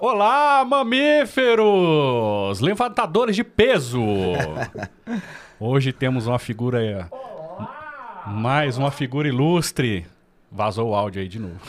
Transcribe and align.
Olá, 0.00 0.64
mamíferos! 0.64 2.58
Levantadores 2.60 3.36
de 3.36 3.44
peso! 3.44 4.00
Hoje 5.60 5.92
temos 5.92 6.26
uma 6.26 6.38
figura. 6.38 7.06
Mais 8.26 8.78
uma 8.78 8.90
figura 8.90 9.28
ilustre. 9.28 10.06
Vazou 10.50 10.88
o 10.88 10.94
áudio 10.94 11.20
aí 11.20 11.28
de 11.28 11.38
novo. 11.38 11.60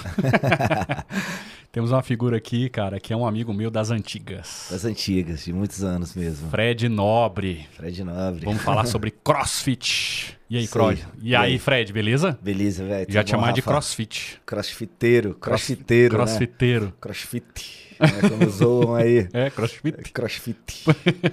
temos 1.74 1.92
uma 1.92 2.02
figura 2.02 2.38
aqui, 2.38 2.70
cara, 2.70 3.02
que 3.02 3.12
é 3.12 3.18
um 3.18 3.28
amigo 3.28 3.54
meu 3.54 3.70
das 3.70 3.92
antigas. 3.92 4.70
Das 4.72 4.86
antigas, 4.86 5.44
de 5.44 5.52
muitos 5.52 5.84
anos 5.84 6.16
mesmo. 6.16 6.50
Fred 6.50 6.88
Nobre. 6.88 7.68
Fred 7.74 8.02
Nobre. 8.02 8.46
Vamos 8.46 8.62
falar 8.62 8.86
sobre 8.88 9.12
crossfit. 9.12 10.38
E 10.50 10.58
aí. 10.58 10.70
Croy? 10.70 10.98
E 11.22 11.36
aí, 11.36 11.60
Fred, 11.60 11.92
beleza? 11.92 12.40
Beleza, 12.42 12.86
velho. 12.86 13.12
Já 13.12 13.26
te 13.26 13.32
chamar 13.32 13.52
de 13.52 13.62
crossfit. 13.62 14.42
Crossfiteiro. 14.46 15.36
Crossfiteiro, 15.36 16.14
né? 16.14 16.24
Crossfiteiro. 16.24 16.94
Crossfit. 17.02 17.81
Né? 18.02 18.30
Como 18.30 18.50
zoam 18.50 18.96
aí. 18.96 19.28
É, 19.34 19.50
crossfit. 19.50 20.12
Crossfit. 20.12 20.58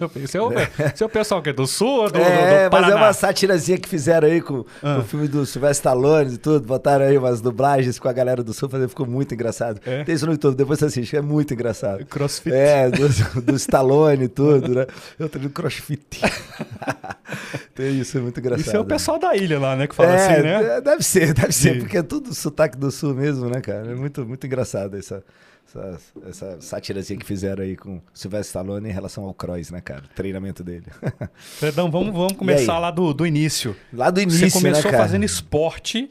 Eu 0.01 0.09
pensei, 0.09 0.41
Você 0.41 1.02
é 1.02 1.06
o 1.06 1.09
pessoal 1.09 1.42
que 1.42 1.51
é 1.51 1.52
do 1.52 1.66
sul 1.66 2.02
ou 2.02 2.06
do, 2.11 2.19
do, 2.19 2.19
é, 2.19 2.25
do 2.25 2.30
mas 2.30 2.62
é 2.65 2.69
Paraná? 2.70 2.97
uma 2.97 3.12
satirazinha 3.12 3.79
que 3.79 3.88
fizeram 3.88 4.29
aí 4.29 4.41
com, 4.41 4.65
Ah. 4.83 4.98
o 4.98 5.02
filme 5.02 5.27
do 5.28 5.45
Sylvester 5.47 5.78
Stallone 5.91 6.34
e 6.34 6.39
tudo. 6.39 6.66
Botaram 6.66 7.05
aí 7.06 7.16
umas 7.16 7.41
dublagens 7.41 7.98
com 7.98 8.09
a 8.09 8.12
galera 8.12 8.42
do 8.42 8.52
sul, 8.52 8.69
fazer- 8.69 8.89
ficou 8.89 9.06
muito 9.06 9.33
engraçado. 9.34 9.80
É? 9.87 10.05
Tem 10.05 10.15
isso 10.15 10.27
no 10.27 10.33
YouTube, 10.33 10.55
depois 10.56 10.78
você 10.78 10.87
assiste, 10.87 11.16
é 11.16 11.23
muito 11.23 11.55
engraçado. 11.55 12.05
Crossfit. 12.06 12.55
É, 12.55 12.91
do, 12.91 13.42
do 13.42 13.55
Stallone 13.56 14.25
e 14.25 14.28
tudo, 14.28 14.75
né? 14.75 14.87
Eu 15.19 15.28
tô 15.28 15.39
no 15.39 15.50
crossfit. 15.50 16.20
Tem 17.75 18.00
isso, 18.00 18.19
é 18.19 18.20
muito 18.20 18.41
engraçado. 18.41 18.66
Isso 18.66 18.77
é 18.77 18.80
o 18.80 18.84
pessoal 18.84 19.19
da 19.19 19.37
ilha 19.37 19.59
lá, 19.59 19.77
né? 19.77 19.87
Que 19.87 19.95
fala 19.95 20.11
é, 20.12 20.16
assim, 20.33 20.42
né? 20.42 20.77
é, 20.77 20.80
Deve 20.80 21.03
ser, 21.03 21.33
deve 21.34 21.53
ser, 21.53 21.78
porque 21.78 21.98
é 21.98 22.03
tudo 22.03 22.34
sotaque 22.34 22.77
do 22.77 22.91
sul 22.91 23.14
mesmo, 23.14 23.48
né, 23.48 23.61
cara? 23.61 23.92
É 23.92 23.95
muito, 23.95 24.25
muito 24.27 24.45
engraçado 24.47 24.97
essa, 24.97 25.23
essa, 25.68 26.00
essa 26.27 26.60
satirazinha 26.60 27.18
que 27.18 27.27
fizeram 27.27 27.62
aí 27.62 27.77
com 27.77 27.96
o 27.96 28.02
Sylvester 28.14 28.46
Stallone 28.48 28.88
em 28.88 28.92
relação 28.92 29.24
ao 29.24 29.34
Cross, 29.34 29.70
né, 29.70 29.80
cara? 29.80 30.04
O 30.04 30.14
treinamento 30.14 30.64
dele. 30.64 30.86
Fredão, 31.36 31.91
vamos, 31.91 32.12
vamos 32.12 32.33
começar 32.33 32.78
lá 32.78 32.91
do, 32.91 33.12
do 33.12 33.27
início. 33.27 33.77
Lá 33.92 34.10
do 34.10 34.20
início, 34.20 34.50
você 34.50 34.58
começou 34.58 34.91
né, 34.91 34.98
fazendo 34.98 35.25
esporte 35.25 36.10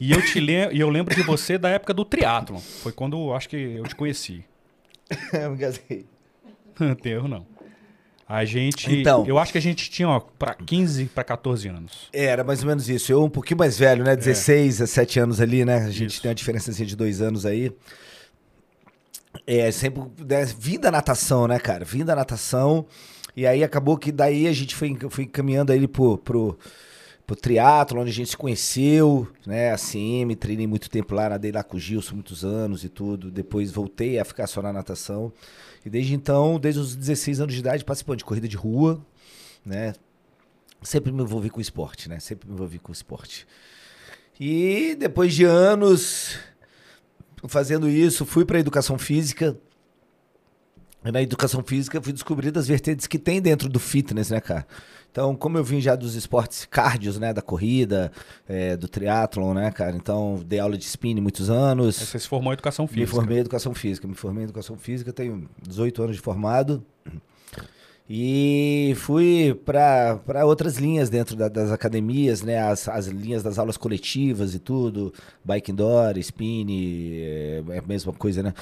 e 0.00 0.12
eu, 0.12 0.22
te 0.22 0.40
lem 0.40 0.72
e 0.72 0.80
eu 0.80 0.88
lembro 0.88 1.14
de 1.14 1.22
você 1.22 1.58
da 1.58 1.68
época 1.68 1.92
do 1.92 2.04
triatlon. 2.04 2.58
Foi 2.58 2.92
quando 2.92 3.16
eu 3.16 3.34
acho 3.34 3.48
que 3.48 3.56
eu 3.56 3.84
te 3.84 3.94
conheci. 3.94 4.44
Eu 5.32 5.50
me 5.50 5.56
engasguei. 5.56 6.04
Não 6.80 6.94
tem 6.96 7.12
erro, 7.12 7.28
não. 7.28 7.46
A 8.28 8.44
gente. 8.44 8.92
Então. 8.92 9.24
Eu 9.24 9.38
acho 9.38 9.52
que 9.52 9.58
a 9.58 9.62
gente 9.62 9.88
tinha, 9.88 10.08
ó, 10.08 10.18
pra 10.18 10.52
15 10.52 11.04
para 11.06 11.22
14 11.22 11.68
anos. 11.68 12.08
É, 12.12 12.24
Era 12.24 12.42
mais 12.42 12.60
ou 12.62 12.66
menos 12.66 12.88
isso. 12.88 13.12
Eu 13.12 13.22
um 13.22 13.30
pouquinho 13.30 13.58
mais 13.58 13.78
velho, 13.78 14.02
né? 14.02 14.16
16, 14.16 14.78
17 14.78 15.20
anos 15.20 15.40
ali, 15.40 15.64
né? 15.64 15.76
A 15.76 15.90
gente 15.90 16.02
É. 16.02 16.06
Isso. 16.06 16.22
tem 16.22 16.28
uma 16.28 16.34
diferença 16.34 16.72
de 16.72 16.96
dois 16.96 17.22
anos 17.22 17.46
aí. 17.46 17.72
É, 19.46 19.70
sempre 19.70 20.02
né, 20.26 20.44
vim 20.58 20.78
da 20.78 20.90
natação, 20.90 21.46
né, 21.46 21.58
cara? 21.58 21.84
Vim 21.84 22.04
da 22.04 22.16
natação. 22.16 22.86
E 23.36 23.46
aí 23.46 23.62
acabou 23.62 23.96
que 23.96 24.10
daí 24.10 24.48
a 24.48 24.52
gente 24.52 24.74
foi, 24.74 24.96
foi 25.08 25.24
encaminhando 25.24 25.72
ele 25.72 25.86
pro, 25.86 26.18
pro, 26.18 26.58
pro 27.26 27.36
triatlo, 27.36 28.00
onde 28.00 28.10
a 28.10 28.14
gente 28.14 28.30
se 28.30 28.36
conheceu, 28.36 29.28
né? 29.46 29.72
A 29.72 29.76
CM, 29.76 30.34
treinei 30.34 30.66
muito 30.66 30.90
tempo 30.90 31.14
lá, 31.14 31.28
nadei 31.28 31.52
lá 31.52 31.62
com 31.62 31.76
o 31.76 31.80
Gilson 31.80 32.14
muitos 32.14 32.44
anos 32.44 32.82
e 32.82 32.88
tudo. 32.88 33.30
Depois 33.30 33.70
voltei 33.70 34.18
a 34.18 34.24
ficar 34.24 34.46
só 34.46 34.60
na 34.62 34.72
natação. 34.72 35.32
E 35.84 35.90
desde 35.90 36.14
então, 36.14 36.58
desde 36.58 36.80
os 36.80 36.96
16 36.96 37.40
anos 37.40 37.54
de 37.54 37.60
idade, 37.60 37.84
participando 37.84 38.18
de 38.18 38.24
corrida 38.24 38.48
de 38.48 38.56
rua, 38.56 39.00
né? 39.64 39.92
Sempre 40.82 41.12
me 41.12 41.22
envolvi 41.22 41.50
com 41.50 41.60
esporte, 41.60 42.08
né? 42.08 42.18
Sempre 42.18 42.48
me 42.48 42.54
envolvi 42.54 42.78
com 42.78 42.90
esporte. 42.90 43.46
E 44.40 44.96
depois 44.98 45.34
de 45.34 45.44
anos 45.44 46.38
fazendo 47.48 47.88
isso, 47.88 48.24
fui 48.24 48.44
para 48.44 48.58
educação 48.58 48.98
física. 48.98 49.56
E 51.04 51.12
na 51.12 51.22
educação 51.22 51.62
física 51.62 52.02
fui 52.02 52.12
descobrir 52.12 52.50
das 52.50 52.66
vertentes 52.66 53.06
que 53.06 53.18
tem 53.18 53.40
dentro 53.40 53.68
do 53.68 53.78
fitness, 53.78 54.30
né, 54.30 54.40
cara? 54.40 54.66
Então, 55.12 55.34
como 55.36 55.56
eu 55.56 55.64
vim 55.64 55.80
já 55.80 55.94
dos 55.94 56.14
esportes 56.14 56.66
cardios, 56.66 57.18
né, 57.18 57.32
da 57.32 57.40
corrida, 57.40 58.10
é, 58.48 58.76
do 58.76 58.88
triatlon, 58.88 59.54
né, 59.54 59.70
cara? 59.70 59.96
Então, 59.96 60.42
dei 60.44 60.58
aula 60.58 60.76
de 60.76 60.84
spinning 60.84 61.20
muitos 61.22 61.48
anos. 61.48 61.96
Você 61.96 62.18
se 62.18 62.28
formou 62.28 62.52
em 62.52 62.54
educação 62.54 62.84
Me 62.86 62.88
física. 62.92 63.10
formei 63.12 63.38
em 63.38 63.40
educação 63.40 63.72
física. 63.72 64.08
Me 64.08 64.14
formei 64.14 64.42
em 64.42 64.44
educação 64.44 64.76
física, 64.76 65.12
tenho 65.12 65.48
18 65.62 66.02
anos 66.02 66.16
de 66.16 66.22
formado. 66.22 66.84
E 68.08 68.94
fui 68.98 69.52
para 69.64 70.44
outras 70.44 70.76
linhas 70.76 71.10
dentro 71.10 71.34
da- 71.34 71.48
das 71.48 71.72
academias, 71.72 72.40
né? 72.42 72.58
As, 72.58 72.88
as 72.88 73.06
linhas 73.08 73.42
das 73.42 73.58
aulas 73.58 73.76
coletivas 73.76 74.54
e 74.54 74.60
tudo. 74.60 75.12
Bike 75.44 75.72
indoor, 75.72 76.16
spin, 76.18 76.66
é, 76.70 77.64
é 77.70 77.78
a 77.78 77.82
mesma 77.82 78.12
coisa, 78.12 78.44
né? 78.44 78.54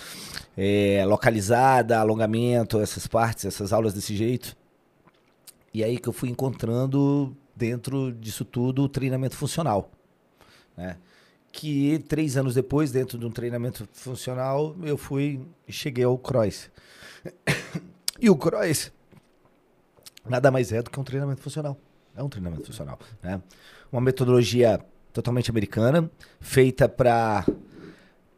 É, 0.56 1.04
localizada, 1.06 1.98
alongamento, 2.00 2.80
essas 2.80 3.06
partes, 3.06 3.44
essas 3.44 3.70
aulas 3.72 3.92
desse 3.92 4.16
jeito. 4.16 4.56
E 5.74 5.84
aí 5.84 5.98
que 5.98 6.08
eu 6.08 6.12
fui 6.12 6.30
encontrando 6.30 7.36
dentro 7.54 8.12
disso 8.12 8.44
tudo 8.44 8.82
o 8.84 8.88
treinamento 8.88 9.36
funcional, 9.36 9.90
né? 10.76 10.96
Que 11.52 11.98
três 12.08 12.36
anos 12.36 12.54
depois, 12.54 12.90
dentro 12.90 13.18
de 13.18 13.26
um 13.26 13.30
treinamento 13.30 13.86
funcional, 13.92 14.74
eu 14.82 14.96
fui 14.96 15.40
e 15.68 15.72
cheguei 15.72 16.04
ao 16.04 16.16
cross. 16.16 16.70
E 18.20 18.30
o 18.30 18.36
cross 18.36 18.92
nada 20.28 20.50
mais 20.50 20.72
é 20.72 20.82
do 20.82 20.90
que 20.90 20.98
um 21.00 21.04
treinamento 21.04 21.40
funcional. 21.42 21.76
É 22.16 22.22
um 22.22 22.28
treinamento 22.28 22.66
funcional, 22.66 22.98
né? 23.22 23.40
Uma 23.92 24.00
metodologia 24.00 24.80
totalmente 25.12 25.50
americana, 25.50 26.10
feita 26.40 26.88
para 26.88 27.44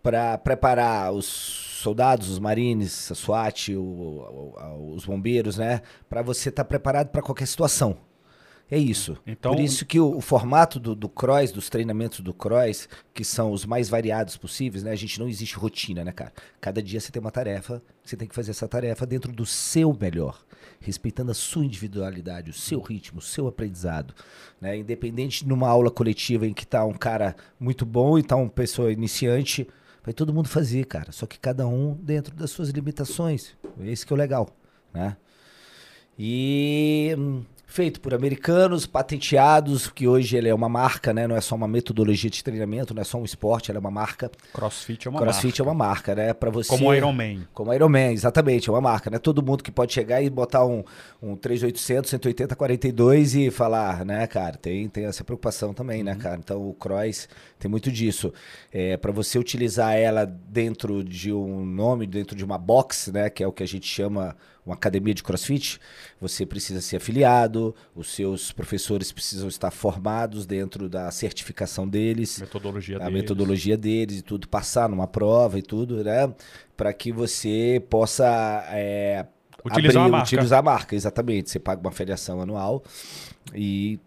para 0.03 0.39
preparar 0.39 1.13
os 1.13 1.27
soldados, 1.27 2.31
os 2.31 2.39
marines, 2.39 3.11
a 3.11 3.15
SWAT, 3.17 3.75
o- 3.75 3.81
o- 3.83 4.93
os 4.95 5.05
bombeiros, 5.05 5.57
né? 5.59 5.83
Para 6.09 6.23
você 6.23 6.49
estar 6.49 6.65
preparado 6.65 7.09
para 7.09 7.21
qualquer 7.23 7.47
situação. 7.47 7.97
É 8.69 8.77
isso. 8.77 9.17
Então- 9.25 9.53
Por 9.55 9.61
isso 9.63 9.87
que 9.87 10.01
o, 10.01 10.17
o 10.17 10.21
formato 10.21 10.81
do, 10.81 10.95
do 10.95 11.09
CROSS, 11.09 11.53
dos 11.53 11.71
treinamentos 11.71 12.19
do 12.21 12.35
CROSS, 12.35 12.89
que 13.15 13.25
são 13.25 13.53
os 13.53 13.65
mais 13.65 13.89
variados 13.89 14.37
possíveis, 14.37 14.83
né? 14.83 14.91
A 14.91 14.97
gente 14.97 15.21
não 15.21 15.29
existe 15.29 15.55
rotina, 15.57 16.05
né, 16.05 16.11
cara? 16.11 16.33
Cada 16.61 16.83
dia 16.83 16.99
você 17.01 17.13
tem 17.13 17.21
uma 17.21 17.31
tarefa, 17.31 17.81
você 18.03 18.17
tem 18.17 18.27
que 18.27 18.35
fazer 18.35 18.51
essa 18.51 18.67
tarefa 18.67 19.07
dentro 19.07 19.31
do 19.33 19.47
seu 19.47 19.97
melhor, 19.99 20.45
respeitando 20.81 21.31
a 21.31 21.35
sua 21.35 21.65
individualidade, 21.65 22.51
o 22.51 22.55
seu 22.55 22.81
ritmo, 22.81 23.21
o 23.21 23.23
seu 23.23 23.47
aprendizado, 23.47 24.13
né? 24.61 24.77
Independente 24.77 25.45
de 25.45 25.49
numa 25.49 25.69
aula 25.69 25.91
coletiva 25.91 26.45
em 26.45 26.53
que 26.53 26.67
tá 26.67 26.85
um 26.85 26.93
cara 26.95 27.37
muito 27.61 27.87
bom 27.87 28.19
e 28.19 28.23
tá 28.25 28.35
uma 28.35 28.51
pessoa 28.51 28.91
iniciante, 28.91 29.65
vai 30.03 30.13
todo 30.13 30.35
mundo 30.35 30.49
fazer, 30.49 30.87
cara. 30.87 31.13
Só 31.13 31.25
que 31.25 31.39
cada 31.39 31.69
um 31.69 31.95
dentro 31.95 32.35
das 32.35 32.51
suas 32.51 32.71
limitações. 32.71 33.55
Esse 33.81 34.05
que 34.05 34.13
é 34.13 34.15
o 34.15 34.19
legal, 34.19 34.49
né? 34.93 35.17
E 36.19 37.15
hum, 37.19 37.45
feito 37.77 38.01
por 38.01 38.15
americanos, 38.15 38.87
patenteados, 38.87 39.87
que 39.87 40.09
hoje 40.09 40.35
ele 40.35 40.49
é 40.49 40.55
uma 40.55 40.67
marca, 40.67 41.13
né? 41.13 41.27
Não 41.27 41.37
é 41.37 41.43
só 41.43 41.55
uma 41.55 41.69
metodologia 41.69 42.31
de 42.31 42.43
treinamento, 42.43 42.95
não 42.95 43.03
é 43.03 43.05
só 43.05 43.19
um 43.19 43.25
esporte, 43.25 43.71
ela 43.71 43.77
é 43.77 43.81
uma 43.81 43.91
marca. 43.91 44.31
Crossfit 44.55 45.07
é 45.07 45.11
uma 45.11 45.21
CrossFit 45.21 45.61
marca. 45.61 45.61
é 45.61 45.63
uma 45.63 45.75
marca, 45.75 46.15
né? 46.15 46.33
Para 46.33 46.49
você 46.49 46.71
Como 46.71 46.89
o 46.89 46.95
Iron 46.95 47.13
Man. 47.13 47.43
como 47.53 47.75
Iron 47.75 47.91
Man, 47.91 48.13
exatamente, 48.13 48.71
é 48.71 48.73
uma 48.73 48.81
marca, 48.81 49.11
né? 49.11 49.19
Todo 49.19 49.43
mundo 49.43 49.63
que 49.63 49.71
pode 49.71 49.93
chegar 49.93 50.23
e 50.23 50.31
botar 50.31 50.65
um, 50.65 50.83
um 51.23 51.37
3800, 51.37 52.09
180, 52.09 52.57
42 52.57 53.35
e 53.35 53.51
falar, 53.51 54.07
né, 54.07 54.27
cara? 54.27 54.57
Tem, 54.57 54.89
tem 54.89 55.05
essa 55.05 55.23
preocupação 55.23 55.75
também, 55.75 56.03
né, 56.03 56.15
cara? 56.15 56.39
Então 56.43 56.67
o 56.67 56.73
Cross 56.73 57.29
tem 57.59 57.71
muito 57.71 57.93
disso. 57.93 58.33
É, 58.73 58.97
para 58.97 59.13
você 59.13 59.39
utilizar 59.39 59.95
ela 59.95 60.25
dentro 60.25 61.05
de 61.05 61.31
um 61.31 61.63
nome, 61.67 62.07
dentro 62.07 62.35
de 62.35 62.43
uma 62.43 62.57
box, 62.57 63.13
né, 63.13 63.29
que 63.29 63.45
é 63.45 63.47
o 63.47 63.53
que 63.53 63.63
a 63.63 63.69
gente 63.69 63.87
chama 63.87 64.35
uma 64.67 64.75
academia 64.75 65.15
de 65.15 65.23
CrossFit, 65.23 65.79
você 66.21 66.45
precisa 66.45 66.81
ser 66.81 66.97
afiliado, 66.97 67.75
os 67.95 68.11
seus 68.13 68.51
professores 68.53 69.13
precisam 69.13 69.49
estar 69.49 69.71
formados 69.71 70.45
dentro 70.45 70.89
da 70.89 71.11
certificação 71.13 71.87
deles 71.89 72.41
Metodologia 72.41 72.97
a 72.97 72.99
deles. 73.05 73.15
metodologia 73.15 73.77
deles 73.77 74.19
e 74.19 74.23
tudo, 74.23 74.49
passar 74.49 74.89
numa 74.89 75.07
prova 75.07 75.59
e 75.59 75.63
tudo, 75.63 76.03
né? 76.03 76.33
Para 76.77 76.93
que 76.93 77.13
você 77.13 77.83
possa 77.89 78.27
é, 78.73 79.25
Utilizar 79.65 80.05
a 80.05 80.09
marca. 80.09 80.27
utilizar 80.27 80.59
a 80.59 80.63
marca, 80.63 80.95
exatamente. 80.95 81.51
Você 81.51 81.59
paga 81.59 81.81
uma 81.81 81.91
filiação 81.93 82.41
anual 82.41 82.83
e, 83.55 83.99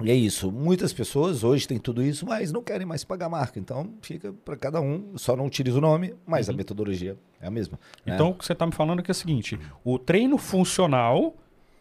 e 0.00 0.10
é 0.10 0.14
isso. 0.14 0.52
Muitas 0.52 0.92
pessoas 0.92 1.42
hoje 1.42 1.66
têm 1.66 1.78
tudo 1.78 2.02
isso, 2.02 2.26
mas 2.26 2.52
não 2.52 2.62
querem 2.62 2.86
mais 2.86 3.02
pagar 3.04 3.26
a 3.26 3.30
marca. 3.30 3.58
Então 3.58 3.94
fica 4.02 4.32
para 4.44 4.56
cada 4.56 4.80
um, 4.80 5.16
só 5.16 5.34
não 5.34 5.46
utiliza 5.46 5.78
o 5.78 5.80
nome, 5.80 6.14
mas 6.26 6.48
a 6.48 6.52
metodologia 6.52 7.16
é 7.40 7.46
a 7.46 7.50
mesma. 7.50 7.78
né? 8.04 8.14
Então, 8.14 8.30
o 8.30 8.34
que 8.34 8.44
você 8.44 8.54
tá 8.54 8.66
me 8.66 8.72
falando 8.72 9.00
aqui 9.00 9.10
é 9.10 9.12
o 9.12 9.14
seguinte: 9.14 9.58
o 9.84 9.98
treino 9.98 10.36
funcional 10.38 11.34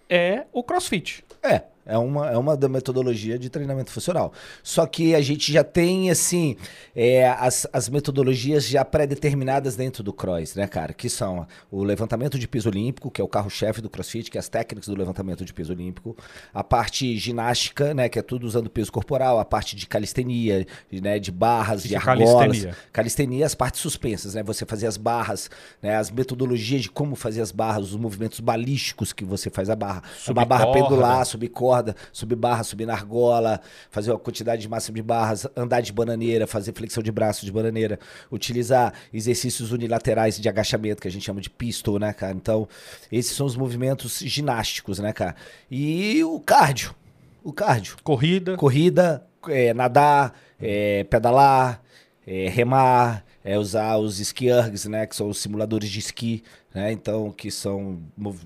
é 0.10 0.46
o 0.54 0.64
crossfit. 0.64 1.24
É, 1.44 1.64
É 1.86 1.98
uma, 1.98 2.32
é 2.32 2.38
uma 2.38 2.58
da 2.58 2.68
metodologia 2.68 3.38
de 3.38 3.50
treinamento 3.50 3.92
funcional. 3.92 4.34
Só 4.64 4.86
que 4.86 5.14
a 5.14 5.22
gente 5.22 5.52
já 5.52 5.64
tem, 5.64 6.10
assim, 6.10 6.56
é, 6.96 7.28
as, 7.30 7.68
as 7.72 7.90
metodologias 7.90 8.66
já 8.68 8.84
pré-determinadas 8.84 9.76
dentro 9.76 10.02
do 10.04 10.12
CROSS, 10.12 10.56
né, 10.56 10.68
cara? 10.68 10.94
Que 10.94 11.10
são 11.10 11.46
o 11.72 11.84
levantamento 11.84 12.40
de 12.40 12.48
piso 12.48 12.70
olímpico, 12.70 13.12
que 13.12 13.22
é 13.22 13.24
o 13.24 13.28
carro-chefe 13.28 13.82
do 13.82 13.90
CrossFit, 13.90 14.32
que 14.32 14.38
é 14.38 14.40
as 14.40 14.50
técnicas 14.50 14.88
do 14.88 14.98
levantamento 14.98 15.46
de 15.46 15.54
piso 15.54 15.74
olímpico. 15.74 16.16
A 16.54 16.64
parte 16.64 17.18
ginástica, 17.18 17.94
né, 17.94 18.10
que 18.10 18.18
é 18.18 18.22
tudo 18.22 18.48
usando 18.48 18.70
peso 18.70 18.92
corporal. 18.92 19.40
A 19.40 19.46
parte 19.46 19.76
de 19.76 19.86
calistenia, 19.86 20.66
né, 20.92 21.20
de 21.20 21.31
barras, 21.31 21.84
de 21.84 21.90
Que 21.90 21.96
argolas. 21.96 22.34
calistenia? 22.40 22.78
Calistenia, 22.92 23.46
as 23.46 23.56
partes 23.56 23.81
suspensas, 23.81 24.34
né? 24.34 24.44
Você 24.44 24.66
fazer 24.66 24.88
as 24.88 24.98
barras, 24.98 25.50
né? 25.81 25.96
As 25.96 26.10
metodologias 26.10 26.81
de 26.81 26.90
como 26.90 27.16
fazer 27.16 27.42
as 27.42 27.52
barras, 27.52 27.92
os 27.92 27.96
movimentos 27.96 28.40
balísticos 28.40 29.14
que 29.14 29.24
você 29.24 29.50
faz 29.50 29.70
a 29.70 29.76
barra. 29.76 30.02
Subir 30.18 30.40
uma 30.40 30.46
barra 30.46 30.72
pendular, 30.72 31.26
subir 31.26 31.50
corda, 31.75 31.95
subir 32.12 32.36
barra, 32.36 32.63
subir 32.63 32.86
na 32.86 32.94
argola, 32.94 33.60
fazer 33.89 34.12
a 34.12 34.18
quantidade 34.18 34.62
de 34.62 34.69
máxima 34.69 34.95
de 34.95 35.01
barras, 35.01 35.48
andar 35.56 35.81
de 35.81 35.92
bananeira, 35.92 36.48
fazer 36.48 36.74
flexão 36.74 37.04
de 37.04 37.12
braço 37.12 37.45
de 37.45 37.51
bananeira, 37.51 38.00
utilizar 38.31 38.94
exercícios 39.13 39.72
unilaterais 39.72 40.39
de 40.39 40.48
agachamento, 40.48 41.01
que 41.01 41.07
a 41.07 41.12
gente 41.12 41.25
chama 41.25 41.42
de 41.42 41.50
pistol, 41.50 42.00
né, 42.00 42.13
cara? 42.13 42.33
Então, 42.33 42.68
esses 43.12 43.36
são 43.36 43.45
os 43.45 43.56
movimentos 43.56 44.19
ginásticos, 44.19 45.00
né, 45.00 45.12
cara? 45.12 45.36
E 45.69 46.24
o 46.24 46.39
cardio. 46.39 46.95
O 47.44 47.54
cardio 47.54 47.98
Corrida. 48.04 48.56
corrida, 48.57 49.28
é, 49.48 49.74
nadar, 49.74 50.33
é, 50.60 51.04
pedalar, 51.04 51.81
é, 52.25 52.50
remar, 52.50 53.24
é, 53.44 53.60
usar 53.60 53.98
os 53.98 54.19
ski 54.19 54.48
ergs, 54.48 54.88
né, 54.88 55.06
que 55.06 55.16
são 55.16 55.30
os 55.30 55.38
simuladores 55.38 55.89
de 55.89 56.00
esqui, 56.00 56.44
né, 56.74 56.92
então 56.92 57.31
que 57.31 57.51
são 57.51 58.01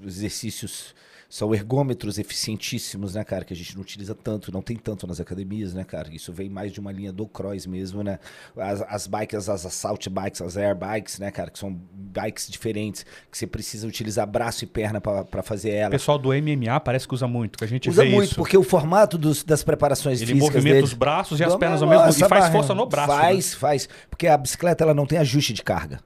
exercícios, 0.06 0.94
são 1.30 1.54
ergômetros 1.54 2.18
eficientíssimos, 2.18 3.14
né, 3.14 3.24
cara, 3.24 3.46
que 3.46 3.54
a 3.54 3.56
gente 3.56 3.76
não 3.76 3.84
utiliza 3.84 4.16
tanto, 4.16 4.52
não 4.52 4.64
tem 4.64 4.76
tanto 4.76 5.06
nas 5.06 5.20
academias, 5.20 5.76
né, 5.76 5.84
cara, 5.84 6.10
isso 6.12 6.34
vem 6.34 6.50
mais 6.50 6.72
de 6.72 6.80
uma 6.80 6.92
linha 6.92 7.14
do 7.14 7.28
cross 7.28 7.68
mesmo, 7.68 8.02
né, 8.04 8.18
as, 8.58 8.82
as 8.82 9.06
bikes, 9.08 9.48
as 9.48 9.66
assault 9.66 10.10
bikes, 10.10 10.42
as 10.42 10.58
air 10.58 10.76
bikes, 10.76 11.20
né, 11.20 11.30
cara, 11.30 11.52
que 11.52 11.60
são 11.60 11.72
bikes 11.94 12.50
diferentes, 12.50 13.06
que 13.32 13.38
você 13.38 13.46
precisa 13.46 13.88
utilizar 13.88 14.26
braço 14.26 14.64
e 14.64 14.68
perna 14.68 15.00
para 15.00 15.44
fazer 15.44 15.70
O 15.70 15.74
ela. 15.76 15.92
pessoal 15.92 16.18
do 16.18 16.30
MMA 16.34 16.80
parece 16.80 17.08
que 17.08 17.14
usa 17.14 17.28
muito, 17.28 17.60
que 17.60 17.64
a 17.64 17.68
gente 17.68 17.88
Usa 17.90 18.04
muito, 18.04 18.24
isso. 18.30 18.36
porque 18.36 18.58
o 18.58 18.64
formato 18.64 19.16
dos- 19.18 19.44
das 19.44 19.64
preparações 19.64 20.22
Ele 20.22 20.34
físicas 20.34 20.56
movimenta 20.56 20.74
dele- 20.78 20.86
os 20.86 20.94
braços 20.94 21.40
e 21.40 21.44
as 21.44 21.56
pernas 21.56 21.82
ao 21.84 21.88
mesmo 21.88 22.06
tempo. 22.06 22.16
E 22.16 22.20
faz 22.28 22.30
barra- 22.46 22.52
força 22.52 22.74
no 22.74 22.86
braço. 22.88 23.14
né? 23.14 23.20
Faz, 23.22 23.54
faz. 23.54 23.90
Porque 24.10 24.26
a 24.28 24.36
bicicleta 24.38 24.84
ela 24.84 24.94
não 24.96 25.06
tem 25.06 25.20
ajuste 25.20 25.54
de 25.54 25.62
carga. 25.64 26.00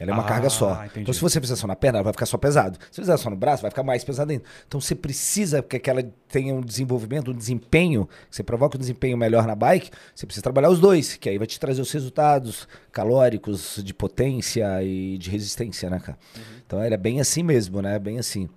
Ela 0.00 0.12
é 0.12 0.14
uma 0.14 0.22
Ah, 0.24 0.28
carga 0.28 0.48
só. 0.48 0.84
entendi. 0.84 1.00
Então, 1.00 1.12
se 1.12 1.20
você 1.20 1.40
fizer 1.40 1.56
só 1.56 1.66
na 1.66 1.74
perna, 1.74 1.98
ela 1.98 2.04
vai 2.04 2.12
ficar 2.12 2.26
só 2.26 2.38
pesado. 2.38 2.78
Se 2.90 3.00
fizer 3.00 3.16
só 3.16 3.28
no 3.28 3.36
braço, 3.36 3.62
vai 3.62 3.70
ficar 3.70 3.82
mais 3.82 4.04
pesado 4.04 4.30
ainda. 4.30 4.44
Então, 4.66 4.80
você 4.80 4.94
precisa 4.94 5.60
que 5.62 5.90
ela 5.90 6.02
tenha 6.28 6.54
um 6.54 6.60
desenvolvimento, 6.60 7.30
um 7.32 7.34
desempenho, 7.34 8.06
que 8.30 8.36
você 8.36 8.42
provoque 8.42 8.76
um 8.76 8.80
desempenho 8.80 9.16
melhor 9.16 9.46
na 9.46 9.56
bike, 9.56 9.90
você 10.14 10.24
precisa 10.24 10.42
trabalhar 10.42 10.70
os 10.70 10.78
dois, 10.78 11.16
que 11.16 11.28
aí 11.28 11.36
vai 11.36 11.46
te 11.46 11.58
trazer 11.58 11.80
os 11.82 11.90
resultados 11.90 12.68
calóricos, 12.92 13.80
de 13.84 13.92
potência 13.92 14.82
e 14.84 15.18
de 15.18 15.30
resistência, 15.30 15.90
né, 15.90 15.98
cara? 15.98 16.16
Uhum. 16.36 16.42
Então, 16.64 16.80
era 16.82 16.96
bem 16.96 17.20
assim 17.20 17.42
mesmo, 17.42 17.82
né? 17.82 17.98
Bem 17.98 18.18
assim. 18.18 18.48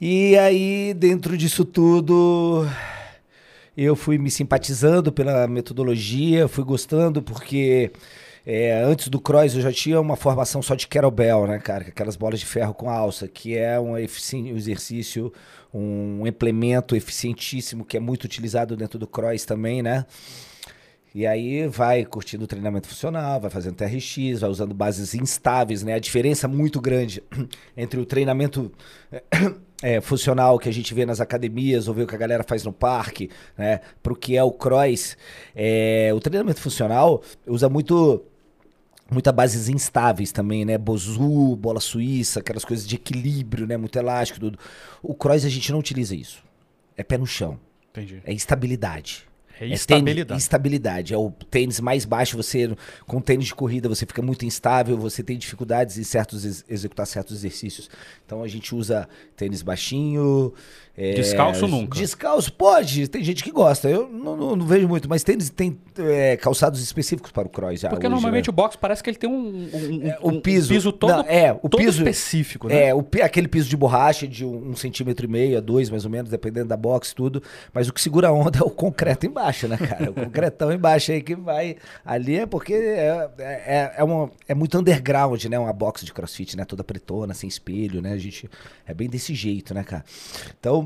E 0.00 0.36
aí, 0.38 0.92
dentro 0.94 1.36
disso 1.36 1.64
tudo, 1.64 2.68
eu 3.76 3.96
fui 3.96 4.18
me 4.18 4.30
simpatizando 4.30 5.10
pela 5.12 5.46
metodologia, 5.46 6.46
fui 6.46 6.62
gostando 6.64 7.22
porque 7.22 7.90
é, 8.46 8.82
antes 8.82 9.08
do 9.08 9.18
cross 9.18 9.54
eu 9.54 9.62
já 9.62 9.72
tinha 9.72 10.00
uma 10.00 10.16
formação 10.16 10.60
só 10.60 10.74
de 10.74 10.86
kettlebell, 10.86 11.46
né, 11.46 11.58
cara? 11.58 11.84
Aquelas 11.88 12.14
bolas 12.14 12.40
de 12.40 12.46
ferro 12.46 12.74
com 12.74 12.90
alça, 12.90 13.26
que 13.26 13.56
é 13.56 13.80
um, 13.80 13.92
um 13.92 14.56
exercício, 14.56 15.32
um 15.72 16.26
implemento 16.26 16.94
eficientíssimo 16.94 17.84
que 17.84 17.96
é 17.96 18.00
muito 18.00 18.24
utilizado 18.24 18.76
dentro 18.76 18.98
do 18.98 19.06
cross 19.06 19.44
também, 19.44 19.82
né? 19.82 20.04
E 21.14 21.28
aí 21.28 21.68
vai 21.68 22.04
curtindo 22.04 22.42
o 22.44 22.46
treinamento 22.46 22.88
funcional, 22.88 23.40
vai 23.40 23.48
fazendo 23.48 23.76
TRX, 23.76 24.40
vai 24.40 24.50
usando 24.50 24.74
bases 24.74 25.14
instáveis, 25.14 25.84
né? 25.84 25.94
A 25.94 25.98
diferença 26.00 26.48
muito 26.48 26.80
grande 26.80 27.22
entre 27.76 28.00
o 28.00 28.04
treinamento 28.04 28.72
é, 29.80 30.00
funcional 30.00 30.58
que 30.58 30.68
a 30.68 30.72
gente 30.72 30.92
vê 30.92 31.06
nas 31.06 31.20
academias 31.20 31.86
ou 31.86 31.94
vê 31.94 32.02
o 32.02 32.06
que 32.06 32.16
a 32.16 32.18
galera 32.18 32.42
faz 32.42 32.64
no 32.64 32.72
parque, 32.72 33.30
né? 33.56 33.80
Pro 34.02 34.16
que 34.16 34.36
é 34.36 34.42
o 34.42 34.50
cross. 34.50 35.16
É, 35.54 36.10
o 36.12 36.18
treinamento 36.18 36.60
funcional 36.60 37.22
usa 37.46 37.68
muito 37.68 38.24
muita 39.10 39.30
bases 39.32 39.68
instáveis 39.68 40.32
também, 40.32 40.64
né? 40.64 40.78
Bozu, 40.78 41.56
bola 41.56 41.80
suíça, 41.80 42.40
aquelas 42.40 42.64
coisas 42.64 42.86
de 42.86 42.96
equilíbrio, 42.96 43.66
né? 43.66 43.76
Muito 43.76 43.96
elástico, 43.98 44.40
tudo. 44.40 44.58
O 45.02 45.14
cross 45.14 45.44
a 45.44 45.48
gente 45.48 45.70
não 45.72 45.78
utiliza 45.78 46.14
isso. 46.14 46.42
É 46.96 47.02
pé 47.02 47.18
no 47.18 47.26
chão, 47.26 47.58
Entendi. 47.90 48.22
é 48.24 48.32
estabilidade. 48.32 49.24
É 49.56 49.58
tênis- 49.60 49.80
estabilidade. 49.80 50.36
instabilidade. 50.42 51.14
É 51.14 51.16
o 51.16 51.30
tênis 51.30 51.78
mais 51.78 52.04
baixo, 52.04 52.36
você 52.36 52.74
com 53.06 53.20
tênis 53.20 53.46
de 53.46 53.54
corrida 53.54 53.88
você 53.88 54.04
fica 54.04 54.20
muito 54.20 54.44
instável, 54.44 54.96
você 54.98 55.22
tem 55.22 55.38
dificuldades 55.38 55.96
em 55.96 56.02
certos 56.02 56.44
ex- 56.44 56.64
executar 56.68 57.06
certos 57.06 57.36
exercícios. 57.36 57.88
Então 58.26 58.42
a 58.42 58.48
gente 58.48 58.74
usa 58.74 59.08
tênis 59.36 59.62
baixinho. 59.62 60.52
É, 60.96 61.14
Descalço 61.14 61.66
nunca. 61.66 61.98
Descalço 61.98 62.52
pode, 62.52 63.08
tem 63.08 63.22
gente 63.24 63.42
que 63.42 63.50
gosta. 63.50 63.88
Eu 63.88 64.08
não, 64.08 64.36
não- 64.36 64.56
não 64.56 64.64
vejo 64.66 64.86
muito, 64.86 65.08
mas 65.08 65.24
tênis 65.24 65.50
tem 65.50 65.76
é, 65.98 66.36
calçados 66.36 66.80
específicos 66.80 67.32
para 67.32 67.46
o 67.46 67.50
cross. 67.50 67.80
Porque 67.82 68.06
hoje, 68.06 68.08
normalmente 68.08 68.46
né? 68.46 68.50
o 68.50 68.52
box 68.52 68.76
parece 68.76 69.02
que 69.02 69.10
ele 69.10 69.16
tem 69.16 69.28
um, 69.28 69.68
um, 69.72 70.00
É, 70.06 70.18
um- 70.22 70.40
piso- 70.40 70.72
um 70.72 70.76
piso 70.76 70.92
todo, 70.92 71.10
não, 71.10 71.20
é, 71.26 71.52
o 71.52 71.68
todo 71.68 71.78
piso- 71.78 71.98
específico, 72.02 72.68
né? 72.68 72.88
É, 72.88 72.94
o 72.94 73.04
aquele 73.22 73.48
piso 73.48 73.68
de 73.68 73.76
borracha 73.76 74.26
de 74.28 74.44
um, 74.44 74.70
um 74.70 74.76
centímetro 74.76 75.26
e 75.26 75.28
meio 75.28 75.58
a 75.58 75.60
dois, 75.60 75.90
mais 75.90 76.04
ou 76.04 76.10
menos, 76.10 76.30
dependendo 76.30 76.68
da 76.68 76.76
box 76.76 77.10
e 77.10 77.14
tudo. 77.14 77.42
Mas 77.72 77.88
o 77.88 77.92
que 77.92 78.00
segura 78.00 78.28
a 78.28 78.32
onda 78.32 78.58
é 78.60 78.62
o 78.62 78.70
concreto 78.70 79.26
embaixo, 79.26 79.66
né, 79.66 79.76
cara? 79.76 80.10
O 80.10 80.14
concretão 80.14 80.72
embaixo 80.72 81.10
aí 81.10 81.20
que 81.22 81.34
vai 81.34 81.76
ali 82.04 82.36
é 82.38 82.46
porque 82.46 82.72
é, 82.72 83.28
é, 83.38 83.92
é, 83.96 84.04
uma, 84.04 84.30
é 84.48 84.54
muito 84.54 84.78
underground, 84.78 85.44
né? 85.46 85.58
Uma 85.58 85.72
box 85.72 86.04
de 86.04 86.12
crossfit, 86.12 86.56
né? 86.56 86.64
Toda 86.64 86.84
pretona, 86.84 87.34
sem 87.34 87.48
espelho, 87.48 88.00
né? 88.00 88.12
A 88.12 88.18
gente 88.18 88.48
é 88.86 88.94
bem 88.94 89.08
desse 89.08 89.34
jeito, 89.34 89.74
né, 89.74 89.82
cara? 89.82 90.04
Então, 90.58 90.83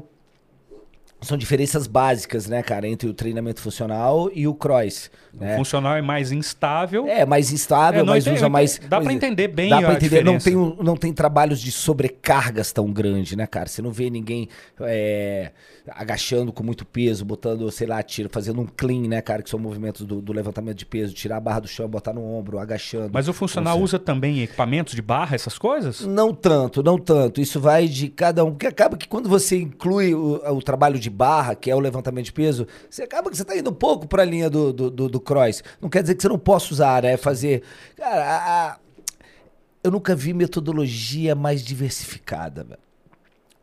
são 1.21 1.37
diferenças 1.37 1.87
básicas, 1.87 2.47
né, 2.47 2.63
cara, 2.63 2.87
entre 2.87 3.09
o 3.09 3.15
treinamento 3.15 3.61
funcional 3.61 4.31
e 4.33 4.47
o 4.47 4.55
cross, 4.55 5.11
né? 5.41 5.57
funcional 5.57 5.97
é 5.97 6.03
mais 6.03 6.33
instável. 6.33 7.07
É, 7.07 7.25
mais 7.25 7.53
instável, 7.53 8.01
É, 8.01 8.05
mas 8.05 8.27
entendo, 8.27 8.37
usa 8.37 8.49
mais. 8.49 8.81
dá 8.89 9.01
pra 9.01 9.13
entender 9.13 9.49
bem 9.49 9.71
Dá 9.71 9.79
a 9.79 9.83
pra 9.83 9.95
entender. 9.95 10.25
Não 10.25 10.39
tem, 10.39 10.55
não 10.55 10.97
tem 10.97 11.13
trabalhos 11.13 11.61
de 11.61 11.71
sobrecargas 11.71 12.73
tão 12.73 12.93
grande, 12.93 13.37
né, 13.37 13.47
cara? 13.47 13.69
Você 13.69 13.83
não 13.83 13.91
vê 13.91 14.11
ninguém 14.11 14.49
é, 14.81 15.53
agachando 15.91 16.53
com 16.53 16.63
muito 16.63 16.85
peso, 16.85 17.25
botando, 17.25 17.71
sei 17.71 17.87
lá, 17.87 18.03
tiro, 18.03 18.29
fazendo 18.33 18.61
um 18.61 18.67
clean, 18.67 19.09
né, 19.09 19.21
cara? 19.21 19.43
Que 19.43 19.51
são 19.51 19.59
movimentos 19.59 20.07
do, 20.07 20.21
do 20.21 20.33
levantamento 20.33 20.77
de 20.77 20.87
peso, 20.87 21.15
tirar 21.15 21.37
a 21.37 21.41
barra 21.41 21.61
do 21.61 21.69
chão, 21.69 21.89
botar 21.89 22.13
no 22.13 22.23
ombro, 22.23 22.59
agachando. 22.59 23.11
Mas 23.13 23.29
o 23.29 23.33
funcional 23.33 23.79
usa 23.81 23.99
também 23.99 24.43
equipamentos 24.43 24.95
de 24.95 25.03
barra, 25.03 25.35
essas 25.35 25.59
coisas? 25.59 26.01
Não 26.01 26.35
tanto, 26.35 26.83
não 26.83 26.99
tanto. 26.99 27.41
Isso 27.41 27.61
vai 27.61 27.87
de 27.87 28.09
cada 28.09 28.45
um. 28.45 28.51
Porque 28.51 28.67
acaba 28.67 28.97
que 28.97 29.09
quando 29.09 29.29
você 29.29 29.57
inclui 29.59 30.15
o, 30.15 30.41
o 30.53 30.63
trabalho 30.63 30.99
de 30.99 31.11
barra, 31.11 31.55
que 31.55 31.71
é 31.71 31.75
o 31.75 31.81
levantamento 31.81 32.27
de 32.27 32.33
peso, 32.33 32.67
você 32.89 33.03
acaba 33.03 33.31
que 33.31 33.37
você 33.37 33.45
tá 33.45 33.57
indo 33.57 33.71
um 33.71 33.75
pouco 33.75 34.07
pra 34.07 34.25
linha 34.25 34.51
do, 34.51 34.73
do, 34.73 34.91
do, 34.91 35.09
do 35.09 35.21
cross. 35.29 35.63
Não 35.81 35.89
quer 35.89 36.03
dizer 36.03 36.15
que 36.15 36.23
você 36.23 36.29
não 36.29 36.39
possa 36.39 36.73
usar, 36.73 37.03
né? 37.03 37.17
Fazer. 37.17 37.63
Cara, 37.97 38.25
a- 38.25 38.73
a- 38.73 38.79
eu 39.85 39.91
nunca 39.91 40.15
vi 40.15 40.33
metodologia 40.33 41.35
mais 41.35 41.63
diversificada, 41.63 42.65
velho. 42.65 42.81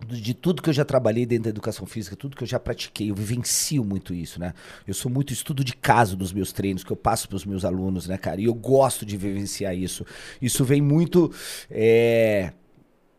De 0.08 0.34
tudo 0.34 0.62
que 0.62 0.70
eu 0.70 0.74
já 0.74 0.84
trabalhei 0.86 1.26
dentro 1.26 1.46
da 1.46 1.50
educação 1.50 1.86
física, 1.88 2.16
tudo 2.18 2.36
que 2.36 2.44
eu 2.44 2.48
já 2.48 2.60
pratiquei, 2.60 3.10
eu 3.10 3.16
vivencio 3.16 3.84
muito 3.84 4.14
isso, 4.14 4.40
né? 4.40 4.54
Eu 4.86 4.94
sou 4.94 5.10
muito 5.10 5.32
estudo 5.34 5.64
de 5.64 5.74
caso 5.76 6.16
dos 6.18 6.34
meus 6.34 6.52
treinos, 6.52 6.84
que 6.84 6.92
eu 6.92 6.98
passo 6.98 7.28
para 7.30 7.38
os 7.38 7.46
meus 7.46 7.64
alunos, 7.66 8.06
né, 8.08 8.18
cara? 8.18 8.40
E 8.42 8.46
eu 8.46 8.54
gosto 8.54 9.06
de 9.06 9.16
vivenciar 9.18 9.74
isso. 9.76 10.06
Isso 10.42 10.64
vem 10.66 10.82
muito. 10.82 11.32
é, 11.72 12.52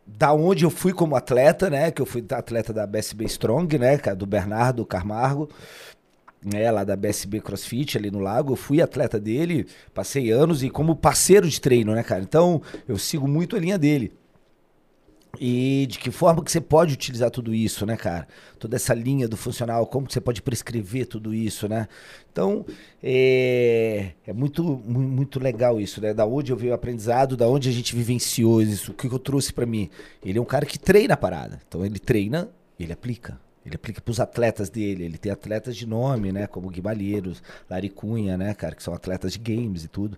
da 0.06 0.32
onde 0.32 0.64
eu 0.64 0.70
fui 0.70 0.92
como 0.92 1.16
atleta, 1.16 1.68
né? 1.68 1.90
Que 1.90 2.00
eu 2.00 2.06
fui 2.06 2.24
atleta 2.30 2.72
da 2.72 2.86
BSB 2.86 3.24
Strong, 3.24 3.76
né? 3.78 3.98
cara, 3.98 4.14
Do 4.14 4.24
Bernardo 4.26 4.86
Carmargo, 4.86 5.50
né? 6.44 6.70
Lá 6.70 6.84
da 6.84 6.96
BSB 6.96 7.40
CrossFit 7.40 7.96
ali 7.98 8.10
no 8.10 8.18
Lago. 8.20 8.52
Eu 8.52 8.56
fui 8.56 8.80
atleta 8.80 9.18
dele, 9.18 9.66
passei 9.94 10.30
anos 10.30 10.62
e 10.62 10.70
como 10.70 10.94
parceiro 10.96 11.48
de 11.48 11.60
treino, 11.60 11.94
né, 11.94 12.02
cara? 12.02 12.22
Então 12.22 12.62
eu 12.88 12.98
sigo 12.98 13.26
muito 13.26 13.56
a 13.56 13.58
linha 13.58 13.78
dele. 13.78 14.12
E 15.38 15.86
de 15.90 15.98
que 15.98 16.10
forma 16.10 16.42
que 16.42 16.50
você 16.50 16.62
pode 16.62 16.94
utilizar 16.94 17.30
tudo 17.30 17.54
isso, 17.54 17.84
né, 17.84 17.94
cara? 17.94 18.26
Toda 18.58 18.74
essa 18.76 18.94
linha 18.94 19.28
do 19.28 19.36
funcional, 19.36 19.86
como 19.86 20.06
que 20.06 20.14
você 20.14 20.20
pode 20.20 20.40
prescrever 20.40 21.06
tudo 21.06 21.34
isso, 21.34 21.68
né? 21.68 21.88
Então, 22.32 22.64
é, 23.02 24.12
é 24.26 24.32
muito, 24.32 24.64
mu- 24.64 24.98
muito 25.00 25.38
legal 25.38 25.78
isso, 25.78 26.00
né? 26.00 26.14
Da 26.14 26.24
onde 26.24 26.52
eu 26.52 26.56
vi 26.56 26.68
o 26.70 26.74
aprendizado, 26.74 27.36
da 27.36 27.46
onde 27.46 27.68
a 27.68 27.72
gente 27.72 27.94
vivenciou 27.94 28.62
isso, 28.62 28.92
o 28.92 28.94
que 28.94 29.06
eu 29.08 29.18
trouxe 29.18 29.52
pra 29.52 29.66
mim. 29.66 29.90
Ele 30.24 30.38
é 30.38 30.40
um 30.40 30.44
cara 30.46 30.64
que 30.64 30.78
treina 30.78 31.12
a 31.12 31.18
parada. 31.18 31.60
Então, 31.68 31.84
ele 31.84 31.98
treina, 31.98 32.48
ele 32.80 32.94
aplica. 32.94 33.38
Ele 33.66 33.74
aplica 33.74 34.00
para 34.00 34.12
os 34.12 34.20
atletas 34.20 34.70
dele. 34.70 35.04
Ele 35.04 35.18
tem 35.18 35.32
atletas 35.32 35.76
de 35.76 35.86
nome, 35.86 36.30
né? 36.30 36.46
Como 36.46 36.70
Guimalheiros, 36.70 37.42
Laricunha, 37.68 38.36
né, 38.36 38.54
cara? 38.54 38.76
Que 38.76 38.82
são 38.82 38.94
atletas 38.94 39.32
de 39.32 39.40
games 39.40 39.82
e 39.82 39.88
tudo. 39.88 40.16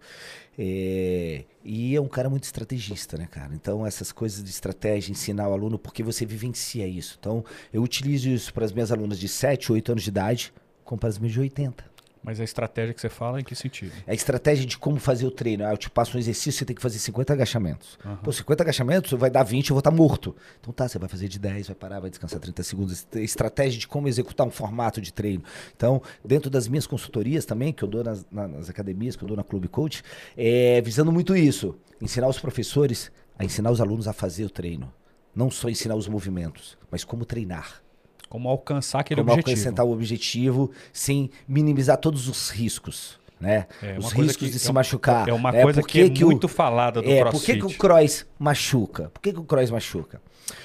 É, 0.58 1.44
e 1.64 1.96
é 1.96 2.00
um 2.00 2.08
cara 2.08 2.28
muito 2.28 2.44
estrategista, 2.44 3.16
né, 3.16 3.26
cara? 3.30 3.54
Então, 3.54 3.86
essas 3.86 4.12
coisas 4.12 4.44
de 4.44 4.50
estratégia, 4.50 5.10
ensinar 5.10 5.48
o 5.48 5.54
aluno, 5.54 5.78
porque 5.78 6.02
você 6.02 6.26
vivencia 6.26 6.86
isso. 6.86 7.16
Então, 7.18 7.42
eu 7.72 7.82
utilizo 7.82 8.28
isso 8.28 8.52
para 8.52 8.66
as 8.66 8.72
minhas 8.72 8.92
alunas 8.92 9.18
de 9.18 9.28
7, 9.28 9.72
8 9.72 9.92
anos 9.92 10.04
de 10.04 10.10
idade, 10.10 10.52
como 10.84 11.00
para 11.00 11.08
as 11.08 11.18
minhas 11.18 11.32
de 11.32 11.40
80. 11.40 11.88
Mas 12.22 12.40
a 12.40 12.44
estratégia 12.44 12.92
que 12.92 13.00
você 13.00 13.08
fala, 13.08 13.40
em 13.40 13.44
que 13.44 13.54
sentido? 13.54 13.92
É 14.06 14.12
a 14.12 14.14
estratégia 14.14 14.66
de 14.66 14.76
como 14.76 14.98
fazer 14.98 15.26
o 15.26 15.30
treino. 15.30 15.64
Ah, 15.64 15.72
eu 15.72 15.76
te 15.76 15.88
passo 15.88 16.16
um 16.16 16.20
exercício, 16.20 16.52
você 16.52 16.64
tem 16.64 16.75
que 16.75 16.82
fazer 16.82 16.98
50 16.98 17.32
agachamentos. 17.32 17.98
Uhum. 18.04 18.16
Pô, 18.16 18.32
50 18.32 18.62
agachamentos, 18.62 19.12
vai 19.12 19.30
dar 19.30 19.42
20, 19.42 19.70
eu 19.70 19.75
vou 19.75 19.80
estar 19.80 19.90
tá 19.90 19.96
morto. 19.96 20.34
Então 20.60 20.72
tá, 20.72 20.88
você 20.88 20.98
vai 20.98 21.08
fazer 21.08 21.28
de 21.28 21.38
10, 21.38 21.68
vai 21.68 21.76
parar, 21.76 22.00
vai 22.00 22.10
descansar 22.10 22.40
30 22.40 22.62
segundos. 22.62 23.06
Estratégia 23.14 23.78
de 23.78 23.87
como 23.87 24.08
executar 24.08 24.46
um 24.46 24.50
formato 24.50 25.00
de 25.00 25.12
treino. 25.12 25.42
Então, 25.76 26.02
dentro 26.25 26.50
das 26.50 26.68
minhas 26.68 26.87
consultorias 26.87 27.44
também, 27.44 27.72
que 27.72 27.82
eu 27.82 27.88
dou 27.88 28.04
nas, 28.04 28.26
nas 28.30 28.68
academias, 28.68 29.16
que 29.16 29.22
eu 29.22 29.28
dou 29.28 29.37
na 29.37 29.44
Clube 29.44 29.68
Coach, 29.68 30.02
é 30.37 30.80
visando 30.80 31.12
muito 31.12 31.37
isso. 31.37 31.76
Ensinar 32.00 32.28
os 32.28 32.38
professores 32.38 33.10
a 33.38 33.44
ensinar 33.44 33.70
os 33.70 33.80
alunos 33.80 34.08
a 34.08 34.12
fazer 34.12 34.44
o 34.44 34.50
treino. 34.50 34.92
Não 35.34 35.50
só 35.50 35.68
ensinar 35.68 35.94
os 35.94 36.08
movimentos, 36.08 36.76
mas 36.90 37.04
como 37.04 37.25
treinar. 37.25 37.80
Como 38.28 38.49
alcançar 38.49 39.00
aquele 39.00 39.20
como 39.20 39.32
objetivo. 39.32 39.58
alcançar 39.58 39.85
o 39.85 39.92
objetivo 39.92 40.70
sem 40.92 41.30
minimizar 41.47 41.97
todos 41.97 42.28
os 42.28 42.50
riscos. 42.50 43.18
Né? 43.40 43.66
É, 43.82 43.97
os 43.99 44.12
riscos 44.12 44.50
de 44.50 44.58
se 44.58 44.73
machucar. 44.73 45.28
É 45.28 45.32
uma 45.32 45.50
é, 45.50 45.62
coisa 45.62 45.82
que 45.82 46.00
é 46.00 46.11
que 46.11 46.25
muito 46.25 46.44
o, 46.44 46.49
falada 46.49 47.00
do 47.00 47.08
é, 47.08 47.20
CrossFit. 47.20 47.38
Por 47.38 47.47
que, 47.47 47.61
que 47.61 47.75
o 47.75 47.78
cross 47.78 48.26
machuca? 48.38 49.11
Por 49.11 49.20
que, 49.20 49.32
que 49.32 49.38
o 49.38 49.44
cross 49.44 49.70
machuca? 49.70 50.20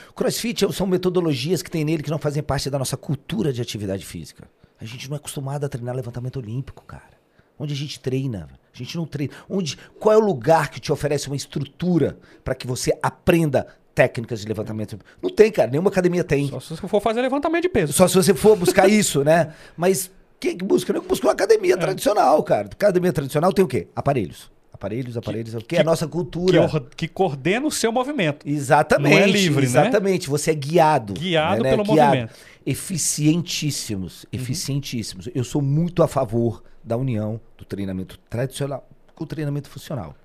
O 0.09 0.13
crossfit 0.13 0.71
são 0.73 0.87
metodologias 0.87 1.61
que 1.61 1.69
tem 1.69 1.83
nele 1.83 2.03
que 2.03 2.11
não 2.11 2.19
fazem 2.19 2.41
parte 2.41 2.69
da 2.69 2.79
nossa 2.79 2.95
cultura 2.95 3.51
de 3.51 3.61
atividade 3.61 4.05
física. 4.05 4.47
A 4.79 4.85
gente 4.85 5.09
não 5.09 5.15
é 5.15 5.19
acostumado 5.19 5.65
a 5.65 5.69
treinar 5.69 5.95
levantamento 5.95 6.37
olímpico, 6.37 6.83
cara. 6.83 7.13
Onde 7.57 7.73
a 7.73 7.77
gente 7.77 7.99
treina? 7.99 8.47
A 8.73 8.77
gente 8.77 8.97
não 8.97 9.05
treina. 9.05 9.33
Onde, 9.49 9.77
qual 9.99 10.13
é 10.13 10.17
o 10.17 10.25
lugar 10.25 10.69
que 10.69 10.79
te 10.79 10.91
oferece 10.91 11.27
uma 11.27 11.35
estrutura 11.35 12.17
para 12.43 12.55
que 12.55 12.67
você 12.67 12.91
aprenda 13.01 13.67
técnicas 13.93 14.41
de 14.41 14.47
levantamento. 14.47 14.97
Não 15.21 15.29
tem, 15.29 15.51
cara. 15.51 15.69
Nenhuma 15.69 15.89
academia 15.89 16.23
tem. 16.23 16.47
Só 16.47 16.59
se 16.59 16.69
você 16.75 16.87
for 16.87 17.01
fazer 17.01 17.21
levantamento 17.21 17.63
de 17.63 17.69
peso. 17.69 17.93
Só 17.93 18.07
se 18.07 18.15
você 18.15 18.33
for 18.33 18.55
buscar 18.55 18.87
isso, 18.89 19.23
né? 19.23 19.53
Mas 19.77 20.11
quem 20.39 20.57
que 20.57 20.65
busca? 20.65 20.91
Não 20.91 21.01
busca 21.01 21.27
uma 21.27 21.33
academia 21.33 21.75
é. 21.75 21.77
tradicional, 21.77 22.41
cara. 22.43 22.67
Academia 22.67 23.13
tradicional 23.13 23.53
tem 23.53 23.63
o 23.63 23.67
quê? 23.67 23.87
Aparelhos. 23.95 24.51
Aparelhos, 24.73 25.15
aparelhos, 25.15 25.53
que, 25.55 25.63
que 25.63 25.75
é 25.77 25.81
a 25.81 25.83
nossa 25.83 26.07
cultura. 26.07 26.67
Que, 26.67 26.79
que, 26.95 27.07
coordena 27.07 27.65
o 27.65 27.71
seu 27.71 27.91
movimento. 27.91 28.45
Exatamente. 28.45 29.15
Não 29.15 29.21
é 29.21 29.25
livre, 29.25 29.63
exatamente. 29.63 29.73
né? 29.73 29.81
Exatamente. 29.81 30.29
Você 30.29 30.51
é 30.51 30.55
guiado. 30.55 31.13
Guiado 31.13 31.63
né? 31.63 31.69
pelo 31.69 31.83
guiado. 31.83 32.09
movimento. 32.09 32.33
Eficientíssimos. 32.65 34.23
Uhum. 34.23 34.29
Eficientíssimos. 34.33 35.29
Eu 35.33 35.43
sou 35.43 35.61
muito 35.61 36.03
a 36.03 36.07
favor 36.07 36.63
da 36.83 36.97
união 36.97 37.39
do 37.57 37.63
treinamento 37.63 38.19
tradicional 38.29 38.85
com 39.15 39.23
o 39.23 39.27
treinamento 39.27 39.69
funcional. 39.69 40.15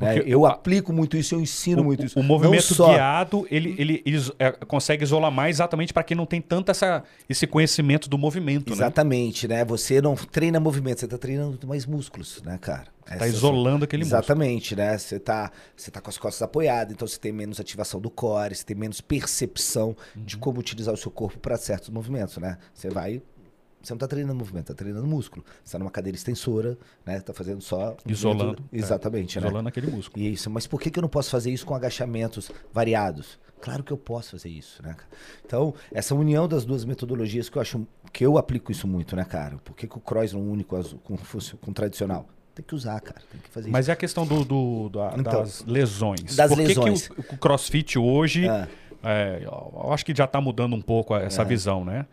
É, 0.00 0.22
eu 0.26 0.46
a, 0.46 0.52
aplico 0.52 0.92
muito 0.92 1.16
isso, 1.16 1.34
eu 1.34 1.40
ensino 1.40 1.82
o, 1.82 1.84
muito 1.84 2.06
isso. 2.06 2.18
O 2.18 2.22
movimento 2.22 2.74
só... 2.74 2.90
guiado, 2.90 3.46
ele, 3.50 3.74
ele, 3.78 4.02
ele 4.06 4.18
é, 4.38 4.52
consegue 4.52 5.02
isolar 5.02 5.30
mais 5.30 5.56
exatamente 5.56 5.92
para 5.92 6.02
quem 6.02 6.16
não 6.16 6.26
tem 6.26 6.40
tanto 6.40 6.70
essa, 6.70 7.02
esse 7.28 7.46
conhecimento 7.46 8.08
do 8.08 8.16
movimento, 8.16 8.70
né? 8.70 8.76
Exatamente, 8.76 9.48
né? 9.48 9.58
né? 9.58 9.64
Você 9.64 10.00
não 10.00 10.14
treina 10.14 10.60
movimento, 10.60 11.00
você 11.00 11.06
está 11.06 11.18
treinando 11.18 11.58
mais 11.66 11.84
músculos, 11.86 12.40
né, 12.44 12.58
cara? 12.60 12.86
Está 13.10 13.26
isolando 13.26 13.84
aquele 13.84 14.02
Exatamente, 14.02 14.74
músculo. 14.74 14.90
né? 14.90 14.98
Você 14.98 15.16
está 15.16 15.50
você 15.74 15.90
tá 15.90 16.00
com 16.00 16.10
as 16.10 16.18
costas 16.18 16.42
apoiadas, 16.42 16.92
então 16.92 17.08
você 17.08 17.18
tem 17.18 17.32
menos 17.32 17.58
ativação 17.58 18.00
do 18.00 18.10
core, 18.10 18.54
você 18.54 18.64
tem 18.64 18.76
menos 18.76 19.00
percepção 19.00 19.96
uhum. 20.14 20.24
de 20.24 20.36
como 20.36 20.60
utilizar 20.60 20.92
o 20.92 20.96
seu 20.96 21.10
corpo 21.10 21.38
para 21.38 21.56
certos 21.56 21.88
movimentos, 21.88 22.36
né? 22.36 22.58
Você 22.74 22.90
vai 22.90 23.22
você 23.82 23.92
não 23.92 23.96
está 23.96 24.08
treinando 24.08 24.34
movimento, 24.34 24.72
está 24.72 24.74
treinando 24.74 25.06
músculo. 25.06 25.44
Você 25.46 25.64
está 25.64 25.78
numa 25.78 25.90
cadeira 25.90 26.16
extensora, 26.16 26.76
né? 27.06 27.18
Está 27.18 27.32
fazendo 27.32 27.62
só. 27.62 27.96
Isolando. 28.06 28.62
É, 28.72 28.76
Exatamente, 28.76 29.38
é, 29.38 29.40
né? 29.40 29.46
Isolando 29.46 29.68
aquele 29.68 29.86
músculo. 29.88 30.24
Isso. 30.24 30.50
Mas 30.50 30.66
por 30.66 30.80
que, 30.80 30.90
que 30.90 30.98
eu 30.98 31.02
não 31.02 31.08
posso 31.08 31.30
fazer 31.30 31.50
isso 31.50 31.64
com 31.64 31.74
agachamentos 31.74 32.50
variados? 32.72 33.38
Claro 33.60 33.82
que 33.82 33.92
eu 33.92 33.96
posso 33.96 34.32
fazer 34.32 34.48
isso, 34.48 34.82
né? 34.82 34.96
Então, 35.44 35.74
essa 35.92 36.14
união 36.14 36.46
das 36.46 36.64
duas 36.64 36.84
metodologias 36.84 37.48
que 37.48 37.58
eu 37.58 37.62
acho 37.62 37.86
que 38.12 38.24
eu 38.24 38.38
aplico 38.38 38.70
isso 38.70 38.86
muito, 38.86 39.16
né, 39.16 39.24
cara? 39.24 39.58
Por 39.64 39.74
que, 39.74 39.86
que 39.86 39.96
o 39.96 40.00
cross 40.00 40.32
não 40.32 40.48
une 40.50 40.64
com, 40.64 40.82
com, 40.82 41.16
com 41.16 41.70
o 41.70 41.74
tradicional? 41.74 42.26
Tem 42.54 42.64
que 42.64 42.74
usar, 42.74 43.00
cara. 43.00 43.20
Tem 43.30 43.40
que 43.40 43.48
fazer 43.50 43.70
Mas 43.70 43.84
isso. 43.84 43.90
é 43.90 43.94
a 43.94 43.96
questão 43.96 44.26
do, 44.26 44.44
do 44.44 44.88
da, 44.88 45.14
então, 45.16 45.40
das 45.42 45.64
lesões. 45.64 46.34
Das 46.34 46.50
Por 46.50 46.56
que 46.58 46.66
lesões. 46.66 47.08
Que 47.08 47.20
o, 47.20 47.24
o 47.34 47.38
crossfit 47.38 47.98
hoje. 47.98 48.48
É. 48.48 48.68
É, 49.00 49.42
eu 49.44 49.92
acho 49.92 50.04
que 50.04 50.12
já 50.12 50.24
está 50.24 50.40
mudando 50.40 50.74
um 50.74 50.80
pouco 50.80 51.14
essa 51.14 51.42
é. 51.42 51.44
visão, 51.44 51.84
né? 51.84 52.04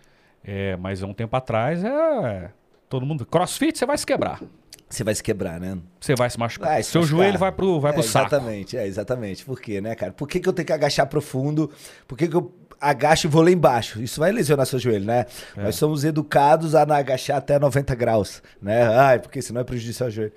É, 0.45 0.77
mas 0.77 1.01
há 1.01 1.07
um 1.07 1.13
tempo 1.13 1.35
atrás 1.35 1.83
é. 1.83 2.51
Todo 2.87 3.05
mundo. 3.05 3.25
Crossfit, 3.25 3.77
você 3.77 3.85
vai 3.85 3.97
se 3.97 4.05
quebrar. 4.05 4.41
Você 4.87 5.03
vai 5.03 5.15
se 5.15 5.23
quebrar, 5.23 5.59
né? 5.59 5.77
Você 5.99 6.15
vai 6.15 6.29
se 6.29 6.39
machucar. 6.39 6.69
Vai 6.69 6.83
se 6.83 6.91
Seu 6.91 7.01
machucar. 7.01 7.17
joelho 7.17 7.39
vai 7.39 7.51
pro, 7.51 7.79
vai 7.79 7.91
é, 7.91 7.93
pro 7.93 8.03
saco. 8.03 8.27
Exatamente, 8.27 8.77
é, 8.77 8.85
exatamente. 8.85 9.43
Por 9.43 9.59
quê, 9.59 9.81
né, 9.81 9.95
cara? 9.95 10.11
Por 10.11 10.27
que, 10.27 10.39
que 10.39 10.47
eu 10.47 10.53
tenho 10.53 10.65
que 10.65 10.73
agachar 10.73 11.07
profundo? 11.07 11.71
Por 12.07 12.17
que, 12.17 12.27
que 12.27 12.35
eu 12.35 12.53
agacho 12.79 13.25
e 13.25 13.29
vou 13.29 13.41
lá 13.41 13.49
embaixo? 13.49 14.01
Isso 14.01 14.19
vai 14.19 14.31
lesionar 14.31 14.65
seu 14.67 14.77
joelho, 14.77 15.05
né? 15.05 15.25
É. 15.57 15.63
Nós 15.63 15.75
somos 15.75 16.03
educados 16.03 16.75
a 16.75 16.83
agachar 16.83 17.37
até 17.37 17.57
90 17.57 17.95
graus, 17.95 18.43
né? 18.61 18.87
Ai, 18.87 19.19
porque 19.19 19.41
senão 19.41 19.61
é 19.61 19.63
prejudicial 19.63 20.07
ao 20.07 20.11
joelho. 20.11 20.33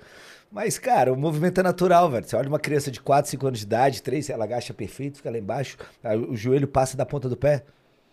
Mas, 0.51 0.79
cara, 0.79 1.13
o 1.13 1.15
movimento 1.15 1.59
é 1.59 1.63
natural, 1.63 2.09
velho. 2.09 2.27
Você 2.27 2.35
olha 2.35 2.49
uma 2.49 2.59
criança 2.59 2.89
de 2.89 2.99
4, 2.99 3.29
5 3.29 3.47
anos 3.47 3.59
de 3.59 3.65
idade, 3.65 4.01
3, 4.01 4.31
ela 4.31 4.45
agacha 4.45 4.73
perfeito, 4.73 5.17
fica 5.17 5.29
lá 5.29 5.37
embaixo, 5.37 5.77
o 6.27 6.35
joelho 6.35 6.67
passa 6.67 6.97
da 6.97 7.05
ponta 7.05 7.29
do 7.29 7.37
pé. 7.37 7.63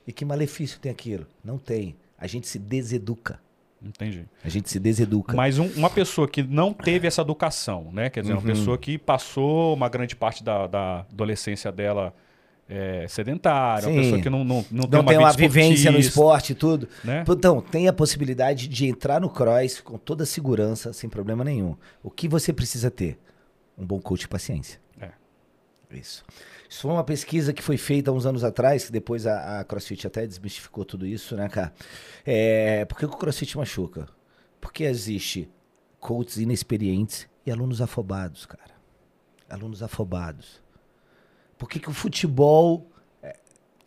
E 0.06 0.12
que 0.12 0.25
malefício 0.25 0.78
tem 0.78 0.90
aquilo? 0.90 1.26
Não 1.44 1.58
tem. 1.58 1.96
A 2.18 2.26
gente 2.26 2.46
se 2.46 2.58
deseduca. 2.58 3.40
Entendi. 3.82 4.25
A 4.42 4.48
gente 4.48 4.70
se 4.70 4.78
deseduca. 4.78 5.36
Mas 5.36 5.58
um, 5.58 5.66
uma 5.76 5.90
pessoa 5.90 6.26
que 6.26 6.42
não 6.42 6.72
teve 6.72 7.06
essa 7.06 7.22
educação, 7.22 7.90
né? 7.92 8.08
Quer 8.08 8.20
dizer, 8.20 8.32
uhum. 8.32 8.40
uma 8.40 8.46
pessoa 8.46 8.78
que 8.78 8.96
passou 8.96 9.75
uma 9.75 9.88
grande 9.88 10.16
parte 10.16 10.42
da, 10.42 10.66
da 10.66 11.00
adolescência 11.00 11.70
dela 11.70 12.14
é, 12.68 13.06
sedentária, 13.08 13.84
Sim. 13.84 13.92
uma 13.92 14.02
pessoa 14.02 14.22
que 14.22 14.30
não, 14.30 14.44
não, 14.44 14.64
não, 14.70 14.82
não 14.82 14.88
tem 14.88 15.00
uma, 15.00 15.10
tem 15.10 15.18
uma 15.18 15.32
vivência 15.32 15.90
no 15.90 15.98
esporte 15.98 16.52
e 16.52 16.54
tudo. 16.54 16.88
Né? 17.04 17.25
Então, 17.28 17.60
tem 17.60 17.86
a 17.86 17.92
possibilidade 17.92 18.66
de 18.66 18.86
entrar 18.86 19.20
no 19.20 19.28
cross 19.28 19.80
com 19.80 19.98
toda 19.98 20.26
segurança, 20.26 20.92
sem 20.92 21.08
problema 21.08 21.44
nenhum. 21.44 21.76
O 22.02 22.10
que 22.10 22.28
você 22.28 22.52
precisa 22.52 22.90
ter? 22.90 23.18
Um 23.78 23.84
bom 23.84 24.00
coach 24.00 24.20
de 24.20 24.28
paciência. 24.28 24.80
É. 25.00 25.10
Isso. 25.92 26.25
Isso 26.68 26.82
foi 26.82 26.90
uma 26.90 27.04
pesquisa 27.04 27.52
que 27.52 27.62
foi 27.62 27.76
feita 27.76 28.11
há 28.11 28.14
uns 28.14 28.26
anos 28.26 28.42
atrás, 28.42 28.87
que 28.87 28.92
depois 28.92 29.26
a, 29.26 29.61
a 29.61 29.64
CrossFit 29.64 30.06
até 30.06 30.26
desmistificou 30.26 30.85
tudo 30.85 31.06
isso, 31.06 31.37
né, 31.37 31.49
cara? 31.49 31.73
É, 32.25 32.85
por 32.85 32.99
que 32.99 33.06
o 33.06 33.08
CrossFit 33.08 33.56
machuca? 33.56 34.08
Porque 34.61 34.85
existe 34.85 35.49
coaches 36.00 36.38
inexperientes 36.38 37.28
e 37.44 37.50
alunos 37.50 37.80
afobados, 37.80 38.46
cara. 38.46 38.75
Alunos 39.49 39.82
afobados. 39.82 40.61
Por 41.56 41.68
que, 41.68 41.78
que 41.78 41.88
o 41.88 41.92
futebol 41.92 42.90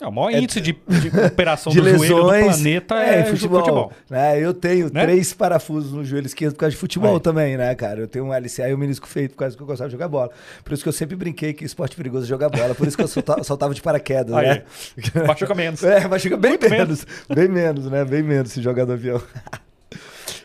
é, 0.02 0.08
o 0.08 0.12
maior 0.12 0.32
é, 0.32 0.40
índice 0.40 0.62
de, 0.62 0.72
de 0.72 1.08
operação 1.28 1.74
de 1.74 1.80
do 1.80 1.84
lesões, 1.84 2.08
joelho 2.08 2.24
do 2.24 2.56
planeta 2.56 2.96
é, 2.96 3.20
é 3.20 3.26
futebol. 3.26 3.60
futebol. 3.60 3.94
Né? 4.10 4.40
Eu 4.40 4.54
tenho 4.54 4.90
né? 4.94 5.04
três 5.04 5.34
parafusos 5.34 5.92
no 5.92 6.06
joelho 6.06 6.26
esquerdo 6.26 6.54
por 6.54 6.60
causa 6.60 6.72
de 6.72 6.78
futebol 6.78 7.16
Aí. 7.16 7.20
também, 7.20 7.58
né, 7.58 7.76
cara? 7.76 8.00
Eu 8.00 8.08
tenho 8.08 8.26
um 8.26 8.34
LCA 8.34 8.70
e 8.70 8.74
um 8.74 8.78
menisco 8.78 9.06
feito 9.08 9.32
por 9.32 9.40
causa 9.40 9.58
que 9.58 9.62
eu 9.62 9.68
gostava 9.68 9.90
de 9.90 9.94
jogar 9.94 10.08
bola. 10.08 10.32
Por 10.64 10.74
isso 10.74 10.84
que 10.84 10.90
eu 10.90 10.94
sempre 10.94 11.18
brinquei 11.18 11.52
que 11.52 11.66
esporte 11.66 11.98
perigoso 11.98 12.26
é 12.26 12.30
jogar 12.30 12.48
bola. 12.48 12.74
Por 12.74 12.88
isso 12.88 12.96
que 12.96 13.04
eu 13.04 13.08
soltava, 13.10 13.44
soltava 13.44 13.74
de 13.74 13.82
paraquedas, 13.82 14.34
Aí. 14.34 14.48
né? 14.48 14.64
Machuca 15.28 15.54
menos. 15.54 15.84
É, 15.90 16.08
machuca 16.08 16.38
bem 16.38 16.52
menos, 16.52 16.70
menos. 16.70 17.08
Bem 17.28 17.48
menos, 17.48 17.86
né? 17.90 18.06
Bem 18.06 18.22
menos 18.22 18.52
se 18.52 18.62
jogar 18.62 18.86
no 18.86 18.94
avião. 18.94 19.22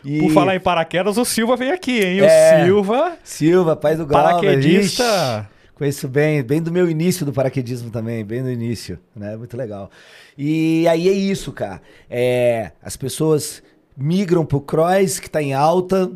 E... 0.03 0.19
Por 0.19 0.31
falar 0.31 0.55
em 0.55 0.59
paraquedas, 0.59 1.17
o 1.17 1.23
Silva 1.23 1.55
veio 1.55 1.73
aqui, 1.73 2.03
hein? 2.03 2.19
É, 2.21 2.63
o 2.63 2.65
Silva. 2.65 3.13
Silva, 3.23 3.75
pai 3.75 3.95
do 3.95 4.05
Glauber. 4.05 4.29
Paraquedista. 4.29 5.47
Conheço 5.75 6.07
bem, 6.07 6.41
bem 6.41 6.61
do 6.61 6.71
meu 6.71 6.89
início 6.89 7.25
do 7.25 7.33
paraquedismo 7.33 7.91
também, 7.91 8.23
bem 8.23 8.41
do 8.41 8.49
início, 8.49 8.97
né? 9.13 9.35
Muito 9.35 9.57
legal. 9.57 9.91
E 10.37 10.87
aí 10.87 11.09
é 11.09 11.11
isso, 11.11 11.51
cara. 11.51 11.81
É, 12.09 12.71
as 12.81 12.95
pessoas 12.95 13.61
migram 13.95 14.45
pro 14.45 14.61
cross, 14.61 15.19
que 15.19 15.29
tá 15.29 15.41
em 15.41 15.53
alta, 15.53 16.09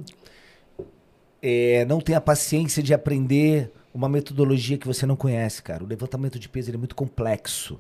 é, 1.42 1.84
não 1.86 2.00
tem 2.00 2.16
a 2.16 2.22
paciência 2.22 2.82
de 2.82 2.94
aprender 2.94 3.70
uma 3.94 4.08
metodologia 4.08 4.78
que 4.78 4.88
você 4.88 5.06
não 5.06 5.18
conhece, 5.18 5.62
cara. 5.62 5.84
O 5.84 5.88
levantamento 5.88 6.40
de 6.40 6.48
peso 6.48 6.74
é 6.74 6.78
muito 6.78 6.96
complexo. 6.96 7.78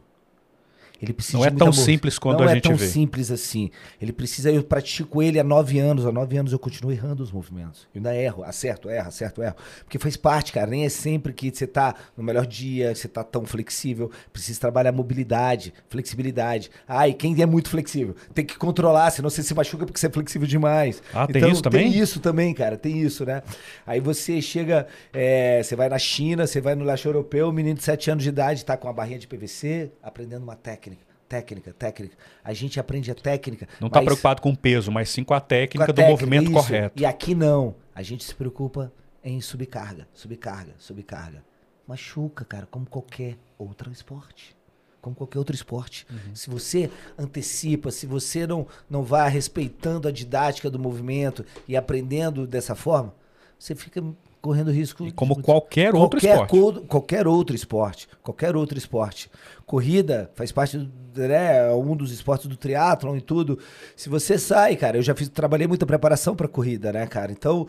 Ele 1.01 1.13
precisa 1.13 1.37
não 1.37 1.45
é 1.45 1.49
tão 1.49 1.71
simples 1.71 2.19
quando 2.19 2.39
não 2.39 2.47
a 2.47 2.51
é 2.51 2.55
gente 2.55 2.63
vê. 2.63 2.69
Não 2.69 2.75
é 2.75 2.79
tão 2.79 2.87
simples 2.87 3.31
assim. 3.31 3.71
Ele 4.01 4.11
precisa, 4.11 4.51
eu 4.51 4.61
pratico 4.61 5.23
ele 5.23 5.39
há 5.39 5.43
nove 5.43 5.79
anos. 5.79 6.05
Há 6.05 6.11
nove 6.11 6.37
anos 6.37 6.51
eu 6.51 6.59
continuo 6.59 6.91
errando 6.91 7.23
os 7.23 7.31
movimentos. 7.31 7.87
Eu 7.93 7.99
ainda 7.99 8.15
erro, 8.15 8.43
acerto, 8.43 8.89
erro, 8.89 9.07
acerto, 9.07 9.41
erro. 9.41 9.55
Porque 9.85 9.97
faz 9.97 10.17
parte, 10.17 10.51
cara. 10.51 10.67
Nem 10.67 10.85
é 10.85 10.89
sempre 10.89 11.31
que 11.31 11.49
você 11.53 11.65
tá 11.65 11.95
no 12.17 12.23
melhor 12.23 12.45
dia, 12.45 12.93
você 12.93 13.07
tá 13.07 13.23
tão 13.23 13.45
flexível. 13.45 14.11
Precisa 14.33 14.59
trabalhar 14.59 14.91
mobilidade, 14.91 15.73
flexibilidade. 15.87 16.69
Ah, 16.85 17.07
e 17.07 17.13
quem 17.13 17.41
é 17.41 17.45
muito 17.45 17.69
flexível? 17.69 18.15
Tem 18.33 18.45
que 18.45 18.57
controlar, 18.57 19.09
senão 19.11 19.29
você 19.29 19.41
se 19.41 19.53
machuca 19.53 19.85
porque 19.85 19.99
você 19.99 20.07
é 20.07 20.11
flexível 20.11 20.47
demais. 20.47 21.01
Ah, 21.13 21.25
então, 21.29 21.41
tem 21.41 21.51
isso 21.51 21.61
também? 21.61 21.91
Tem 21.91 22.01
isso 22.01 22.19
também, 22.19 22.53
cara. 22.53 22.77
Tem 22.77 22.99
isso, 22.99 23.25
né? 23.25 23.41
Aí 23.87 24.01
você 24.01 24.41
chega, 24.41 24.85
é, 25.13 25.63
você 25.63 25.77
vai 25.77 25.87
na 25.87 25.97
China, 25.97 26.45
você 26.45 26.59
vai 26.59 26.75
no 26.75 26.83
leste 26.83 27.05
europeu, 27.05 27.47
um 27.47 27.53
menino 27.53 27.77
de 27.77 27.83
sete 27.83 28.11
anos 28.11 28.23
de 28.23 28.29
idade 28.29 28.65
tá 28.65 28.75
com 28.75 28.87
uma 28.87 28.93
barrinha 28.93 29.17
de 29.17 29.27
PVC, 29.27 29.91
aprendendo 30.03 30.43
uma 30.43 30.55
técnica 30.55 30.88
técnica, 31.29 31.71
técnica. 31.71 32.17
A 32.43 32.53
gente 32.53 32.79
aprende 32.79 33.11
a 33.11 33.15
técnica. 33.15 33.67
Não 33.79 33.87
está 33.87 33.99
mas 33.99 34.05
preocupado 34.05 34.41
com 34.41 34.49
o 34.49 34.57
peso, 34.57 34.91
mas 34.91 35.09
sim 35.09 35.23
com 35.23 35.35
a 35.35 35.39
com 35.39 35.45
a 35.45 35.47
técnica 35.47 35.93
do 35.93 35.95
técnica, 35.95 36.11
movimento 36.11 36.45
isso. 36.45 36.53
correto. 36.53 37.01
E 37.01 37.05
aqui 37.05 37.35
não. 37.35 37.75
A 37.93 38.01
gente 38.01 38.23
se 38.23 38.33
preocupa 38.33 38.91
em 39.23 39.39
subcarga, 39.39 40.07
subcarga, 40.11 40.73
subcarga. 40.79 41.43
Machuca, 41.87 42.43
cara, 42.43 42.65
como 42.65 42.85
qualquer 42.85 43.37
outro 43.57 43.91
esporte. 43.91 44.55
Como 45.01 45.15
qualquer 45.15 45.37
outro 45.37 45.55
esporte. 45.55 46.05
Uhum. 46.09 46.35
Se 46.35 46.49
você 46.49 46.89
antecipa, 47.17 47.91
se 47.91 48.05
você 48.05 48.45
não, 48.45 48.67
não 48.89 49.03
vai 49.03 49.29
respeitando 49.29 50.07
a 50.07 50.11
didática 50.11 50.69
do 50.69 50.79
movimento 50.79 51.45
e 51.67 51.77
aprendendo 51.77 52.45
dessa 52.45 52.75
forma, 52.75 53.13
você 53.57 53.75
fica 53.75 54.03
correndo 54.41 54.71
risco. 54.71 55.05
E 55.05 55.11
como 55.11 55.35
de- 55.35 55.41
qualquer 55.43 55.93
outro 55.95 56.19
qualquer 56.19 56.33
esporte. 56.43 56.49
co- 56.51 56.81
qualquer 56.87 57.27
outro 57.27 57.55
esporte. 57.55 58.07
Qualquer 58.23 58.55
outro 58.55 58.77
esporte. 58.77 59.29
Corrida 59.65 60.31
faz 60.35 60.51
parte, 60.51 60.77
do, 60.77 60.89
né, 61.21 61.69
é 61.69 61.73
um 61.73 61.95
dos 61.95 62.11
esportes 62.11 62.47
do 62.47 62.55
triatlon 62.55 63.15
e 63.17 63.21
tudo. 63.21 63.59
Se 63.95 64.09
você 64.09 64.37
sai, 64.37 64.75
cara, 64.75 64.97
eu 64.97 65.01
já 65.03 65.13
fiz, 65.13 65.27
trabalhei 65.29 65.67
muita 65.67 65.85
preparação 65.85 66.35
para 66.35 66.47
corrida, 66.47 66.91
né, 66.91 67.05
cara? 67.05 67.31
Então, 67.31 67.67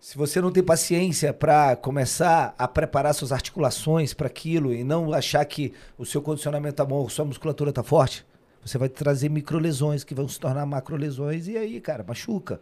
se 0.00 0.16
você 0.16 0.40
não 0.40 0.50
tem 0.52 0.62
paciência 0.62 1.32
para 1.34 1.76
começar 1.76 2.54
a 2.56 2.66
preparar 2.68 3.14
suas 3.14 3.32
articulações 3.32 4.14
para 4.14 4.26
aquilo 4.28 4.72
e 4.72 4.82
não 4.84 5.12
achar 5.12 5.44
que 5.44 5.72
o 5.98 6.06
seu 6.06 6.22
condicionamento 6.22 6.76
tá 6.76 6.84
bom, 6.84 7.08
sua 7.08 7.24
musculatura 7.24 7.72
tá 7.72 7.82
forte, 7.82 8.24
você 8.64 8.78
vai 8.78 8.88
trazer 8.88 9.28
microlesões 9.28 10.04
que 10.04 10.14
vão 10.14 10.28
se 10.28 10.38
tornar 10.38 10.64
macrolesões 10.66 11.48
e 11.48 11.56
aí, 11.58 11.80
cara, 11.80 12.04
machuca. 12.06 12.60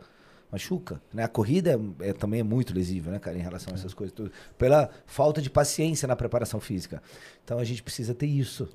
Machuca, 0.50 1.00
né? 1.12 1.25
A 1.25 1.29
corrida 1.29 1.79
é, 2.00 2.09
é- 2.09 2.12
também 2.12 2.41
é 2.41 2.43
muito 2.43 2.73
lesiva, 2.75 3.11
né, 3.11 3.19
cara, 3.19 3.37
em 3.37 3.43
relação 3.43 3.73
a 3.73 3.76
essas 3.76 3.93
coisas 3.93 4.15
tudo. 4.15 4.31
Pela 4.57 4.88
falta 5.05 5.43
de 5.43 5.50
paciência 5.50 6.07
na 6.07 6.15
preparação 6.17 6.61
física. 6.61 7.03
Então 7.45 7.59
a 7.59 7.65
gente 7.65 7.83
precisa 7.83 8.15
ter 8.15 8.26
isso. 8.26 8.69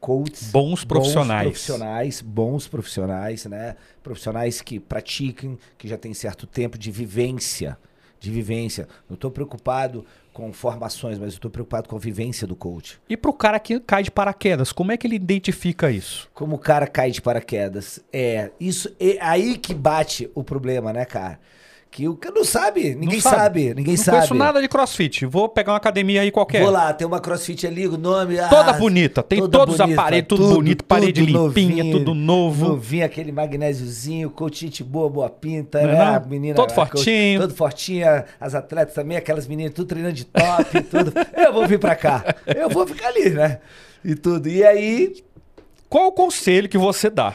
Coaches, 0.00 0.52
Bons 0.52 0.84
profissionais. 0.84 1.44
bons 1.44 1.50
profissionais, 1.50 2.20
bons 2.20 2.68
profissionais, 2.68 3.44
né? 3.46 3.74
Profissionais 4.00 4.60
que 4.60 4.78
praticam, 4.78 5.58
que 5.76 5.88
já 5.88 5.98
têm 5.98 6.14
certo 6.14 6.46
tempo 6.46 6.78
de 6.78 6.88
vivência, 6.92 7.76
de 8.20 8.30
vivência. 8.30 8.86
Não 9.08 9.14
estou 9.14 9.28
preocupado 9.28 10.06
com 10.38 10.52
formações, 10.52 11.18
mas 11.18 11.32
estou 11.32 11.50
preocupado 11.50 11.88
com 11.88 11.96
a 11.96 11.98
vivência 11.98 12.46
do 12.46 12.54
coach. 12.54 13.00
E 13.08 13.16
pro 13.16 13.32
cara 13.32 13.58
que 13.58 13.80
cai 13.80 14.04
de 14.04 14.10
paraquedas, 14.10 14.70
como 14.70 14.92
é 14.92 14.96
que 14.96 15.04
ele 15.04 15.16
identifica 15.16 15.90
isso? 15.90 16.30
Como 16.32 16.54
o 16.54 16.58
cara 16.60 16.86
cai 16.86 17.10
de 17.10 17.20
paraquedas. 17.20 17.98
É, 18.12 18.52
isso 18.60 18.88
é 19.00 19.18
aí 19.20 19.58
que 19.58 19.74
bate 19.74 20.30
o 20.36 20.44
problema, 20.44 20.92
né, 20.92 21.04
cara? 21.04 21.40
Que 21.90 22.06
o 22.06 22.14
cara 22.14 22.34
não 22.34 22.44
sabe, 22.44 22.94
ninguém 22.94 23.14
Não 23.16 23.20
sabe. 23.20 23.74
ninguém 23.74 23.96
não 23.96 24.02
sabe. 24.04 24.16
conheço 24.18 24.34
nada 24.34 24.60
de 24.60 24.68
crossfit. 24.68 25.24
Vou 25.24 25.48
pegar 25.48 25.72
uma 25.72 25.78
academia 25.78 26.20
aí 26.20 26.30
qualquer. 26.30 26.60
Vou 26.62 26.70
lá, 26.70 26.92
tem 26.92 27.06
uma 27.06 27.18
crossfit 27.18 27.66
ali, 27.66 27.88
o 27.88 27.96
nome. 27.96 28.36
Toda 28.36 28.70
ah, 28.70 28.72
bonita, 28.74 29.22
tem 29.22 29.38
toda 29.40 29.58
todos 29.58 29.74
os 29.74 29.80
aparelhos, 29.80 30.28
tudo, 30.28 30.48
bonito, 30.54 30.84
parede 30.84 31.24
limpinha, 31.24 31.90
tudo 31.90 32.14
novo. 32.14 32.68
Novinho, 32.68 33.04
aquele 33.06 33.32
magnésiozinho, 33.32 34.28
coach 34.30 34.60
gente 34.66 34.84
boa, 34.84 35.08
boa 35.08 35.30
pinta, 35.30 35.80
Não 35.82 35.88
é 35.88 35.92
né? 35.94 36.20
não? 36.20 36.28
Menina, 36.28 36.54
Todo 36.54 36.72
coach- 36.74 36.90
fortinho. 36.90 37.40
todo 37.40 37.54
fortinho, 37.54 38.06
as 38.38 38.54
atletas 38.54 38.94
também, 38.94 39.16
aquelas 39.16 39.46
meninas 39.48 39.72
tudo 39.72 39.88
treinando 39.88 40.14
de 40.14 40.24
top, 40.26 40.82
tudo. 40.90 41.12
Eu 41.36 41.52
vou 41.52 41.66
vir 41.66 41.78
pra 41.78 41.96
cá, 41.96 42.22
eu 42.54 42.68
vou 42.68 42.86
ficar 42.86 43.08
ali, 43.08 43.30
né? 43.30 43.60
E 44.04 44.14
tudo. 44.14 44.46
E 44.48 44.62
aí, 44.62 45.14
Qual 45.88 46.08
o 46.08 46.12
conselho 46.12 46.68
que 46.68 46.76
você 46.78 47.08
dá? 47.08 47.34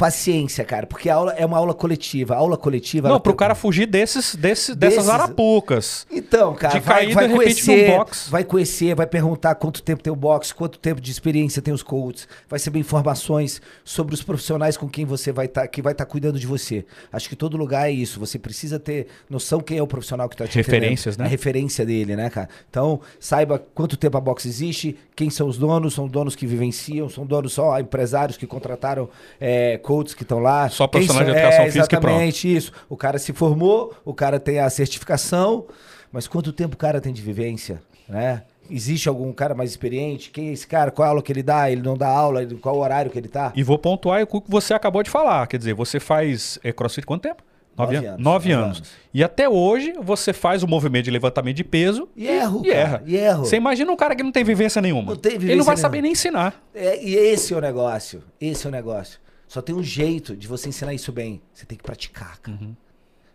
Paciência, 0.00 0.64
cara, 0.64 0.86
porque 0.86 1.10
a 1.10 1.14
aula 1.14 1.32
é 1.34 1.44
uma 1.44 1.58
aula 1.58 1.74
coletiva. 1.74 2.34
A 2.34 2.38
aula 2.38 2.56
coletiva. 2.56 3.06
Não, 3.08 3.20
pro 3.20 3.32
tem- 3.32 3.36
cara 3.38 3.54
fugir 3.54 3.86
desses, 3.86 4.34
desses, 4.34 4.74
dessas 4.74 5.04
Desses- 5.04 5.10
arapucas. 5.10 6.06
Então, 6.10 6.54
cara, 6.54 6.74
De 6.74 6.80
vai, 6.80 6.96
cair, 7.04 7.14
vai 7.14 7.28
conhecer, 7.28 7.90
box. 7.90 8.28
vai 8.30 8.42
conhecer, 8.42 8.94
vai 8.94 9.06
perguntar 9.06 9.54
quanto 9.56 9.82
tempo 9.82 10.02
tem 10.02 10.10
o 10.10 10.16
box, 10.16 10.52
quanto 10.54 10.78
tempo 10.78 11.02
de 11.02 11.10
experiência 11.10 11.60
tem 11.60 11.74
os 11.74 11.82
coaches, 11.82 12.26
vai 12.48 12.58
saber 12.58 12.78
informações 12.78 13.60
sobre 13.84 14.14
os 14.14 14.22
profissionais 14.22 14.76
com 14.78 14.88
quem 14.88 15.04
você 15.04 15.30
vai 15.32 15.44
estar, 15.46 15.68
que 15.68 15.82
vai 15.82 15.92
estar 15.92 16.06
cuidando 16.06 16.38
de 16.38 16.46
você. 16.46 16.84
Acho 17.12 17.28
que 17.28 17.36
todo 17.36 17.58
lugar 17.58 17.88
é 17.88 17.92
isso. 17.92 18.18
Você 18.18 18.38
precisa 18.38 18.78
ter 18.78 19.06
noção 19.28 19.60
quem 19.60 19.76
é 19.76 19.82
o 19.82 19.86
profissional 19.86 20.28
que 20.30 20.34
está 20.34 20.46
te 20.46 20.56
Referências, 20.56 21.16
né? 21.18 21.26
A 21.26 21.28
referência 21.28 21.84
dele, 21.84 22.16
né, 22.16 22.30
cara? 22.30 22.48
Então, 22.70 23.00
saiba 23.18 23.58
quanto 23.74 23.96
tempo 23.98 24.16
a 24.16 24.20
box 24.20 24.46
existe, 24.46 24.96
quem 25.14 25.28
são 25.28 25.46
os 25.46 25.58
donos, 25.58 25.92
são 25.94 26.08
donos 26.08 26.34
que 26.34 26.46
vivenciam, 26.46 27.08
são 27.08 27.26
donos 27.26 27.52
só 27.52 27.78
empresários 27.78 28.36
que 28.38 28.46
contrataram 28.46 29.08
é, 29.40 29.78
coaches 29.90 30.14
que 30.14 30.22
estão 30.22 30.38
lá. 30.38 30.68
Só 30.68 30.86
Quem 30.86 31.00
profissionais 31.00 31.26
de 31.26 31.32
educação 31.38 31.64
é, 31.64 31.70
física 31.70 31.96
e 31.96 31.98
pronto. 32.00 32.06
Exatamente 32.08 32.56
isso. 32.56 32.72
O 32.88 32.96
cara 32.96 33.18
se 33.18 33.32
formou, 33.32 33.92
o 34.04 34.14
cara 34.14 34.38
tem 34.38 34.58
a 34.60 34.70
certificação, 34.70 35.66
mas 36.12 36.26
quanto 36.28 36.52
tempo 36.52 36.74
o 36.74 36.78
cara 36.78 37.00
tem 37.00 37.12
de 37.12 37.22
vivência, 37.22 37.82
né? 38.08 38.42
Existe 38.72 39.08
algum 39.08 39.32
cara 39.32 39.52
mais 39.52 39.70
experiente? 39.70 40.30
Quem 40.30 40.50
é 40.50 40.52
esse 40.52 40.64
cara? 40.64 40.92
Qual 40.92 41.08
aula 41.08 41.20
que 41.20 41.32
ele 41.32 41.42
dá? 41.42 41.68
Ele 41.68 41.82
não 41.82 41.96
dá 41.96 42.06
aula? 42.08 42.46
Qual 42.60 42.76
o 42.76 42.78
horário 42.80 43.10
que 43.10 43.18
ele 43.18 43.26
tá? 43.26 43.52
E 43.56 43.64
vou 43.64 43.76
pontuar 43.76 44.22
o 44.22 44.26
que 44.40 44.48
você 44.48 44.72
acabou 44.72 45.02
de 45.02 45.10
falar. 45.10 45.44
Quer 45.48 45.58
dizer, 45.58 45.74
você 45.74 45.98
faz 45.98 46.56
é, 46.62 46.72
crossfit 46.72 47.04
quanto 47.04 47.22
tempo? 47.22 47.42
Nove 47.76 47.96
an- 47.96 48.00
anos, 48.10 48.20
Nove 48.24 48.52
anos. 48.52 48.76
anos. 48.78 48.90
E 49.12 49.24
até 49.24 49.48
hoje 49.48 49.92
você 50.00 50.32
faz 50.32 50.62
o 50.62 50.68
movimento 50.68 51.04
de 51.06 51.10
levantamento 51.10 51.56
de 51.56 51.64
peso 51.64 52.08
E 52.16 52.28
erro, 52.28 52.60
e 52.64 52.68
cara, 52.68 52.78
erra. 52.80 53.02
E 53.06 53.16
erro. 53.16 53.44
Você 53.44 53.56
imagina 53.56 53.90
um 53.90 53.96
cara 53.96 54.14
que 54.14 54.22
não 54.22 54.30
tem 54.30 54.44
vivência 54.44 54.80
nenhuma. 54.82 55.12
Não 55.14 55.16
tem 55.20 55.32
Ele 55.32 55.38
não 55.38 55.46
vivência 55.48 55.64
vai 55.64 55.74
nenhuma. 55.74 55.82
saber 55.88 56.02
nem 56.02 56.12
ensinar. 56.12 56.62
É, 56.74 57.02
e 57.02 57.16
esse 57.16 57.52
é 57.52 57.56
o 57.56 57.60
negócio. 57.60 58.22
Esse 58.40 58.66
é 58.66 58.68
o 58.68 58.72
negócio. 58.72 59.18
Só 59.50 59.60
tem 59.60 59.74
um 59.74 59.82
jeito 59.82 60.36
de 60.36 60.46
você 60.46 60.68
ensinar 60.68 60.94
isso 60.94 61.10
bem. 61.10 61.42
Você 61.52 61.66
tem 61.66 61.76
que 61.76 61.82
praticar, 61.82 62.38
cara. 62.38 62.56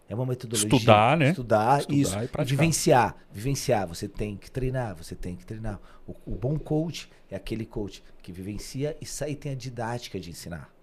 É 0.08 0.16
uma 0.16 0.26
metodologia. 0.26 0.74
Estudar, 0.74 1.18
né? 1.18 1.32
Estudar, 1.32 1.80
Estudar 1.82 1.98
isso. 2.00 2.18
e 2.18 2.24
E, 2.24 2.28
praticar. 2.30 2.46
vivenciar. 2.46 3.16
Vivenciar. 3.34 3.86
Você 3.86 4.08
tem 4.08 4.38
que 4.38 4.50
treinar, 4.50 4.96
você 4.96 5.14
tem 5.14 5.36
que 5.36 5.46
treinar. 5.46 5.78
O, 6.08 6.16
o 6.26 6.32
bom 6.34 6.58
coach 6.58 7.10
é 7.30 7.36
aquele 7.36 7.66
coach 7.66 8.02
que 8.24 8.32
vivencia 8.32 8.96
e 9.02 9.06
sai 9.06 9.32
e 9.32 9.36
tem 9.36 9.52
a 9.52 9.56
didática 9.56 10.18
de 10.18 10.30
ensinar. 10.30 10.74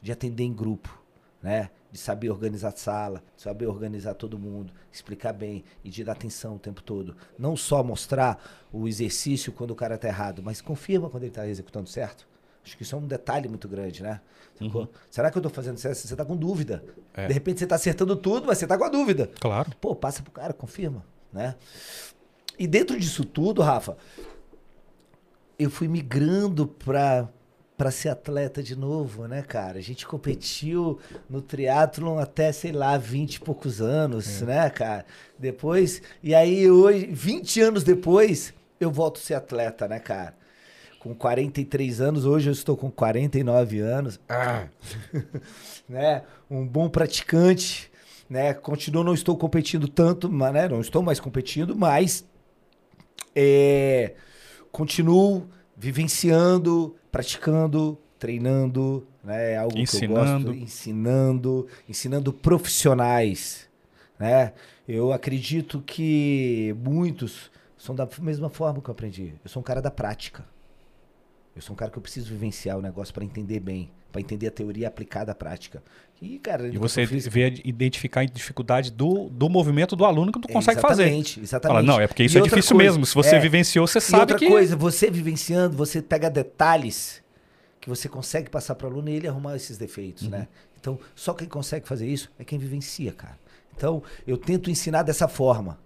De 0.00 0.10
atender 0.10 0.44
em 0.44 0.54
grupo, 0.54 0.98
né? 1.42 1.68
De 1.90 1.98
saber 1.98 2.30
organizar 2.30 2.68
a 2.68 2.76
sala, 2.76 3.22
de 3.36 3.42
saber 3.42 3.66
organizar 3.66 4.14
todo 4.14 4.38
mundo, 4.38 4.72
explicar 4.90 5.34
bem 5.34 5.62
e 5.84 5.90
de 5.90 6.02
dar 6.02 6.12
atenção 6.12 6.56
o 6.56 6.58
tempo 6.58 6.82
todo. 6.82 7.14
Não 7.38 7.58
só 7.58 7.84
mostrar 7.84 8.42
o 8.72 8.88
exercício 8.88 9.52
quando 9.52 9.72
o 9.72 9.76
cara 9.76 9.98
tá 9.98 10.08
errado, 10.08 10.42
mas 10.42 10.62
confirma 10.62 11.10
quando 11.10 11.24
ele 11.24 11.32
tá 11.32 11.46
executando 11.46 11.90
certo. 11.90 12.26
Acho 12.64 12.76
que 12.76 12.82
isso 12.82 12.94
é 12.94 12.98
um 12.98 13.06
detalhe 13.06 13.48
muito 13.48 13.68
grande, 13.68 14.02
né? 14.02 14.20
Sacou? 14.58 14.88
Será 15.10 15.30
que 15.30 15.38
eu 15.38 15.42
tô 15.42 15.50
fazendo 15.50 15.78
certo? 15.78 15.96
Você 15.96 16.14
tá 16.14 16.24
com 16.24 16.36
dúvida. 16.36 16.84
Uhum. 16.86 17.02
É. 17.14 17.26
De 17.26 17.32
repente 17.32 17.58
você 17.58 17.66
tá 17.66 17.74
acertando 17.74 18.14
tudo, 18.16 18.46
mas 18.46 18.58
você 18.58 18.66
tá 18.66 18.78
com 18.78 18.84
a 18.84 18.88
dúvida. 18.88 19.30
Claro. 19.40 19.70
Pô, 19.80 19.94
passa 19.94 20.22
pro 20.22 20.32
cara, 20.32 20.52
confirma, 20.52 21.04
né? 21.32 21.56
E 22.58 22.66
dentro 22.66 22.98
disso 22.98 23.24
tudo, 23.24 23.62
Rafa, 23.62 23.96
eu 25.58 25.70
fui 25.70 25.88
migrando 25.88 26.66
pra, 26.66 27.28
pra 27.76 27.90
ser 27.90 28.10
atleta 28.10 28.62
de 28.62 28.76
novo, 28.76 29.26
né, 29.26 29.42
cara? 29.42 29.78
A 29.78 29.82
gente 29.82 30.06
competiu 30.06 30.98
no 31.28 31.40
triatlon 31.40 32.18
até, 32.18 32.52
sei 32.52 32.72
lá, 32.72 32.96
20 32.96 33.36
e 33.36 33.40
poucos 33.40 33.80
anos, 33.80 34.42
né, 34.42 34.68
cara? 34.70 35.04
Depois, 35.38 36.02
e 36.22 36.34
aí 36.34 36.70
hoje, 36.70 37.06
20 37.06 37.60
anos 37.60 37.82
depois, 37.82 38.54
eu 38.78 38.90
volto 38.90 39.16
a 39.16 39.20
ser 39.20 39.34
atleta, 39.34 39.88
né, 39.88 39.98
cara? 39.98 40.34
Com 41.02 41.16
43 41.16 42.00
anos, 42.00 42.24
hoje 42.24 42.48
eu 42.48 42.52
estou 42.52 42.76
com 42.76 42.88
49 42.88 43.80
anos. 43.80 44.20
Ah. 44.28 44.68
né? 45.88 46.22
Um 46.48 46.64
bom 46.64 46.88
praticante, 46.88 47.90
né? 48.30 48.54
Continuo, 48.54 49.02
não 49.02 49.12
estou 49.12 49.36
competindo 49.36 49.88
tanto, 49.88 50.30
mas, 50.30 50.52
né? 50.52 50.68
Não 50.68 50.80
estou 50.80 51.02
mais 51.02 51.18
competindo, 51.18 51.74
mas 51.74 52.24
é, 53.34 54.14
continuo 54.70 55.48
vivenciando, 55.76 56.94
praticando, 57.10 57.98
treinando, 58.16 59.04
né? 59.24 59.54
É 59.54 59.56
algo 59.56 59.72
que 59.72 59.80
eu 59.80 59.82
Ensinando. 59.82 60.44
gosto, 60.52 60.62
ensinando, 60.62 61.66
ensinando 61.88 62.32
profissionais, 62.32 63.68
né? 64.20 64.52
Eu 64.86 65.12
acredito 65.12 65.82
que 65.84 66.76
muitos 66.78 67.50
são 67.76 67.92
da 67.92 68.08
mesma 68.20 68.48
forma 68.48 68.80
que 68.80 68.88
eu 68.88 68.92
aprendi. 68.92 69.34
Eu 69.44 69.50
sou 69.50 69.58
um 69.58 69.64
cara 69.64 69.82
da 69.82 69.90
prática. 69.90 70.51
Eu 71.54 71.60
sou 71.62 71.74
um 71.74 71.76
cara 71.76 71.90
que 71.90 71.98
eu 71.98 72.02
preciso 72.02 72.30
vivenciar 72.30 72.78
o 72.78 72.82
negócio 72.82 73.12
para 73.12 73.22
entender 73.24 73.60
bem, 73.60 73.90
para 74.10 74.20
entender 74.20 74.46
a 74.46 74.50
teoria 74.50 74.88
aplicada 74.88 75.32
à 75.32 75.34
prática. 75.34 75.82
E, 76.20 76.38
cara, 76.38 76.68
E 76.68 76.78
você 76.78 77.06
física- 77.06 77.30
vê 77.32 77.60
identificar 77.64 78.20
a 78.22 78.24
dificuldade 78.24 78.90
do, 78.90 79.28
do 79.28 79.48
movimento 79.50 79.94
do 79.94 80.04
aluno 80.04 80.32
que 80.32 80.40
tu 80.40 80.48
É, 80.48 80.52
consegue 80.52 80.80
fazer. 80.80 81.02
Exatamente, 81.04 81.40
exatamente. 81.40 81.86
Não, 81.86 82.00
é 82.00 82.06
porque 82.06 82.22
isso 82.24 82.38
E 82.38 82.40
é 82.40 82.42
difícil 82.42 82.74
coisa, 82.76 82.90
mesmo. 82.92 83.04
Se 83.04 83.14
você 83.14 83.36
é, 83.36 83.38
vivenciou, 83.38 83.86
você 83.86 84.00
sabe 84.00 84.20
outra 84.22 84.38
que. 84.38 84.48
coisa, 84.48 84.76
você 84.76 85.10
vivenciando, 85.10 85.76
você 85.76 86.00
pega 86.00 86.30
detalhes 86.30 87.22
que 87.80 87.88
você 87.88 88.08
consegue 88.08 88.48
passar 88.48 88.74
para 88.76 88.86
o 88.86 88.90
aluno 88.90 89.08
e 89.10 89.14
ele 89.14 89.28
arrumar 89.28 89.56
esses 89.56 89.76
defeitos, 89.76 90.22
Uhum. 90.24 90.30
né? 90.30 90.48
Então, 90.80 90.98
só 91.14 91.34
quem 91.34 91.48
consegue 91.48 91.86
fazer 91.86 92.06
isso 92.06 92.30
é 92.38 92.44
quem 92.44 92.58
vivencia, 92.58 93.12
cara. 93.12 93.38
Então, 93.76 94.02
eu 94.26 94.38
tento 94.38 94.70
ensinar 94.70 95.02
dessa 95.02 95.28
forma. 95.28 95.78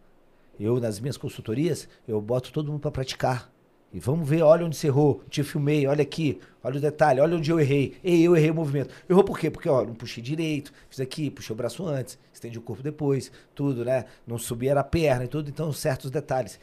Eu, 0.61 0.79
nas 0.81 1.01
minhas 1.01 1.17
consultorias, 1.17 1.89
eu 2.07 2.21
boto 2.21 2.53
todo 2.53 2.71
mundo 2.71 2.81
para 2.81 2.91
praticar. 2.91 3.51
E 3.97 3.99
vamos 3.99 4.29
ver, 4.29 4.43
olha 4.43 4.67
onde 4.67 4.77
você 4.77 4.89
errou, 4.89 5.23
te 5.31 5.43
filmei, 5.43 5.87
olha 5.87 6.03
aqui, 6.03 6.39
olha 6.63 6.77
o 6.77 6.81
detalhe, 6.83 7.19
olha 7.19 7.35
onde 7.35 7.51
eu 7.51 7.59
errei. 7.59 7.97
Ei, 8.05 8.21
eu 8.21 8.37
errei 8.37 8.51
o 8.51 8.55
movimento. 8.55 8.95
Errou 9.09 9.25
por 9.25 9.39
quê? 9.39 9.51
Porque, 9.51 9.71
ó, 9.71 9.87
não 9.87 9.95
puxei 9.95 10.23
direito, 10.23 10.71
fiz 10.91 11.01
aqui, 11.01 11.31
puxei 11.31 11.55
o 11.55 11.57
braço 11.57 11.83
antes, 11.87 12.19
estendi 12.31 12.59
o 12.59 12.61
corpo 12.61 12.83
depois, 12.83 13.33
tudo, 13.55 13.87
né? 13.87 14.05
Não 14.27 14.37
subi 14.37 14.69
era 14.69 14.81
a 14.81 14.85
perna 14.85 15.25
e 15.25 15.29
tudo, 15.29 15.49
então 15.49 15.73
certos 15.73 16.11
detalhes. 16.11 16.61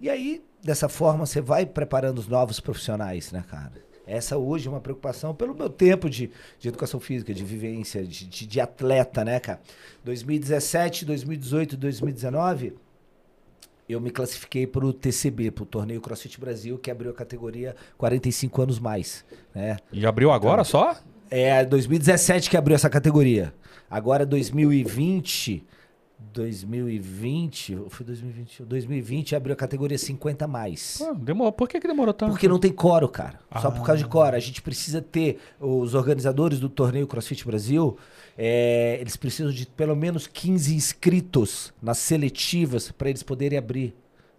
E 0.00 0.10
aí, 0.10 0.42
dessa 0.60 0.88
forma, 0.88 1.26
você 1.26 1.40
vai 1.40 1.64
preparando 1.64 2.18
os 2.18 2.26
novos 2.26 2.58
profissionais, 2.58 3.30
né, 3.30 3.44
cara? 3.48 3.74
Essa 4.04 4.36
hoje 4.36 4.66
é 4.66 4.70
uma 4.70 4.80
preocupação 4.80 5.32
pelo 5.36 5.54
meu 5.54 5.70
tempo 5.70 6.10
de, 6.10 6.28
de 6.58 6.66
educação 6.66 6.98
física, 6.98 7.32
de 7.32 7.44
vivência, 7.44 8.02
de, 8.02 8.26
de, 8.26 8.46
de 8.48 8.60
atleta, 8.60 9.24
né, 9.24 9.38
cara? 9.38 9.60
2017, 10.02 11.04
2018, 11.04 11.76
2019 11.76 12.87
eu 13.88 14.00
me 14.00 14.10
classifiquei 14.10 14.66
para 14.66 14.84
o 14.84 14.92
TCB, 14.92 15.50
para 15.50 15.62
o 15.62 15.66
Torneio 15.66 16.00
CrossFit 16.00 16.38
Brasil, 16.38 16.78
que 16.78 16.90
abriu 16.90 17.10
a 17.10 17.14
categoria 17.14 17.74
45 17.96 18.62
anos 18.62 18.78
mais. 18.78 19.24
Né? 19.54 19.76
E 19.92 20.04
abriu 20.06 20.30
agora 20.30 20.62
então, 20.62 20.64
só? 20.64 20.96
É 21.30 21.64
2017 21.64 22.50
que 22.50 22.56
abriu 22.56 22.74
essa 22.74 22.90
categoria. 22.90 23.52
Agora 23.90 24.26
2020 24.26 25.64
2020, 26.32 27.78
foi 27.88 28.04
2020, 28.04 28.64
2020 28.64 29.36
abriu 29.36 29.52
a 29.52 29.56
categoria 29.56 29.96
50 29.96 30.46
mais. 30.46 30.98
Pô, 30.98 31.14
demorou. 31.14 31.52
Por 31.52 31.68
que, 31.68 31.80
que 31.80 31.86
demorou 31.86 32.12
tanto? 32.12 32.30
Porque 32.30 32.48
não 32.48 32.58
tem 32.58 32.72
coro, 32.72 33.08
cara. 33.08 33.38
Ah. 33.50 33.60
Só 33.60 33.70
por 33.70 33.84
causa 33.84 33.98
de 33.98 34.04
ah. 34.04 34.08
coro. 34.08 34.36
A 34.36 34.40
gente 34.40 34.60
precisa 34.60 35.00
ter 35.00 35.38
os 35.60 35.94
organizadores 35.94 36.58
do 36.58 36.68
torneio 36.68 37.06
CrossFit 37.06 37.44
Brasil, 37.46 37.96
é, 38.40 38.96
eles 39.00 39.16
precisam 39.16 39.50
de 39.50 39.66
pelo 39.66 39.96
menos 39.96 40.28
15 40.28 40.72
inscritos 40.72 41.74
nas 41.82 41.98
seletivas 41.98 42.92
para 42.92 43.10
eles 43.10 43.24
poderem 43.24 43.58
abrir, 43.58 43.96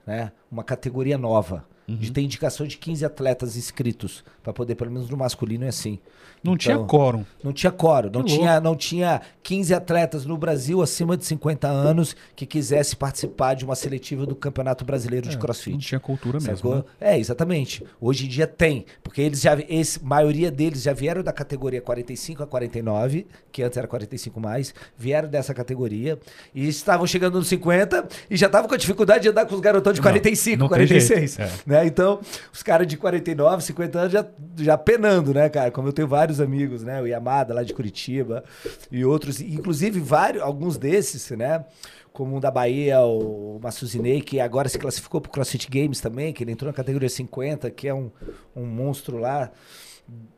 né, 0.07 0.31
uma 0.49 0.63
categoria 0.63 1.17
nova. 1.17 1.67
Uhum. 1.89 1.95
De 1.95 2.11
ter 2.11 2.21
indicação 2.21 2.67
de 2.67 2.77
15 2.77 3.03
atletas 3.03 3.57
inscritos 3.57 4.23
para 4.43 4.53
poder 4.53 4.75
pelo 4.75 4.91
menos 4.91 5.09
no 5.09 5.17
masculino 5.17 5.65
é 5.65 5.69
assim. 5.69 5.99
Não 6.43 6.53
então, 6.53 6.57
tinha 6.57 6.77
quórum. 6.77 7.25
Não 7.43 7.51
tinha 7.51 7.71
quórum. 7.71 8.09
Não 8.13 8.23
tinha, 8.23 8.61
não 8.61 8.75
tinha 8.75 9.21
15 9.43 9.73
atletas 9.73 10.25
no 10.25 10.37
Brasil 10.37 10.81
acima 10.81 11.17
de 11.17 11.25
50 11.25 11.67
anos 11.67 12.15
que 12.35 12.45
quisesse 12.45 12.95
participar 12.95 13.55
de 13.55 13.65
uma 13.65 13.75
seletiva 13.75 14.25
do 14.25 14.35
Campeonato 14.35 14.85
Brasileiro 14.85 15.27
é, 15.27 15.31
de 15.31 15.37
CrossFit. 15.37 15.71
Não 15.71 15.79
tinha 15.79 15.99
cultura 15.99 16.39
mesmo. 16.39 16.75
Né? 16.75 16.83
É, 17.01 17.19
exatamente. 17.19 17.83
Hoje 17.99 18.25
em 18.25 18.29
dia 18.29 18.47
tem. 18.47 18.85
Porque 19.03 19.21
eles 19.21 19.41
já. 19.41 19.57
Esse, 19.67 20.03
maioria 20.03 20.49
deles 20.49 20.81
já 20.81 20.93
vieram 20.93 21.21
da 21.21 21.33
categoria 21.33 21.81
45 21.81 22.43
a 22.43 22.47
49, 22.47 23.27
que 23.51 23.61
antes 23.61 23.77
era 23.77 23.87
45 23.87 24.39
mais, 24.39 24.73
vieram 24.97 25.27
dessa 25.27 25.53
categoria 25.53 26.17
e 26.55 26.67
estavam 26.67 27.05
chegando 27.05 27.37
nos 27.37 27.47
50 27.47 28.07
e 28.29 28.37
já 28.37 28.47
estavam 28.47 28.69
com 28.69 28.75
a 28.75 28.77
dificuldade 28.77 29.23
de 29.23 29.29
andar 29.29 29.45
com 29.45 29.55
os 29.55 29.61
garotões 29.61 29.95
de 29.95 30.01
45, 30.01 30.57
não, 30.57 30.63
não 30.65 30.69
46. 30.69 31.39
É. 31.39 31.51
Né? 31.65 31.78
Então, 31.85 32.19
os 32.51 32.63
caras 32.63 32.87
de 32.87 32.97
49, 32.97 33.63
50 33.63 33.99
anos 33.99 34.11
já, 34.13 34.25
já 34.57 34.77
penando, 34.77 35.33
né, 35.33 35.49
cara? 35.49 35.69
Como 35.69 35.87
eu 35.87 35.93
tenho 35.93 36.07
vários 36.07 36.29
vários 36.29 36.39
amigos, 36.39 36.83
né? 36.83 37.01
O 37.01 37.07
Yamada 37.07 37.53
lá 37.53 37.63
de 37.63 37.73
Curitiba 37.73 38.43
e 38.91 39.03
outros, 39.03 39.41
inclusive 39.41 39.99
vários, 39.99 40.43
alguns 40.43 40.77
desses, 40.77 41.29
né? 41.31 41.65
Como 42.13 42.35
um 42.35 42.39
da 42.39 42.51
Bahia, 42.51 43.01
o 43.01 43.59
Massuzinei, 43.61 44.21
que 44.21 44.39
agora 44.39 44.67
se 44.67 44.77
classificou 44.77 45.21
para 45.21 45.29
o 45.29 45.31
CrossFit 45.31 45.69
Games 45.69 46.01
também, 46.01 46.33
que 46.33 46.43
ele 46.43 46.51
entrou 46.51 46.69
na 46.69 46.75
categoria 46.75 47.09
50, 47.09 47.69
que 47.71 47.87
é 47.87 47.93
um, 47.93 48.11
um 48.55 48.65
monstro 48.65 49.17
lá 49.17 49.51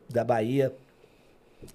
da 0.09 0.23
Bahia. 0.23 0.73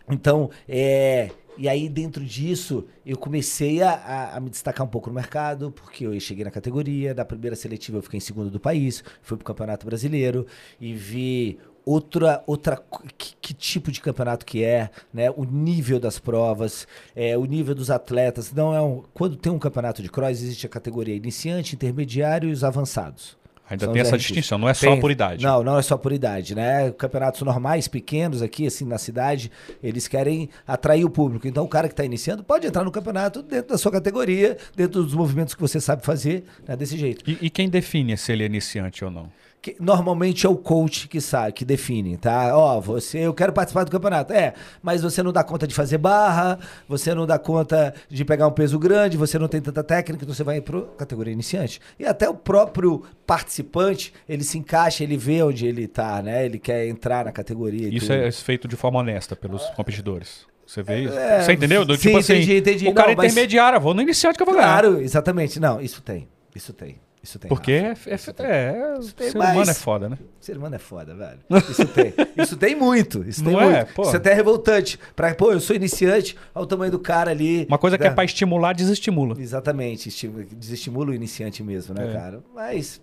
Então, 0.08 0.50
é, 0.68 1.30
e 1.58 1.68
aí, 1.68 1.88
dentro 1.88 2.24
disso, 2.24 2.84
eu 3.04 3.16
comecei 3.16 3.82
a, 3.82 3.90
a, 3.90 4.36
a, 4.36 4.40
me 4.40 4.50
destacar 4.50 4.86
um 4.86 4.88
pouco 4.88 5.08
no 5.08 5.14
mercado, 5.14 5.72
porque 5.72 6.06
eu 6.06 6.20
cheguei 6.20 6.44
na 6.44 6.50
categoria, 6.50 7.14
da 7.14 7.24
primeira 7.24 7.56
seletiva 7.56 7.98
eu 7.98 8.02
fiquei 8.02 8.18
em 8.18 8.20
segundo 8.20 8.50
do 8.50 8.60
país, 8.60 9.02
fui 9.22 9.36
pro 9.36 9.46
Campeonato 9.46 9.86
Brasileiro 9.86 10.46
e 10.80 10.92
vi 10.92 11.58
outra 11.84 12.42
outra 12.46 12.82
que, 13.16 13.34
que, 13.40 13.54
tipo 13.54 13.92
de 13.92 14.00
campeonato 14.00 14.44
que 14.44 14.64
é, 14.64 14.90
né? 15.14 15.30
O 15.30 15.44
nível 15.44 16.00
das 16.00 16.18
provas, 16.18 16.86
é, 17.14 17.38
o 17.38 17.44
nível 17.44 17.74
dos 17.74 17.90
atletas. 17.90 18.52
Não 18.52 18.74
é 18.74 18.82
um, 18.82 19.02
quando 19.14 19.36
tem 19.36 19.52
um 19.52 19.58
campeonato 19.58 20.02
de 20.02 20.10
cross 20.10 20.42
existe 20.42 20.66
a 20.66 20.68
categoria 20.68 21.14
iniciante, 21.14 21.76
intermediário 21.76 22.48
e 22.48 22.52
os 22.52 22.64
avançados. 22.64 23.38
Ainda 23.68 23.88
tem 23.88 24.00
essa 24.00 24.16
distinção, 24.16 24.58
não 24.58 24.68
é 24.68 24.74
só 24.74 24.96
por 24.96 25.10
idade. 25.10 25.42
Não, 25.42 25.62
não 25.62 25.78
é 25.78 25.82
só 25.82 25.96
por 25.96 26.12
idade, 26.12 26.54
né? 26.54 26.92
Campeonatos 26.92 27.42
normais, 27.42 27.88
pequenos 27.88 28.40
aqui, 28.40 28.66
assim, 28.66 28.84
na 28.84 28.96
cidade, 28.96 29.50
eles 29.82 30.06
querem 30.06 30.48
atrair 30.66 31.04
o 31.04 31.10
público. 31.10 31.48
Então, 31.48 31.64
o 31.64 31.68
cara 31.68 31.88
que 31.88 31.92
está 31.92 32.04
iniciando 32.04 32.44
pode 32.44 32.66
entrar 32.66 32.84
no 32.84 32.92
campeonato 32.92 33.42
dentro 33.42 33.70
da 33.70 33.78
sua 33.78 33.90
categoria, 33.90 34.56
dentro 34.76 35.02
dos 35.02 35.14
movimentos 35.14 35.54
que 35.54 35.60
você 35.60 35.80
sabe 35.80 36.04
fazer, 36.04 36.44
né? 36.66 36.76
desse 36.76 36.96
jeito. 36.96 37.28
E, 37.28 37.38
e 37.46 37.50
quem 37.50 37.68
define 37.68 38.16
se 38.16 38.32
ele 38.32 38.44
é 38.44 38.46
iniciante 38.46 39.04
ou 39.04 39.10
não? 39.10 39.28
Que 39.66 39.74
normalmente 39.80 40.46
é 40.46 40.48
o 40.48 40.54
coach 40.54 41.08
que 41.08 41.20
sabe, 41.20 41.52
que 41.52 41.64
define, 41.64 42.16
tá? 42.16 42.56
Ó, 42.56 42.80
você, 42.80 43.18
eu 43.18 43.34
quero 43.34 43.52
participar 43.52 43.82
do 43.82 43.90
campeonato. 43.90 44.32
É, 44.32 44.54
mas 44.80 45.02
você 45.02 45.24
não 45.24 45.32
dá 45.32 45.42
conta 45.42 45.66
de 45.66 45.74
fazer 45.74 45.98
barra, 45.98 46.56
você 46.88 47.12
não 47.12 47.26
dá 47.26 47.36
conta 47.36 47.92
de 48.08 48.24
pegar 48.24 48.46
um 48.46 48.52
peso 48.52 48.78
grande, 48.78 49.16
você 49.16 49.40
não 49.40 49.48
tem 49.48 49.60
tanta 49.60 49.82
técnica, 49.82 50.22
então 50.22 50.32
você 50.32 50.44
vai 50.44 50.60
para 50.60 50.82
categoria 50.96 51.32
iniciante. 51.32 51.80
E 51.98 52.04
até 52.06 52.28
o 52.28 52.34
próprio 52.34 53.02
participante, 53.26 54.12
ele 54.28 54.44
se 54.44 54.56
encaixa, 54.56 55.02
ele 55.02 55.16
vê 55.16 55.42
onde 55.42 55.66
ele 55.66 55.88
tá, 55.88 56.22
né? 56.22 56.44
Ele 56.44 56.60
quer 56.60 56.86
entrar 56.86 57.24
na 57.24 57.32
categoria. 57.32 57.88
Isso 57.88 58.06
tudo. 58.06 58.20
é 58.20 58.30
feito 58.30 58.68
de 58.68 58.76
forma 58.76 59.00
honesta 59.00 59.34
pelos 59.34 59.64
competidores. 59.70 60.46
Você 60.64 60.80
vê 60.80 61.00
isso? 61.00 61.18
É, 61.18 61.42
você 61.42 61.52
entendeu? 61.54 61.84
Do, 61.84 61.96
sim, 61.96 62.02
tipo 62.02 62.18
assim, 62.18 62.34
entendi, 62.34 62.56
entendi. 62.58 62.88
O 62.88 62.94
cara 62.94 63.08
não, 63.08 63.24
intermediário, 63.24 63.80
vou 63.80 63.94
no 63.94 64.02
iniciante 64.02 64.36
que 64.36 64.42
eu 64.42 64.46
vou 64.46 64.54
claro, 64.54 64.68
ganhar. 64.68 64.90
Claro, 64.90 65.04
exatamente. 65.04 65.58
Não, 65.58 65.80
isso 65.80 66.00
tem. 66.02 66.28
Isso 66.54 66.72
tem. 66.72 67.00
Isso 67.26 67.40
tem. 67.40 67.48
Porque 67.48 67.72
é, 67.72 67.94
é, 68.06 68.14
isso 68.14 68.32
tem. 68.32 68.46
é 68.46 68.96
isso 69.00 69.12
tem, 69.12 69.30
ser 69.30 69.36
humano 69.36 69.70
é 69.70 69.74
foda, 69.74 70.08
né? 70.08 70.18
Ser 70.40 70.56
humano 70.56 70.76
é 70.76 70.78
foda, 70.78 71.12
velho. 71.12 71.40
Isso 71.68 71.84
tem. 71.88 72.14
isso 72.36 72.56
tem 72.56 72.76
muito. 72.76 73.28
Isso 73.28 73.42
tem 73.42 73.52
Não 73.52 73.60
muito. 73.60 73.76
É, 73.76 73.84
pô. 73.84 74.02
Isso 74.02 74.14
é 74.14 74.16
até 74.16 74.32
revoltante. 74.32 74.96
Pra, 75.16 75.34
pô, 75.34 75.52
eu 75.52 75.58
sou 75.58 75.74
iniciante, 75.74 76.36
olha 76.54 76.62
o 76.62 76.66
tamanho 76.66 76.92
do 76.92 77.00
cara 77.00 77.32
ali. 77.32 77.66
Uma 77.68 77.78
coisa 77.78 77.98
que 77.98 78.06
é 78.06 78.10
pra 78.10 78.24
estimular, 78.24 78.72
desestimula. 78.74 79.34
Exatamente. 79.40 80.08
Desestimula 80.56 81.10
o 81.10 81.14
iniciante 81.14 81.64
mesmo, 81.64 81.94
né, 81.94 82.08
é. 82.08 82.12
cara? 82.12 82.44
Mas 82.54 83.00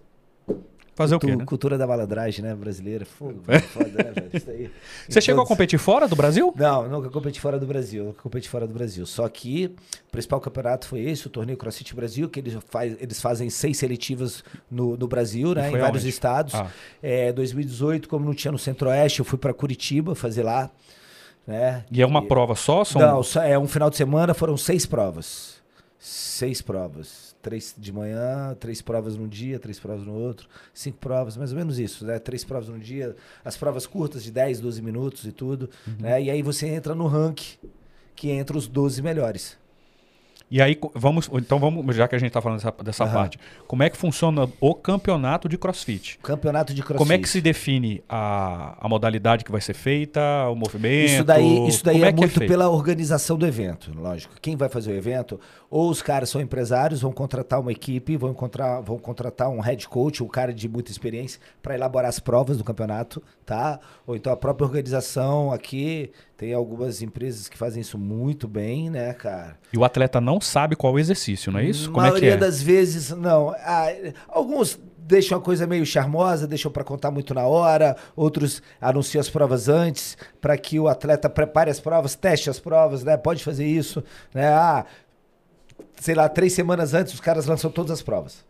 Fazer 0.96 1.16
Cultu 1.16 1.26
o 1.26 1.30
quê? 1.30 1.36
Né? 1.38 1.46
Cultura 1.46 1.78
da 1.78 1.88
malandragem, 1.88 2.44
né? 2.46 2.54
Brasileira. 2.54 3.04
Fogo, 3.04 3.42
é. 3.48 3.60
foda, 3.60 4.04
né, 4.04 4.12
velho? 4.12 4.30
Isso 4.32 4.50
aí. 4.50 4.70
Você 5.10 5.22
chegou 5.22 5.42
todos... 5.42 5.52
a 5.52 5.56
competir 5.56 5.80
fora 5.80 6.08
do 6.08 6.16
Brasil? 6.16 6.54
Não, 6.56 6.88
nunca 6.88 7.10
competi 7.10 7.40
fora 7.40 7.60
do 7.60 7.66
Brasil. 7.66 8.06
Nunca 8.06 8.22
competi 8.22 8.48
fora 8.48 8.68
do 8.68 8.74
Brasil. 8.74 9.06
Só 9.06 9.28
que 9.28 9.76
o 10.08 10.12
principal 10.12 10.40
campeonato 10.40 10.88
foi 10.88 11.02
esse, 11.02 11.26
o 11.26 11.30
torneio 11.30 11.58
CrossFit 11.58 11.96
Brasil, 11.96 12.30
que 12.30 12.40
eles, 12.40 12.58
faz, 12.70 12.96
eles 13.00 13.20
fazem 13.20 13.50
seis 13.50 13.78
seletivas 13.78 14.44
no, 14.70 14.96
no 14.96 15.08
Brasil, 15.08 15.56
né? 15.56 15.72
Em 15.72 15.78
vários 15.78 16.06
estados. 16.06 16.54
Ah. 16.54 16.70
É, 17.02 17.32
2018, 17.34 18.08
como 18.08 18.24
não 18.24 18.34
tinha 18.34 18.52
no 18.52 18.60
Centro-Oeste, 18.60 19.20
eu 19.20 19.26
fui 19.26 19.40
para 19.40 19.54
Curitiba 19.54 20.14
fazer 20.14 20.44
lá. 20.44 20.70
Né? 21.48 21.84
E 21.92 22.02
é 22.02 22.06
uma 22.06 22.22
e... 22.22 22.28
prova 22.28 22.54
só? 22.56 22.84
São... 22.84 23.02
Não, 23.02 23.22
é 23.42 23.58
um 23.58 23.68
final 23.68 23.90
de 23.90 23.98
semana, 23.98 24.34
foram 24.34 24.56
seis 24.56 24.86
provas. 24.86 25.56
Seis 25.98 26.62
provas 26.62 27.23
três 27.44 27.76
de 27.78 27.92
manhã, 27.92 28.56
três 28.58 28.82
provas 28.82 29.18
num 29.18 29.28
dia, 29.28 29.60
três 29.60 29.80
provas 29.80 30.06
no 30.06 30.14
outro, 30.14 30.48
cinco 30.74 30.98
provas, 30.98 31.36
mais 31.36 31.52
ou 31.52 31.58
menos 31.58 31.78
isso, 31.78 32.06
né? 32.06 32.18
Três 32.18 32.44
provas 32.44 32.70
num 32.70 32.80
dia, 32.80 33.16
as 33.44 33.58
provas 33.58 33.86
curtas 33.86 34.24
de 34.24 34.32
10, 34.32 34.62
12 34.62 34.82
minutos 34.82 35.26
e 35.26 35.32
tudo, 35.32 35.70
uhum. 35.86 35.96
né? 36.00 36.24
E 36.24 36.32
aí 36.32 36.42
você 36.42 36.68
entra 36.68 36.96
no 36.96 37.06
ranking 37.06 37.58
que 38.16 38.32
entra 38.32 38.58
os 38.58 38.68
12 38.68 39.02
melhores. 39.02 39.58
E 40.54 40.62
aí, 40.62 40.80
vamos, 40.94 41.28
então 41.34 41.58
vamos, 41.58 41.96
já 41.96 42.08
que 42.08 42.14
a 42.14 42.20
gente 42.20 42.28
está 42.28 42.40
falando 42.40 42.60
dessa, 42.60 42.72
dessa 42.84 43.06
uhum. 43.06 43.12
parte, 43.12 43.40
como 43.68 43.82
é 43.82 43.90
que 43.90 43.98
funciona 43.98 44.48
o 44.62 44.76
campeonato 44.76 45.50
de 45.50 45.58
crossfit? 45.58 46.20
Campeonato 46.22 46.76
de 46.76 46.84
crossfit. 46.84 47.00
Como 47.00 47.12
é 47.12 47.18
que 47.18 47.28
se 47.28 47.42
define 47.42 48.04
a, 48.08 48.78
a 48.80 48.88
modalidade 48.88 49.44
que 49.44 49.52
vai 49.52 49.62
ser 49.62 49.74
feita, 49.74 50.22
o 50.52 50.56
movimento? 50.56 51.10
Isso 51.10 51.24
daí, 51.24 51.68
isso 51.68 51.84
daí 51.84 52.04
é, 52.04 52.10
é, 52.10 52.14
muito 52.14 52.44
é 52.44 52.46
pela 52.46 52.70
organização 52.70 53.36
do 53.36 53.48
evento, 53.48 53.92
lógico. 53.96 54.36
Quem 54.40 54.56
vai 54.56 54.70
fazer 54.70 54.92
o 54.92 54.96
evento, 54.96 55.40
ou 55.72 55.90
os 55.90 56.04
caras 56.04 56.30
são 56.30 56.40
empresários, 56.40 57.02
vão 57.02 57.12
contratar 57.12 57.60
uma 57.60 57.72
equipe, 57.72 58.16
vão, 58.16 58.30
encontrar, 58.30 58.80
vão 58.82 59.00
contratar 59.00 59.50
um 59.50 59.60
head 59.60 59.90
coach, 59.90 60.22
um 60.22 60.28
cara 60.28 60.54
de 60.54 60.70
muita 60.70 60.92
experiência, 60.92 61.42
para 61.64 61.74
elaborar 61.74 62.10
as 62.10 62.20
provas 62.20 62.60
do 62.60 62.64
campeonato, 62.64 63.24
tá? 63.46 63.80
Ou 64.08 64.16
então 64.16 64.32
a 64.32 64.38
própria 64.38 64.66
organização 64.66 65.52
aqui 65.52 66.12
tem 66.38 66.54
algumas 66.54 67.02
empresas 67.02 67.48
que 67.48 67.58
fazem 67.58 67.82
isso 67.82 67.98
muito 67.98 68.48
bem, 68.48 68.90
né, 68.90 69.14
cara? 69.14 69.58
E 69.72 69.78
o 69.78 69.84
atleta 69.84 70.20
não 70.20 70.42
sabe 70.42 70.76
qual 70.76 70.94
o 70.94 71.00
exercício, 71.00 71.52
não 71.52 71.60
é 71.60 71.66
isso? 71.66 71.92
Como 71.92 72.02
maioria 72.02 72.30
é 72.30 72.38
que 72.38 72.44
é? 72.44 72.48
das 72.48 72.62
vezes, 72.62 73.12
não. 73.12 73.52
Ah, 73.60 73.88
alguns 74.28 74.80
deixam 74.98 75.38
a 75.38 75.42
coisa 75.42 75.68
meio 75.68 75.86
charmosa, 75.86 76.48
deixam 76.48 76.72
para 76.72 76.84
contar 76.84 77.12
muito 77.12 77.34
na 77.34 77.46
hora, 77.46 77.96
outros 78.16 78.62
anunciam 78.80 79.20
as 79.20 79.30
provas 79.30 79.68
antes, 79.68 80.18
para 80.40 80.58
que 80.58 80.80
o 80.80 80.88
atleta 80.88 81.30
prepare 81.30 81.70
as 81.70 81.80
provas, 81.80 82.16
teste 82.16 82.50
as 82.50 82.60
provas, 82.60 83.04
né? 83.04 83.18
Pode 83.18 83.44
fazer 83.44 83.66
isso, 83.66 84.04
né? 84.34 84.48
Ah, 84.48 84.86
sei 86.00 86.16
lá, 86.16 86.28
três 86.30 86.54
semanas 86.54 86.94
antes 86.94 87.14
os 87.14 87.20
caras 87.20 87.46
lançam 87.46 87.70
todas 87.70 87.92
as 87.92 88.02
provas. 88.02 88.44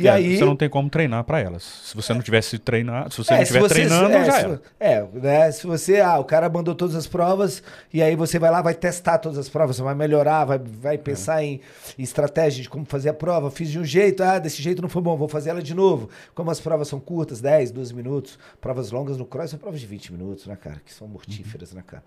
E 0.00 0.08
é, 0.08 0.10
aí, 0.10 0.38
você 0.38 0.44
não 0.44 0.56
tem 0.56 0.68
como 0.68 0.88
treinar 0.88 1.24
para 1.24 1.40
elas. 1.40 1.62
Se 1.62 1.94
você 1.94 2.14
não 2.14 2.22
tivesse 2.22 2.58
treinado, 2.58 3.12
se 3.12 3.18
você 3.18 3.34
é, 3.34 3.36
não 3.36 3.42
estiver 3.42 3.68
treinando, 3.68 4.12
é, 4.14 4.24
já 4.24 4.38
era. 4.38 4.62
É, 4.80 5.06
né? 5.12 5.52
Se 5.52 5.66
você, 5.66 6.00
ah, 6.00 6.18
o 6.18 6.24
cara 6.24 6.48
mandou 6.48 6.74
todas 6.74 6.96
as 6.96 7.06
provas 7.06 7.62
e 7.92 8.02
aí 8.02 8.16
você 8.16 8.38
vai 8.38 8.50
lá, 8.50 8.62
vai 8.62 8.74
testar 8.74 9.18
todas 9.18 9.38
as 9.38 9.48
provas, 9.48 9.76
você 9.76 9.82
vai 9.82 9.94
melhorar, 9.94 10.46
vai, 10.46 10.58
vai 10.58 10.96
pensar 10.96 11.44
em, 11.44 11.60
em, 11.98 12.02
estratégia 12.02 12.62
de 12.62 12.68
como 12.68 12.86
fazer 12.86 13.10
a 13.10 13.14
prova. 13.14 13.50
Fiz 13.50 13.70
de 13.70 13.78
um 13.78 13.84
jeito, 13.84 14.22
ah, 14.22 14.38
desse 14.38 14.62
jeito 14.62 14.80
não 14.80 14.88
foi 14.88 15.02
bom, 15.02 15.16
vou 15.16 15.28
fazer 15.28 15.50
ela 15.50 15.62
de 15.62 15.74
novo. 15.74 16.08
Como 16.34 16.50
as 16.50 16.60
provas 16.60 16.88
são 16.88 16.98
curtas, 16.98 17.40
10, 17.40 17.70
12 17.70 17.94
minutos, 17.94 18.38
provas 18.60 18.90
longas 18.90 19.18
no 19.18 19.26
cross 19.26 19.50
são 19.50 19.58
provas 19.58 19.80
de 19.80 19.86
20 19.86 20.12
minutos, 20.12 20.46
né, 20.46 20.56
cara? 20.56 20.80
Que 20.84 20.92
são 20.92 21.06
mortíferas, 21.06 21.72
uhum. 21.72 21.76
né, 21.76 21.84
cara? 21.86 22.02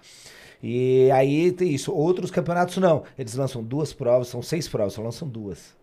E 0.62 1.12
aí 1.12 1.52
tem 1.52 1.74
isso. 1.74 1.92
Outros 1.92 2.32
campeonatos 2.32 2.78
não. 2.78 3.04
Eles 3.18 3.36
lançam 3.36 3.62
duas 3.62 3.92
provas, 3.92 4.30
são 4.30 4.42
seis 4.42 4.68
provas, 4.68 4.94
só 4.94 5.02
lançam 5.02 5.28
duas. 5.28 5.76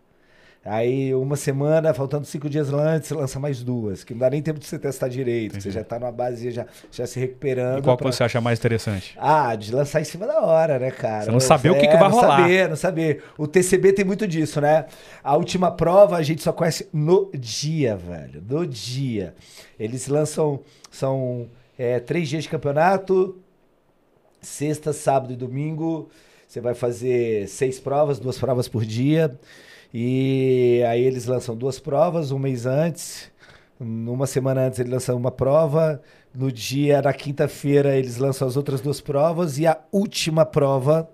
Aí, 0.63 1.11
uma 1.15 1.35
semana, 1.35 1.91
faltando 1.91 2.23
cinco 2.27 2.47
dias 2.47 2.71
antes, 2.71 3.07
você 3.09 3.15
lança 3.15 3.39
mais 3.39 3.63
duas. 3.63 4.03
Que 4.03 4.13
não 4.13 4.19
dá 4.19 4.29
nem 4.29 4.43
tempo 4.43 4.59
de 4.59 4.67
você 4.67 4.77
testar 4.77 5.07
direito. 5.07 5.59
Você 5.59 5.71
já 5.71 5.83
tá 5.83 5.97
numa 5.97 6.11
base 6.11 6.51
já, 6.51 6.67
já 6.91 7.07
se 7.07 7.19
recuperando. 7.19 7.79
E 7.79 7.81
qual 7.81 7.97
pra- 7.97 8.07
que 8.11 8.15
você 8.15 8.23
acha 8.23 8.39
mais 8.39 8.59
interessante? 8.59 9.17
Ah, 9.19 9.55
de 9.55 9.73
lançar 9.73 10.01
em 10.01 10.03
cima 10.03 10.27
da 10.27 10.39
hora, 10.39 10.77
né, 10.77 10.91
cara? 10.91 11.25
Você 11.25 11.31
não 11.31 11.39
saber 11.39 11.71
o 11.71 11.73
que 11.73 11.87
que 11.87 11.95
É, 11.95 11.97
vai 11.97 12.09
não 12.09 12.15
rolar. 12.15 12.37
saber, 12.41 12.69
não 12.69 12.75
saber. 12.75 13.23
O 13.39 13.47
TCB 13.47 13.91
tem 13.91 14.05
muito 14.05 14.27
disso, 14.27 14.61
né? 14.61 14.85
A 15.23 15.35
última 15.35 15.71
prova 15.71 16.17
a 16.17 16.21
gente 16.21 16.43
só 16.43 16.53
conhece 16.53 16.87
no 16.93 17.31
dia, 17.33 17.97
velho. 17.97 18.43
No 18.47 18.67
dia. 18.67 19.33
Eles 19.79 20.07
lançam, 20.07 20.59
são 20.91 21.49
é, 21.75 21.99
três 21.99 22.29
dias 22.29 22.43
de 22.43 22.49
campeonato, 22.49 23.35
sexta, 24.41 24.93
sábado 24.93 25.33
e 25.33 25.35
domingo. 25.35 26.07
Você 26.47 26.61
vai 26.61 26.75
fazer 26.75 27.47
seis 27.47 27.79
provas, 27.79 28.19
duas 28.19 28.37
provas 28.37 28.67
por 28.67 28.85
dia. 28.85 29.39
E 29.93 30.81
aí 30.87 31.01
eles 31.03 31.25
lançam 31.25 31.55
duas 31.55 31.79
provas 31.79 32.31
um 32.31 32.39
mês 32.39 32.65
antes. 32.65 33.29
Uma 33.79 34.27
semana 34.27 34.61
antes 34.67 34.79
eles 34.79 34.91
lançam 34.91 35.15
uma 35.17 35.31
prova. 35.31 36.01
No 36.33 36.49
dia, 36.51 37.01
na 37.01 37.11
quinta-feira, 37.11 37.95
eles 37.97 38.17
lançam 38.17 38.47
as 38.47 38.55
outras 38.55 38.79
duas 38.79 39.01
provas. 39.01 39.57
E 39.57 39.67
a 39.67 39.77
última 39.91 40.45
prova, 40.45 41.09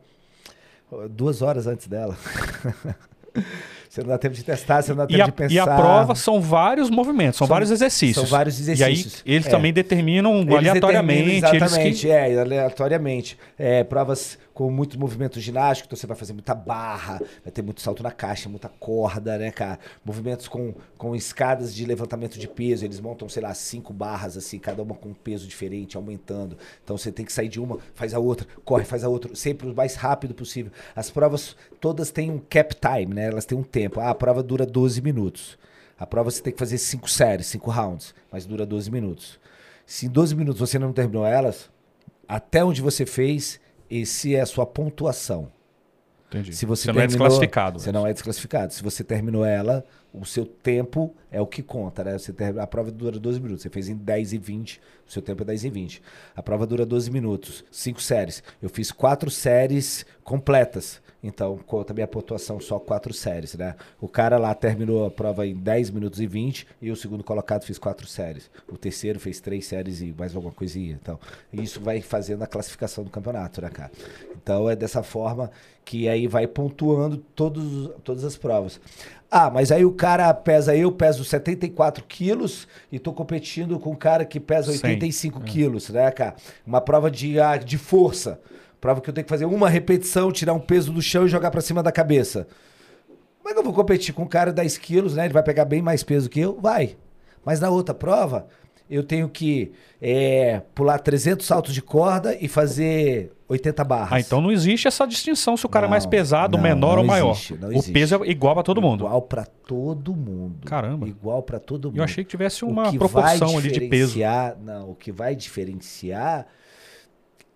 duas 1.10 1.42
horas 1.42 1.66
antes 1.66 1.88
dela. 1.88 2.16
você 3.90 4.02
não 4.02 4.10
dá 4.10 4.18
tempo 4.18 4.36
de 4.36 4.44
testar, 4.44 4.82
você 4.84 4.92
não 4.92 4.98
dá 4.98 5.08
tempo 5.08 5.24
a, 5.24 5.26
de 5.26 5.32
pensar. 5.32 5.54
e 5.56 5.60
a 5.60 5.66
prova 5.66 6.14
são 6.14 6.40
vários 6.40 6.90
movimentos, 6.90 7.38
são, 7.38 7.48
São- 7.48 7.54
vários 7.56 7.72
exercícios. 7.72 8.28
são 8.28 8.38
vários 8.38 8.60
exercícios. 8.60 9.24
E 9.26 9.30
aí 9.30 9.36
eles 9.36 9.48
É. 9.48 9.50
também 9.50 9.74
determinam 9.74 10.36
Eles 10.42 10.54
aleatoriamente. 10.56 11.24
determinam 11.42 11.56
eles 11.56 11.64
Exatamente, 11.72 12.02
que- 12.02 12.12
é, 12.12 12.40
aleatoriamente. 12.40 13.38
É, 13.58 13.84
provas 13.84 14.38
com 14.58 14.72
muito 14.72 15.00
movimento 15.00 15.40
ginástico, 15.40 15.86
então 15.86 15.96
você 15.96 16.08
vai 16.08 16.18
fazer 16.18 16.34
muita 16.34 16.56
barra, 16.56 17.22
vai 17.44 17.52
ter 17.54 17.62
muito 17.62 17.80
salto 17.80 18.02
na 18.02 18.10
caixa, 18.10 18.50
muita 18.50 18.68
corda, 18.68 19.38
né, 19.38 19.52
cara? 19.52 19.78
Movimentos 20.04 20.48
com, 20.48 20.74
com 20.98 21.16
escadas 21.16 21.76
de 21.76 21.86
levantamento 21.86 22.40
de 22.40 22.48
peso, 22.48 22.84
eles 22.84 23.00
montam, 23.00 23.30
sei 23.30 23.44
lá, 23.44 23.54
cinco 23.54 23.94
barras, 23.94 24.36
assim, 24.36 24.58
cada 24.58 24.82
uma 24.82 24.96
com 24.96 25.10
um 25.10 25.14
peso 25.14 25.46
diferente, 25.48 25.96
aumentando. 25.96 26.58
Então 26.84 26.98
você 26.98 27.12
tem 27.12 27.24
que 27.24 27.32
sair 27.32 27.50
de 27.50 27.60
uma, 27.60 27.78
faz 27.94 28.16
a 28.16 28.20
outra, 28.20 28.48
corre, 28.66 28.84
faz 28.84 29.04
a 29.04 29.10
outra, 29.10 29.36
sempre 29.36 29.70
o 29.70 29.76
mais 29.76 29.94
rápido 29.94 30.34
possível. 30.34 30.72
As 30.96 31.12
provas 31.12 31.56
todas 31.80 32.10
têm 32.10 32.32
um 32.32 32.40
cap 32.40 32.76
time, 32.76 33.14
né? 33.14 33.28
Elas 33.28 33.46
têm 33.46 33.56
um 33.56 33.62
tempo. 33.62 34.00
Ah, 34.00 34.10
a 34.10 34.16
prova 34.16 34.42
dura 34.42 34.66
12 34.66 35.04
minutos. 35.04 35.56
A 36.00 36.08
prova 36.08 36.32
você 36.32 36.42
tem 36.42 36.52
que 36.52 36.58
fazer 36.58 36.80
cinco 36.80 37.08
séries, 37.08 37.46
cinco 37.46 37.70
rounds, 37.70 38.16
mas 38.32 38.48
dura 38.48 38.66
12 38.66 38.90
minutos. 38.90 39.40
Se 39.86 40.08
em 40.08 40.10
12 40.10 40.36
minutos 40.36 40.60
você 40.60 40.80
não 40.80 40.92
terminou 40.92 41.28
elas, 41.28 41.70
até 42.28 42.66
onde 42.66 42.82
você 42.82 43.06
fez, 43.06 43.60
esse 43.90 44.36
é 44.36 44.42
a 44.42 44.46
sua 44.46 44.66
pontuação. 44.66 45.52
Entendi. 46.30 46.54
Se 46.54 46.66
você, 46.66 46.88
não 46.92 47.00
é 47.00 47.08
terminou- 47.08 47.28
desclassificado. 47.28 47.80
Você 47.80 47.90
não 47.92 48.06
é 48.06 48.12
desclassificado. 48.12 48.74
Se 48.74 48.84
você 48.84 49.02
terminou 49.02 49.46
ela, 49.46 49.86
o 50.14 50.26
seu 50.26 50.46
tempo 50.46 51.16
é 51.32 51.40
o 51.40 51.48
que 51.48 51.64
conta, 51.64 52.04
né? 52.04 52.18
Você 52.18 52.34
ter- 52.34 52.60
a 52.60 52.68
prova 52.68 52.92
dura 52.92 53.18
12 53.18 53.40
minutos. 53.40 53.62
Você 53.64 53.70
fez 53.70 53.88
em 53.88 53.96
10 53.96 54.34
e 54.34 54.38
20, 54.38 54.82
o 55.08 55.12
seu 55.12 55.22
tempo 55.22 55.44
é 55.44 55.46
10 55.46 55.64
e 55.64 55.70
20. 55.70 56.02
A 56.36 56.44
prova 56.44 56.68
dura 56.68 56.86
12 56.86 57.10
minutos, 57.10 57.64
cinco 57.72 58.02
séries. 58.02 58.44
Eu 58.62 58.68
fiz 58.70 58.92
quatro 58.92 59.32
séries 59.32 60.06
completas. 60.22 61.02
Então, 61.22 61.58
conta 61.66 61.94
a 61.94 61.96
minha 61.96 62.08
pontuação 62.08 62.60
só 62.60 62.80
quatro 62.80 63.14
séries, 63.14 63.56
né? 63.56 63.76
O 64.00 64.08
cara 64.08 64.38
lá 64.38 64.54
terminou 64.54 65.06
a 65.06 65.12
prova 65.12 65.48
em 65.48 65.56
10 65.56 65.90
minutos 65.90 66.22
e 66.22 66.28
20 66.28 66.68
e 66.82 66.92
o 66.92 66.96
segundo 66.96 67.24
colocado 67.24 67.64
fez 67.64 67.80
quatro 67.80 68.06
séries. 68.08 68.50
O 68.68 68.78
terceiro 68.78 69.20
fez 69.20 69.40
três 69.40 69.66
séries 69.66 70.02
e 70.02 70.14
mais 70.18 70.36
alguma 70.36 70.54
coisinha. 70.54 70.98
Então, 71.02 71.20
isso 71.52 71.82
vai 71.82 72.02
fazendo 72.02 72.44
a 72.44 72.48
classificação 72.48 73.04
do 73.04 73.10
campeonato, 73.10 73.62
né, 73.62 73.70
cara? 73.70 73.92
Então, 74.36 74.70
é 74.70 74.76
dessa 74.76 75.02
forma 75.02 75.52
que 75.84 76.08
aí 76.08 76.28
vai 76.28 76.46
pontuando 76.46 77.18
todos, 77.18 77.90
todas 78.04 78.24
as 78.24 78.38
provas. 78.38 78.80
Ah, 79.30 79.50
mas 79.50 79.72
aí 79.72 79.84
o 79.84 79.92
cara 79.92 80.34
pesa, 80.34 80.76
eu 80.76 80.92
peso 80.92 81.24
74 81.24 82.04
quilos 82.06 82.68
e 82.92 83.00
tô 83.00 83.12
competindo 83.12 83.80
com 83.80 83.92
um 83.92 83.96
cara 83.96 84.24
que 84.24 84.40
pesa 84.40 84.72
Cem, 84.72 84.92
85 84.92 85.42
quilos, 85.42 85.90
né, 85.90 86.12
cara? 86.12 86.36
Uma 86.66 86.80
prova 86.80 87.10
de, 87.10 87.40
ah, 87.40 87.58
de 87.58 87.78
força. 87.78 88.40
Prova 88.80 89.02
que 89.02 89.10
eu 89.10 89.14
tenho 89.14 89.26
que 89.26 89.30
fazer 89.30 89.46
uma 89.46 89.70
repetição, 89.70 90.32
tirar 90.32 90.54
um 90.54 90.60
peso 90.60 90.92
do 90.92 91.02
chão 91.02 91.26
e 91.26 91.30
jogar 91.30 91.50
pra 91.52 91.62
cima 91.62 91.82
da 91.82 91.92
cabeça. 91.92 92.48
Como 93.40 93.50
é 93.50 93.54
que 93.54 93.60
eu 93.60 93.64
vou 93.64 93.74
competir 93.74 94.14
com 94.14 94.24
um 94.24 94.28
cara 94.28 94.52
de 94.52 94.58
10 94.58 94.78
quilos, 94.78 95.16
né? 95.16 95.26
Ele 95.26 95.34
vai 95.34 95.44
pegar 95.44 95.66
bem 95.66 95.82
mais 95.82 96.04
peso 96.04 96.30
que 96.30 96.40
eu? 96.40 96.60
Vai. 96.62 96.96
Mas 97.46 97.60
na 97.60 97.70
outra 97.70 97.96
prova, 97.96 98.46
eu 98.90 99.04
tenho 99.04 99.28
que 99.30 99.72
é, 100.02 100.62
pular 100.76 101.00
300 101.00 101.46
saltos 101.46 101.74
de 101.74 101.82
corda 101.82 102.38
e 102.40 102.48
fazer 102.48 103.32
80 103.48 103.84
barras. 103.86 104.12
Ah, 104.12 104.20
então 104.20 104.42
não 104.42 104.52
existe 104.52 104.88
essa 104.88 105.08
distinção 105.08 105.56
se 105.56 105.66
o 105.66 105.70
cara 105.70 105.88
é 105.88 105.90
mais 105.90 106.04
Não, 106.04 106.10
pesado, 106.12 106.58
não, 106.58 106.64
menor 106.64 106.96
não 106.96 107.02
ou 107.02 107.06
maior. 107.08 107.32
existe, 107.32 107.56
não 107.56 107.70
o 107.70 107.72
existe. 107.72 107.92
peso 107.94 108.24
é 108.24 108.28
igual 108.30 108.54
pra 108.54 108.64
todo 108.64 108.82
mundo. 108.82 109.06
Igual 109.06 109.22
pra 109.22 109.46
todo 109.46 110.14
mundo. 110.14 110.66
Caramba. 110.66 111.08
Igual 111.08 111.42
pra 111.42 111.60
todo 111.60 111.88
mundo. 111.88 111.98
Eu 111.98 112.04
achei 112.04 112.24
que 112.24 112.30
tivesse 112.30 112.66
O 112.66 112.68
uma 112.68 112.92
que 112.92 112.98
proporção 112.98 113.58
ali 113.58 113.72
de 113.72 113.82
peso. 113.88 114.20
Não, 114.62 114.92
o 114.92 114.96
que 114.96 115.12
vai 115.12 115.36
diferenciar 115.36 116.46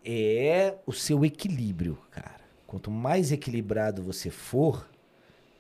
é 0.05 0.75
o 0.85 0.91
seu 0.93 1.23
equilíbrio, 1.25 1.97
cara. 2.11 2.41
Quanto 2.67 2.89
mais 2.89 3.31
equilibrado 3.31 4.01
você 4.01 4.29
for, 4.29 4.87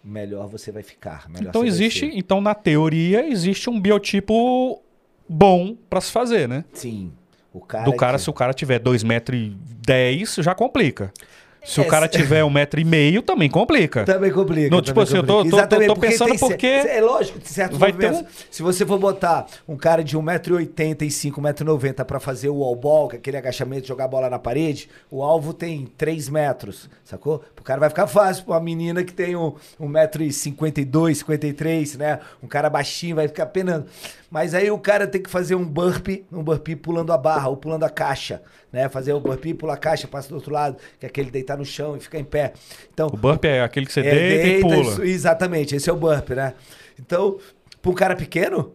melhor 0.03 0.47
você 0.47 0.71
vai 0.71 0.81
ficar. 0.83 1.29
melhor 1.29 1.49
Então 1.49 1.65
existe, 1.65 2.09
então 2.13 2.39
na 2.41 2.55
teoria 2.55 3.27
existe 3.29 3.69
um 3.69 3.79
biotipo 3.79 4.81
bom 5.27 5.75
pra 5.89 6.01
se 6.01 6.11
fazer, 6.11 6.47
né? 6.47 6.63
Sim. 6.73 7.11
O 7.53 7.59
cara 7.59 7.83
Do 7.83 7.93
cara, 7.95 8.17
que- 8.17 8.23
se 8.23 8.29
o 8.29 8.33
cara 8.33 8.53
tiver 8.53 8.79
2,10m, 8.79 10.41
já 10.41 10.55
complica. 10.55 11.11
Se 11.63 11.79
É, 11.79 11.83
o 11.83 11.87
cara 11.87 12.07
tiver 12.07 12.43
1,5m, 12.43 13.21
também 13.21 13.47
complica. 13.49 14.03
Também 14.03 14.31
complica. 14.31 14.69
Não, 14.69 14.81
tipo 14.81 14.99
também 14.99 15.03
assim, 15.03 15.17
eu 15.17 15.23
tô- 15.23 15.43
tô- 15.43 15.67
tô- 15.67 15.85
tô 15.93 15.95
pensando 15.95 16.29
tem 16.29 16.37
cer- 16.39 16.47
porque 16.49 16.65
É 16.67 16.99
lógico, 17.01 17.37
de 17.37 17.47
certos 17.49 17.77
vai 17.77 17.91
ter 17.93 18.07
um 18.07 18.11
movimentos. 18.13 18.45
Se 18.49 18.63
você 18.63 18.83
for 18.83 18.97
botar 18.97 19.45
um 19.67 19.77
cara 19.77 20.03
de 20.03 20.17
1,85m, 20.17 21.31
1,90m 21.39 22.03
pra 22.03 22.19
fazer 22.19 22.49
o 22.49 22.55
wall 22.55 22.75
ball, 22.75 23.07
que 23.09 23.15
é 23.15 23.19
aquele 23.19 23.37
agachamento, 23.37 23.87
jogar 23.87 24.05
a 24.05 24.07
bola 24.07 24.27
na 24.29 24.39
parede, 24.39 24.89
o 25.11 25.21
alvo 25.21 25.53
tem 25.53 25.85
3 25.97 26.29
metros, 26.29 26.89
sacou? 27.05 27.43
O 27.59 27.63
cara 27.63 27.79
vai 27.79 27.89
ficar 27.89 28.07
fácil 28.07 28.43
pra 28.45 28.55
uma 28.55 28.59
menina 28.59 29.03
que 29.03 29.13
tem 29.13 29.35
um, 29.35 29.53
1,52m, 29.79 31.13
53 31.15 31.95
né? 31.97 32.19
Um 32.41 32.47
cara 32.47 32.69
baixinho 32.69 33.15
vai 33.15 33.27
ficar 33.27 33.45
penando. 33.45 33.85
Mas 34.31 34.53
aí 34.55 34.71
o 34.71 34.79
cara 34.79 35.05
tem 35.05 35.21
que 35.21 35.29
fazer 35.29 35.55
um 35.55 35.65
burpee, 35.65 36.25
um 36.31 36.41
burpee 36.41 36.75
pulando 36.75 37.11
a 37.11 37.17
barra 37.17 37.49
ou 37.49 37.57
pulando 37.57 37.83
a 37.83 37.89
caixa, 37.89 38.41
né? 38.71 38.87
Fazer 38.87 39.11
o 39.11 39.19
burpee, 39.19 39.53
pula 39.53 39.73
a 39.73 39.77
caixa, 39.77 40.07
passa 40.07 40.29
do 40.29 40.35
outro 40.35 40.53
lado, 40.53 40.77
que 40.97 41.05
é 41.05 41.09
aquele 41.09 41.29
deitar 41.29 41.57
no 41.57 41.65
chão 41.65 41.97
e 41.97 41.99
ficar 41.99 42.17
em 42.17 42.23
pé. 42.23 42.53
Então, 42.93 43.07
O 43.07 43.17
burp 43.17 43.43
é 43.43 43.61
aquele 43.61 43.85
que 43.85 43.91
você 43.91 43.99
é, 43.99 44.03
deita, 44.15 44.47
e 44.47 44.61
pula. 44.61 44.75
isso- 44.81 45.03
exatamente, 45.03 45.75
esse 45.75 45.89
é 45.89 45.93
o 45.93 45.97
burp, 45.97 46.29
né? 46.29 46.53
Então, 46.97 47.37
para 47.81 47.91
um 47.91 47.93
cara 47.93 48.15
pequeno, 48.15 48.73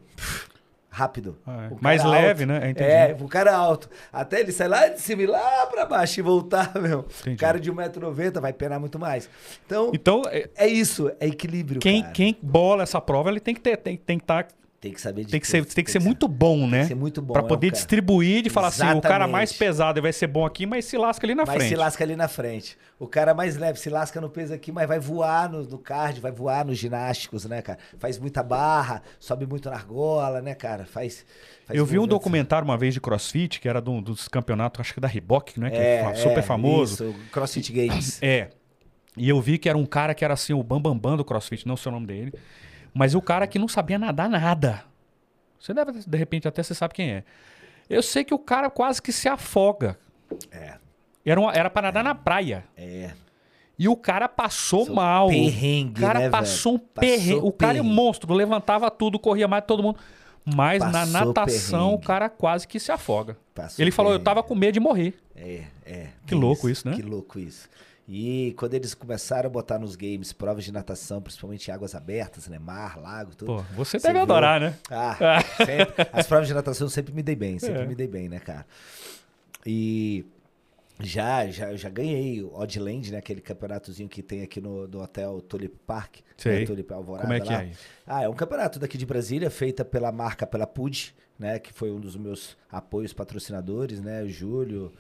rápido. 0.91 1.37
Ah, 1.47 1.69
é. 1.71 1.77
Mais 1.81 2.01
alto, 2.03 2.11
leve, 2.13 2.47
né? 2.47 2.61
É, 2.63 2.71
entendi. 2.71 2.91
É, 2.91 3.17
o 3.21 3.29
cara 3.29 3.55
alto. 3.55 3.89
Até 4.13 4.41
ele 4.41 4.53
sair 4.53 4.69
lá 4.69 4.89
de 4.89 5.01
cima 5.01 5.23
e 5.23 5.27
lá 5.27 5.67
pra 5.67 5.85
baixo 5.85 6.21
e 6.21 6.23
voltar, 6.23 6.73
meu. 6.81 7.07
Entendi. 7.21 7.37
O 7.37 7.39
cara 7.39 7.61
de 7.61 7.71
1,90m 7.73 8.41
vai 8.41 8.53
penar 8.53 8.81
muito 8.81 8.99
mais. 8.99 9.29
Então, 9.67 9.91
Então, 9.95 10.23
é, 10.31 10.49
é 10.57 10.67
isso, 10.67 11.11
é 11.21 11.27
equilíbrio, 11.27 11.81
quem, 11.81 12.01
cara. 12.03 12.13
quem 12.13 12.37
bola 12.43 12.83
essa 12.83 13.01
prova, 13.01 13.31
ele 13.31 13.41
tem 13.41 13.55
que 13.55 13.61
ter, 13.61 13.77
tem, 13.77 13.97
tem 13.97 14.19
que 14.19 14.25
tá, 14.25 14.47
Tem 14.79 14.93
que 14.93 15.01
saber 15.01 15.25
de 15.25 15.31
tem 15.31 15.41
que 15.41 15.47
ser, 15.49 15.65
tem 15.65 15.83
que 15.83 15.91
ser 15.91 15.99
muito 16.01 16.29
bom, 16.29 16.67
né? 16.69 16.83
que 16.83 16.89
ser 16.89 16.95
muito 16.95 17.23
bom, 17.23 17.33
Pra 17.33 17.43
é, 17.43 17.47
poder 17.47 17.69
cara. 17.69 17.77
distribuir, 17.77 18.43
de 18.43 18.51
falar 18.51 18.69
assim, 18.69 18.83
o 18.83 19.01
cara 19.01 19.17
Exatamente. 19.25 19.33
mais 19.33 19.53
pesado 19.53 20.03
vai 20.03 20.13
ser 20.13 20.27
bom 20.27 20.45
aqui, 20.45 20.67
mas 20.67 20.85
se 20.85 20.99
lasca 20.99 21.27
ali 21.27 21.35
na 21.35 21.45
Mas 21.47 21.57
frente. 21.57 21.69
se 21.71 21.77
lasca 21.77 22.05
ali 22.05 22.15
na 22.15 22.29
frente. 22.29 22.77
O 22.99 23.07
cara 23.07 23.33
mais 23.33 23.57
leve 23.57 23.79
se 23.81 23.89
lasca 23.89 24.21
no 24.21 24.29
peso 24.29 24.53
aqui, 24.53 24.71
mas 24.71 24.87
vai 24.87 24.99
voar 24.99 25.51
no, 25.51 25.63
no 25.63 25.79
card, 25.79 26.21
vai 26.21 26.31
voar 26.31 26.65
nos 26.65 26.77
ginásticos, 26.79 27.47
né, 27.47 27.63
cara? 27.63 27.79
Faz 27.99 28.19
muita 28.19 28.43
barra, 28.43 29.03
sobe 29.19 29.47
muito 29.47 29.69
na 29.71 29.77
argola, 29.77 30.43
né, 30.43 30.55
cara? 30.55 30.85
Faz. 30.85 31.25
faz 31.67 31.79
Eu 31.79 31.87
vi 31.87 31.99
um 31.99 32.07
documentário 32.07 32.65
uma 32.67 32.77
vez 32.77 32.93
de 32.93 33.01
crossfit, 33.01 33.59
que 33.61 33.69
era 33.69 33.81
do- 33.81 34.03
dos 34.03 34.29
campeonatos, 34.29 34.81
acho 34.81 34.93
que 34.95 35.01
da 35.01 35.09
Reebok, 35.09 35.59
né? 35.59 35.71
Que 35.71 35.77
É, 35.79 36.01
é, 36.03 36.15
super 36.17 36.39
é, 36.39 36.43
famoso. 36.43 37.03
Isso, 37.03 37.15
CrossFit 37.33 37.73
Games. 37.73 38.23
É. 38.23 38.51
E 39.17 39.27
eu 39.31 39.41
vi 39.41 39.57
que 39.57 39.69
era 39.71 39.79
um 39.79 39.87
cara 39.87 40.15
que 40.15 40.23
era 40.23 40.35
assim, 40.35 40.53
o 40.53 40.63
bambambam 40.63 40.93
bam, 40.99 41.11
bam 41.13 41.17
do 41.17 41.25
crossfit, 41.25 41.67
não 41.67 41.77
sei 41.79 41.91
o 41.91 41.95
nome 41.95 42.07
dele. 42.07 42.35
Mas 42.97 43.15
o 43.15 43.21
cara 43.21 43.47
que 43.47 43.59
não 43.59 43.69
sabia 43.69 43.99
nadar 43.99 44.29
nada. 44.29 44.83
Você 45.61 45.75
deve, 45.75 45.93
de 45.93 46.17
repente, 46.17 46.49
até 46.49 46.63
você 46.63 46.75
sabe 46.75 46.95
quem 46.95 47.11
é. 47.11 47.25
Eu 47.91 48.03
sei 48.03 48.25
que 48.25 48.33
o 48.33 48.39
cara 48.39 48.71
quase 48.71 49.03
que 49.03 49.13
se 49.13 49.29
afoga. 49.29 49.99
É, 50.51 50.75
Era, 51.25 51.39
uma, 51.41 51.53
era 51.53 51.69
pra 51.69 51.83
nadar 51.83 52.03
na 52.03 52.15
praia. 52.15 52.65
é. 52.77 53.13
E 53.79 53.87
o 53.91 53.95
cara 53.95 54.27
passou 54.27 54.87
Sou 54.87 54.95
mal. 54.95 55.29
perrengue, 55.29 56.01
o 56.01 56.07
cara 56.07 56.19
né, 56.21 56.31
passou 56.31 56.77
um 56.77 56.79
velho? 56.79 56.89
Passou 56.95 57.11
perrengue. 57.11 57.41
O 57.47 57.53
cara 57.53 57.77
é 57.77 57.83
um 57.83 57.85
perrengue. 57.85 57.95
monstro, 57.95 58.33
levantava 58.33 58.91
tudo, 58.91 59.19
corria 59.19 59.47
mais 59.47 59.65
todo 59.67 59.83
mundo. 59.83 59.99
Mas 60.47 60.81
na 60.83 60.93
Passou 60.93 61.13
natação 61.27 61.81
o 61.89 61.91
perrengue. 61.91 62.07
cara 62.07 62.29
quase 62.31 62.67
que 62.67 62.81
se 62.81 62.91
afoga. 62.91 63.37
Passou 63.55 63.83
Ele 63.83 63.91
falou, 63.91 64.13
eu 64.13 64.19
perrengue. 64.19 64.25
tava 64.25 64.43
com 64.43 64.55
medo 64.55 64.73
de 64.73 64.81
morrer. 64.81 65.15
É, 65.35 65.65
é. 65.85 66.07
Que 66.27 66.33
é 66.33 66.37
louco 66.39 66.71
isso, 66.71 66.89
né? 66.89 66.97
Que 66.97 67.03
louco 67.03 67.39
isso. 67.39 67.69
E 68.09 68.55
quando 68.57 68.75
eles 68.75 68.95
começaram 68.95 69.49
a 69.49 69.51
botar 69.51 69.79
nos 69.81 69.97
games 69.97 70.33
provas 70.33 70.65
de 70.65 70.71
natação, 70.73 71.21
principalmente 71.21 71.69
em 71.69 71.75
águas 71.75 71.95
abertas, 71.95 72.47
né? 72.47 72.57
Mar, 72.59 73.01
lago, 73.01 73.35
tudo. 73.35 73.47
Pô, 73.57 73.63
você 73.75 73.99
deve 73.99 74.13
viu? 74.15 74.23
adorar, 74.23 74.61
né? 74.61 74.79
Ah, 74.89 75.41
sempre. 75.65 76.07
As 76.13 76.27
provas 76.27 76.47
de 76.47 76.55
natação 76.55 76.89
sempre 76.89 77.13
me 77.13 77.23
dei 77.23 77.35
bem, 77.35 77.59
sempre 77.59 77.83
É. 77.83 77.87
me 77.87 77.95
dei 77.97 78.07
bem, 78.07 78.29
né, 78.29 78.39
cara? 78.39 78.65
E 79.65 80.25
Já, 80.99 81.47
já, 81.49 81.75
já 81.77 81.91
ganhei 81.91 82.43
o 82.43 82.55
Oddland, 82.55 83.11
né? 83.13 83.19
Aquele 83.19 83.41
campeonatozinho 83.43 84.09
que 84.09 84.23
tem 84.23 84.43
aqui 84.43 84.61
no, 84.63 84.87
no 84.89 85.03
hotel 85.03 85.43
Tulip 85.43 85.77
Park. 85.87 86.19
Sei. 86.39 86.61
Né, 86.61 86.65
Tulip 86.67 86.91
Alvorada 86.93 87.27
Como 87.27 87.35
é 87.35 87.41
que 87.41 87.53
lá. 87.53 87.63
é 87.65 87.67
isso? 87.67 87.81
Ah, 88.07 88.23
é 88.23 88.29
um 88.29 88.35
campeonato 88.35 88.79
daqui 88.79 88.97
de 88.97 89.05
Brasília, 89.05 89.51
feita 89.51 89.85
pela 89.85 90.11
marca, 90.11 90.47
pela 90.47 90.67
PUD, 90.67 91.15
né? 91.39 91.59
Que 91.59 91.71
foi 91.73 91.91
um 91.91 92.01
dos 92.01 92.17
meus 92.17 92.57
apoios 92.73 93.13
patrocinadores, 93.13 94.01
né? 94.01 94.23
O 94.23 94.29
Júlio, 94.31 94.91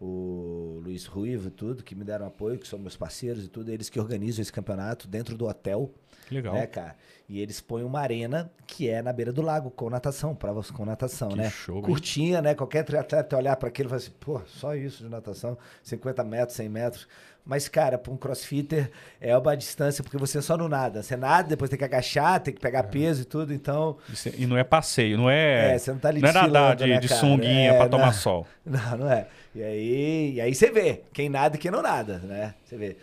o 0.00 0.80
Luiz 0.84 1.06
Ruivo 1.06 1.48
e 1.48 1.50
tudo, 1.50 1.82
que 1.82 1.94
me 1.94 2.04
deram 2.04 2.26
apoio, 2.26 2.58
que 2.58 2.66
são 2.68 2.78
meus 2.78 2.96
parceiros 2.96 3.44
e 3.44 3.48
tudo. 3.48 3.70
Eles 3.70 3.88
que 3.88 3.98
organizam 3.98 4.42
esse 4.42 4.52
campeonato 4.52 5.08
dentro 5.08 5.36
do 5.36 5.46
hotel, 5.46 5.92
Que 6.28 6.34
legal. 6.34 6.54
né, 6.54 6.66
cara? 6.66 6.96
E 7.28 7.40
eles 7.40 7.60
põem 7.60 7.82
uma 7.82 8.00
arena 8.00 8.50
que 8.66 8.88
é 8.88 9.02
na 9.02 9.12
beira 9.12 9.32
do 9.32 9.42
lago, 9.42 9.70
com 9.70 9.90
natação, 9.90 10.34
provas 10.34 10.70
com 10.70 10.84
natação, 10.84 11.28
Que 11.30 11.36
né? 11.36 11.50
show, 11.50 11.76
hein? 11.76 11.82
Curtinha, 11.82 12.42
né? 12.42 12.54
Qualquer 12.54 12.84
triatleta 12.84 13.36
olhar 13.36 13.56
para 13.56 13.68
aquilo 13.68 13.88
e 13.88 13.90
falar 13.90 13.98
assim, 13.98 14.12
pô, 14.20 14.40
só 14.46 14.74
isso 14.76 15.02
de 15.04 15.08
natação, 15.10 15.56
50 15.82 16.22
metros, 16.24 16.56
100 16.56 16.68
metros. 16.68 17.08
Mas, 17.48 17.68
cara, 17.68 17.96
para 17.96 18.12
um 18.12 18.16
crossfitter 18.16 18.90
é 19.20 19.36
uma 19.38 19.56
distância, 19.56 20.02
porque 20.02 20.18
você 20.18 20.42
só 20.42 20.56
não 20.56 20.68
nada. 20.68 21.00
Você 21.02 21.16
nada, 21.16 21.48
depois 21.48 21.70
tem 21.70 21.78
que 21.78 21.84
agachar, 21.84 22.40
tem 22.40 22.52
que 22.52 22.60
pegar 22.60 22.82
peso 22.84 23.22
e 23.22 23.24
tudo, 23.24 23.54
então... 23.54 23.96
Isso- 24.12 24.30
E 24.36 24.46
não 24.46 24.58
é 24.58 24.64
passeio, 24.64 25.16
não 25.16 25.30
é. 25.30 25.74
É, 25.74 25.78
você 25.78 25.92
não 25.92 25.98
tá 26.00 26.08
ali 26.08 26.20
não 26.20 26.28
é 26.28 26.32
nadar 26.32 26.74
de, 26.74 26.86
né, 26.86 26.98
de 26.98 27.08
sunguinha 27.08 27.72
É, 27.72 27.76
pra 27.78 27.88
tomar 27.88 28.06
não. 28.06 28.12
sol. 28.12 28.46
Não, 28.66 28.96
não 28.98 29.08
é. 29.12 29.28
E 29.54 29.62
aí, 29.62 30.32
e 30.34 30.40
aí 30.40 30.52
você 30.52 30.72
vê 30.72 31.02
quem 31.12 31.28
nada 31.28 31.54
e 31.54 31.58
quem 31.58 31.70
não 31.70 31.80
nada, 31.82 32.18
né? 32.18 32.52
Você 32.64 32.76
vê. 32.76 32.96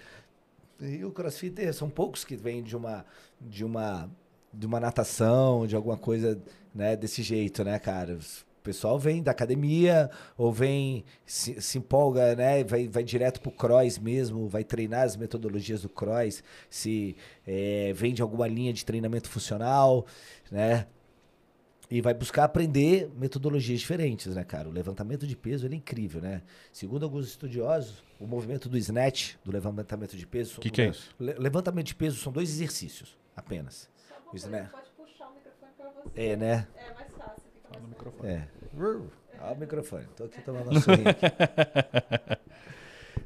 E 0.82 1.06
o 1.06 1.12
crossfitter 1.12 1.74
são 1.74 1.90
poucos 1.90 2.26
que 2.26 2.36
vêm 2.36 2.62
de 2.62 2.76
uma 2.76 3.06
de 3.40 3.64
uma 3.64 4.10
de 4.54 4.68
uma 4.68 4.78
natação, 4.80 5.66
de 5.66 5.74
alguma 5.76 5.96
coisa, 5.98 6.38
né, 6.76 6.96
desse 6.98 7.24
jeito, 7.24 7.64
né, 7.64 7.80
cara? 7.80 8.18
O 8.64 8.70
pessoal 8.74 8.98
vem 8.98 9.22
da 9.22 9.32
academia 9.32 10.10
ou 10.38 10.50
vem 10.50 11.04
se, 11.26 11.62
se 11.62 11.78
empolga, 11.78 12.34
né, 12.34 12.64
vai, 12.64 12.88
vai 12.88 13.04
direto 13.04 13.42
pro 13.42 13.52
cross 13.52 14.00
mesmo, 14.00 14.48
vai 14.48 14.64
treinar 14.64 15.02
as 15.04 15.18
metodologias 15.18 15.82
do 15.82 15.90
cross, 15.90 16.42
se 16.70 17.18
é, 17.46 17.92
vem 17.94 18.14
de 18.14 18.22
alguma 18.22 18.48
linha 18.48 18.72
de 18.72 18.86
treinamento 18.86 19.30
funcional, 19.30 20.06
né? 20.50 20.88
E 21.92 22.00
vai 22.00 22.14
buscar 22.14 22.46
aprender 22.46 23.12
metodologias 23.18 23.82
diferentes, 23.82 24.34
né, 24.34 24.46
cara? 24.46 24.70
O 24.70 24.72
levantamento 24.72 25.28
de 25.28 25.36
peso 25.36 25.68
ele 25.68 25.76
é 25.76 25.78
incrível, 25.78 26.22
né? 26.22 26.42
Segundo 26.72 27.04
alguns 27.04 27.28
estudiosos, 27.28 28.02
o 28.18 28.26
movimento 28.26 28.70
do 28.70 28.78
snatch, 28.78 29.36
do 29.44 29.52
levantamento 29.52 30.16
de 30.16 30.26
peso. 30.26 30.62
Que 30.62 30.70
que 30.70 30.82
é 30.84 30.88
isso? 30.88 31.14
Le- 31.20 31.34
levantamento 31.34 31.88
de 31.88 31.96
peso 31.96 32.18
são 32.18 32.32
dois 32.32 32.50
exercícios 32.50 33.18
apenas. 33.36 33.90
Só 34.08 34.16
uma 34.16 34.22
coisa, 34.32 34.50
né? 34.50 34.70
pode 34.72 34.90
puxar 34.92 35.28
o 35.28 35.34
microfone 35.36 35.72
pra 35.78 35.90
você. 35.90 36.22
É, 36.30 36.36
né? 36.38 36.68
É 36.78 36.83
fica 37.74 38.06
mais 38.06 38.16
fácil. 38.16 38.26
É. 38.30 38.48
Olha 39.42 39.54
o 39.54 39.58
microfone. 39.60 40.06
Tô 40.16 40.24
aqui 40.26 40.42
tomando 40.42 40.72
uma 40.72 40.80
surrinha 40.82 41.10
aqui. 41.10 41.26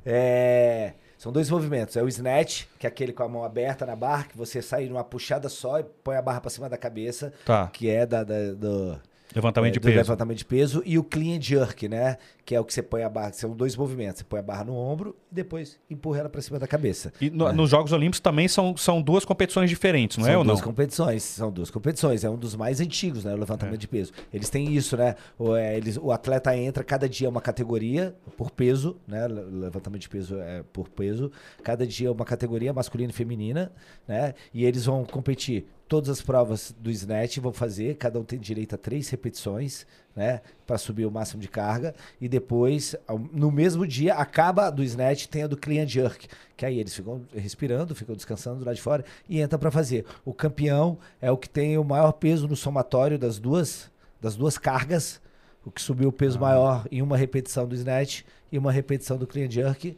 É, 0.10 0.94
São 1.18 1.32
dois 1.34 1.50
movimentos. 1.50 1.98
É 1.98 2.04
o 2.04 2.08
snatch, 2.08 2.66
que 2.80 2.88
é 2.88 2.90
aquele 2.90 3.12
com 3.12 3.24
a 3.24 3.28
mão 3.28 3.44
aberta 3.44 3.86
na 3.86 3.96
barra, 3.96 4.24
que 4.24 4.38
você 4.38 4.62
sai 4.62 4.86
numa 4.88 5.04
puxada 5.04 5.50
só 5.50 5.80
e 5.80 5.84
põe 5.84 6.16
a 6.16 6.22
barra 6.22 6.40
pra 6.40 6.50
cima 6.50 6.70
da 6.70 6.78
cabeça, 6.78 7.34
Tá. 7.46 7.68
que 7.68 7.90
é 7.90 8.06
da, 8.06 8.24
da- 8.24 8.54
do, 8.54 9.00
Levantamento 9.36 9.72
é, 9.72 9.74
de 9.74 9.80
peso. 9.82 9.98
levantamento 9.98 10.38
de 10.38 10.46
peso 10.46 10.82
e 10.86 10.98
o 10.98 11.04
clean 11.04 11.38
and 11.38 11.42
jerk, 11.42 11.88
né? 11.90 12.18
Que 12.46 12.56
é 12.56 12.60
o 12.60 12.64
que 12.64 12.74
você 12.74 12.82
põe 12.82 13.04
a 13.04 13.10
barra. 13.10 13.34
São 13.34 13.52
dois 13.56 13.76
movimentos. 13.76 14.20
Você 14.20 14.24
põe 14.24 14.40
a 14.40 14.44
barra 14.44 14.64
no 14.64 14.74
ombro 14.74 15.16
e 15.32 15.36
depois 15.36 15.78
empurra 15.90 16.20
ela 16.22 16.30
pra 16.30 16.42
cima 16.42 16.58
da 16.58 16.66
cabeça. 16.66 17.12
E 17.20 17.30
no- 17.30 17.52
nos 17.52 17.70
Jogos 17.70 17.92
Olímpicos 17.92 18.22
também 18.22 18.48
são, 18.48 18.76
são 18.78 19.02
duas 19.02 19.26
competições 19.26 19.70
diferentes, 19.70 20.18
não 20.18 20.24
são 20.26 20.34
é 20.34 20.38
ou 20.38 20.44
não? 20.46 20.54
duas 20.54 20.64
competições, 20.64 21.24
são 21.24 21.52
duas 21.52 21.70
competições. 21.70 22.24
É 22.24 22.30
um 22.30 22.38
dos 22.38 22.56
mais 22.56 22.80
antigos, 22.80 23.26
né? 23.26 23.34
O 23.34 23.38
levantamento 23.38 23.76
É. 23.76 23.78
de 23.78 23.88
peso. 23.88 24.14
Eles 24.34 24.50
têm 24.50 24.74
isso, 24.74 24.96
né? 24.96 25.16
O, 25.38 25.56
é, 25.56 25.76
eles, 25.76 25.98
o 25.98 26.12
atleta 26.12 26.56
entra, 26.56 26.84
cada 26.84 27.08
dia 27.10 27.28
é 27.28 27.30
uma 27.30 27.42
categoria 27.42 28.16
por 28.38 28.50
peso, 28.50 28.96
né? 29.06 29.28
Le- 29.28 29.42
Levantamento 29.68 30.02
de 30.02 30.10
peso 30.10 30.40
é 30.40 30.64
por 30.72 30.88
peso. 30.90 31.32
Cada 31.64 31.86
dia 31.86 32.08
é 32.08 32.12
uma 32.12 32.26
categoria 32.26 32.72
masculina 32.74 33.10
e 33.12 33.14
feminina, 33.14 33.72
né? 34.08 34.34
E 34.54 34.64
eles 34.64 34.86
vão 34.86 35.04
competir. 35.04 35.68
Todas 35.88 36.10
as 36.10 36.22
provas 36.22 36.76
do 36.78 36.92
snatch 36.92 37.38
vão 37.38 37.54
fazer, 37.54 37.96
cada 37.96 38.20
um 38.20 38.24
tem 38.24 38.38
direito 38.38 38.76
a 38.76 38.78
três 38.78 39.10
repetições, 39.10 39.86
né? 40.14 40.42
Para 40.66 40.78
subir 40.78 41.06
o 41.06 41.12
máximo 41.12 41.42
de 41.42 41.48
carga. 41.48 41.96
E 42.20 42.28
depois, 42.28 42.96
no 43.32 43.50
mesmo 43.50 43.88
dia, 43.88 44.16
acaba 44.16 44.70
do 44.70 44.84
snatch, 44.84 45.28
tem 45.28 45.44
a 45.44 45.48
do 45.48 45.56
clean 45.56 45.84
and 45.84 45.88
jerk. 45.88 46.28
Que 46.58 46.66
aí 46.66 46.78
eles 46.80 46.94
ficam 46.94 47.22
respirando, 47.34 47.96
ficam 47.96 48.16
descansando 48.16 48.66
lá 48.66 48.74
de 48.74 48.82
fora 48.82 49.06
e 49.30 49.40
entra 49.40 49.58
para 49.58 49.72
fazer. 49.72 50.06
O 50.26 50.34
campeão 50.34 50.98
é 51.22 51.32
o 51.32 51.38
que 51.38 51.50
tem 51.50 51.78
o 51.78 51.84
maior 51.86 52.12
peso 52.12 52.48
no 52.48 52.56
somatório 52.56 53.18
das 53.18 53.40
duas, 53.40 53.90
das 54.20 54.36
duas 54.36 54.58
cargas. 54.58 55.22
O 55.64 55.72
que 55.72 55.82
subiu 55.82 56.10
o 56.10 56.14
peso 56.14 56.40
maior 56.40 56.86
em 56.92 57.02
uma 57.02 57.16
repetição 57.16 57.68
do 57.68 57.76
snatch 57.76 58.24
e 58.52 58.58
uma 58.58 58.72
repetição 58.72 59.18
do 59.18 59.28
clean 59.28 59.46
and 59.46 59.52
jerk. 59.52 59.98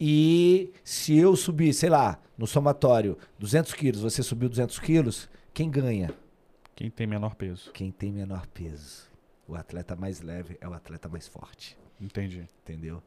E 0.00 0.72
se 0.84 1.16
eu 1.16 1.34
subir, 1.34 1.72
sei 1.72 1.90
lá, 1.90 2.20
no 2.36 2.46
somatório 2.46 3.18
200 3.38 3.72
quilos, 3.74 4.00
você 4.02 4.22
subiu 4.22 4.48
200 4.48 4.78
quilos, 4.78 5.28
quem 5.52 5.70
ganha? 5.70 6.14
Quem 6.76 6.88
tem 6.88 7.06
menor 7.06 7.34
peso. 7.34 7.72
Quem 7.72 7.90
tem 7.90 8.12
menor 8.12 8.46
peso. 8.46 9.08
O 9.48 9.56
atleta 9.56 9.96
mais 9.96 10.20
leve 10.20 10.56
é 10.60 10.68
o 10.68 10.72
atleta 10.72 11.08
mais 11.08 11.26
forte. 11.26 11.76
Entendi. 12.00 12.48
Entendeu? 12.62 13.02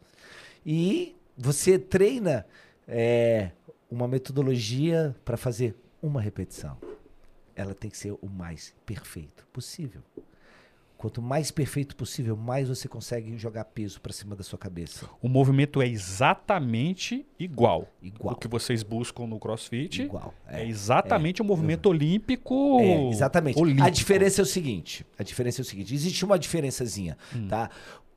E 0.65 1.15
você 1.37 1.79
treina 1.79 2.45
é, 2.87 3.51
uma 3.89 4.07
metodologia 4.07 5.15
para 5.23 5.37
fazer 5.37 5.75
uma 6.01 6.19
repetição. 6.19 6.77
Ela 7.55 7.73
tem 7.73 7.89
que 7.89 7.97
ser 7.97 8.11
o 8.21 8.27
mais 8.27 8.73
perfeito 8.85 9.47
possível. 9.53 10.01
Quanto 11.01 11.19
mais 11.19 11.49
perfeito 11.49 11.95
possível, 11.95 12.37
mais 12.37 12.69
você 12.69 12.87
consegue 12.87 13.35
jogar 13.35 13.65
peso 13.65 13.99
para 13.99 14.13
cima 14.13 14.35
da 14.35 14.43
sua 14.43 14.59
cabeça. 14.59 15.07
O 15.19 15.27
movimento 15.27 15.81
é 15.81 15.87
exatamente 15.87 17.25
igual. 17.39 17.87
Igual. 18.03 18.35
O 18.35 18.37
que 18.37 18.47
vocês 18.47 18.83
buscam 18.83 19.25
no 19.25 19.39
CrossFit 19.39 20.03
Igual. 20.03 20.31
é, 20.47 20.63
exatamente 20.63 21.41
o 21.41 21.45
movimento 21.45 21.87
olímpico. 21.89 22.79
É, 22.81 23.09
exatamente. 23.09 23.57
olímpico. 23.59 23.87
A 23.87 23.89
diferença 23.89 24.41
é 24.41 24.43
o 24.43 24.45
seguinte: 24.45 25.03
a 25.17 25.23
diferença 25.23 25.61
é 25.61 25.63
o 25.63 25.65
seguinte: 25.65 25.91
existe 25.91 26.23
uma 26.23 26.37
diferençazinha, 26.37 27.17
Hum. 27.35 27.47
tá? 27.47 27.71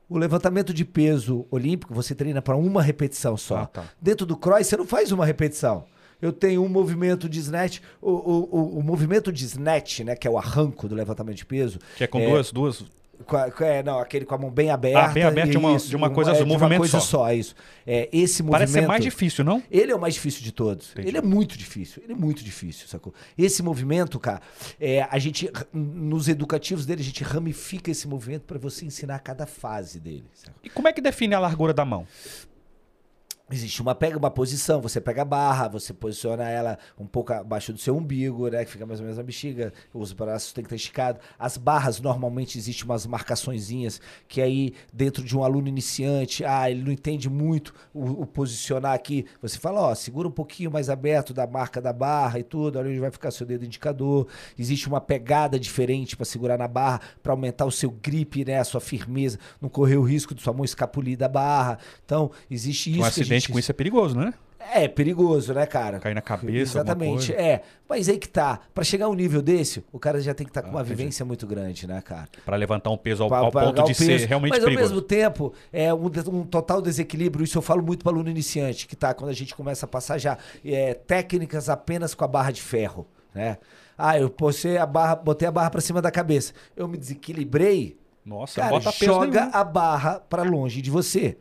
O 0.07 0.19
levantamento 0.19 0.71
de 0.71 0.85
peso 0.85 1.47
olímpico 1.49 1.91
você 1.91 2.13
treina 2.13 2.39
para 2.39 2.55
uma 2.55 2.83
repetição 2.83 3.35
só. 3.35 3.57
Ah, 3.61 3.65
tá. 3.65 3.85
Dentro 3.99 4.27
do 4.27 4.37
cross 4.37 4.67
você 4.67 4.77
não 4.77 4.85
faz 4.85 5.11
uma 5.11 5.25
repetição. 5.25 5.85
Eu 6.21 6.31
tenho 6.31 6.63
um 6.63 6.69
movimento 6.69 7.27
de 7.29 7.39
snatch, 7.39 7.79
o, 8.01 8.09
o, 8.11 8.49
o, 8.51 8.79
o 8.79 8.83
movimento 8.83 9.31
de 9.31 9.45
snatch, 9.45 9.99
né, 9.99 10.15
que 10.15 10.27
é 10.27 10.31
o 10.31 10.37
arranco 10.37 10.87
do 10.87 10.95
levantamento 10.95 11.37
de 11.37 11.45
peso. 11.45 11.79
Que 11.97 12.03
é 12.05 12.07
com 12.07 12.19
É, 12.19 12.27
duas, 12.29 12.51
duas. 12.51 12.85
é, 13.61 13.83
não, 13.83 13.99
aquele 13.99 14.25
com 14.25 14.35
a 14.35 14.37
mão 14.37 14.49
bem 14.51 14.69
aberta. 14.69 14.99
Ah, 14.99 15.07
bem 15.09 15.23
aberta 15.23 15.51
de 15.51 15.57
uma- 15.57 15.73
isso, 15.75 15.87
de 15.89 15.95
uma 15.95 16.09
coisa- 16.09 16.31
é, 16.31 16.33
um 16.43 16.45
movimento 16.45 16.71
uma 16.73 16.77
coisa 16.79 16.99
só. 16.99 17.25
só, 17.27 17.33
isso. 17.33 17.55
É, 17.87 18.09
esse 18.11 18.41
Parece 18.43 18.73
ser 18.73 18.79
movimento. 18.79 18.87
mais 18.89 19.03
difícil, 19.03 19.43
não? 19.45 19.61
Ele 19.71 19.91
é 19.91 19.95
o 19.95 19.99
mais 19.99 20.13
difícil 20.15 20.41
de 20.43 20.51
todos. 20.51 20.91
Entendi. 20.91 21.07
Ele 21.09 21.17
é 21.17 21.21
muito 21.21 21.57
difícil. 21.57 22.01
Ele 22.03 22.13
é 22.13 22.15
muito 22.15 22.43
difícil, 22.43 22.87
sacou? 22.87 23.13
Esse 23.37 23.61
movimento, 23.63 24.19
cara, 24.19 24.41
é, 24.79 25.03
a 25.09 25.17
gente, 25.19 25.49
nos 25.73 26.27
educativos 26.27 26.85
dele, 26.85 27.01
a 27.01 27.05
gente 27.05 27.23
ramifica 27.23 27.89
esse 27.91 28.07
movimento 28.07 28.43
para 28.43 28.57
você 28.57 28.85
ensinar 28.85 29.19
cada 29.19 29.45
fase 29.45 29.99
dele. 29.99 30.25
sacou? 30.33 30.55
E 30.63 30.69
como 30.69 30.87
é 30.87 30.93
que 30.93 31.01
define 31.01 31.35
a 31.35 31.39
largura 31.39 31.73
da 31.73 31.85
mão? 31.85 32.05
Existe 33.51 33.79
uma 33.79 33.93
pega, 33.93 34.17
uma 34.17 34.31
posição, 34.31 34.81
você 34.81 34.99
pega 34.99 35.21
a 35.21 35.25
barra, 35.25 35.67
você 35.67 35.93
posiciona 35.93 36.49
ela 36.49 36.79
um 36.97 37.05
pouco 37.05 37.31
abaixo 37.31 37.71
do 37.71 37.77
seu 37.77 37.95
umbigo, 37.95 38.47
né? 38.47 38.65
Que 38.65 38.71
fica 38.71 38.87
mais 38.87 38.99
ou 38.99 39.03
menos 39.03 39.19
na 39.19 39.23
bexiga, 39.23 39.71
os 39.93 40.11
braços 40.13 40.51
têm 40.51 40.63
que 40.63 40.67
estar 40.67 40.75
esticados. 40.75 41.21
As 41.37 41.55
barras, 41.55 42.01
normalmente, 42.01 42.57
existem 42.57 42.85
umas 42.85 43.05
marcaçõezinhas 43.05 44.01
que 44.27 44.41
aí, 44.41 44.73
dentro 44.91 45.23
de 45.23 45.37
um 45.37 45.43
aluno 45.43 45.67
iniciante, 45.67 46.43
ah, 46.43 46.71
ele 46.71 46.81
não 46.81 46.91
entende 46.91 47.29
muito 47.29 47.71
o, 47.93 48.23
o 48.23 48.25
posicionar 48.25 48.93
aqui. 48.93 49.27
Você 49.43 49.59
fala, 49.59 49.79
ó, 49.79 49.93
segura 49.93 50.27
um 50.27 50.31
pouquinho 50.31 50.71
mais 50.71 50.89
aberto 50.89 51.31
da 51.31 51.45
marca 51.45 51.79
da 51.79 51.93
barra 51.93 52.39
e 52.39 52.43
tudo, 52.43 52.79
olha 52.79 52.89
onde 52.89 52.99
vai 52.99 53.11
ficar 53.11 53.29
seu 53.29 53.45
dedo 53.45 53.63
indicador. 53.63 54.27
Existe 54.57 54.87
uma 54.87 54.99
pegada 54.99 55.59
diferente 55.59 56.15
para 56.17 56.25
segurar 56.25 56.57
na 56.57 56.67
barra, 56.67 56.99
para 57.21 57.31
aumentar 57.31 57.65
o 57.65 57.71
seu 57.71 57.91
grip, 57.91 58.43
né? 58.43 58.57
A 58.57 58.63
sua 58.63 58.81
firmeza, 58.81 59.37
não 59.61 59.69
correr 59.69 59.97
o 59.97 60.03
risco 60.03 60.33
de 60.33 60.41
sua 60.41 60.51
mão 60.51 60.65
escapulir 60.65 61.15
da 61.15 61.27
barra. 61.27 61.77
Então, 62.03 62.31
existe 62.49 62.89
isso. 62.89 63.01
um 63.34 63.34
gente- 63.39 63.51
com 63.51 63.59
isso 63.59 63.71
é 63.71 63.73
perigoso, 63.73 64.17
né? 64.17 64.33
é 64.73 64.87
perigoso, 64.87 65.53
né, 65.53 65.63
cara? 65.67 65.99
Cair 65.99 66.15
na 66.15 66.21
cabeça, 66.23 66.79
Exatamente, 66.79 67.31
é. 67.31 67.61
Mas 67.87 68.09
aí 68.09 68.17
que 68.17 68.27
tá. 68.27 68.59
Pra 68.73 68.83
chegar 68.83 69.05
a 69.05 69.09
um 69.09 69.13
nível 69.13 69.39
desse, 69.39 69.85
o 69.93 69.99
cara 69.99 70.19
já 70.19 70.33
tem 70.33 70.43
que 70.43 70.49
estar 70.49 70.63
com 70.63 70.69
Ah, 70.69 70.71
uma 70.71 70.81
entendi. 70.81 70.95
vivência 70.95 71.23
muito 71.23 71.45
grande, 71.45 71.85
né, 71.85 72.01
cara? 72.01 72.27
Pra 72.43 72.55
levantar 72.57 72.89
um 72.89 72.97
peso 72.97 73.21
ao, 73.23 73.29
Pra- 73.29 73.37
ao 73.37 73.51
pra 73.51 73.65
ponto 73.67 73.83
de 73.83 73.91
o 73.91 73.95
ser 73.95 74.07
peso. 74.07 74.27
realmente 74.27 74.49
Mas 74.49 74.63
perigoso. 74.63 74.83
ao 74.87 74.89
mesmo 74.95 75.01
tempo, 75.07 75.53
é 75.71 75.93
um, 75.93 76.05
um 76.31 76.43
total 76.43 76.81
desequilíbrio. 76.81 77.43
Isso 77.43 77.59
eu 77.59 77.61
falo 77.61 77.83
muito 77.83 78.03
para 78.03 78.11
aluno 78.11 78.27
iniciante, 78.27 78.87
que 78.87 78.95
tá 78.95 79.13
quando 79.13 79.29
a 79.29 79.33
gente 79.33 79.53
começa 79.53 79.85
a 79.85 79.87
passar 79.87 80.17
já 80.17 80.35
é, 80.65 80.95
técnicas 80.95 81.69
apenas 81.69 82.15
com 82.15 82.25
a 82.25 82.27
barra 82.27 82.49
de 82.49 82.61
ferro, 82.63 83.05
né? 83.35 83.59
Ah, 83.95 84.19
eu 84.19 84.31
postei 84.31 84.77
a 84.77 84.85
barra, 84.87 85.15
botei 85.15 85.47
a 85.47 85.51
barra 85.51 85.69
para 85.69 85.79
cima 85.79 86.01
da 86.01 86.09
cabeça. 86.09 86.53
Eu 86.75 86.87
me 86.87 86.97
desequilibrei, 86.97 87.95
Nossa, 88.25 88.61
cara, 88.61 88.71
bota 88.71 88.91
peso 88.91 89.05
joga 89.05 89.41
nenhum. 89.41 89.51
a 89.53 89.63
barra 89.63 90.19
para 90.27 90.41
longe 90.41 90.81
de 90.81 90.89
você. 90.89 91.37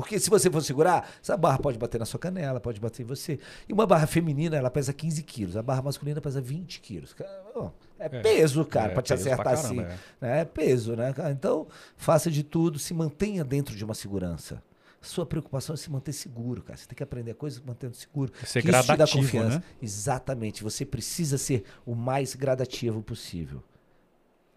Porque 0.00 0.18
se 0.18 0.28
você 0.30 0.50
for 0.50 0.62
segurar, 0.62 1.08
essa 1.22 1.36
barra 1.36 1.58
pode 1.58 1.78
bater 1.78 1.98
na 1.98 2.04
sua 2.06 2.18
canela, 2.20 2.58
pode 2.60 2.80
bater 2.80 3.02
em 3.02 3.06
você. 3.06 3.38
E 3.68 3.72
uma 3.72 3.86
barra 3.86 4.06
feminina, 4.06 4.56
ela 4.56 4.70
pesa 4.70 4.92
15 4.92 5.22
quilos. 5.22 5.56
A 5.56 5.62
barra 5.62 5.82
masculina 5.82 6.20
pesa 6.20 6.40
20 6.40 6.80
quilos. 6.80 7.14
Ó, 7.54 7.70
É, 7.98 8.08
peso, 8.08 8.64
cara, 8.64 8.92
é 8.92 8.94
pra 8.94 9.02
te 9.02 9.08
peso 9.12 9.24
pra 9.24 9.32
acertar 9.34 9.62
caramba, 9.62 9.82
assim. 9.88 10.00
né? 10.20 10.40
É 10.40 10.44
peso, 10.44 10.96
né? 10.96 11.12
Então, 11.30 11.66
faça 11.96 12.30
de 12.30 12.42
tudo, 12.42 12.78
se 12.78 12.94
mantenha 12.94 13.44
dentro 13.44 13.74
de 13.76 13.84
uma 13.84 13.94
segurança. 13.94 14.62
Sua 15.02 15.24
preocupação 15.24 15.72
é 15.74 15.76
se 15.78 15.90
manter 15.90 16.12
seguro, 16.12 16.62
cara. 16.62 16.76
Você 16.76 16.86
tem 16.86 16.94
que 16.96 17.02
aprender 17.02 17.30
a 17.30 17.34
coisa 17.34 17.60
mantendo 17.64 17.94
seguro. 17.96 18.30
Ser 18.44 18.60
que 18.62 18.68
isso 18.70 18.82
te 18.82 18.86
dá 18.86 18.96
gradativo, 18.96 19.22
confiança. 19.22 19.58
né? 19.58 19.64
Exatamente. 19.80 20.62
Você 20.62 20.84
precisa 20.84 21.38
ser 21.38 21.64
o 21.86 21.94
mais 21.94 22.34
gradativo 22.34 23.02
possível. 23.02 23.62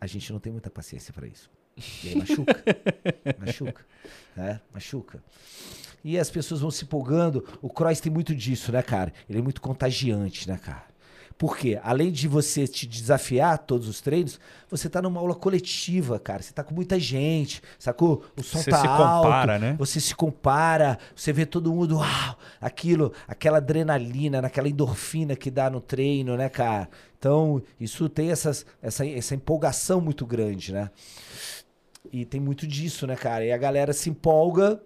A 0.01 0.05
gente 0.05 0.33
não 0.33 0.39
tem 0.41 0.51
muita 0.51 0.69
paciência 0.69 1.13
para 1.13 1.25
isso. 1.27 1.49
E 2.03 2.09
aí 2.09 2.15
machuca. 2.15 2.63
machuca. 3.39 3.85
Né? 4.35 4.59
Machuca. 4.73 5.23
E 6.03 6.19
as 6.19 6.29
pessoas 6.29 6.61
vão 6.61 6.69
se 6.69 6.83
empolgando. 6.83 7.45
O 7.61 7.69
cross 7.69 7.99
tem 8.01 8.11
muito 8.11 8.35
disso, 8.35 8.71
né, 8.71 8.81
cara? 8.81 9.13
Ele 9.29 9.39
é 9.39 9.41
muito 9.41 9.61
contagiante, 9.61 10.47
né, 10.49 10.57
cara? 10.57 10.93
Por 11.37 11.57
quê? 11.57 11.79
Além 11.83 12.11
de 12.11 12.27
você 12.27 12.67
te 12.67 12.85
desafiar 12.85 13.57
todos 13.57 13.87
os 13.87 14.01
treinos, 14.01 14.39
você 14.69 14.87
tá 14.87 15.01
numa 15.01 15.19
aula 15.19 15.33
coletiva, 15.33 16.19
cara. 16.19 16.43
Você 16.43 16.53
tá 16.53 16.63
com 16.63 16.73
muita 16.75 16.99
gente, 16.99 17.61
sacou? 17.79 18.23
O 18.37 18.43
som 18.43 18.59
Você 18.59 18.69
tá 18.69 18.79
se 18.79 18.87
alto. 18.87 19.23
compara, 19.23 19.57
né? 19.57 19.75
Você 19.79 19.99
se 19.99 20.15
compara, 20.15 20.99
você 21.15 21.33
vê 21.33 21.45
todo 21.45 21.73
mundo, 21.73 21.97
uau, 21.97 22.37
aquilo, 22.61 23.11
aquela 23.27 23.57
adrenalina, 23.57 24.41
naquela 24.41 24.69
endorfina 24.69 25.35
que 25.35 25.49
dá 25.49 25.69
no 25.69 25.81
treino, 25.81 26.37
né, 26.37 26.49
cara? 26.49 26.87
Então, 27.17 27.63
isso 27.79 28.07
tem 28.09 28.29
essas, 28.31 28.65
essa, 28.81 29.05
essa 29.07 29.33
empolgação 29.33 29.99
muito 29.99 30.25
grande, 30.25 30.71
né? 30.71 30.91
E 32.13 32.25
tem 32.25 32.39
muito 32.39 32.67
disso, 32.67 33.07
né, 33.07 33.15
cara? 33.15 33.43
E 33.43 33.51
a 33.51 33.57
galera 33.57 33.91
se 33.91 34.07
empolga 34.07 34.79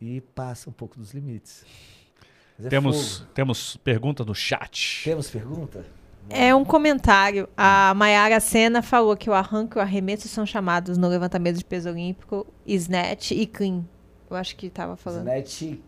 e 0.00 0.20
passa 0.20 0.68
um 0.68 0.72
pouco 0.72 0.98
dos 0.98 1.14
limites. 1.14 1.64
É 2.58 2.68
Temos, 2.68 3.18
fogo. 3.18 3.30
temos 3.32 3.76
pergunta 3.76 4.24
no 4.24 4.34
chat. 4.34 5.02
Temos 5.04 5.30
pergunta? 5.30 5.86
É 6.28 6.52
um 6.52 6.64
comentário. 6.64 7.48
A 7.56 7.94
Mayara 7.94 8.40
Senna 8.40 8.82
falou 8.82 9.16
que 9.16 9.30
o 9.30 9.32
arranque 9.32 9.76
e 9.76 9.78
o 9.78 9.80
arremesso 9.80 10.26
são 10.26 10.44
chamados 10.44 10.98
no 10.98 11.06
levantamento 11.06 11.56
de 11.56 11.64
peso 11.64 11.88
olímpico 11.88 12.44
snatch 12.66 13.30
e 13.30 13.46
clean. 13.46 13.84
Eu 14.28 14.36
acho 14.36 14.56
que 14.56 14.68
tava 14.68 14.96
falando. 14.96 15.28
Snatch, 15.28 15.78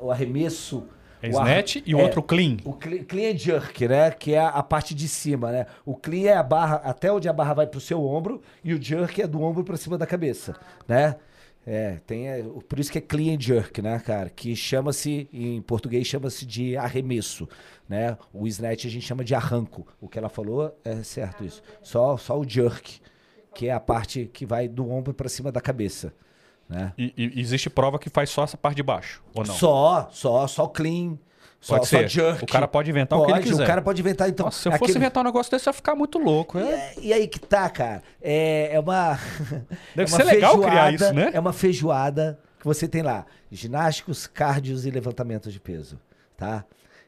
o 0.00 0.10
arremesso. 0.10 0.88
É 1.26 1.30
snatch 1.30 1.76
e 1.86 1.94
o 1.94 2.00
é, 2.00 2.02
outro 2.02 2.22
clean. 2.22 2.56
O 2.64 2.72
cle- 2.74 3.04
clean 3.04 3.32
and 3.32 3.38
jerk, 3.38 3.88
né? 3.88 4.10
Que 4.10 4.34
é 4.34 4.40
a 4.44 4.62
parte 4.62 4.94
de 4.94 5.08
cima, 5.08 5.50
né? 5.50 5.66
O 5.84 5.94
clean 5.96 6.30
é 6.30 6.36
a 6.36 6.42
barra, 6.42 6.76
até 6.84 7.12
onde 7.12 7.28
a 7.28 7.32
barra 7.32 7.54
vai 7.54 7.66
pro 7.66 7.80
seu 7.80 8.04
ombro, 8.04 8.40
e 8.62 8.72
o 8.74 8.82
jerk 8.82 9.22
é 9.22 9.26
do 9.26 9.40
ombro 9.42 9.64
pra 9.64 9.76
cima 9.76 9.96
da 9.98 10.06
cabeça, 10.06 10.54
né? 10.86 11.16
É, 11.66 11.98
tem, 12.06 12.28
é, 12.28 12.44
por 12.68 12.78
isso 12.78 12.92
que 12.92 12.98
é 12.98 13.00
clean 13.00 13.40
jerk, 13.40 13.80
né, 13.80 13.98
cara? 13.98 14.28
Que 14.28 14.54
chama-se, 14.54 15.28
em 15.32 15.62
português, 15.62 16.06
chama-se 16.06 16.44
de 16.44 16.76
arremesso, 16.76 17.48
né? 17.88 18.18
O 18.34 18.46
snatch 18.46 18.84
a 18.84 18.90
gente 18.90 19.06
chama 19.06 19.24
de 19.24 19.34
arranco. 19.34 19.86
O 19.98 20.06
que 20.06 20.18
ela 20.18 20.28
falou 20.28 20.78
é 20.84 21.02
certo 21.02 21.42
isso. 21.42 21.62
Só, 21.82 22.18
só 22.18 22.38
o 22.38 22.46
jerk, 22.46 23.00
que 23.54 23.68
é 23.68 23.72
a 23.72 23.80
parte 23.80 24.28
que 24.30 24.44
vai 24.44 24.68
do 24.68 24.90
ombro 24.90 25.14
pra 25.14 25.28
cima 25.28 25.50
da 25.50 25.60
cabeça, 25.60 26.12
né? 26.68 26.92
E, 26.96 27.12
e 27.16 27.40
existe 27.40 27.68
prova 27.70 27.98
que 27.98 28.08
faz 28.10 28.30
só 28.30 28.44
essa 28.44 28.56
parte 28.56 28.76
de 28.76 28.82
baixo, 28.82 29.22
ou 29.34 29.44
não? 29.46 29.54
Só, 29.54 30.08
só, 30.12 30.46
só 30.46 30.66
clean. 30.66 31.18
Só, 31.60 31.76
Pode 31.78 31.88
só 31.88 31.96
ser. 31.96 32.08
jerk. 32.10 32.44
O 32.44 32.46
cara 32.46 32.68
pode 32.68 32.90
inventar 32.90 33.18
o 33.18 33.22
que 33.24 33.30
ele 33.30 33.38
Pode, 33.38 33.50
quiser. 33.50 33.64
O 33.64 33.66
cara 33.66 33.80
pode 33.80 33.98
inventar, 34.02 34.28
então. 34.28 34.44
Nossa, 34.44 34.58
se 34.60 34.68
eu 34.68 34.72
é 34.72 34.78
fosse 34.78 34.90
aquele- 34.92 35.04
inventar 35.06 35.22
um 35.22 35.26
negócio 35.26 35.50
desse, 35.50 35.66
eu 35.66 35.70
ia 35.70 35.74
ficar 35.74 35.94
muito 35.94 36.18
louco. 36.18 36.58
E, 36.58 36.62
É. 36.62 36.64
é- 36.66 36.94
e 37.00 37.12
aí 37.14 37.26
que 37.26 37.38
tá, 37.40 37.70
cara. 37.70 38.02
É, 38.20 38.68
é 38.74 38.78
uma. 38.80 39.18
Deve 39.96 40.02
é 40.02 40.02
uma 40.02 40.08
ser 40.08 40.24
legal 40.24 40.58
criar 40.60 40.92
isso, 40.92 41.10
né? 41.14 41.30
É 41.32 41.40
uma 41.40 41.54
feijoada 41.54 42.38
que 42.60 42.66
você 42.66 42.86
tem 42.86 43.00
lá: 43.02 43.24
ginásticos, 43.50 44.26
cardios 44.26 44.84
e 44.84 44.90
levantamentos 44.90 45.54
de 45.54 45.58
peso, 45.58 45.98
tá? 46.36 46.66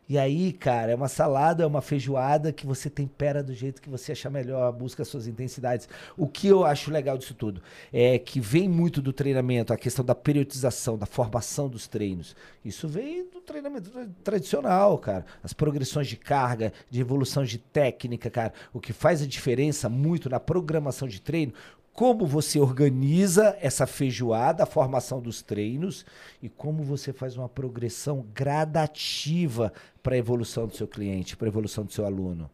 E 0.09 0.17
aí, 0.17 0.53
cara, 0.53 0.93
é 0.93 0.95
uma 0.95 1.09
salada, 1.09 1.65
é 1.65 1.67
uma 1.67 1.83
feijoada 1.83 2.53
que 2.53 2.65
você 2.65 2.89
tempera 2.89 3.43
do 3.43 3.53
jeito 3.53 3.83
que 3.83 3.89
você 3.89 4.13
achar 4.13 4.31
melhor, 4.31 4.73
busca 4.73 5.03
as 5.03 5.09
suas 5.09 5.27
intensidades. 5.27 5.89
O 6.17 6.29
que 6.29 6.47
eu 6.47 6.65
acho 6.65 6.93
legal 6.93 7.19
disso 7.19 7.35
tudo 7.35 7.61
é 7.93 8.17
que 8.19 8.39
vem 8.39 8.69
muito 8.69 9.03
do 9.03 9.13
treinamento, 9.13 9.73
a 9.73 9.77
questão 9.77 10.05
da 10.05 10.15
periodização, 10.15 10.97
da 10.97 11.07
formação 11.07 11.69
dos 11.69 11.89
treinos. 11.89 12.37
Isso 12.65 12.87
vem 12.87 13.29
do 13.29 13.41
treinamento 13.41 13.91
tra- 13.91 14.09
tradicional, 14.23 14.97
cara. 14.99 15.27
As 15.43 15.53
progressões 15.53 16.07
de 16.07 16.17
carga, 16.17 16.73
de 16.89 17.01
evolução 17.01 17.45
de 17.45 17.59
técnica, 17.59 18.31
cara. 18.31 18.53
O 18.73 18.81
que 18.81 18.93
faz 18.93 19.23
a 19.23 19.27
diferença 19.27 19.89
muito 19.89 20.31
na 20.31 20.39
programação 20.39 21.09
de 21.09 21.21
treino, 21.21 21.53
como 21.97 22.27
você 22.27 22.61
organiza 22.61 23.57
essa 23.59 23.87
feijoada, 23.87 24.63
a 24.63 24.67
formação 24.67 25.19
dos 25.19 25.41
treinos 25.41 26.05
e 26.43 26.49
como 26.49 26.85
você 26.85 27.11
faz 27.11 27.39
uma 27.39 27.49
progressão 27.49 28.27
gradativa 28.35 29.73
para 30.03 30.15
a 30.15 30.19
evolução 30.19 30.67
do 30.67 30.77
seu 30.77 30.87
cliente, 30.87 31.39
para 31.39 31.49
a 31.49 31.49
evolução 31.49 31.85
do 31.85 31.93
seu 31.93 32.05
aluno. 32.05 32.51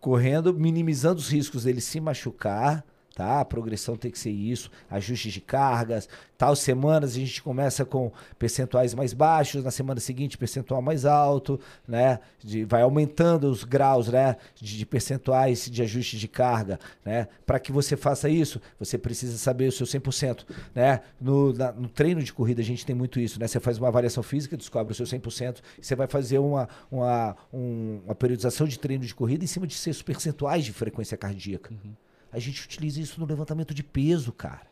Correndo, 0.00 0.52
minimizando 0.52 1.20
os 1.20 1.28
riscos 1.28 1.62
dele 1.62 1.80
se 1.80 2.00
machucar, 2.00 2.84
tá? 3.14 3.40
A 3.40 3.44
progressão 3.44 3.96
tem 3.96 4.10
que 4.10 4.18
ser 4.18 4.30
isso, 4.30 4.70
ajustes 4.90 5.32
de 5.32 5.40
cargas, 5.40 6.08
tal 6.38 6.56
semanas 6.56 7.12
a 7.12 7.18
gente 7.18 7.42
começa 7.42 7.84
com 7.84 8.10
percentuais 8.38 8.94
mais 8.94 9.12
baixos, 9.12 9.62
na 9.62 9.70
semana 9.70 10.00
seguinte 10.00 10.36
percentual 10.38 10.80
mais 10.82 11.04
alto, 11.04 11.60
né? 11.86 12.18
De- 12.42 12.64
vai 12.64 12.82
aumentando 12.82 13.48
os 13.50 13.64
graus, 13.64 14.08
né? 14.08 14.36
De, 14.56 14.76
de 14.78 14.86
percentuais 14.86 15.70
de 15.70 15.82
ajuste 15.82 16.18
de 16.18 16.26
carga, 16.28 16.78
né? 17.04 17.28
Para 17.46 17.58
que 17.60 17.70
você 17.70 17.96
faça 17.96 18.28
isso, 18.28 18.60
você 18.78 18.96
precisa 18.98 19.36
saber 19.38 19.68
o 19.68 19.72
seu 19.72 19.86
100%, 19.86 20.44
né? 20.74 21.00
No, 21.20 21.52
na- 21.52 21.72
no 21.72 21.88
treino 21.88 22.22
de 22.22 22.32
corrida 22.32 22.60
a 22.60 22.64
gente 22.64 22.84
tem 22.84 22.94
muito 22.94 23.20
isso, 23.20 23.38
né? 23.38 23.46
Você 23.46 23.60
faz 23.60 23.78
uma 23.78 23.88
avaliação 23.88 24.22
física, 24.22 24.56
descobre 24.56 24.92
o 24.92 24.96
seu 24.96 25.06
100%, 25.06 25.60
e 25.80 25.84
você 25.84 25.94
vai 25.94 26.06
fazer 26.06 26.38
uma, 26.38 26.68
uma, 26.90 27.36
um- 27.52 28.00
uma 28.04 28.14
periodização 28.14 28.66
de 28.66 28.78
treino 28.78 29.04
de 29.04 29.14
corrida 29.14 29.44
em 29.44 29.46
cima 29.46 29.66
de 29.66 29.74
seus 29.74 30.02
percentuais 30.02 30.64
de 30.64 30.72
frequência 30.72 31.16
cardíaca. 31.16 31.72
A 32.32 32.38
gente 32.38 32.64
utiliza 32.64 33.00
isso 33.00 33.20
no 33.20 33.26
levantamento 33.26 33.74
de 33.74 33.82
peso, 33.82 34.32
cara. 34.32 34.62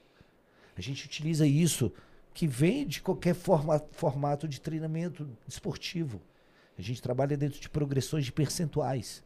A 0.77 0.81
gente 0.81 1.05
utiliza 1.05 1.47
isso 1.47 1.93
que 2.33 2.47
vem 2.47 2.87
de 2.87 3.03
qualquer 3.03 3.35
forma, 3.35 3.83
formato 3.93 4.49
de 4.49 4.61
treinamento 4.61 5.29
esportivo. 5.47 6.21
A 6.79 6.83
gente 6.83 7.03
trabalha 7.03 7.37
dentro 7.37 7.61
de 7.61 7.69
progressões 7.69 8.25
de 8.25 8.33
percentuais. 8.33 9.23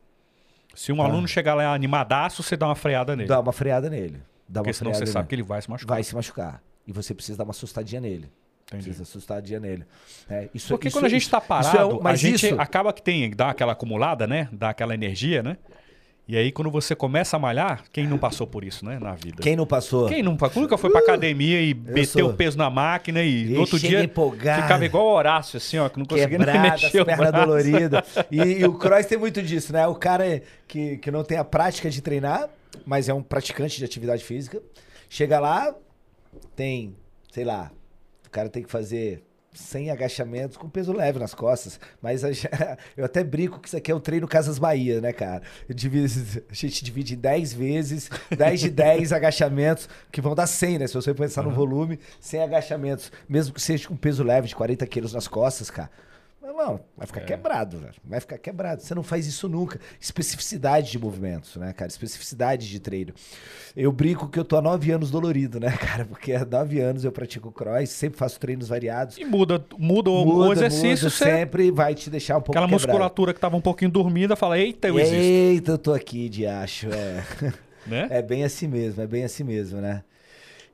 Se 0.75 0.91
um 0.91 1.01
aluno 1.01 1.29
chegar 1.29 1.55
lá 1.55 1.73
animadaço, 1.73 2.43
você 2.43 2.57
dá 2.57 2.67
uma 2.67 2.75
freada 2.75 3.15
nele. 3.15 3.29
Dá 3.29 3.39
uma 3.39 3.53
freada 3.53 3.89
nele. 3.89 4.21
Dá 4.49 4.61
uma 4.61 4.65
Porque 4.65 4.73
senão 4.73 4.91
você 4.93 4.99
freada 4.99 5.13
sabe 5.13 5.23
nele. 5.23 5.29
que 5.29 5.35
ele 5.37 5.43
vai 5.45 5.63
se 5.63 5.71
machucar. 5.71 5.95
vai 5.95 6.03
se 6.03 6.15
machucar. 6.15 6.63
E 6.87 6.93
você 6.93 7.15
precisa 7.15 7.39
dar 7.39 7.45
uma 7.45 7.53
assustadinha 7.53 8.01
nele. 8.01 8.29
Entendi. 8.67 8.85
Precisa 8.85 9.03
assustadinha 9.05 9.61
nele. 9.61 9.85
É, 10.29 10.49
isso, 10.53 10.69
Porque 10.69 10.89
isso- 10.89 10.97
quando 10.97 11.05
a 11.05 11.09
gente 11.09 11.23
isso- 11.23 11.31
tá 11.31 11.39
isso 11.39 11.47
parado, 11.47 11.93
é 11.93 11.99
a 11.99 12.03
mas 12.03 12.19
gente 12.19 12.47
isso, 12.47 12.61
acaba 12.61 12.93
que 12.93 13.03
tem, 13.03 13.31
dá 13.31 13.51
aquela 13.51 13.73
acumulada, 13.73 14.27
né? 14.27 14.49
Dá 14.51 14.71
aquela 14.71 14.95
energia, 14.95 15.43
né? 15.43 15.57
E 16.27 16.37
aí 16.39 16.51
quando 16.51 16.71
você 16.71 16.95
começa 16.95 17.37
a 17.37 17.39
malhar, 17.39 17.85
quem 17.93 18.07
não 18.07 18.17
passou 18.17 18.47
por 18.47 18.65
isso, 18.65 18.85
né? 18.85 18.99
Na 18.99 19.15
vida. 19.15 19.43
quem 19.43 19.55
não 19.55 19.67
passou? 19.67 20.09
Quem 20.09 20.23
nunca, 20.23 20.51
nunca 20.57 20.79
foi 20.79 20.91
pra 20.91 21.01
academia 21.01 21.61
e 21.61 21.75
meteu 21.75 22.29
o 22.29 22.35
peso 22.35 22.57
na 22.57 22.71
máquina 22.71 23.23
e, 23.23 23.51
E 23.51 23.55
no 23.55 23.61
outro 23.61 23.79
dia 23.79 24.03
empolgado. 24.03 24.63
ficava 24.63 24.85
igual 24.87 25.05
o 25.05 25.13
Horácio, 25.13 25.59
assim, 25.59 25.79
ó, 25.79 25.89
que 25.89 25.99
não 25.99 26.07
conseguia 26.07 26.39
nem 26.39 26.47
quebrada, 26.47 26.75
as 26.75 26.83
mexer 26.83 27.01
o 27.03 27.05
pernas 27.05 27.33
doloridas. 27.33 28.03
E, 28.31 28.41
e 28.61 28.65
o 28.65 28.73
cross 28.79 29.05
tem 29.05 29.19
muito 29.19 29.43
disso, 29.43 29.73
né? 29.73 29.87
O 29.87 29.95
cara 29.95 30.43
que, 30.67 30.97
que 30.97 31.11
não 31.11 31.23
tem 31.23 31.37
a 31.37 31.45
prática 31.45 31.91
de 31.91 32.01
treinar, 32.01 32.49
mas 32.87 33.09
é 33.09 33.13
um 33.13 33.23
praticante 33.23 33.77
de 33.77 33.85
atividade 33.85 34.25
física. 34.25 34.63
Chega 35.11 35.39
lá, 35.39 35.75
tem, 36.57 36.97
sei 37.31 37.45
lá, 37.45 37.71
o 38.27 38.31
cara 38.31 38.49
tem 38.49 38.63
que 38.63 38.71
fazer 38.71 39.23
100 39.55 39.91
agachamentos 39.91 40.57
com 40.57 40.69
peso 40.69 40.93
leve 40.93 41.19
nas 41.19 41.33
costas. 41.35 41.79
Mas 42.03 42.23
eu 42.97 43.05
até 43.05 43.23
brinco 43.25 43.59
que 43.61 43.69
isso 43.69 43.77
aqui 43.77 43.91
é 43.91 43.95
o 43.95 44.01
treino 44.01 44.27
Casas 44.29 44.59
Bahia, 44.59 45.01
né, 45.01 45.13
cara? 45.13 45.43
Eu 45.69 45.75
divido- 45.75 46.43
a 46.51 46.55
gente 46.55 46.85
divide 46.85 47.15
em 47.15 47.19
10 47.19 47.53
vezes, 47.53 48.11
10 48.37 48.61
de 48.61 48.71
10 48.71 49.13
agachamentos, 49.15 49.89
que 50.11 50.21
vão 50.21 50.35
dar 50.35 50.47
100, 50.47 50.79
né? 50.81 50.87
Se 50.87 50.95
você 50.95 51.15
pensar 51.15 51.43
no 51.43 51.51
volume, 51.51 51.99
100 52.21 52.43
agachamentos, 52.43 53.11
mesmo 53.29 53.55
que 53.55 53.63
seja 53.63 53.89
com 53.89 53.97
peso 53.97 54.23
leve 54.23 54.49
de 54.49 54.55
40 54.57 54.87
quilos 54.87 55.13
nas 55.13 55.29
costas, 55.29 55.71
cara. 55.71 55.91
Meu 56.45 56.53
irmão, 56.53 56.81
vai 56.95 57.07
ficar 57.07 57.21
quebrado, 57.23 57.79
velho. 57.79 57.95
Vai 58.05 58.21
ficar 58.21 58.37
quebrado. 58.37 58.83
Você 58.83 58.95
não 58.95 59.03
faz 59.03 59.27
isso 59.27 59.49
nunca. 59.49 59.81
Especificidade 59.99 60.91
de 60.91 60.99
movimentos, 60.99 61.57
né, 61.57 61.73
cara? 61.73 61.89
Especificidade 61.91 62.69
de 62.69 62.79
treino. 62.79 63.15
Eu 63.75 63.91
brinco 63.91 64.29
que 64.29 64.39
eu 64.39 64.45
tô 64.45 64.59
há 64.59 64.61
nove 64.61 64.91
anos 64.91 65.11
dolorido, 65.11 65.59
né, 65.59 65.71
cara? 65.81 66.05
Porque 66.05 66.35
há 66.35 66.45
nove 66.45 66.81
anos 66.81 67.03
eu 67.03 67.11
pratico 67.11 67.51
cross, 67.51 67.89
sempre 67.89 68.19
faço 68.19 68.39
treinos 68.39 68.69
variados. 68.69 69.17
E 69.17 69.25
muda, 69.25 69.65
muda, 69.79 70.11
o- 70.11 70.27
Muda, 70.27 70.49
o 70.49 70.53
exercício, 70.53 70.89
muda, 71.07 71.11
você, 71.11 71.25
sempre 71.25 71.71
vai 71.71 71.95
te 71.95 72.11
deixar 72.11 72.37
um 72.37 72.43
pouco 72.43 72.53
aquela 72.53 72.67
quebrado. 72.67 72.89
musculatura 72.89 73.33
que 73.33 73.41
tava 73.41 73.57
um 73.57 73.61
pouquinho 73.63 73.91
dormida, 73.91 74.37
fala, 74.37 74.59
eita, 74.59 74.89
eu 74.89 74.99
existo. 74.99 75.17
Eita, 75.17 75.71
eu 75.73 75.79
tô 75.79 75.95
aqui, 75.95 76.29
de 76.29 76.47
acho. 76.47 76.89
É. 76.89 77.25
Né? 77.87 78.07
é 78.13 78.21
bem 78.21 78.45
assim 78.45 78.69
mesmo, 78.69 79.03
é 79.03 79.07
bem 79.07 79.25
assim 79.25 79.45
mesmo, 79.45 79.81
né? 79.81 80.03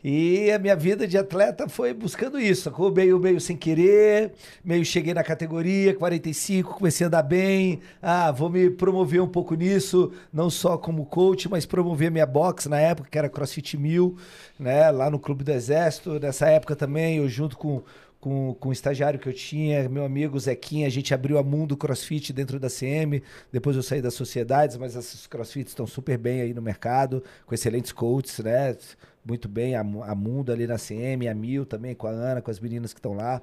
E 0.02 0.50
a 0.50 0.58
minha 0.58 0.74
vida 0.74 1.06
de 1.06 1.18
atleta 1.18 1.68
foi 1.68 1.92
buscando 1.92 2.40
isso, 2.40 2.62
sacou? 2.62 2.90
Meio, 2.90 3.18
meio 3.18 3.38
sem 3.38 3.54
querer, 3.54 4.32
meio 4.64 4.82
cheguei 4.82 5.12
na 5.12 5.22
categoria 5.22 5.94
45, 5.94 6.74
comecei 6.74 7.04
a 7.04 7.08
andar 7.08 7.22
bem. 7.22 7.80
Ah, 8.00 8.32
vou 8.32 8.48
me 8.48 8.70
promover 8.70 9.20
um 9.20 9.28
pouco 9.28 9.54
nisso, 9.54 10.10
não 10.32 10.48
só 10.48 10.78
como 10.78 11.04
coach, 11.04 11.50
mas 11.50 11.66
promover 11.66 12.10
minha 12.10 12.24
box 12.24 12.66
na 12.66 12.80
época, 12.80 13.10
que 13.10 13.18
era 13.18 13.28
CrossFit 13.28 13.76
1000, 13.76 14.16
né? 14.58 14.90
Lá 14.90 15.10
no 15.10 15.18
Clube 15.18 15.44
do 15.44 15.52
Exército. 15.52 16.18
Nessa 16.18 16.48
época 16.48 16.74
também, 16.74 17.18
eu 17.18 17.28
junto 17.28 17.58
com, 17.58 17.82
com, 18.20 18.54
com 18.54 18.68
o 18.68 18.72
estagiário 18.72 19.18
que 19.18 19.28
eu 19.28 19.32
tinha, 19.32 19.88
meu 19.88 20.04
amigo 20.04 20.38
Zequinha, 20.38 20.86
a 20.86 20.90
gente 20.90 21.14
abriu 21.14 21.38
a 21.38 21.42
Mundo 21.42 21.76
CrossFit 21.76 22.32
dentro 22.32 22.60
da 22.60 22.68
CM, 22.68 23.22
depois 23.50 23.74
eu 23.76 23.82
saí 23.82 24.02
das 24.02 24.14
sociedades, 24.14 24.76
mas 24.76 24.94
esses 24.94 25.26
CrossFits 25.26 25.70
estão 25.70 25.86
super 25.86 26.18
bem 26.18 26.42
aí 26.42 26.52
no 26.52 26.60
mercado, 26.60 27.24
com 27.46 27.54
excelentes 27.54 27.92
coaches, 27.92 28.38
né? 28.40 28.76
Muito 29.24 29.48
bem, 29.48 29.74
a, 29.74 29.80
a 29.80 30.14
Mundo 30.14 30.52
ali 30.52 30.66
na 30.66 30.76
CM, 30.76 31.26
a 31.28 31.34
Mil 31.34 31.64
também, 31.64 31.94
com 31.94 32.06
a 32.06 32.10
Ana, 32.10 32.42
com 32.42 32.50
as 32.50 32.60
meninas 32.60 32.92
que 32.92 32.98
estão 32.98 33.14
lá. 33.14 33.40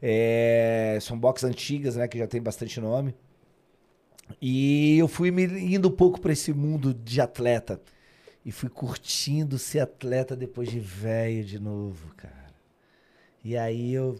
É, 0.00 0.98
são 1.00 1.18
boxes 1.18 1.44
antigas, 1.44 1.96
né? 1.96 2.06
Que 2.06 2.18
já 2.18 2.26
tem 2.26 2.40
bastante 2.40 2.80
nome. 2.80 3.14
E 4.40 4.98
eu 4.98 5.08
fui 5.08 5.30
me 5.30 5.44
indo 5.44 5.88
um 5.88 5.92
pouco 5.92 6.20
para 6.20 6.32
esse 6.32 6.52
mundo 6.52 6.94
de 6.94 7.20
atleta. 7.20 7.80
E 8.44 8.52
fui 8.52 8.68
curtindo 8.68 9.58
ser 9.58 9.80
atleta 9.80 10.36
depois 10.36 10.68
de 10.68 10.78
velho 10.78 11.44
de 11.44 11.58
novo, 11.58 12.14
cara. 12.16 12.43
E 13.44 13.56
aí 13.56 13.92
eu. 13.92 14.18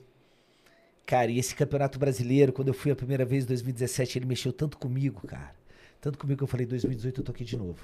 Cara, 1.06 1.30
e 1.30 1.38
esse 1.38 1.54
campeonato 1.54 1.98
brasileiro, 1.98 2.52
quando 2.52 2.68
eu 2.68 2.74
fui 2.74 2.90
a 2.90 2.96
primeira 2.96 3.24
vez 3.24 3.44
em 3.44 3.48
2017, 3.48 4.18
ele 4.18 4.26
mexeu 4.26 4.52
tanto 4.52 4.78
comigo, 4.78 5.26
cara. 5.26 5.54
Tanto 6.00 6.18
comigo 6.18 6.38
que 6.38 6.44
eu 6.44 6.48
falei, 6.48 6.66
2018 6.66 7.20
eu 7.20 7.24
tô 7.24 7.32
aqui 7.32 7.44
de 7.44 7.56
novo. 7.56 7.82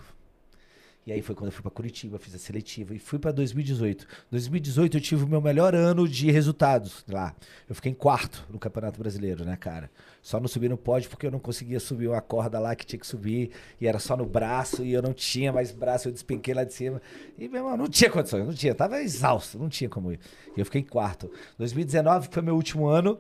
E 1.07 1.13
aí 1.13 1.23
foi 1.23 1.35
quando 1.35 1.47
eu 1.47 1.53
fui 1.53 1.63
pra 1.63 1.71
Curitiba, 1.71 2.19
fiz 2.19 2.35
a 2.35 2.39
seletiva 2.39 2.95
e 2.95 2.99
fui 2.99 3.19
pra 3.19 3.33
2018. 3.33 4.07
2018 4.31 4.97
eu 4.97 5.01
tive 5.01 5.25
o 5.25 5.27
meu 5.27 5.41
melhor 5.41 5.75
ano 5.75 6.07
de 6.07 6.31
resultados 6.31 7.05
lá. 7.11 7.35
Eu 7.69 7.75
fiquei 7.75 7.91
em 7.91 7.95
quarto 7.95 8.47
no 8.51 8.59
Campeonato 8.59 8.99
Brasileiro, 8.99 9.45
né, 9.45 9.57
cara? 9.57 9.91
Só 10.21 10.39
não 10.39 10.47
subi 10.47 10.69
no 10.69 10.77
pódio 10.77 11.09
porque 11.09 11.27
eu 11.27 11.31
não 11.31 11.39
conseguia 11.39 11.81
subir 11.81 12.09
uma 12.09 12.21
corda 12.21 12.59
lá 12.59 12.77
que 12.77 12.85
tinha 12.85 13.01
que 13.01 13.07
subir 13.07 13.51
e 13.81 13.87
era 13.87 13.99
só 13.99 14.15
no 14.15 14.27
braço 14.27 14.85
e 14.85 14.93
eu 14.93 15.01
não 15.01 15.15
tinha 15.15 15.53
mais 15.53 15.73
braço, 15.73 16.09
eu 16.09 16.13
despenquei 16.13 16.53
lá 16.53 16.65
de 16.65 16.75
cima. 16.75 17.01
E, 17.39 17.49
meu 17.49 17.63
irmão, 17.63 17.77
não 17.79 17.89
tinha 17.89 18.11
condições, 18.11 18.47
não 18.47 18.53
tinha, 18.53 18.75
tava 18.75 19.01
exausto, 19.01 19.59
não 19.59 19.71
tinha 19.71 19.89
como 19.89 20.13
ir. 20.13 20.21
E 20.55 20.61
eu 20.61 20.67
fiquei 20.67 20.83
em 20.83 20.85
quarto. 20.85 21.31
2019 21.59 22.29
foi 22.31 22.43
meu 22.43 22.55
último 22.55 22.87
ano. 22.87 23.19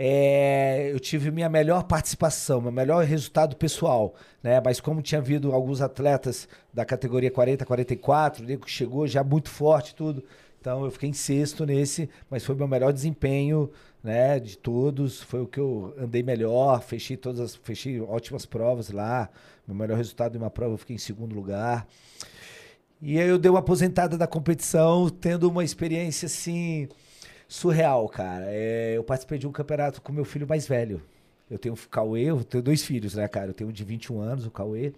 É, 0.00 0.92
eu 0.92 1.00
tive 1.00 1.28
minha 1.32 1.48
melhor 1.48 1.82
participação, 1.82 2.60
meu 2.60 2.70
melhor 2.70 3.04
resultado 3.04 3.56
pessoal, 3.56 4.14
né? 4.40 4.62
Mas 4.64 4.80
como 4.80 5.02
tinha 5.02 5.20
havido 5.20 5.52
alguns 5.52 5.80
atletas 5.80 6.48
da 6.72 6.84
categoria 6.84 7.32
40, 7.32 7.66
44, 7.66 8.44
o 8.44 8.58
que 8.60 8.70
chegou 8.70 9.08
já 9.08 9.24
muito 9.24 9.50
forte 9.50 9.96
tudo. 9.96 10.22
Então 10.60 10.84
eu 10.84 10.90
fiquei 10.92 11.08
em 11.08 11.12
sexto 11.12 11.66
nesse, 11.66 12.08
mas 12.30 12.44
foi 12.44 12.54
meu 12.54 12.68
melhor 12.68 12.92
desempenho, 12.92 13.72
né, 14.00 14.38
de 14.38 14.56
todos, 14.56 15.20
foi 15.20 15.40
o 15.40 15.48
que 15.48 15.58
eu 15.58 15.92
andei 15.98 16.22
melhor, 16.22 16.80
fechei 16.80 17.16
todas 17.16 17.40
as, 17.40 17.56
fechei 17.56 18.00
ótimas 18.00 18.46
provas 18.46 18.90
lá. 18.90 19.28
Meu 19.66 19.76
melhor 19.76 19.96
resultado 19.96 20.36
em 20.36 20.38
uma 20.38 20.50
prova 20.50 20.74
eu 20.74 20.78
fiquei 20.78 20.94
em 20.94 21.00
segundo 21.00 21.34
lugar. 21.34 21.88
E 23.02 23.18
aí 23.18 23.28
eu 23.28 23.38
dei 23.38 23.50
uma 23.50 23.58
aposentada 23.58 24.16
da 24.16 24.28
competição, 24.28 25.08
tendo 25.08 25.48
uma 25.48 25.64
experiência 25.64 26.26
assim 26.26 26.88
surreal, 27.48 28.06
cara. 28.08 28.44
É, 28.48 28.92
eu 28.96 29.02
participei 29.02 29.38
de 29.38 29.48
um 29.48 29.52
campeonato 29.52 30.02
com 30.02 30.12
meu 30.12 30.24
filho 30.24 30.46
mais 30.46 30.68
velho. 30.68 31.02
Eu 31.50 31.58
tenho 31.58 31.74
o 31.74 31.88
Cauê, 31.88 32.24
eu 32.24 32.44
tenho 32.44 32.62
dois 32.62 32.84
filhos, 32.84 33.14
né, 33.14 33.26
cara? 33.26 33.48
Eu 33.48 33.54
tenho 33.54 33.70
um 33.70 33.72
de 33.72 33.82
21 33.82 34.20
anos, 34.20 34.44
o 34.44 34.50
Cauê, 34.50 34.92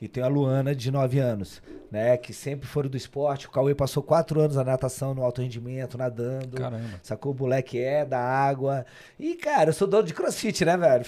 e 0.00 0.06
tenho 0.06 0.24
a 0.24 0.28
Luana 0.28 0.72
de 0.72 0.92
9 0.92 1.18
anos, 1.18 1.60
né? 1.90 2.16
Que 2.16 2.32
sempre 2.32 2.68
foram 2.68 2.88
do 2.88 2.96
esporte. 2.96 3.48
O 3.48 3.50
Cauê 3.50 3.74
passou 3.74 4.00
quatro 4.00 4.40
anos 4.40 4.54
na 4.54 4.62
natação, 4.62 5.12
no 5.12 5.24
alto 5.24 5.42
rendimento, 5.42 5.98
nadando. 5.98 6.56
Caramba. 6.56 7.00
Sacou? 7.02 7.32
O 7.32 7.36
moleque 7.36 7.80
é 7.80 8.04
da 8.04 8.20
água. 8.20 8.86
E, 9.18 9.34
cara, 9.34 9.70
eu 9.70 9.74
sou 9.74 9.88
dono 9.88 10.04
de 10.04 10.14
crossfit, 10.14 10.64
né, 10.64 10.76
velho? 10.76 11.04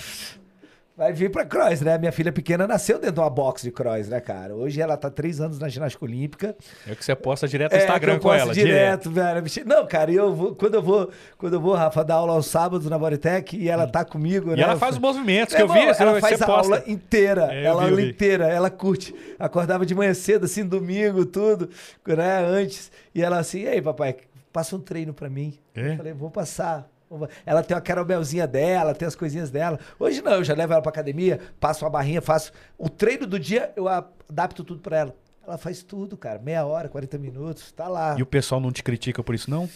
Vai 1.01 1.14
vir 1.14 1.30
pra 1.30 1.46
cross, 1.46 1.80
né? 1.80 1.96
Minha 1.96 2.12
filha 2.12 2.30
pequena 2.30 2.66
nasceu 2.66 2.98
dentro 2.98 3.14
de 3.14 3.20
uma 3.20 3.30
box 3.30 3.62
de 3.62 3.70
cross, 3.70 4.07
né, 4.09 4.20
cara? 4.20 4.55
Hoje 4.55 4.82
ela 4.82 4.98
tá 4.98 5.09
três 5.11 5.40
anos 5.40 5.59
na 5.59 5.66
ginástica 5.66 6.05
olímpica. 6.05 6.55
É 6.86 6.94
que 6.94 7.03
você 7.03 7.16
posta 7.16 7.48
direto 7.48 7.72
no 7.72 7.78
É, 7.78 7.80
Instagram 7.84 8.18
com 8.18 8.34
ela. 8.34 8.53
direto, 8.53 9.11
velho. 9.11 9.40
Bicho, 9.40 9.62
Não, 9.64 9.86
cara, 9.86 10.12
eu 10.12 10.34
vou, 10.34 10.55
quando 10.55 10.74
eu 10.74 10.82
vou, 10.82 11.11
quando 11.38 11.55
eu 11.55 11.61
vou, 11.61 11.72
Rafa, 11.74 12.05
dar 12.05 12.16
aula 12.16 12.34
aos 12.34 12.48
sábados 12.48 12.86
na 12.90 12.98
Bodytech 12.98 13.57
e 13.57 13.66
ela 13.70 13.86
tá 13.86 14.05
comigo, 14.05 14.53
E 14.53 14.57
né? 14.57 14.62
ela 14.62 14.76
faz 14.76 14.96
os 14.96 15.01
movimentos 15.01 15.55
Meu 15.55 15.66
que 15.66 15.72
eu 15.72 15.74
vi. 15.74 15.86
você- 15.86 16.03
ela 16.03 16.12
você 16.12 16.20
faz 16.20 16.42
a 16.42 16.46
posta. 16.46 16.74
aula 16.74 16.84
inteira, 16.86 17.48
É, 17.51 17.64
ela 17.64 17.80
vi, 17.80 17.84
aula 17.86 17.96
vi. 17.96 18.11
inteira, 18.11 18.44
ela 18.48 18.68
curte. 18.68 19.14
Acordava 19.38 19.86
de 19.86 19.94
manhã 19.94 20.12
cedo, 20.12 20.44
assim, 20.44 20.66
domingo, 20.66 21.24
tudo, 21.24 21.70
né, 22.07 22.44
antes. 22.46 22.92
E 23.14 23.22
ela 23.22 23.38
assim, 23.38 23.61
ei, 23.62 23.80
papai, 23.80 24.16
passa 24.53 24.76
um 24.76 24.80
treino 24.80 25.14
pra 25.14 25.30
mim. 25.30 25.59
É? 25.74 25.92
Eu 25.92 25.96
falei, 25.96 26.12
vou 26.12 26.30
passar. 26.30 26.86
Vou 27.11 27.27
pa-" 27.27 27.35
Ela 27.45 27.63
tem 27.63 27.77
a 27.77 27.81
carambelzinha 27.81 28.47
dela, 28.47 28.95
tem 28.95 29.07
as 29.07 29.15
coisinhas 29.17 29.51
dela. 29.51 29.79
Hoje 29.99 30.23
não, 30.23 30.33
eu 30.33 30.45
já 30.45 30.55
levo 30.55 30.73
ela 30.73 30.81
pra 30.83 30.91
academia, 30.91 31.41
passo 31.59 31.85
uma 31.85 31.91
barrinha, 31.91 32.23
faço. 32.23 32.53
O 32.79 32.89
treino 32.89 33.27
do 33.27 33.39
dia, 33.39 33.73
eu 33.77 33.87
adapto 33.89 34.65
tudo 34.65 34.81
pra 34.81 34.97
ela. 34.99 35.17
Ela 35.47 35.59
faz 35.59 35.83
tudo, 35.83 36.17
cara. 36.17 36.39
Meia 36.39 36.65
hora, 36.65 36.89
40 36.89 37.19
minutos, 37.19 37.73
tá 37.73 37.89
lá. 37.89 38.15
E 38.19 38.23
o 38.23 38.27
pessoal 38.27 38.61
não 38.61 38.71
te 38.71 38.83
critica 38.83 39.23
por 39.23 39.35
isso, 39.35 39.51
não? 39.51 39.69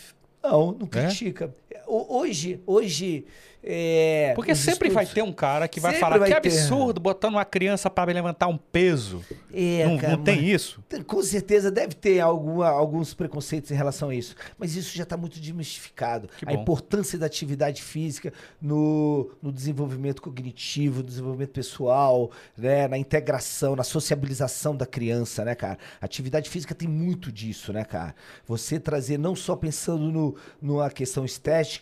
Não, 0.43 0.72
não 0.72 0.87
critica. 0.87 1.47
O- 1.47 1.63
Hoje, 1.87 2.61
hoje. 2.66 3.24
É, 3.66 4.35
Porque 4.37 4.55
sempre 4.55 4.91
vai 4.91 5.05
estudos- 5.05 5.24
ter 5.24 5.30
um 5.30 5.32
cara 5.32 5.66
que 5.66 5.80
vai 5.80 5.95
falar 5.95 6.18
vai 6.18 6.30
que 6.30 6.39
ter. 6.39 6.49
absurdo 6.51 7.01
botando 7.01 7.32
uma 7.32 7.47
criança 7.47 7.89
pra 7.89 8.05
levantar 8.05 8.47
um 8.47 8.59
peso. 8.59 9.24
É, 9.51 9.87
não, 9.87 9.97
cara, 9.97 10.16
não 10.18 10.22
tem 10.22 10.45
isso? 10.51 10.85
Com 11.07 11.22
certeza 11.22 11.70
deve 11.70 11.95
ter 11.95 12.20
alguma, 12.20 12.68
alguns 12.68 13.14
preconceitos 13.14 13.70
em 13.70 13.74
relação 13.74 14.11
a 14.11 14.14
isso, 14.14 14.35
mas 14.59 14.76
isso 14.76 14.95
já 14.95 15.05
está 15.05 15.16
muito 15.16 15.41
desmistificado. 15.41 16.28
Que 16.37 16.45
A 16.45 16.49
bom. 16.55 16.61
importância 16.61 17.18
da 17.18 17.24
atividade 17.24 17.80
física 17.82 18.35
no, 18.61 19.30
no 19.43 19.51
desenvolvimento 19.51 20.20
cognitivo, 20.20 20.99
no 20.99 21.05
desenvolvimento 21.05 21.53
pessoal, 21.53 22.30
né, 22.59 22.87
na 22.87 22.99
integração, 22.99 23.74
na 23.74 23.82
sociabilização 23.85 24.76
da 24.76 24.85
criança, 24.85 25.43
né, 25.43 25.55
cara? 25.55 25.78
A 26.03 26.05
atividade 26.05 26.51
física 26.51 26.74
tem 26.74 26.87
muito 26.87 27.32
disso, 27.32 27.72
né, 27.72 27.82
cara? 27.82 28.14
Você 28.47 28.78
trazer 28.78 29.16
não 29.18 29.35
só 29.35 29.57
pensando 29.57 30.12
no, 30.12 30.37
numa 30.61 30.91
questão 30.91 31.24
estética 31.24 31.73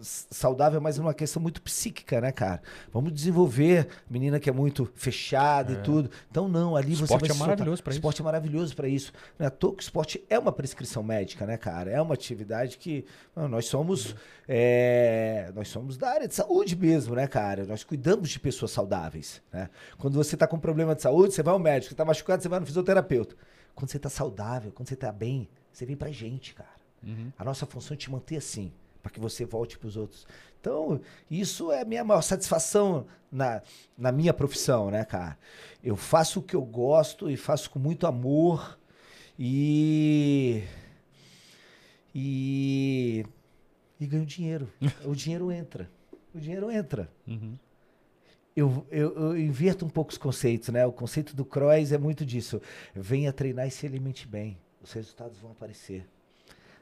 saudável, 0.00 0.80
mas 0.80 0.98
numa 0.98 1.14
questão 1.14 1.40
muito 1.40 1.60
psíquica, 1.62 2.20
né, 2.20 2.32
cara? 2.32 2.62
Vamos 2.92 3.12
desenvolver 3.12 3.88
menina 4.08 4.38
que 4.38 4.48
é 4.48 4.52
muito 4.52 4.90
fechada 4.94 5.72
e 5.72 5.76
tudo. 5.82 6.10
Então 6.30 6.48
não, 6.48 6.76
ali 6.76 6.94
você 6.94 7.04
Esporte 7.04 7.20
vai 7.22 7.30
é 7.30 7.34
se 7.34 7.38
maravilhoso 7.40 7.82
pra 7.82 7.90
isso. 7.90 7.98
Esporte 7.98 8.20
é 8.20 8.24
maravilhoso 8.24 8.76
para 8.76 8.88
isso. 8.88 9.12
Não 9.38 9.44
é 9.44 9.48
à 9.48 9.50
toa 9.50 9.72
que 9.74 9.80
o 9.80 9.82
esporte 9.82 10.24
é 10.28 10.38
uma 10.38 10.52
prescrição 10.52 11.02
médica, 11.02 11.46
né, 11.46 11.56
cara? 11.56 11.90
É 11.90 12.00
uma 12.00 12.14
atividade 12.14 12.78
que 12.78 13.04
mano, 13.34 13.48
nós 13.48 13.66
somos 13.66 14.14
é, 14.48 15.50
nós 15.54 15.68
somos 15.68 15.96
da 15.96 16.08
área 16.08 16.28
de 16.28 16.34
saúde 16.34 16.76
mesmo, 16.76 17.14
né, 17.14 17.26
cara? 17.26 17.64
Nós 17.64 17.84
cuidamos 17.84 18.30
de 18.30 18.38
pessoas 18.38 18.70
saudáveis, 18.70 19.42
né? 19.52 19.68
Quando 19.98 20.14
você 20.14 20.36
tá 20.36 20.46
com 20.46 20.58
problema 20.58 20.94
de 20.94 21.02
saúde, 21.02 21.34
você 21.34 21.42
vai 21.42 21.52
ao 21.52 21.58
médico. 21.58 21.90
Você 21.90 21.96
tá 21.96 22.04
machucado, 22.04 22.42
você 22.42 22.48
vai 22.48 22.60
no 22.60 22.66
fisioterapeuta. 22.66 23.34
Quando 23.74 23.90
você 23.90 23.98
tá 23.98 24.08
saudável, 24.08 24.72
quando 24.72 24.88
você 24.88 24.96
tá 24.96 25.12
bem, 25.12 25.48
você 25.72 25.84
vem 25.84 25.96
pra 25.96 26.10
gente, 26.10 26.54
cara. 26.54 26.76
A 27.38 27.44
nossa 27.44 27.66
função 27.66 27.94
é 27.94 27.98
te 27.98 28.10
manter 28.10 28.36
assim, 28.36 28.72
para 29.06 29.12
que 29.12 29.20
você 29.20 29.44
volte 29.44 29.78
pros 29.78 29.96
outros. 29.96 30.26
Então, 30.60 31.00
isso 31.30 31.70
é 31.70 31.82
a 31.82 31.84
minha 31.84 32.02
maior 32.02 32.22
satisfação 32.22 33.06
na, 33.30 33.62
na 33.96 34.10
minha 34.10 34.34
profissão, 34.34 34.90
né, 34.90 35.04
cara? 35.04 35.38
Eu 35.82 35.94
faço 35.94 36.40
o 36.40 36.42
que 36.42 36.56
eu 36.56 36.62
gosto 36.62 37.30
e 37.30 37.36
faço 37.36 37.70
com 37.70 37.78
muito 37.78 38.04
amor 38.04 38.76
e. 39.38 40.64
E. 42.12 43.24
E 44.00 44.06
ganho 44.06 44.26
dinheiro. 44.26 44.68
o 45.06 45.14
dinheiro 45.14 45.52
entra. 45.52 45.88
O 46.34 46.40
dinheiro 46.40 46.68
entra. 46.68 47.08
Uhum. 47.28 47.56
Eu, 48.56 48.86
eu, 48.90 49.14
eu 49.14 49.38
inverto 49.38 49.84
um 49.84 49.88
pouco 49.88 50.10
os 50.10 50.18
conceitos, 50.18 50.70
né? 50.70 50.84
O 50.84 50.90
conceito 50.90 51.36
do 51.36 51.44
Cross 51.44 51.92
é 51.92 51.98
muito 51.98 52.26
disso. 52.26 52.60
Venha 52.92 53.32
treinar 53.32 53.68
e 53.68 53.70
se 53.70 53.86
alimente 53.86 54.26
bem. 54.26 54.58
Os 54.82 54.92
resultados 54.92 55.38
vão 55.38 55.52
aparecer. 55.52 56.08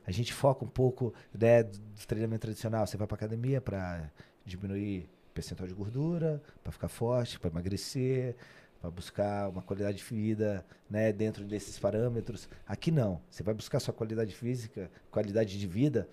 A 0.06 0.10
gente 0.10 0.32
foca 0.32 0.64
um 0.64 0.68
pouco 0.68 1.14
né, 1.32 1.62
do 1.62 2.06
treinamento 2.06 2.42
tradicional. 2.42 2.86
Você 2.86 2.96
vai 2.96 3.06
para 3.06 3.16
academia 3.16 3.60
para 3.60 4.10
diminuir 4.44 5.08
percentual 5.32 5.66
de 5.68 5.74
gordura, 5.74 6.42
para 6.62 6.70
ficar 6.72 6.88
forte, 6.88 7.40
para 7.40 7.50
emagrecer, 7.50 8.36
para 8.80 8.90
buscar 8.90 9.48
uma 9.48 9.62
qualidade 9.62 9.98
de 9.98 10.04
vida 10.04 10.64
né, 10.90 11.12
dentro 11.12 11.44
desses 11.44 11.78
parâmetros. 11.78 12.48
Aqui 12.66 12.90
não. 12.90 13.20
Você 13.30 13.42
vai 13.42 13.54
buscar 13.54 13.80
sua 13.80 13.94
qualidade 13.94 14.34
física, 14.34 14.90
qualidade 15.10 15.58
de 15.58 15.66
vida, 15.66 16.08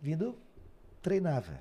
vindo 0.00 0.36
treinar, 1.02 1.42
velho. 1.42 1.58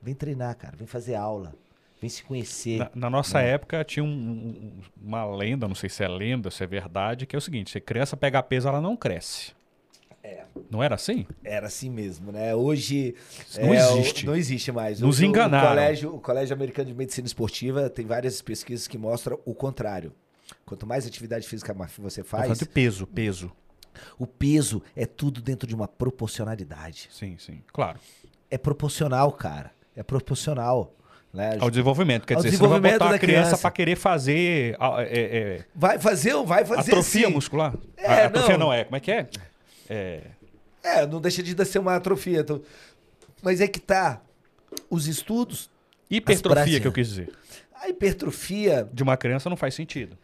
Vem 0.00 0.14
treinar, 0.14 0.56
cara. 0.56 0.76
Vem 0.76 0.86
fazer 0.86 1.14
aula. 1.14 1.54
Vem 2.00 2.10
se 2.10 2.22
conhecer. 2.24 2.78
Na, 2.78 2.90
na 2.94 3.10
nossa 3.10 3.38
né? 3.38 3.50
época 3.50 3.82
tinha 3.84 4.02
um- 4.04 4.08
um- 4.08 4.80
uma 5.02 5.24
lenda, 5.24 5.66
não 5.68 5.74
sei 5.74 5.88
se 5.88 6.02
é 6.02 6.08
lenda, 6.08 6.50
se 6.50 6.62
é 6.62 6.66
verdade, 6.66 7.26
que 7.26 7.34
é 7.34 7.38
o 7.38 7.42
seguinte: 7.42 7.70
se 7.70 7.80
criança 7.80 8.16
pega 8.16 8.42
peso, 8.42 8.68
ela 8.68 8.80
não 8.80 8.96
cresce. 8.96 9.52
É. 10.24 10.42
Não 10.70 10.82
era 10.82 10.94
assim? 10.94 11.26
Era 11.44 11.66
assim 11.66 11.90
mesmo, 11.90 12.32
né? 12.32 12.54
Hoje 12.54 13.14
Não 13.60 13.74
é, 13.74 13.76
existe. 13.76 14.24
não 14.24 14.34
existe 14.34 14.72
mais. 14.72 14.98
Nos 14.98 15.20
o- 15.20 15.24
enganaram. 15.24 15.66
O 15.66 15.68
colégio, 15.68 16.14
o 16.14 16.20
colégio 16.20 16.56
Americano 16.56 16.88
de 16.88 16.94
Medicina 16.94 17.26
Esportiva 17.26 17.90
tem 17.90 18.06
várias 18.06 18.40
pesquisas 18.40 18.88
que 18.88 18.96
mostram 18.96 19.38
o 19.44 19.54
contrário. 19.54 20.14
Quanto 20.64 20.86
mais 20.86 21.06
atividade 21.06 21.46
física 21.46 21.74
você 21.98 22.24
faz, 22.24 22.58
de 22.58 22.66
peso, 22.66 23.06
peso. 23.06 23.52
o 24.18 24.26
peso 24.26 24.82
é 24.96 25.04
tudo 25.04 25.42
dentro 25.42 25.68
de 25.68 25.74
uma 25.74 25.86
proporcionalidade. 25.86 27.08
Sim, 27.12 27.36
sim. 27.38 27.60
Claro. 27.70 27.98
É 28.50 28.56
proporcional, 28.56 29.30
cara. 29.30 29.72
É 29.94 30.02
proporcional. 30.02 30.94
Né? 31.34 31.58
Ao 31.60 31.68
desenvolvimento. 31.68 32.26
Quer 32.26 32.36
Ao 32.36 32.42
dizer, 32.42 32.56
você 32.56 32.62
não 32.62 32.70
vai 32.70 32.80
desenvolvimento 32.80 32.98
botar 33.00 33.10
da 33.10 33.16
a 33.16 33.18
criança 33.18 33.58
pra 33.58 33.70
querer 33.70 33.96
fazer 33.96 34.76
ah, 34.78 35.02
é, 35.02 35.18
é, 35.58 35.64
Vai 35.74 35.98
fazer, 35.98 36.34
vai 36.44 36.64
fazer 36.64 36.92
atrofia 36.92 37.26
sim. 37.26 37.32
muscular? 37.32 37.74
É, 37.96 38.24
atrofia 38.26 38.56
não. 38.56 38.66
não 38.66 38.72
é. 38.72 38.84
Como 38.84 38.96
é 38.96 39.00
que 39.00 39.10
é? 39.10 39.28
É. 39.88 40.22
É, 40.82 41.06
não 41.06 41.20
deixa 41.20 41.42
de 41.42 41.64
ser 41.64 41.78
uma 41.78 41.96
atrofia. 41.96 42.40
então- 42.40 42.60
Mas 43.42 43.60
é 43.60 43.66
que 43.66 43.80
tá. 43.80 44.20
Os 44.90 45.06
estudos. 45.06 45.70
Hipertrofia 46.10 46.54
práticas. 46.54 46.80
que 46.80 46.86
eu 46.88 46.92
quis 46.92 47.08
dizer. 47.08 47.32
A 47.74 47.88
hipertrofia. 47.88 48.88
De 48.92 49.02
uma 49.02 49.16
criança 49.16 49.48
não 49.48 49.56
faz 49.56 49.74
sentido. 49.74 50.16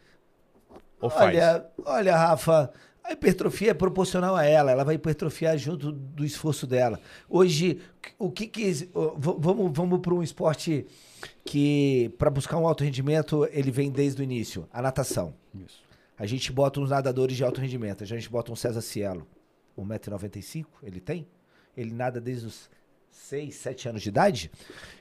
Ou 0.99 1.09
faz? 1.09 1.35
Olha, 1.35 1.65
olha, 1.85 2.15
Rafa, 2.15 2.71
a 3.03 3.11
hipertrofia 3.13 3.71
é 3.71 3.73
proporcional 3.73 4.35
a 4.35 4.45
ela. 4.45 4.71
Ela 4.71 4.83
vai 4.83 4.95
hipertrofiar 4.95 5.57
junto 5.57 5.91
do 5.91 6.23
esforço 6.23 6.67
dela. 6.67 6.99
Hoje, 7.27 7.79
o 8.19 8.29
que 8.31 8.45
que. 8.47 8.89
Vamos, 9.17 9.71
vamos 9.75 9.99
para 9.99 10.13
um 10.13 10.21
esporte 10.21 10.85
que, 11.43 12.13
para 12.17 12.29
buscar 12.29 12.57
um 12.57 12.67
alto 12.67 12.83
rendimento, 12.83 13.47
ele 13.51 13.71
vem 13.71 13.89
desde 13.91 14.21
o 14.21 14.23
início 14.23 14.67
a 14.71 14.81
natação. 14.81 15.33
Isso. 15.55 15.81
A 16.17 16.25
gente 16.27 16.51
bota 16.51 16.79
uns 16.79 16.91
nadadores 16.91 17.35
de 17.35 17.43
alto 17.43 17.59
rendimento. 17.59 18.03
A 18.03 18.07
gente 18.07 18.29
bota 18.29 18.51
um 18.51 18.55
César 18.55 18.81
Cielo, 18.81 19.25
1,95m, 19.77 20.65
ele 20.83 20.99
tem? 20.99 21.27
Ele 21.75 21.93
nada 21.93 22.19
desde 22.19 22.47
os 22.47 22.69
6, 23.09 23.55
7 23.55 23.89
anos 23.89 24.01
de 24.01 24.09
idade. 24.09 24.51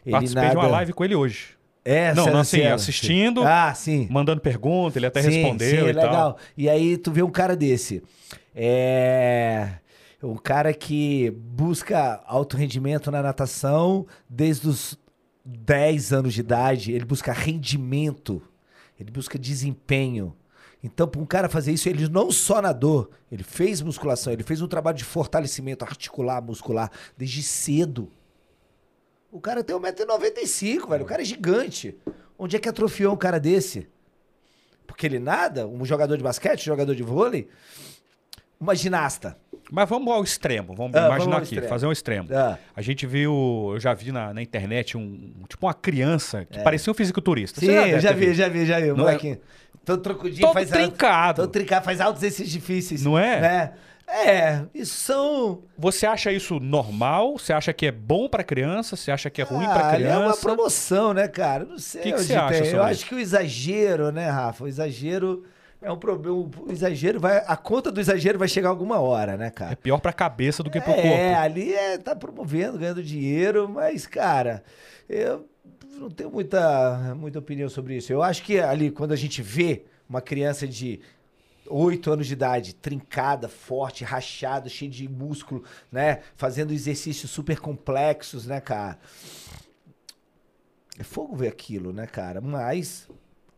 Ele 0.05 0.12
Participei 0.12 0.51
de 0.51 0.57
uma 0.57 0.66
live 0.68 0.93
com 0.93 1.05
ele 1.05 1.14
hoje. 1.14 1.59
É, 1.85 2.12
Não, 2.14 2.27
não, 2.27 2.41
assim, 2.41 2.62
assistindo, 2.62 3.43
Ah, 3.43 3.73
sim. 3.75 4.07
mandando 4.11 4.41
pergunta, 4.41 4.99
ele 4.99 5.07
até 5.07 5.23
Sim, 5.23 5.31
respondeu 5.31 5.71
sim, 5.71 5.77
e 5.77 5.93
legal. 5.93 6.11
tal. 6.12 6.39
E 6.57 6.68
aí 6.68 6.99
tu 6.99 7.11
vê 7.11 7.23
um 7.23 7.31
cara 7.31 7.57
desse. 7.57 8.03
É. 8.55 9.71
Um 10.23 10.37
cara 10.37 10.75
que 10.75 11.31
busca 11.31 12.23
alto 12.27 12.55
rendimento 12.57 13.11
na 13.11 13.23
natação 13.23 14.07
desde 14.29 14.68
os 14.68 14.99
10 15.45 16.12
anos 16.12 16.35
de 16.35 16.41
idade. 16.41 16.93
Ele 16.93 17.07
busca 17.07 17.33
rendimento. 17.33 18.43
Ele 18.99 19.11
busca 19.11 19.39
desempenho. 19.39 20.37
Então, 20.83 21.07
para 21.07 21.20
um 21.20 21.26
cara 21.26 21.49
fazer 21.49 21.72
isso, 21.72 21.89
ele 21.89 22.09
não 22.09 22.31
só 22.31 22.62
nadou, 22.62 23.11
ele 23.31 23.43
fez 23.43 23.83
musculação, 23.83 24.33
ele 24.33 24.43
fez 24.43 24.62
um 24.62 24.66
trabalho 24.68 24.97
de 24.97 25.05
fortalecimento 25.05 25.85
articular, 25.85 26.41
muscular, 26.43 26.91
desde 27.18 27.43
cedo. 27.43 28.11
O 29.31 29.41
cara 29.41 29.62
tem 29.62 29.76
1,95m, 29.76 30.89
velho. 30.89 31.05
O 31.05 31.07
cara 31.07 31.22
é 31.22 31.24
gigante. 31.24 31.97
Onde 32.39 32.57
é 32.57 32.59
que 32.59 32.68
atrofiou 32.68 33.12
um 33.12 33.16
cara 33.16 33.39
desse? 33.39 33.87
Porque 34.87 35.07
ele 35.07 35.18
nada? 35.18 35.68
Um 35.68 35.85
jogador 35.85 36.16
de 36.16 36.22
basquete, 36.24 36.62
um 36.62 36.72
jogador 36.72 36.95
de 36.95 37.03
vôlei? 37.03 37.49
Uma 38.59 38.74
ginasta. 38.74 39.37
Mas 39.70 39.89
vamos 39.89 40.12
ao 40.12 40.24
extremo, 40.24 40.74
vamos 40.74 40.97
Ah, 40.97 41.07
imaginar 41.07 41.18
vamos 41.18 41.37
aqui, 41.37 41.45
extremo. 41.55 41.68
fazer 41.68 41.87
um 41.87 41.93
extremo. 41.93 42.28
Ah, 42.35 42.59
A 42.74 42.83
gente 42.83 43.07
viu, 43.07 43.70
eu 43.72 43.78
já 43.81 43.95
vi 43.95 44.11
na, 44.11 44.35
na 44.35 44.43
internet 44.43 44.97
um, 44.97 45.33
tipo 45.49 45.64
uma 45.66 45.74
criança 45.74 46.45
que 46.45 46.59
parecia 46.61 46.91
um 46.91 46.95
fisiculturista. 46.95 47.61
sim, 47.61 47.66
já 48.01 48.12
ter 48.12 48.14
vi, 48.16 48.35
já 48.35 48.49
vi, 48.49 48.66
já 48.66 48.81
vi. 48.81 48.89
Não 48.93 49.09
é? 49.09 49.16
Todo 49.85 50.03
trocudinho 50.03 50.47
Todo 50.47 50.55
faz 50.55 50.70
trincado. 50.70 51.43
Todo 51.43 51.51
trincado, 51.51 51.85
faz 51.85 52.01
altos 52.01 52.22
exercícios 52.22 52.53
difíceis. 52.53 53.05
Não 53.05 53.18
é? 53.18 53.41
Né? 53.41 53.72
É, 54.07 54.62
isso 54.74 54.97
são. 54.97 55.62
Você 55.78 56.05
acha 56.05 56.33
isso 56.33 56.59
normal? 56.59 57.39
Você 57.39 57.53
acha 57.53 57.72
que 57.72 57.87
é 57.87 57.93
bom 57.93 58.28
pra 58.28 58.43
criança? 58.43 58.97
Você 58.97 59.11
acha 59.11 59.31
que 59.31 59.41
é 59.41 59.45
ruim 59.45 59.64
Ah, 59.64 59.72
pra 59.72 59.89
ali 59.91 60.05
É 60.05 60.09
uma 60.09 60.20
criança? 60.22 60.41
promoção, 60.41 61.14
né, 61.14 61.28
cara? 61.28 61.64
Não 61.64 61.78
sei. 61.78 62.03
Que 62.03 62.09
que 62.09 62.14
onde 62.14 62.24
você 62.26 62.35
acha. 62.35 62.64
Eu 62.64 62.83
acho 62.83 63.07
que 63.07 63.14
o 63.14 63.20
exagero, 63.20 64.11
né, 64.11 64.28
Rafa? 64.28 64.64
O 64.64 64.68
exagero 64.68 65.45
é 65.81 65.93
um 65.93 65.97
problema. 65.97 66.37
O 66.37 66.72
exagero 66.72 67.20
vai. 67.20 67.39
A 67.47 67.57
conta 67.57 67.93
do 67.93 68.01
exagero 68.01 68.37
vai 68.37 68.49
chegar 68.49 68.68
alguma 68.68 68.99
hora, 68.99 69.37
né, 69.37 69.49
cara? 69.49 69.72
É 69.72 69.76
pior 69.76 69.99
pra 70.01 70.12
cabeça 70.12 70.62
do 70.62 70.70
que 70.70 70.81
pro 70.81 70.93
é, 70.93 71.03
corpo. 71.03 71.41
ali 71.41 71.72
é, 71.72 71.97
tá 71.97 72.16
promovendo, 72.16 72.78
ganhando 72.78 73.03
dinheiro, 73.05 73.68
mas, 73.68 74.09
cara, 74.09 74.64
eu 75.09 75.47
não 76.01 76.11
tenho 76.11 76.30
muita, 76.30 77.14
muita 77.14 77.38
opinião 77.38 77.68
sobre 77.68 77.96
isso. 77.96 78.12
Eu 78.12 78.22
acho 78.22 78.42
que 78.42 78.59
ali, 78.59 78.90
quando 78.90 79.12
a 79.12 79.16
gente 79.16 79.42
vê 79.42 79.84
uma 80.09 80.20
criança 80.22 80.66
de 80.66 81.01
8 81.68 82.11
anos 82.11 82.26
de 82.26 82.32
idade, 82.32 82.74
trincada, 82.74 83.48
forte, 83.48 84.03
rachada, 84.03 84.68
cheia 84.68 84.90
de 84.90 85.07
músculo, 85.09 85.62
né? 85.92 86.20
Fazendo 86.36 86.72
exercícios 86.72 87.30
super 87.30 87.61
complexos, 87.61 88.46
né, 88.46 88.61
cara? 88.61 88.98
É 90.98 91.03
fogo 91.05 91.36
ver 91.36 91.48
aquilo, 91.48 91.92
né, 91.92 92.07
cara? 92.07 92.40
Mas 92.40 93.09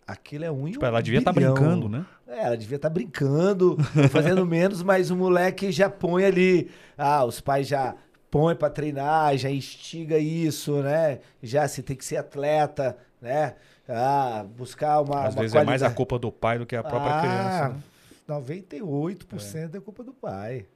aquilo 0.06 0.44
é 0.44 0.50
um 0.50 0.66
Tipo, 0.68 0.84
um 0.84 0.88
ela 0.88 1.02
devia 1.02 1.20
estar 1.20 1.32
bilhão. 1.32 1.54
brincando, 1.54 1.88
né? 1.88 2.04
É, 2.26 2.44
ela 2.44 2.56
devia 2.56 2.76
estar 2.76 2.90
brincando, 2.90 3.76
fazendo 4.10 4.44
menos, 4.46 4.82
mas 4.82 5.10
o 5.10 5.16
moleque 5.16 5.70
já 5.70 5.88
põe 5.88 6.24
ali. 6.24 6.70
Ah, 6.98 7.24
os 7.24 7.40
pais 7.40 7.68
já 7.68 7.94
põem 8.32 8.56
pra 8.56 8.70
treinar, 8.70 9.36
já 9.36 9.50
instiga 9.50 10.18
isso, 10.18 10.82
né? 10.82 11.20
Já 11.42 11.68
se 11.68 11.82
tem 11.82 11.94
que 11.94 12.04
ser 12.04 12.16
atleta, 12.16 12.96
né? 13.20 13.54
Ah, 13.86 14.46
buscar 14.56 15.02
uma. 15.02 15.26
Às 15.26 15.34
uma 15.34 15.42
vezes 15.42 15.54
é 15.54 15.58
mais 15.62 15.82
a 15.82 15.86
qualidade. 15.86 15.94
culpa 15.94 16.18
do 16.18 16.32
pai 16.32 16.58
do 16.58 16.64
que 16.64 16.74
a 16.74 16.82
própria 16.82 17.14
ah, 17.14 17.20
criança. 17.20 17.68
Né? 17.68 17.82
98% 18.28 19.74
é. 19.74 19.80
culpa 19.80 20.02
do 20.02 20.14
pai. 20.14 20.66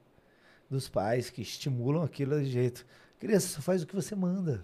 Dos 0.69 0.87
pais 0.87 1.31
que 1.31 1.41
estimulam 1.41 2.03
aquilo 2.03 2.39
de 2.39 2.45
jeito. 2.51 2.85
Criança 3.19 3.47
só 3.47 3.61
faz 3.61 3.81
o 3.81 3.87
que 3.87 3.95
você 3.95 4.13
manda. 4.13 4.63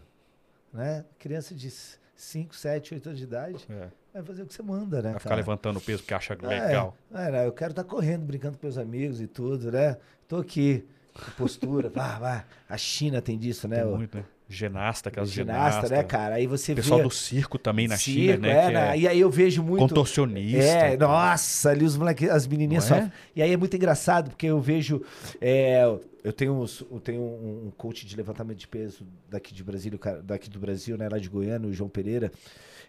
Né? 0.71 1.03
Criança 1.17 1.55
de 1.55 1.73
5, 2.15 2.55
7, 2.55 2.93
8 2.93 3.07
anos 3.07 3.19
de 3.19 3.25
idade 3.25 3.65
É. 3.69 3.87
vai 4.13 4.23
fazer 4.23 4.43
o 4.43 4.45
que 4.45 4.53
você 4.53 4.61
manda, 4.61 4.97
né? 4.97 5.11
Vai 5.11 5.19
ficar 5.19 5.29
cara? 5.29 5.35
levantando 5.37 5.81
peso 5.81 6.03
porque 6.03 6.13
acha 6.13 6.33
É, 6.33 6.47
legal. 6.47 6.95
É, 7.11 7.31
né, 7.31 7.47
eu 7.47 7.51
quero 7.53 7.71
estar 7.71 7.85
correndo, 7.85 8.23
brincando 8.25 8.57
com 8.57 8.67
meus 8.67 8.77
amigos 8.77 9.19
e 9.19 9.25
tudo, 9.25 9.71
né? 9.71 9.97
Tô 10.27 10.37
aqui, 10.37 10.85
postura. 11.37 11.89
vá, 11.89 12.19
vá. 12.19 12.45
A 12.67 12.77
China 12.77 13.21
tem 13.21 13.37
disso, 13.37 13.67
né? 13.67 13.83
Tem 13.83 13.95
muito, 13.95 14.17
né? 14.17 14.25
Ginasta, 14.53 15.09
aquelas 15.09 15.31
ginasta, 15.31 15.87
ginastas. 15.87 15.91
né, 15.91 16.03
cara? 16.03 16.35
Aí 16.35 16.47
você 16.47 16.73
O 16.73 16.75
pessoal 16.75 16.99
vê... 16.99 17.03
do 17.05 17.09
circo 17.11 17.57
também 17.59 17.87
na 17.87 17.97
circo, 17.97 18.21
China, 18.33 18.37
né? 18.47 18.65
é, 18.67 18.71
né? 18.71 18.91
é 18.95 18.99
E 18.99 19.07
aí 19.07 19.19
eu 19.19 19.29
vejo 19.29 19.61
muito... 19.63 19.79
contorcionista. 19.79 20.57
É, 20.63 20.95
nossa, 20.97 21.69
ali 21.71 21.83
os 21.85 21.97
moleques, 21.97 22.29
as 22.29 22.45
menininhas 22.47 22.89
Não 22.89 22.97
é? 22.97 23.11
E 23.35 23.41
aí 23.41 23.51
é 23.51 23.57
muito 23.57 23.75
engraçado, 23.75 24.29
porque 24.29 24.45
eu 24.47 24.59
vejo. 24.59 25.01
é, 25.41 25.83
eu 26.23 26.31
tenho, 26.31 26.53
uns- 26.53 26.85
eu 26.89 26.99
tenho 26.99 27.21
um, 27.21 27.67
um 27.67 27.71
coach 27.71 28.05
de 28.05 28.15
levantamento 28.15 28.57
de 28.57 28.67
peso 28.67 29.05
daqui 29.29 29.53
de 29.53 29.63
Brasília, 29.63 29.99
daqui 30.23 30.49
do 30.49 30.59
Brasil, 30.59 30.97
né? 30.97 31.09
Lá 31.09 31.17
de 31.17 31.27
Goiânia, 31.29 31.67
o 31.69 31.73
João 31.73 31.89
Pereira. 31.89 32.31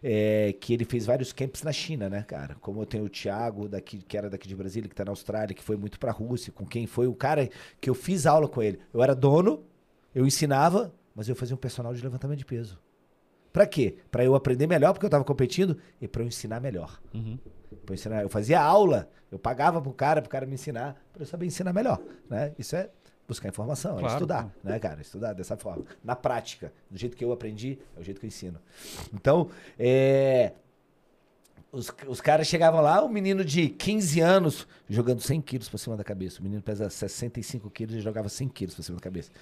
é, 0.06 0.54
que 0.60 0.74
ele 0.74 0.84
fez 0.84 1.06
vários 1.06 1.32
camps 1.32 1.62
na 1.62 1.72
China, 1.72 2.10
né, 2.10 2.22
cara? 2.28 2.56
Como 2.60 2.80
eu 2.82 2.84
tenho 2.86 3.04
o 3.04 3.08
Thiago, 3.08 3.68
daqui, 3.68 3.98
que 4.06 4.16
era 4.18 4.28
daqui 4.28 4.46
de 4.46 4.54
Brasília, 4.54 4.86
que 4.88 4.94
tá 4.94 5.02
na 5.04 5.10
Austrália, 5.12 5.54
que 5.54 5.62
foi 5.62 5.76
muito 5.76 5.98
pra 5.98 6.12
Rússia, 6.12 6.52
com 6.52 6.66
quem 6.66 6.86
foi 6.86 7.06
o 7.06 7.14
cara 7.14 7.48
que 7.80 7.88
eu 7.88 7.94
fiz 7.94 8.26
aula 8.26 8.46
com 8.46 8.62
ele. 8.62 8.78
Eu 8.92 9.02
era 9.02 9.14
dono, 9.14 9.62
eu 10.14 10.26
ensinava, 10.26 10.92
mas 11.14 11.28
eu 11.28 11.36
fazia 11.36 11.54
um 11.54 11.58
personal 11.58 11.94
de 11.94 12.02
levantamento 12.02 12.38
de 12.38 12.44
peso. 12.44 12.78
Pra 13.52 13.66
quê? 13.66 13.98
Pra 14.10 14.24
eu 14.24 14.34
aprender 14.34 14.66
melhor, 14.66 14.92
porque 14.92 15.06
eu 15.06 15.10
tava 15.10 15.22
competindo, 15.24 15.78
e 16.00 16.08
pra 16.08 16.22
eu 16.22 16.26
ensinar 16.26 16.60
melhor. 16.60 17.00
Uhum. 17.14 17.38
Eu, 17.86 17.94
ensinar, 17.94 18.22
eu 18.22 18.28
fazia 18.28 18.60
aula, 18.60 19.08
eu 19.30 19.38
pagava 19.38 19.80
pro 19.80 19.92
cara, 19.92 20.20
pro 20.20 20.30
cara 20.30 20.44
me 20.44 20.54
ensinar, 20.54 21.00
pra 21.12 21.22
eu 21.22 21.26
saber 21.26 21.46
ensinar 21.46 21.72
melhor, 21.72 22.00
né? 22.28 22.52
Isso 22.58 22.74
é 22.74 22.90
buscar 23.28 23.48
informação, 23.48 23.96
é 23.96 24.00
Claro, 24.00 24.14
estudar, 24.14 24.42
claro. 24.42 24.52
né, 24.64 24.78
cara? 24.78 25.00
Estudar 25.00 25.32
dessa 25.34 25.56
forma. 25.56 25.84
Na 26.02 26.16
prática, 26.16 26.72
do 26.90 26.98
jeito 26.98 27.16
que 27.16 27.24
eu 27.24 27.32
aprendi, 27.32 27.78
é 27.96 28.00
o 28.00 28.02
jeito 28.02 28.18
que 28.18 28.26
eu 28.26 28.28
ensino. 28.28 28.58
Então, 29.12 29.48
é... 29.78 30.52
Os, 31.70 31.92
os 32.06 32.20
caras 32.20 32.46
chegavam 32.46 32.80
lá, 32.80 33.04
um 33.04 33.08
menino 33.08 33.44
de 33.44 33.68
15 33.68 34.20
anos 34.20 34.66
jogando 34.88 35.20
100 35.20 35.40
quilos 35.40 35.68
pra 35.68 35.76
cima 35.76 35.96
da 35.96 36.04
cabeça. 36.04 36.38
O 36.38 36.42
menino 36.44 36.62
pesa 36.62 36.88
65 36.88 37.68
quilos 37.68 37.96
e 37.96 38.00
jogava 38.00 38.28
100 38.28 38.48
quilos 38.48 38.74
pra 38.76 38.84
cima 38.84 38.96
da 38.96 39.02
cabeça. 39.02 39.32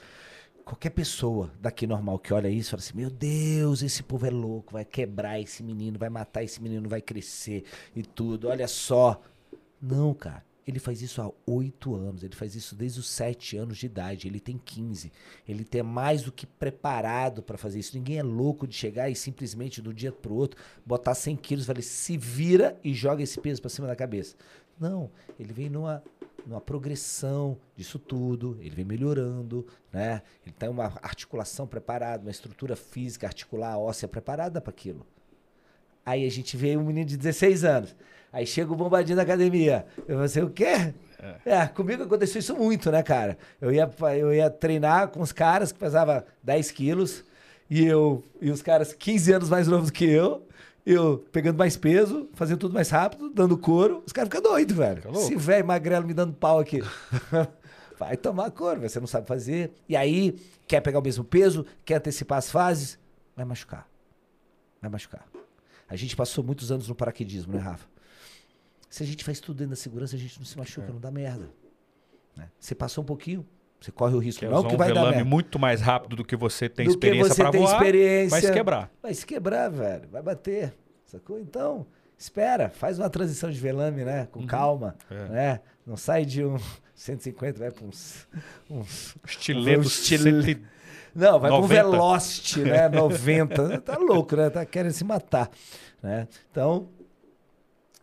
Qualquer 0.64 0.90
pessoa 0.90 1.50
daqui 1.60 1.86
normal 1.86 2.18
que 2.18 2.32
olha 2.32 2.48
isso 2.48 2.70
fala 2.70 2.80
assim: 2.80 2.96
Meu 2.96 3.10
Deus, 3.10 3.82
esse 3.82 4.02
povo 4.02 4.26
é 4.26 4.30
louco, 4.30 4.72
vai 4.72 4.84
quebrar 4.84 5.40
esse 5.40 5.62
menino, 5.62 5.98
vai 5.98 6.08
matar 6.08 6.42
esse 6.42 6.62
menino, 6.62 6.88
vai 6.88 7.00
crescer 7.00 7.64
e 7.94 8.02
tudo. 8.02 8.48
Olha 8.48 8.68
só. 8.68 9.20
Não, 9.80 10.14
cara. 10.14 10.44
Ele 10.64 10.78
faz 10.78 11.02
isso 11.02 11.20
há 11.20 11.28
oito 11.44 11.96
anos, 11.96 12.22
ele 12.22 12.36
faz 12.36 12.54
isso 12.54 12.76
desde 12.76 13.00
os 13.00 13.10
sete 13.10 13.56
anos 13.56 13.78
de 13.78 13.86
idade, 13.86 14.28
ele 14.28 14.38
tem 14.38 14.56
15. 14.56 15.10
Ele 15.48 15.64
tem 15.64 15.82
mais 15.82 16.22
do 16.22 16.30
que 16.30 16.46
preparado 16.46 17.42
para 17.42 17.58
fazer 17.58 17.80
isso. 17.80 17.96
Ninguém 17.96 18.18
é 18.18 18.22
louco 18.22 18.64
de 18.64 18.74
chegar 18.76 19.10
e 19.10 19.16
simplesmente 19.16 19.80
um 19.80 19.92
dia 19.92 20.12
pro 20.12 20.34
outro 20.34 20.62
botar 20.86 21.16
100 21.16 21.36
quilos 21.36 21.64
e 21.64 21.66
falar, 21.66 21.82
se 21.82 22.16
vira 22.16 22.78
e 22.84 22.94
joga 22.94 23.24
esse 23.24 23.40
peso 23.40 23.60
para 23.60 23.70
cima 23.70 23.88
da 23.88 23.96
cabeça. 23.96 24.36
Não, 24.78 25.10
ele 25.38 25.52
vem 25.52 25.68
numa, 25.68 26.00
numa 26.46 26.60
progressão 26.60 27.58
disso 27.76 27.98
tudo, 27.98 28.56
ele 28.60 28.74
vem 28.74 28.84
melhorando, 28.84 29.66
né? 29.92 30.22
Ele 30.44 30.54
tem 30.58 30.68
uma 30.68 30.92
articulação 31.02 31.66
preparada, 31.66 32.22
uma 32.22 32.30
estrutura 32.30 32.76
física, 32.76 33.26
articular, 33.26 33.78
óssea 33.78 34.08
preparada 34.08 34.60
para 34.60 34.70
aquilo. 34.70 35.06
Aí 36.04 36.26
a 36.26 36.30
gente 36.30 36.56
vê 36.56 36.76
um 36.76 36.84
menino 36.84 37.06
de 37.06 37.16
16 37.16 37.64
anos. 37.64 37.96
Aí 38.32 38.46
chega 38.46 38.72
o 38.72 38.76
bombadinho 38.76 39.16
da 39.16 39.22
academia. 39.22 39.86
Eu 39.98 40.14
falei 40.14 40.24
assim, 40.24 40.40
o 40.40 40.50
quê? 40.50 40.94
É. 41.44 41.66
comigo 41.68 42.02
aconteceu 42.02 42.40
isso 42.40 42.56
muito, 42.56 42.90
né, 42.90 43.02
cara? 43.02 43.38
Eu 43.60 43.70
ia, 43.72 43.88
eu 44.18 44.34
ia 44.34 44.50
treinar 44.50 45.08
com 45.08 45.20
os 45.20 45.30
caras 45.30 45.70
que 45.70 45.78
pesavam 45.78 46.22
10 46.42 46.70
quilos 46.72 47.24
e, 47.70 47.86
eu, 47.86 48.24
e 48.40 48.50
os 48.50 48.60
caras 48.60 48.92
15 48.92 49.32
anos 49.32 49.48
mais 49.48 49.68
novos 49.68 49.90
que 49.90 50.04
eu. 50.04 50.46
Eu 50.84 51.18
pegando 51.30 51.56
mais 51.56 51.76
peso, 51.76 52.28
fazendo 52.34 52.58
tudo 52.58 52.74
mais 52.74 52.90
rápido, 52.90 53.30
dando 53.30 53.56
couro. 53.56 54.02
Os 54.04 54.12
caras 54.12 54.28
ficam 54.28 54.42
doidos, 54.42 54.76
velho. 54.76 55.02
Louco. 55.04 55.20
Esse 55.20 55.36
velho 55.36 55.64
magrelo 55.66 56.06
me 56.06 56.12
dando 56.14 56.32
pau 56.34 56.58
aqui. 56.58 56.80
Vai 57.98 58.16
tomar 58.16 58.50
couro, 58.50 58.80
você 58.80 58.98
não 58.98 59.06
sabe 59.06 59.28
fazer. 59.28 59.72
E 59.88 59.94
aí, 59.94 60.36
quer 60.66 60.80
pegar 60.80 60.98
o 60.98 61.02
mesmo 61.02 61.22
peso, 61.22 61.64
quer 61.84 61.96
antecipar 61.96 62.38
as 62.38 62.50
fases, 62.50 62.98
vai 63.36 63.44
machucar. 63.44 63.88
Vai 64.80 64.90
machucar. 64.90 65.24
A 65.88 65.94
gente 65.94 66.16
passou 66.16 66.42
muitos 66.42 66.72
anos 66.72 66.88
no 66.88 66.96
paraquedismo, 66.96 67.52
né, 67.52 67.60
Rafa? 67.60 67.86
Se 68.90 69.04
a 69.04 69.06
gente 69.06 69.22
faz 69.22 69.38
tudo 69.38 69.58
dentro 69.58 69.70
da 69.70 69.76
segurança, 69.76 70.16
a 70.16 70.18
gente 70.18 70.36
não 70.38 70.44
se 70.44 70.58
machuca, 70.58 70.88
É. 70.88 70.92
não 70.92 70.98
dá 70.98 71.12
merda. 71.12 71.48
né? 72.36 72.50
Você 72.58 72.74
passou 72.74 73.04
um 73.04 73.06
pouquinho, 73.06 73.46
Você 73.82 73.90
corre 73.90 74.14
o 74.14 74.18
risco. 74.18 74.40
Que 74.40 74.46
é 74.46 74.48
não 74.48 74.62
que 74.62 74.74
um 74.74 74.78
vai 74.78 74.88
dar 74.88 74.94
velame 74.94 75.16
merda. 75.16 75.28
muito 75.28 75.58
mais 75.58 75.80
rápido 75.80 76.14
do 76.16 76.24
que 76.24 76.36
você 76.36 76.68
tem 76.68 76.86
Do 76.86 76.92
experiência 76.92 77.50
tem 77.50 77.60
voar, 77.60 77.72
experiência. 77.74 78.30
vai 78.30 78.40
se 78.40 78.52
quebrar. 78.52 78.90
Vai 79.02 79.14
se 79.14 79.26
quebrar, 79.26 79.68
velho. 79.70 80.08
Vai 80.10 80.22
bater. 80.22 80.72
Sacou? 81.04 81.40
Então, 81.40 81.84
espera. 82.16 82.70
Faz 82.70 82.98
uma 83.00 83.10
transição 83.10 83.50
de 83.50 83.58
velame, 83.58 84.04
né? 84.04 84.28
Com 84.30 84.46
calma. 84.46 84.94
É. 85.10 85.28
Né? 85.28 85.60
Não 85.84 85.96
sai 85.96 86.24
de 86.24 86.44
um 86.44 86.56
150, 86.94 87.58
vai 87.58 87.70
pra 87.72 87.84
uns... 87.84 88.28
uns... 88.70 89.16
Estileto 89.26 89.80
Um 89.80 89.82
estil- 89.82 90.42
100 90.42 90.62
Não, 91.12 91.40
vai 91.40 91.50
90. 91.50 91.80
pro 91.82 91.90
Velocity, 91.90 92.60
né? 92.60 92.86
90. 92.88 93.80
tá 93.80 93.98
louco, 93.98 94.36
né? 94.36 94.48
Tá 94.48 94.64
querendo 94.64 94.92
se 94.92 95.02
matar, 95.02 95.50
né? 96.00 96.28
Então, 96.52 96.88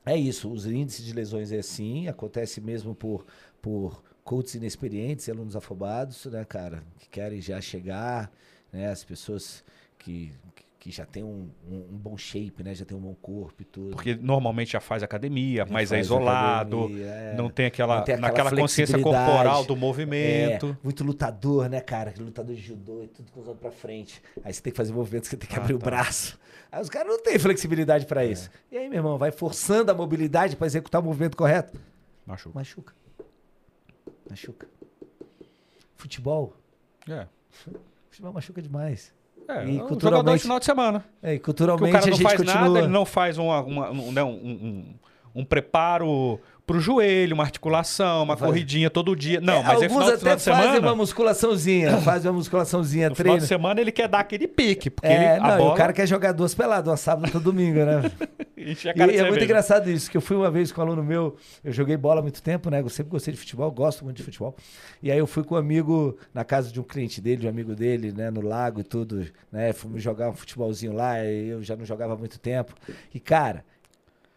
é 0.06 0.18
isso. 0.18 0.52
Os 0.52 0.66
índices 0.66 1.06
de 1.06 1.14
lesões 1.14 1.54
é 1.54 1.60
assim. 1.60 2.10
Acontece 2.10 2.60
mesmo 2.60 2.94
por, 2.94 3.26
por 3.62 4.04
coaches 4.30 4.54
inexperientes 4.54 5.28
e 5.28 5.32
alunos 5.32 5.56
afobados, 5.56 6.24
né, 6.28 6.46
cara? 6.46 6.84
Que 7.00 7.10
querem 7.10 7.42
já 7.42 7.60
chegar, 7.60 8.32
né? 8.72 8.92
As 8.92 9.04
pessoas 9.04 9.64
que, 9.98 10.32
que 10.80 10.92
já 10.92 11.04
têm 11.04 11.24
um, 11.24 11.50
um, 11.68 11.78
um 11.78 11.98
bom 11.98 12.16
shape, 12.16 12.62
né? 12.62 12.76
Já 12.76 12.86
tem 12.86 12.96
um 12.96 13.02
bom 13.02 13.16
corpo 13.16 13.64
e 13.64 13.66
tudo. 13.66 13.90
Porque 13.90 14.14
normalmente 14.14 14.74
já 14.74 14.80
faz 14.80 15.02
academia, 15.02 15.66
Já 15.66 15.74
mas 15.74 15.92
é 15.92 15.96
faz 15.96 16.06
isolado, 16.06 16.78
academia, 16.82 17.06
é. 17.08 17.34
não 17.36 17.50
tem 17.50 17.66
aquela, 17.66 17.98
Não 17.98 18.04
tem 18.04 18.14
aquela 18.14 18.28
naquela 18.28 18.56
consciência 18.56 19.00
corporal 19.02 19.66
do 19.66 19.76
movimento. 19.76 20.78
É, 20.80 20.84
muito 20.84 21.04
lutador, 21.04 21.68
né, 21.68 21.82
cara? 21.82 22.14
Lutador 22.20 22.56
de 22.56 22.62
judô 22.62 23.02
e 23.04 23.08
tudo 23.08 23.32
com 23.32 23.40
os 23.40 23.48
ombros 23.48 23.62
pra 23.62 23.72
frente. 23.72 24.22
Aí 24.44 24.54
você 24.54 24.62
tem 24.62 24.72
que 24.72 24.78
fazer 24.78 24.94
movimentos 24.94 25.28
que 25.28 25.36
tem 25.38 25.50
que 25.50 25.56
Ah, 25.56 25.60
abrir 25.64 25.74
o 25.74 25.80
tá. 25.80 25.86
braço. 25.86 26.40
Aí 26.72 26.80
os 26.80 26.88
caras 26.90 27.08
não 27.08 27.20
têm 27.24 27.40
flexibilidade 27.40 28.06
pra 28.06 28.24
isso. 28.24 28.48
E 28.72 28.78
aí, 28.78 28.88
meu 28.90 28.98
irmão, 29.00 29.18
vai 29.18 29.32
forçando 29.32 29.90
a 29.90 29.96
mobilidade 29.96 30.56
pra 30.56 30.68
executar 30.68 31.02
o 31.02 31.04
movimento 31.04 31.36
correto. 31.36 31.80
Machuca. 32.28 32.60
Machuca. 32.60 32.94
Machuca. 34.30 34.68
Futebol. 35.96 36.54
É. 37.10 37.26
Futebol 38.10 38.34
machuca 38.34 38.62
demais. 38.62 39.14
É, 39.48 39.66
E 39.66 39.82
um 39.82 39.88
culturalmente- 39.88 40.02
jogador 40.04 40.36
de 40.36 40.42
final 40.44 40.60
de 40.60 40.66
semana. 40.66 41.06
É, 41.24 41.34
e 41.34 41.40
culturalmente 41.40 41.90
o 41.90 42.00
cara 42.00 42.12
não 42.12 42.18
faz 42.20 42.38
continua. 42.38 42.62
nada, 42.62 42.80
ele 42.80 42.88
não 42.88 43.06
faz 43.06 43.38
uma, 43.38 43.62
uma- 43.62 43.90
um, 43.92 44.12
né, 44.12 44.24
um, 44.24 44.30
um- 44.30 44.96
um 45.36 45.46
preparo 45.46 46.40
pro 46.70 46.80
joelho, 46.80 47.34
uma 47.34 47.44
articulação, 47.44 48.22
uma 48.22 48.38
Faz- 48.38 48.52
corridinha 48.52 48.92
todo 48.92 49.16
dia. 49.16 49.42
Não, 49.42 49.56
É, 49.56 49.64
mas 49.64 49.82
é 49.82 49.86
alguns 49.86 49.88
final, 49.90 50.06
de- 50.06 50.12
até 50.12 50.20
final 50.20 50.36
de 50.38 50.44
fazem 50.44 50.64
semana. 50.76 50.88
uma 50.88 50.96
musculaçãozinha, 50.96 51.98
fazem 52.02 52.30
uma 52.30 52.38
musculaçãozinha, 52.38 53.10
No 53.10 53.16
final 53.16 53.38
de 53.40 53.48
semana 53.48 53.82
ele 53.82 53.92
quer 53.92 54.08
dar 54.08 54.20
aquele 54.20 54.48
pique, 54.48 54.92
porque 54.92 55.08
É, 55.08 55.34
ele, 55.34 55.40
não, 55.42 55.56
e 55.56 55.58
bola 55.58 55.74
o 55.74 55.76
cara 55.76 55.92
quer 55.94 56.08
jogar 56.08 56.32
duas 56.32 56.54
peladas, 56.54 56.88
uma 56.88 56.96
sábado 56.98 57.36
e 57.36 57.40
domingo, 57.40 57.80
né? 57.80 58.02
E, 58.62 58.74
de 58.76 58.90
é 58.90 59.26
muito 59.30 59.42
engraçado 59.42 59.90
isso, 59.90 60.12
que 60.12 60.18
eu 60.18 60.22
fui 60.22 60.36
uma 60.36 60.52
vez 60.52 60.70
com 60.70 60.82
um 60.82 60.84
aluno 60.84 61.02
meu, 61.02 61.38
eu 61.64 61.72
joguei 61.72 61.96
bola 61.96 62.20
há 62.20 62.22
muito 62.22 62.44
tempo, 62.44 62.70
né? 62.70 62.82
Eu 62.82 62.90
sempre 62.90 63.10
gostei 63.10 63.34
de 63.34 63.40
futebol, 63.40 63.72
gosto 63.72 64.04
muito 64.04 64.18
de 64.18 64.24
futebol. 64.24 64.54
E 65.02 65.10
aí 65.10 65.18
eu 65.18 65.26
fui 65.26 65.46
com 65.46 65.56
um 65.56 65.58
amigo 65.58 66.18
na 66.34 66.44
casa 66.44 66.70
de 66.70 66.78
um 66.78 66.84
cliente 66.84 67.22
dele, 67.22 67.38
de 67.38 67.48
um 67.48 67.50
amigo 67.50 67.74
dele, 67.74 68.12
né? 68.12 68.30
No 68.30 68.42
lago 68.42 68.82
e 68.82 68.84
tudo, 68.84 69.26
né? 69.50 69.72
Fomos 69.72 70.04
jogar 70.04 70.30
um 70.30 70.34
futebolzinho 70.34 70.92
lá, 70.92 71.24
e 71.24 71.48
eu 71.48 71.64
já 71.64 71.78
não 71.78 71.86
jogava 71.86 72.14
há 72.16 72.18
muito 72.18 72.38
tempo. 72.38 72.74
E, 73.14 73.20
cara, 73.20 73.64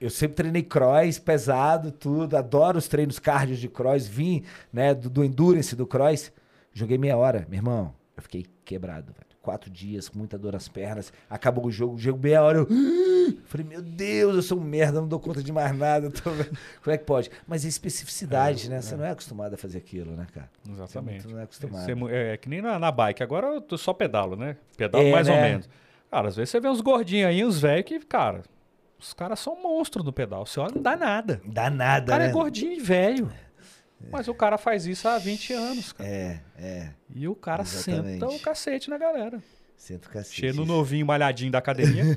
eu 0.03 0.11
sempre 0.11 0.35
treinei 0.37 0.63
cross, 0.63 1.19
pesado, 1.19 1.91
tudo, 1.91 2.37
adoro 2.37 2.79
os 2.79 2.89
treinos 2.89 3.19
cardio 3.19 3.57
de 3.57 3.69
cross, 3.69 4.07
vim, 4.07 4.43
né, 4.73 4.95
do, 4.95 5.09
do 5.09 5.25
endurance 5.25 5.75
do 5.77 5.87
cross. 5.87 6.33
Joguei 6.73 6.99
meia 6.99 7.17
hora, 7.17 7.47
meu 7.49 7.59
irmão, 7.59 7.95
eu 8.17 8.23
fiquei 8.23 8.47
quebrado, 8.65 9.13
velho. 9.13 9.33
Quatro 9.43 9.69
dias, 9.69 10.09
com 10.09 10.19
muita 10.19 10.39
dor 10.39 10.53
nas 10.53 10.69
pernas. 10.69 11.13
Acabou 11.29 11.67
o 11.67 11.71
jogo, 11.71 11.99
jogo 11.99 12.21
meia 12.23 12.43
hora, 12.43 12.59
eu... 12.59 12.69
Falei, 13.45 13.67
meu 13.67 13.83
Deus, 13.83 14.37
eu 14.37 14.43
sou 14.43 14.59
um 14.59 14.63
merda, 14.63 15.01
não 15.01 15.09
dou 15.09 15.19
conta 15.19 15.43
de 15.43 15.51
mais 15.53 15.77
nada. 15.77 16.11
tô. 16.11 16.31
Como 16.31 16.95
é 16.95 16.97
que 16.97 17.05
pode? 17.05 17.29
Mas 17.47 17.65
é 17.65 17.69
especificidade, 17.69 18.69
né? 18.71 18.81
Você 18.81 18.97
não 18.97 19.05
é 19.05 19.11
acostumado 19.11 19.55
a 19.55 19.57
fazer 19.57 19.79
aquilo, 19.79 20.13
né, 20.17 20.27
cara? 20.33 20.49
Exatamente. 20.69 21.23
Você 21.23 21.29
não 21.29 21.39
é 21.41 21.43
acostumado. 21.43 21.85
Você 21.85 21.95
mu- 21.95 22.09
é, 22.09 22.37
que 22.37 22.49
nem 22.49 22.61
na, 22.63 22.79
na 22.79 22.91
bike. 22.93 23.23
Agora 23.23 23.49
eu 23.49 23.61
tô 23.61 23.77
só 23.77 23.93
pedalo, 23.93 24.37
né? 24.37 24.57
Pedalo 24.77 25.05
É, 25.05 25.11
mais 25.13 25.29
ou 25.29 25.35
né? 25.35 25.43
menos. 25.51 25.69
Cara, 26.11 26.29
às 26.29 26.37
vezes 26.37 26.51
você 26.51 26.61
vê 26.61 26.69
uns 26.69 26.81
gordinhos 26.81 27.29
aí, 27.29 27.45
uns 27.45 27.61
velhos 27.61 27.85
que, 27.85 27.99
cara, 28.01 28.43
os 29.03 29.13
caras 29.13 29.41
são 29.41 29.61
monstros 29.61 30.05
no 30.05 30.13
pedal. 30.13 30.47
Você 30.47 30.61
olha, 30.61 30.73
não 30.75 30.83
dá 30.83 30.97
nada. 30.97 31.41
Dá 31.45 31.67
O 31.67 31.71
nada, 31.71 32.13
cara 32.13 32.25
né? 32.25 32.31
é 32.31 32.33
gordinho 32.33 32.73
e 32.73 32.81
velho. 32.81 33.31
Mas 34.11 34.27
o 34.29 34.35
cara 34.35 34.57
faz 34.59 34.87
isso 34.87 35.07
há 35.09 35.19
20 35.19 35.53
anos, 35.53 35.93
cara. 35.93 36.09
É, 36.09 36.41
é. 36.59 36.89
E 37.15 37.29
o 37.29 37.35
cara 37.35 37.63
Exatamente. 37.63 38.21
senta 38.21 38.29
o 38.29 38.39
cacete 38.41 38.91
na 38.91 38.99
galera. 38.99 39.43
Senta 39.77 40.09
o 40.09 40.11
cacete. 40.11 40.41
Cheio 40.41 40.55
no 40.55 40.65
novinho 40.65 41.07
malhadinho 41.07 41.51
da 41.53 41.59
academia. 41.59 42.17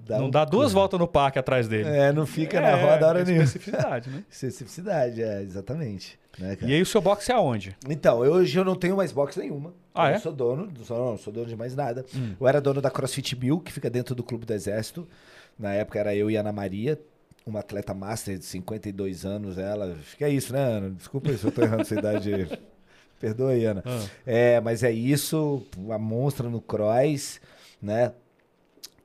Dá 0.00 0.18
não 0.18 0.26
um 0.26 0.30
dá 0.30 0.44
duas 0.44 0.72
voltas 0.72 0.98
no 1.00 1.08
parque 1.08 1.40
atrás 1.40 1.66
dele. 1.66 1.88
É, 1.88 2.12
não 2.12 2.24
fica 2.24 2.60
na 2.60 2.76
roda 2.76 3.04
a 3.04 3.08
hora 3.08 3.20
é 3.22 3.24
nenhuma. 3.24 3.42
especificidade, 3.42 4.08
né? 4.08 4.22
Especificidade, 4.30 5.20
é, 5.22 5.42
exatamente. 5.42 6.16
Né? 6.38 6.56
E 6.62 6.72
aí 6.72 6.80
o 6.80 6.86
seu 6.86 7.00
boxe 7.00 7.32
é 7.32 7.34
aonde? 7.34 7.76
Então, 7.88 8.18
hoje 8.18 8.56
eu 8.56 8.64
não 8.64 8.76
tenho 8.76 8.96
mais 8.96 9.10
box 9.10 9.36
nenhuma. 9.36 9.74
Ah, 9.92 10.04
eu 10.04 10.10
é? 10.10 10.12
não 10.12 10.20
sou 10.20 10.32
dono, 10.32 10.72
não 10.78 10.84
sou, 10.84 11.10
não 11.10 11.18
sou 11.18 11.32
dono 11.32 11.46
de 11.46 11.56
mais 11.56 11.74
nada. 11.74 12.06
Hum. 12.14 12.36
Eu 12.40 12.46
era 12.46 12.60
dono 12.60 12.80
da 12.80 12.90
CrossFit 12.92 13.34
Mil, 13.34 13.58
que 13.58 13.72
fica 13.72 13.90
dentro 13.90 14.14
do 14.14 14.22
Clube 14.22 14.46
do 14.46 14.52
Exército. 14.52 15.08
Na 15.58 15.72
época 15.74 15.98
era 15.98 16.14
eu 16.14 16.30
e 16.30 16.36
a 16.36 16.40
Ana 16.40 16.52
Maria, 16.52 17.00
uma 17.44 17.60
atleta 17.60 17.92
master 17.92 18.38
de 18.38 18.44
52 18.44 19.24
anos, 19.24 19.58
ela. 19.58 19.96
Que 20.16 20.24
é 20.24 20.30
isso, 20.30 20.52
né, 20.52 20.60
Ana? 20.60 20.90
Desculpa 20.90 21.36
se 21.36 21.44
eu 21.44 21.50
tô 21.50 21.62
errando 21.62 21.82
essa 21.82 21.94
idade. 21.94 22.48
Perdoa 23.18 23.50
aí, 23.50 23.64
Ana. 23.64 23.82
Ah. 23.84 24.06
É, 24.24 24.60
mas 24.60 24.84
é 24.84 24.92
isso, 24.92 25.66
uma 25.76 25.98
monstra 25.98 26.48
no 26.48 26.60
cross, 26.60 27.40
né? 27.82 28.12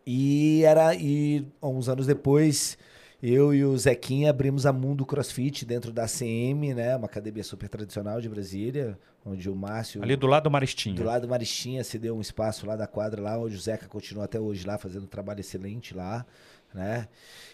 E 0.06 0.64
era 0.66 0.94
e 0.94 1.48
uns 1.62 1.90
anos 1.90 2.06
depois, 2.06 2.78
eu 3.26 3.54
e 3.54 3.64
o 3.64 3.78
Zequinha 3.78 4.30
abrimos 4.30 4.66
a 4.66 4.74
Mundo 4.74 5.06
CrossFit 5.06 5.64
dentro 5.64 5.94
da 5.94 6.04
ACM, 6.04 6.74
né? 6.76 6.94
Uma 6.98 7.06
academia 7.06 7.42
super 7.42 7.70
tradicional 7.70 8.20
de 8.20 8.28
Brasília, 8.28 9.00
onde 9.26 9.50
o 9.50 9.56
Márcio 9.56 10.04
Ali 10.04 10.18
do 10.18 10.28
lado 10.28 10.44
do 10.44 10.52
Maristinho. 10.52 10.98
do 10.98 11.06
lado 11.06 11.22
do 11.22 11.30
Maristinha 11.30 11.86
se 11.86 11.98
deu 11.98 12.18
um 12.18 12.20
espaço 12.20 12.66
lá 12.66 12.76
da 12.76 12.86
quadra 12.86 13.22
lá, 13.22 13.40
onde 13.40 13.56
o 13.56 13.60
Zeca 13.60 13.88
continua 13.88 14.26
até 14.26 14.42
hoje 14.42 14.68
lá 14.68 14.78
fazendo 14.78 15.04
um 15.04 15.08
trabalho 15.08 15.40
excelente 15.40 15.96
lá, 15.96 16.26
né? 16.74 17.08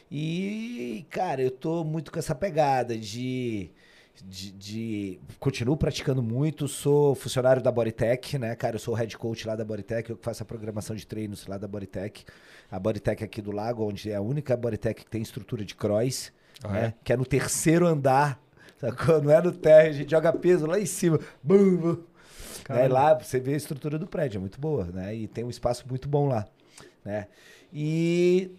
E, 0.10 1.06
cara, 1.08 1.44
eu 1.44 1.52
tô 1.52 1.84
muito 1.84 2.12
com 2.12 2.18
essa 2.18 2.34
pegada 2.34 2.98
de 2.98 3.70
de, 4.26 4.52
de- 4.52 5.20
continuo 5.40 5.76
praticando 5.78 6.22
muito, 6.22 6.68
sou 6.68 7.16
funcionário 7.16 7.62
da 7.62 7.72
Bodytech, 7.72 8.38
né, 8.38 8.56
cara, 8.56 8.76
eu 8.76 8.80
sou 8.80 8.94
o 8.94 8.98
head 8.98 9.18
coach 9.18 9.48
lá 9.48 9.56
da 9.56 9.64
Bodytech, 9.66 10.10
eu 10.10 10.18
que 10.18 10.24
faço 10.24 10.44
a 10.44 10.46
programação 10.46 10.96
de 10.96 11.06
treinos 11.08 11.48
lá 11.48 11.58
da 11.58 11.68
Bodytech. 11.68 12.26
A 12.72 12.78
Bodytech 12.80 13.24
aqui 13.24 13.42
do 13.42 13.52
Lago, 13.52 13.88
onde 13.88 14.12
é 14.12 14.16
a 14.16 14.22
única 14.22 14.56
Bodytech 14.56 15.04
que 15.04 15.10
tem 15.10 15.22
estrutura 15.22 15.64
de 15.66 15.76
cross, 15.76 16.32
Ah, 16.64 16.68
né, 16.74 16.86
é? 16.86 16.94
que 17.04 17.14
é 17.14 17.18
no 17.18 17.26
terceiro 17.26 17.88
andar, 17.88 18.40
sacou? 18.78 19.22
Não 19.22 19.32
é 19.32 19.42
no 19.42 19.52
térreo, 19.52 19.90
a 19.92 19.94
gente 19.94 20.12
joga 20.12 20.32
peso 20.34 20.66
lá 20.66 20.80
em 20.80 20.86
cima. 20.86 21.20
Bum, 21.44 21.78
bum. 21.78 21.98
Né, 22.70 22.88
lá 22.88 23.14
você 23.16 23.40
vê 23.40 23.54
a 23.54 23.58
estrutura 23.58 23.98
do 23.98 24.06
prédio, 24.06 24.38
é 24.38 24.42
muito 24.42 24.60
boa, 24.62 24.86
né? 24.86 25.16
E 25.16 25.28
tem 25.28 25.44
um 25.44 25.50
espaço 25.50 25.86
muito 25.90 26.08
bom 26.08 26.28
lá, 26.28 26.46
né? 27.04 27.28
E 27.74 28.52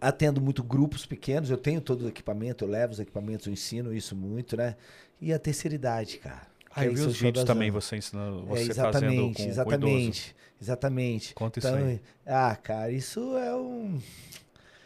atendo 0.00 0.40
muito 0.40 0.62
grupos 0.62 1.06
pequenos, 1.06 1.50
eu 1.50 1.56
tenho 1.58 1.80
todo 1.80 2.02
o 2.04 2.08
equipamento, 2.08 2.64
eu 2.64 2.68
levo 2.68 2.92
os 2.92 3.00
equipamentos, 3.00 3.46
eu 3.46 3.52
ensino 3.52 3.94
isso 3.94 4.14
muito, 4.16 4.56
né? 4.56 4.76
E 5.20 5.32
a 5.32 5.38
terceira 5.38 5.74
idade, 5.74 6.18
cara. 6.18 6.46
Ah, 6.76 6.84
eu 6.84 6.92
vi 6.92 6.98
são 6.98 7.08
os 7.10 7.16
vídeos 7.16 7.44
também, 7.44 7.68
as- 7.68 7.74
você 7.84 7.96
ensinando, 7.96 8.42
é, 8.42 8.46
você 8.46 8.74
fazendo 8.74 9.12
exatamente, 9.12 9.36
com, 9.36 9.44
com 9.44 9.50
exatamente, 9.50 10.36
exatamente. 10.60 11.34
Conta 11.34 11.58
isso 11.58 11.68
Então, 11.68 11.86
aí. 11.88 12.00
Ah, 12.26 12.56
cara, 12.56 12.90
isso 12.90 13.36
é 13.36 13.54
um 13.56 14.00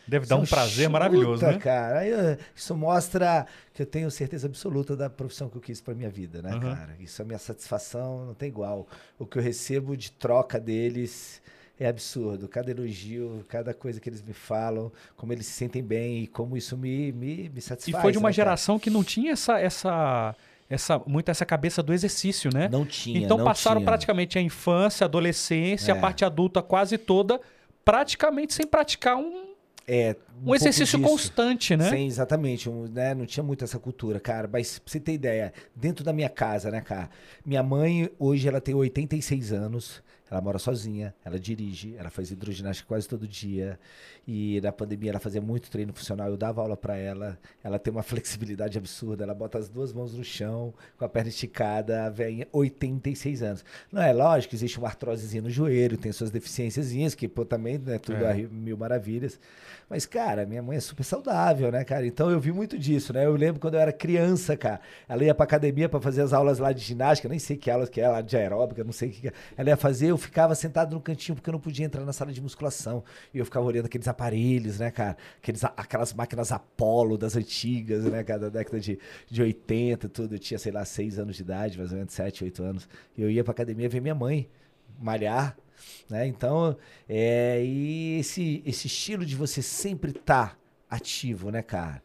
Deve 0.06 0.24
dar 0.26 0.36
um 0.36 0.44
isso 0.44 0.54
é 0.54 0.56
prazer 0.56 0.86
chuta, 0.86 0.90
maravilhoso, 0.90 1.44
né? 1.44 1.58
cara. 1.58 1.98
Aí, 2.00 2.10
eh, 2.10 2.38
Isso 2.54 2.74
mostra 2.74 3.46
que 3.74 3.82
eu 3.82 3.86
tenho 3.86 4.10
certeza 4.10 4.46
absoluta 4.46 4.96
da 4.96 5.10
profissão 5.10 5.48
que 5.50 5.56
eu 5.56 5.60
quis 5.60 5.80
pra 5.80 5.94
minha 5.94 6.08
vida, 6.10 6.40
né, 6.40 6.54
Uhum. 6.54 6.60
cara? 6.60 6.96
Isso 6.98 7.20
é 7.20 7.24
minha 7.24 7.38
satisfação, 7.38 8.24
não 8.26 8.34
tem 8.34 8.48
igual. 8.48 8.86
O 9.18 9.26
que 9.26 9.38
eu 9.38 9.42
recebo 9.42 9.96
de 9.96 10.10
troca 10.12 10.58
deles 10.58 11.42
é 11.78 11.86
absurdo. 11.86 12.48
Cada 12.48 12.70
elogio, 12.70 13.44
cada 13.48 13.72
coisa 13.72 14.00
que 14.00 14.08
eles 14.08 14.22
me 14.22 14.32
falam, 14.32 14.90
como 15.16 15.32
eles 15.32 15.46
se 15.46 15.52
sentem 15.52 15.82
bem 15.82 16.24
e 16.24 16.26
como 16.26 16.56
isso 16.56 16.76
me, 16.76 17.12
me, 17.12 17.48
me 17.48 17.58
E 17.58 17.60
satisfaz. 17.60 18.02
foi 18.02 18.12
de 18.12 18.18
uma 18.18 18.28
né, 18.28 18.34
cara? 18.34 18.44
geração 18.44 18.78
que 18.78 18.90
não 18.90 19.04
tinha 19.04 19.32
essa, 19.32 19.60
essa, 19.60 20.34
essa, 20.68 20.98
muito 21.06 21.30
essa 21.30 21.46
cabeça 21.46 21.82
do 21.82 21.92
exercício, 21.92 22.50
né? 22.52 22.68
Não 22.68 22.84
tinha. 22.84 23.20
então 23.20 23.38
não 23.38 23.44
passaram 23.44 23.80
tinha. 23.80 23.86
praticamente 23.86 24.38
a 24.38 24.42
infância, 24.42 25.04
a 25.04 25.06
adolescência, 25.06 25.94
a 25.94 25.96
É. 25.96 26.00
parte 26.00 26.24
adulta 26.24 26.60
quase 26.62 26.98
toda, 26.98 27.40
praticamente 27.84 28.52
sem 28.54 28.66
praticar 28.66 29.16
um, 29.16 29.48
É, 29.86 30.14
um, 30.36 30.42
pouco 30.42 30.56
exercício 30.56 30.98
disso. 30.98 31.10
constante, 31.10 31.76
né? 31.76 31.88
Sim, 31.88 32.06
exatamente. 32.06 32.68
um, 32.68 32.86
né, 32.88 33.14
não 33.14 33.24
tinha 33.24 33.42
muito 33.42 33.64
essa 33.64 33.78
cultura, 33.78 34.20
cara. 34.20 34.48
Mas 34.52 34.78
pra 34.78 34.90
você 34.92 35.00
ter 35.00 35.12
ideia, 35.12 35.52
dentro 35.74 36.04
da 36.04 36.12
minha 36.12 36.28
casa, 36.28 36.70
né, 36.70 36.80
cara? 36.82 37.08
Minha 37.46 37.62
mãe, 37.62 38.10
hoje, 38.18 38.46
ela 38.46 38.60
tem 38.60 38.74
86 38.74 39.52
anos. 39.52 40.02
Ela 40.30 40.40
mora 40.40 40.58
sozinha, 40.58 41.14
ela 41.24 41.38
dirige, 41.38 41.94
ela 41.96 42.10
faz 42.10 42.30
hidroginástica 42.30 42.86
quase 42.86 43.08
todo 43.08 43.26
dia. 43.26 43.78
E 44.26 44.60
na 44.62 44.70
pandemia 44.70 45.10
ela 45.10 45.18
fazia 45.20 45.40
muito 45.40 45.70
treino 45.70 45.92
funcional, 45.92 46.28
eu 46.28 46.36
dava 46.36 46.60
aula 46.60 46.76
pra 46.76 46.96
ela. 46.96 47.38
Ela 47.64 47.78
tem 47.78 47.90
uma 47.90 48.02
flexibilidade 48.04 48.76
absurda, 48.76 49.24
ela 49.24 49.34
bota 49.34 49.58
as 49.58 49.68
duas 49.68 49.92
mãos 49.92 50.14
no 50.14 50.22
chão, 50.22 50.74
com 50.98 51.04
a 51.04 51.08
perna 51.08 51.30
esticada, 51.30 52.04
a 52.04 52.10
velhinha, 52.10 52.46
86 52.52 53.42
anos. 53.42 53.64
Não 53.90 54.02
é 54.02 54.12
lógico, 54.12 54.54
existe 54.54 54.78
uma 54.78 54.88
artrosezinha 54.88 55.42
no 55.42 55.50
joelho, 55.50 55.96
tem 55.96 56.12
suas 56.12 56.30
deficiênciazinhas, 56.30 57.14
que 57.14 57.26
pô, 57.26 57.44
também 57.44 57.78
não 57.78 57.92
é 57.94 57.98
tudo 57.98 58.22
É. 58.24 58.32
a 58.32 58.34
mil 58.48 58.76
maravilhas. 58.76 59.40
Mas, 59.88 60.04
cara, 60.04 60.44
minha 60.44 60.62
mãe 60.62 60.76
é 60.76 60.80
super 60.80 61.02
saudável, 61.04 61.72
né, 61.72 61.82
cara? 61.82 62.06
Então 62.06 62.30
eu 62.30 62.38
vi 62.38 62.52
muito 62.52 62.78
disso, 62.78 63.12
né? 63.14 63.24
Eu 63.24 63.34
lembro 63.34 63.58
quando 63.60 63.74
eu 63.74 63.80
era 63.80 63.92
criança, 63.92 64.54
cara, 64.56 64.80
ela 65.08 65.24
ia 65.24 65.34
pra 65.34 65.44
academia 65.44 65.88
pra 65.88 65.98
fazer 66.00 66.20
as 66.20 66.34
aulas 66.34 66.58
lá 66.58 66.72
de 66.72 66.82
ginástica, 66.82 67.28
nem 67.28 67.38
sei 67.38 67.56
que 67.56 67.70
aulas 67.70 67.88
que 67.88 67.98
é 67.98 68.06
lá 68.08 68.20
de 68.20 68.36
aeróbica, 68.36 68.84
não 68.84 68.92
sei 68.92 69.08
o 69.08 69.12
que 69.12 69.20
que 69.22 69.28
é. 69.28 69.32
ela 69.56 69.70
ia 69.70 69.76
fazer, 69.78 70.08
eu 70.08 70.17
ficava 70.18 70.54
sentado 70.54 70.94
no 70.94 71.00
cantinho 71.00 71.36
porque 71.36 71.48
eu 71.48 71.52
não 71.52 71.60
podia 71.60 71.86
entrar 71.86 72.04
na 72.04 72.12
sala 72.12 72.32
de 72.32 72.40
musculação. 72.40 73.04
E 73.32 73.38
eu 73.38 73.44
ficava 73.44 73.64
olhando 73.64 73.86
aqueles 73.86 74.08
aparelhos, 74.08 74.78
né, 74.78 74.90
cara? 74.90 75.16
Aqueles, 75.38 75.64
aquelas 75.64 76.12
máquinas 76.12 76.52
Apollo 76.52 77.16
das 77.16 77.36
antigas, 77.36 78.04
né, 78.04 78.22
cara, 78.24 78.40
da 78.40 78.48
década 78.48 78.80
de, 78.80 78.98
de 79.28 79.42
80 79.42 80.06
e 80.06 80.08
tudo. 80.08 80.34
Eu 80.34 80.38
tinha, 80.38 80.58
sei 80.58 80.72
lá, 80.72 80.84
seis 80.84 81.18
anos 81.18 81.36
de 81.36 81.42
idade, 81.42 81.78
mais 81.78 81.92
ou 81.92 81.98
menos, 81.98 82.12
sete, 82.12 82.44
oito 82.44 82.62
anos. 82.62 82.88
E 83.16 83.22
eu 83.22 83.30
ia 83.30 83.42
pra 83.42 83.52
academia 83.52 83.88
ver 83.88 84.00
minha 84.00 84.14
mãe 84.14 84.48
malhar, 85.00 85.56
né? 86.08 86.26
Então, 86.26 86.76
é, 87.08 87.62
e 87.64 88.18
esse, 88.18 88.62
esse 88.66 88.86
estilo 88.86 89.24
de 89.24 89.36
você 89.36 89.62
sempre 89.62 90.10
estar 90.10 90.50
tá 90.50 90.58
ativo, 90.90 91.50
né, 91.50 91.62
cara? 91.62 92.02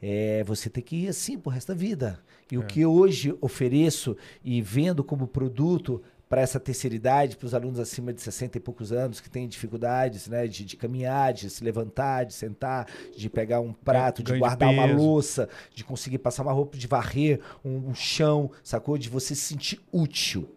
É, 0.00 0.44
você 0.44 0.68
tem 0.68 0.82
que 0.82 0.96
ir 0.96 1.08
assim 1.08 1.38
pro 1.38 1.50
resto 1.50 1.68
da 1.68 1.74
vida. 1.74 2.20
E 2.50 2.54
é. 2.54 2.58
o 2.58 2.64
que 2.64 2.80
eu 2.80 2.92
hoje 2.92 3.36
ofereço 3.40 4.16
e 4.44 4.60
vendo 4.60 5.02
como 5.02 5.26
produto 5.26 6.02
para 6.28 6.40
essa 6.40 6.58
terceira 6.58 6.96
idade, 6.96 7.36
para 7.36 7.46
os 7.46 7.54
alunos 7.54 7.78
acima 7.78 8.12
de 8.12 8.20
60 8.20 8.58
e 8.58 8.60
poucos 8.60 8.92
anos 8.92 9.20
que 9.20 9.30
têm 9.30 9.46
dificuldades 9.46 10.26
né, 10.26 10.46
de, 10.46 10.64
de, 10.64 10.76
caminhar, 10.76 11.32
de 11.32 11.48
se 11.48 11.62
levantar, 11.62 12.24
de 12.24 12.34
sentar, 12.34 12.88
de 13.16 13.30
pegar 13.30 13.60
um 13.60 13.72
prato, 13.72 14.22
de 14.22 14.36
guardar 14.36 14.70
de 14.70 14.74
uma 14.74 14.86
louça, 14.86 15.48
de 15.72 15.84
conseguir 15.84 16.18
passar 16.18 16.42
uma 16.42 16.52
roupa, 16.52 16.76
de 16.76 16.86
varrer 16.86 17.40
um, 17.64 17.90
um 17.90 17.94
chão, 17.94 18.50
sacou? 18.62 18.98
De 18.98 19.08
você 19.08 19.34
se 19.34 19.42
sentir 19.42 19.80
útil 19.92 20.48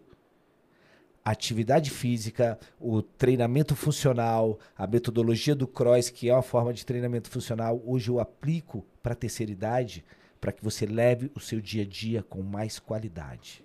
atividade 1.22 1.90
física, 1.90 2.58
o 2.80 3.02
treinamento 3.02 3.76
funcional, 3.76 4.58
a 4.76 4.86
metodologia 4.86 5.54
do 5.54 5.66
CROSS, 5.66 6.10
que 6.10 6.28
é 6.28 6.34
uma 6.34 6.42
forma 6.42 6.72
de 6.72 6.84
treinamento 6.84 7.30
funcional, 7.30 7.80
hoje 7.84 8.08
eu 8.08 8.18
aplico 8.18 8.84
para 9.02 9.12
a 9.12 9.16
terceira 9.16 9.52
idade 9.52 10.04
para 10.40 10.50
que 10.50 10.64
você 10.64 10.86
leve 10.86 11.30
o 11.34 11.40
seu 11.40 11.60
dia 11.60 11.82
a 11.82 11.86
dia 11.86 12.22
com 12.22 12.42
mais 12.42 12.78
qualidade. 12.78 13.62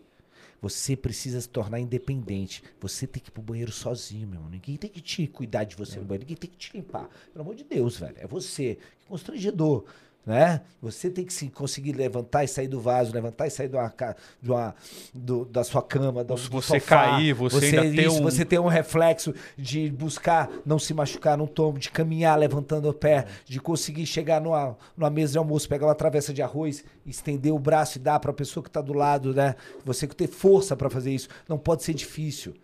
Você 0.65 0.95
precisa 0.95 1.39
se 1.39 1.47
tornar 1.47 1.79
independente. 1.79 2.63
Você 2.79 3.05
tem 3.05 3.21
que 3.21 3.29
ir 3.29 3.31
pro 3.31 3.43
banheiro 3.43 3.71
sozinho, 3.71 4.27
meu. 4.27 4.41
Ninguém 4.49 4.77
tem 4.77 4.89
que 4.89 4.99
te 4.99 5.27
cuidar 5.27 5.63
de 5.63 5.75
você 5.75 5.97
é. 5.97 5.99
no 5.99 6.07
banheiro. 6.07 6.23
Ninguém 6.23 6.37
tem 6.37 6.49
que 6.49 6.57
te 6.57 6.75
limpar. 6.75 7.07
Pelo 7.31 7.43
amor 7.43 7.53
de 7.53 7.63
Deus, 7.63 7.99
velho. 7.99 8.15
É 8.17 8.25
você. 8.25 8.79
Que 8.99 9.05
constrangedor 9.05 9.85
né? 10.25 10.61
Você 10.81 11.09
tem 11.09 11.23
que 11.23 11.33
se 11.33 11.49
conseguir 11.49 11.93
levantar 11.93 12.43
e 12.43 12.47
sair 12.47 12.67
do 12.67 12.79
vaso, 12.79 13.13
levantar 13.13 13.47
e 13.47 13.49
sair 13.51 13.67
de 13.67 13.75
uma, 13.75 13.93
de 14.41 14.51
uma 14.51 14.75
do, 15.13 15.45
da 15.45 15.63
sua 15.63 15.81
cama, 15.81 16.23
do, 16.23 16.35
do 16.35 16.49
você 16.49 16.79
sofá. 16.79 17.11
cair, 17.11 17.33
você, 17.33 17.59
você 17.59 17.77
ainda 17.77 17.85
isso, 17.85 17.95
tem 17.95 18.21
um... 18.21 18.23
você 18.23 18.45
tem 18.45 18.59
um 18.59 18.67
reflexo 18.67 19.33
de 19.57 19.89
buscar 19.91 20.49
não 20.65 20.79
se 20.79 20.93
machucar 20.93 21.37
num 21.37 21.45
tombo, 21.45 21.77
de 21.77 21.91
caminhar 21.91 22.37
levantando 22.37 22.89
o 22.89 22.93
pé, 22.93 23.25
de 23.45 23.59
conseguir 23.59 24.05
chegar 24.05 24.41
numa, 24.41 24.75
numa 24.97 25.09
mesa 25.09 25.33
de 25.33 25.37
almoço, 25.37 25.69
pegar 25.69 25.85
uma 25.85 25.95
travessa 25.95 26.33
de 26.33 26.41
arroz, 26.41 26.83
estender 27.05 27.53
o 27.53 27.59
braço 27.59 27.97
e 27.97 28.01
dar 28.01 28.19
para 28.19 28.31
a 28.31 28.33
pessoa 28.33 28.63
que 28.63 28.69
está 28.69 28.81
do 28.81 28.93
lado, 28.93 29.33
né? 29.33 29.55
Você 29.83 30.07
ter 30.07 30.27
força 30.27 30.75
para 30.75 30.89
fazer 30.89 31.11
isso, 31.11 31.29
não 31.47 31.57
pode 31.57 31.83
ser 31.83 31.93
difícil. 31.93 32.55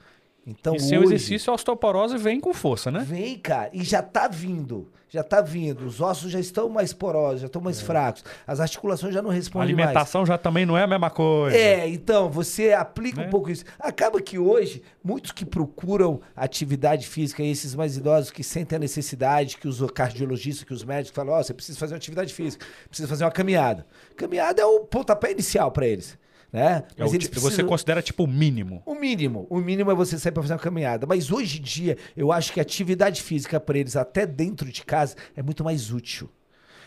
Então, 0.46 0.76
e 0.76 0.80
seu 0.80 1.04
exercício 1.04 1.52
a 1.52 1.54
osteoporose 1.54 2.18
vem 2.18 2.40
com 2.40 2.54
força, 2.54 2.90
né? 2.90 3.06
Vem, 3.08 3.38
cara, 3.38 3.70
e 3.74 3.84
já 3.84 4.02
tá 4.02 4.28
vindo. 4.28 4.90
Já 5.08 5.24
tá 5.24 5.42
vindo. 5.42 5.86
Os 5.86 6.00
ossos 6.00 6.32
já 6.32 6.40
estão 6.40 6.70
mais 6.70 6.94
porosos, 6.94 7.42
já 7.42 7.48
estão 7.48 7.62
mais 7.62 7.82
é. 7.82 7.84
fracos. 7.84 8.24
As 8.48 8.62
articulações 8.62 9.14
já 9.14 9.22
não 9.22 9.30
respondem 9.30 9.76
mais. 9.76 9.88
A 9.88 9.90
alimentação 9.90 10.22
mais. 10.22 10.30
já 10.30 10.38
também 10.38 10.66
não 10.66 10.78
é 10.78 10.84
a 10.84 10.88
mesma 10.88 11.10
coisa. 11.10 11.56
É, 11.56 11.88
então, 11.90 12.30
você 12.30 12.72
aplica 12.72 13.22
né? 13.22 13.28
um 13.28 13.30
pouco 13.30 13.52
isso. 13.52 13.66
Acaba 13.78 14.22
que 14.22 14.40
hoje, 14.40 14.82
muitos 15.04 15.34
que 15.34 15.46
procuram 15.46 16.22
atividade 16.34 17.08
física, 17.08 17.44
esses 17.44 17.76
mais 17.76 17.98
idosos 17.98 18.32
que 18.32 18.44
sentem 18.44 18.78
a 18.78 18.80
necessidade, 18.80 19.58
que 19.58 19.68
os 19.68 19.80
cardiologistas, 19.92 20.64
que 20.64 20.74
os 20.74 20.84
médicos 20.84 21.14
falam, 21.14 21.34
ó, 21.34 21.40
oh, 21.40 21.44
você 21.44 21.54
precisa 21.54 21.78
fazer 21.78 21.94
uma 21.94 21.98
atividade 21.98 22.34
física, 22.34 22.66
precisa 22.88 23.08
fazer 23.08 23.26
uma 23.26 23.32
caminhada. 23.32 23.86
Caminhada 24.16 24.62
é 24.62 24.66
o 24.66 24.80
pontapé 24.80 25.32
inicial 25.32 25.72
para 25.72 25.86
eles 25.86 26.18
né? 26.52 26.84
É 26.98 27.04
Mas 27.04 27.14
eles 27.14 27.28
precisam... 27.28 27.56
Você 27.56 27.64
considera 27.64 28.02
tipo 28.02 28.24
o 28.24 28.28
mínimo? 28.28 28.82
O 28.86 28.94
mínimo. 28.94 29.48
O 29.50 29.60
mínimo 29.60 29.92
é 29.92 29.96
você 29.96 30.18
sair 30.20 30.32
para 30.32 30.44
fazer 30.44 30.54
uma 30.54 30.60
caminhada. 30.60 31.06
Mas 31.08 31.32
hoje 31.32 31.60
em 31.60 31.62
dia, 31.62 31.98
eu 32.16 32.32
acho 32.32 32.52
que 32.52 32.60
a 32.60 32.64
atividade 32.64 33.22
física 33.22 33.60
para 33.60 33.78
eles, 33.78 33.96
até 33.96 34.26
dentro 34.26 34.70
de 34.70 34.84
casa, 34.84 35.16
é 35.36 35.42
muito 35.42 35.64
mais 35.64 35.92
útil. 35.92 36.30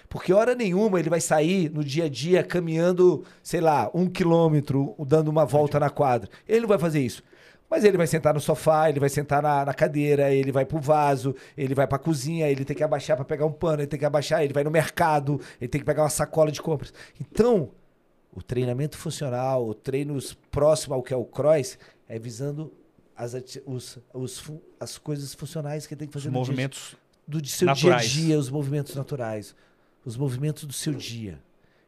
Porque 0.09 0.33
hora 0.33 0.55
nenhuma 0.55 1.01
ele 1.01 1.11
vai 1.11 1.21
sair 1.21 1.71
no 1.71 1.83
dia 1.83 2.05
a 2.05 2.09
dia 2.09 2.43
caminhando, 2.43 3.25
sei 3.43 3.61
lá, 3.61 3.91
um 3.95 4.07
quilômetro, 4.07 4.95
dando 4.99 5.29
uma 5.29 5.45
volta 5.45 5.81
na 5.81 5.91
quadra. 5.91 6.29
Ele 6.47 6.61
não 6.61 6.69
vai 6.69 6.79
fazer 6.79 7.01
isso. 7.01 7.23
Mas 7.69 7.83
ele 7.83 7.97
vai 7.97 8.07
sentar 8.07 8.35
no 8.35 8.41
sofá, 8.41 8.89
ele 8.89 9.01
vai 9.01 9.09
sentar 9.09 9.43
na, 9.43 9.65
na 9.65 9.75
cadeira, 9.75 10.33
ele 10.33 10.53
vai 10.53 10.65
pro 10.65 10.79
vaso, 10.79 11.35
ele 11.57 11.75
vai 11.75 11.87
pra 11.87 11.99
cozinha, 11.99 12.49
ele 12.49 12.65
tem 12.65 12.77
que 12.77 12.85
abaixar 12.85 13.17
para 13.17 13.25
pegar 13.25 13.47
um 13.47 13.53
pano, 13.53 13.81
ele 13.81 13.87
tem 13.87 13.99
que 13.99 14.05
abaixar, 14.05 14.45
ele 14.45 14.53
vai 14.53 14.63
no 14.63 14.71
mercado, 14.71 15.41
ele 15.61 15.69
tem 15.69 15.81
que 15.81 15.85
pegar 15.85 16.03
uma 16.03 16.11
sacola 16.11 16.53
de 16.53 16.61
compras. 16.61 16.93
Então, 17.19 17.71
o 18.35 18.43
treinamento 18.43 18.99
funcional, 18.99 19.67
o 19.67 19.75
treino 19.75 20.19
próximo 20.51 20.95
ao 20.95 21.03
que 21.03 21.15
é 21.15 21.17
o 21.17 21.25
cross, 21.25 21.79
é 22.09 22.19
visando 22.19 22.73
as, 23.17 23.35
os, 23.65 23.99
os, 24.13 24.51
as 24.81 24.99
coisas 24.99 25.33
funcionais 25.33 25.87
que 25.87 25.95
tem 25.95 26.09
que 26.09 26.13
fazer 26.13 26.29
os 26.29 26.33
no 26.33 26.41
movimentos 26.41 26.97
dia, 27.29 27.41
do 27.41 27.47
seu 27.47 27.67
naturais. 27.67 28.11
dia 28.11 28.23
a 28.23 28.27
dia, 28.27 28.39
os 28.39 28.51
movimentos 28.51 28.97
naturais, 28.97 29.55
os 30.05 30.17
movimentos 30.17 30.65
do 30.65 30.73
seu 30.73 30.93
dia. 30.93 31.41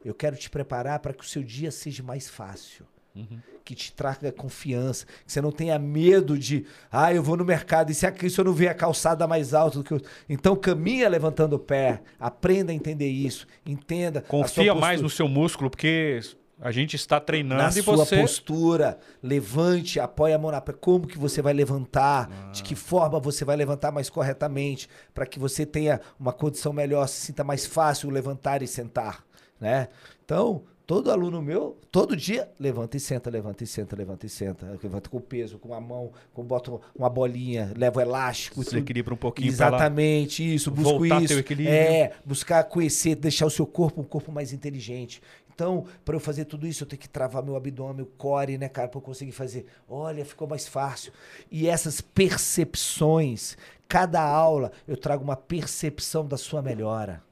Eu 0.05 0.15
quero 0.15 0.37
te 0.37 0.49
preparar 0.49 1.01
para 1.01 1.13
que 1.13 1.25
o 1.25 1.27
seu 1.27 1.43
dia 1.43 1.73
seja 1.73 2.03
mais 2.03 2.29
fácil. 2.29 2.87
Uhum. 3.17 3.41
Que 3.65 3.75
te 3.75 3.93
traga 3.93 4.31
confiança, 4.31 5.07
que 5.07 5.33
você 5.33 5.41
não 5.41 5.51
tenha 5.51 5.79
medo 5.79 6.39
de, 6.39 6.65
ah, 6.93 7.13
eu 7.13 7.23
vou 7.23 7.37
no 7.37 7.45
mercado 7.45 7.91
e 7.91 7.95
se 7.95 8.07
aqui 8.07 8.29
se 8.29 8.39
eu 8.39 8.45
não 8.45 8.53
ver 8.53 8.69
a 8.69 8.75
calçada 8.75 9.27
mais 9.27 9.55
alta 9.55 9.79
do 9.79 9.85
que 9.85 9.93
eu. 9.93 10.01
Então 10.29 10.55
caminha 10.55 11.09
levantando 11.09 11.55
o 11.55 11.59
pé, 11.59 12.03
aprenda 12.21 12.71
a 12.71 12.75
entender 12.75 13.09
isso, 13.09 13.47
entenda. 13.65 14.21
Confia 14.21 14.75
mais 14.75 15.01
no 15.01 15.11
seu 15.11 15.27
músculo, 15.27 15.71
porque 15.71 16.21
a 16.61 16.71
gente 16.71 16.97
está 16.97 17.21
treinando 17.21 17.63
na 17.63 17.69
e 17.69 17.83
sua 17.83 17.97
você... 17.97 18.21
postura, 18.21 18.99
levante, 19.23 20.01
apoie 20.01 20.33
a 20.33 20.39
mão 20.39 20.51
na 20.51 20.61
como 20.61 21.07
que 21.07 21.19
você 21.19 21.43
vai 21.43 21.53
levantar, 21.53 22.31
ah. 22.31 22.51
de 22.51 22.63
que 22.63 22.75
forma 22.75 23.21
você 23.21 23.45
vai 23.45 23.57
levantar 23.57 23.93
mais 23.93 24.09
corretamente, 24.09 24.89
para 25.13 25.27
que 25.27 25.39
você 25.39 25.67
tenha 25.67 26.01
uma 26.19 26.33
condição 26.33 26.73
melhor, 26.73 27.07
se 27.09 27.27
sinta 27.27 27.45
mais 27.45 27.67
fácil 27.67 28.09
levantar 28.11 28.63
e 28.63 28.67
sentar, 28.67 29.25
né? 29.61 29.89
Então, 30.25 30.65
Todo 30.87 31.11
aluno 31.11 31.43
meu, 31.43 31.77
todo 31.91 32.17
dia, 32.17 32.49
levanta 32.61 32.97
e 32.97 33.01
senta, 33.01 33.29
levanta 33.29 33.65
e 33.65 33.67
senta, 33.67 33.97
levanta 33.97 34.25
e 34.25 34.29
senta. 34.29 34.79
Levanta 34.81 35.11
com 35.11 35.21
peso, 35.21 35.59
com 35.59 35.75
a 35.75 35.81
mão, 35.81 36.13
com 36.33 36.45
bota 36.45 36.79
uma 36.95 37.11
bolinha, 37.11 37.73
leva 37.77 37.99
o 37.99 38.03
elástico. 38.03 38.63
Se 38.63 38.79
equilibra 38.79 39.13
um 39.13 39.17
pouquinho 39.17 39.49
Exatamente, 39.49 40.55
isso. 40.55 40.71
Busco 40.71 41.05
isso. 41.05 41.27
Teu 41.27 41.41
equilíbrio. 41.41 41.75
É, 41.75 42.13
buscar 42.25 42.63
conhecer, 42.63 43.17
deixar 43.17 43.47
o 43.47 43.51
seu 43.51 43.67
corpo 43.67 44.01
um 44.01 44.05
corpo 44.05 44.31
mais 44.31 44.53
inteligente. 44.53 45.21
Então, 45.53 45.87
para 46.05 46.15
eu 46.15 46.21
fazer 46.21 46.45
tudo 46.45 46.69
isso, 46.69 46.85
eu 46.85 46.87
tenho 46.87 47.01
que 47.01 47.09
travar 47.09 47.43
meu 47.43 47.57
abdômen, 47.57 48.03
o 48.03 48.07
core, 48.07 48.57
né, 48.57 48.69
cara, 48.69 48.87
para 48.87 48.99
eu 48.99 49.03
conseguir 49.03 49.33
fazer. 49.33 49.67
Olha, 49.89 50.25
ficou 50.25 50.47
mais 50.47 50.69
fácil. 50.69 51.13
E 51.51 51.67
essas 51.67 52.01
percepções, 52.01 53.57
cada 53.89 54.23
aula 54.23 54.71
eu 54.87 54.97
trago 54.97 55.25
uma 55.25 55.35
percepção 55.35 56.25
da 56.25 56.37
sua 56.37 56.63
melhora. 56.63 57.25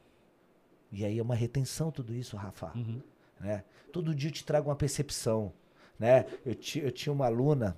E 0.90 1.04
aí 1.04 1.20
é 1.20 1.22
uma 1.22 1.36
retenção 1.36 1.92
tudo 1.92 2.12
isso, 2.14 2.36
Rafa. 2.36 2.72
Uhum. 2.74 3.00
Né? 3.40 3.64
Todo 3.92 4.14
dia 4.14 4.28
eu 4.28 4.32
te 4.32 4.44
trago 4.44 4.68
uma 4.68 4.76
percepção. 4.76 5.52
Né? 5.98 6.26
Eu, 6.44 6.56
eu 6.82 6.90
tinha 6.90 7.12
uma 7.12 7.26
aluna, 7.26 7.76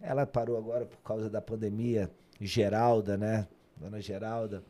ela 0.00 0.26
parou 0.26 0.56
agora 0.56 0.86
por 0.86 0.98
causa 0.98 1.28
da 1.28 1.40
pandemia, 1.40 2.10
Geralda, 2.40 3.18
né? 3.18 3.46
Dona 3.76 4.00
Geralda. 4.00 4.62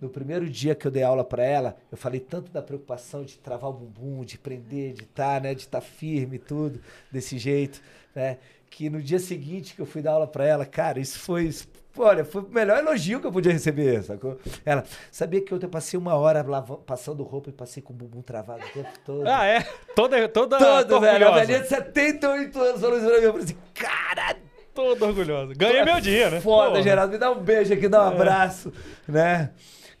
No 0.00 0.08
primeiro 0.08 0.50
dia 0.50 0.74
que 0.74 0.86
eu 0.86 0.90
dei 0.90 1.02
aula 1.02 1.24
para 1.24 1.44
ela, 1.44 1.76
eu 1.90 1.96
falei 1.96 2.20
tanto 2.20 2.50
da 2.50 2.60
preocupação 2.60 3.24
de 3.24 3.38
travar 3.38 3.70
o 3.70 3.72
bumbum, 3.72 4.24
de 4.24 4.36
prender, 4.36 4.92
de 4.92 5.04
estar, 5.04 5.36
tá, 5.36 5.40
né, 5.40 5.54
de 5.54 5.62
estar 5.62 5.80
tá 5.80 5.86
firme 5.86 6.38
tudo, 6.38 6.80
desse 7.10 7.38
jeito, 7.38 7.80
né? 8.14 8.38
Que 8.74 8.90
no 8.90 9.00
dia 9.00 9.20
seguinte 9.20 9.72
que 9.72 9.80
eu 9.80 9.86
fui 9.86 10.02
dar 10.02 10.12
aula 10.12 10.26
para 10.26 10.44
ela, 10.44 10.66
cara, 10.66 10.98
isso 10.98 11.16
foi 11.20 11.48
Olha, 11.96 12.24
foi 12.24 12.42
o 12.42 12.48
melhor 12.48 12.78
elogio 12.78 13.20
que 13.20 13.26
eu 13.28 13.30
podia 13.30 13.52
receber, 13.52 14.02
sacou? 14.02 14.36
Ela, 14.66 14.82
sabia 15.12 15.40
que 15.40 15.54
ontem 15.54 15.66
eu 15.66 15.70
passei 15.70 15.96
uma 15.96 16.16
hora 16.16 16.42
lava, 16.42 16.76
passando 16.78 17.22
roupa 17.22 17.50
e 17.50 17.52
passei 17.52 17.80
com 17.80 17.92
o 17.92 17.96
bumbum 17.96 18.20
travado 18.20 18.64
o 18.64 18.68
tempo 18.70 18.90
todo. 19.04 19.28
Ah, 19.28 19.46
é? 19.46 19.64
Toda, 19.94 20.28
toda, 20.28 20.58
Todo, 20.58 21.00
velho. 21.00 21.28
A 21.28 21.30
velhinha 21.36 21.60
de 21.60 21.68
78 21.68 22.60
anos 22.60 22.80
falou 22.80 22.98
isso 22.98 23.06
pra 23.06 23.18
mim. 23.20 23.24
Eu 23.24 23.32
falei 23.32 23.44
assim, 23.44 23.56
cara... 23.72 24.36
Todo 24.74 25.06
orgulhosa. 25.06 25.54
Ganhei 25.54 25.84
meu 25.84 26.00
dia, 26.00 26.30
né? 26.30 26.40
Foda, 26.40 26.78
Pô. 26.78 26.82
Geraldo. 26.82 27.12
Me 27.12 27.18
dá 27.18 27.30
um 27.30 27.40
beijo 27.40 27.72
aqui, 27.72 27.86
dá 27.86 28.08
um 28.08 28.10
é. 28.10 28.14
abraço, 28.16 28.72
né? 29.06 29.50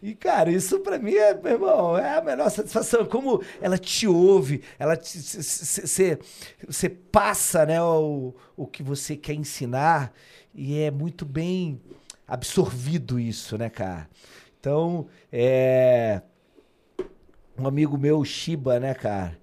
E, 0.04 0.14
cara, 0.14 0.50
isso 0.50 0.80
pra 0.80 0.98
mim 0.98 1.14
é, 1.14 1.32
meu 1.32 1.52
irmão, 1.52 1.96
é 1.96 2.18
a 2.18 2.20
melhor 2.20 2.50
satisfação. 2.50 3.06
Como 3.06 3.42
ela 3.58 3.78
te 3.78 4.06
ouve, 4.06 4.62
ela 4.78 4.98
você 6.68 6.90
passa 7.10 7.64
né, 7.64 7.82
o, 7.82 8.34
o 8.54 8.66
que 8.66 8.82
você 8.82 9.16
quer 9.16 9.32
ensinar 9.32 10.12
e 10.54 10.78
é 10.78 10.90
muito 10.90 11.24
bem 11.24 11.80
absorvido 12.28 13.18
isso, 13.18 13.56
né, 13.56 13.70
cara? 13.70 14.06
Então, 14.60 15.08
é. 15.32 16.20
Um 17.58 17.66
amigo 17.66 17.96
meu, 17.96 18.22
Shiba, 18.26 18.78
né, 18.78 18.92
cara? 18.92 19.38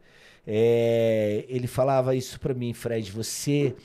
É, 0.46 1.44
ele 1.50 1.66
falava 1.66 2.14
isso 2.14 2.40
pra 2.40 2.54
mim, 2.54 2.72
Fred. 2.72 3.12
Você 3.12 3.76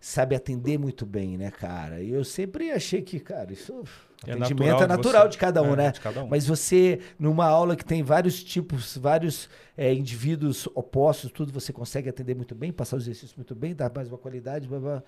sabe 0.00 0.34
atender 0.34 0.80
muito 0.80 1.06
bem, 1.06 1.38
né, 1.38 1.52
cara? 1.52 2.02
E 2.02 2.10
eu 2.10 2.24
sempre 2.24 2.72
achei 2.72 3.02
que, 3.02 3.20
cara, 3.20 3.52
isso 3.52 3.84
É 4.26 4.32
Atendimento 4.32 4.70
natural 4.70 4.82
é 4.82 4.86
natural 4.86 5.28
de 5.28 5.38
cada 5.38 5.62
um, 5.62 5.72
É, 5.72 5.76
né? 5.76 5.92
cada 5.92 6.24
um. 6.24 6.28
Mas 6.28 6.46
você, 6.46 7.00
numa 7.18 7.46
aula 7.46 7.76
que 7.76 7.84
tem 7.84 8.02
vários 8.02 8.42
tipos, 8.42 8.96
vários 8.96 9.48
é, 9.76 9.92
indivíduos 9.92 10.66
opostos, 10.74 11.30
tudo, 11.30 11.52
você 11.52 11.72
consegue 11.72 12.08
atender 12.08 12.34
muito 12.34 12.54
bem, 12.54 12.72
passar 12.72 12.96
os 12.96 13.04
exercícios 13.04 13.34
muito 13.34 13.54
bem, 13.54 13.74
dar 13.74 13.92
mais 13.94 14.08
uma 14.08 14.18
qualidade, 14.18 14.66
blá, 14.68 14.78
blá. 14.78 15.02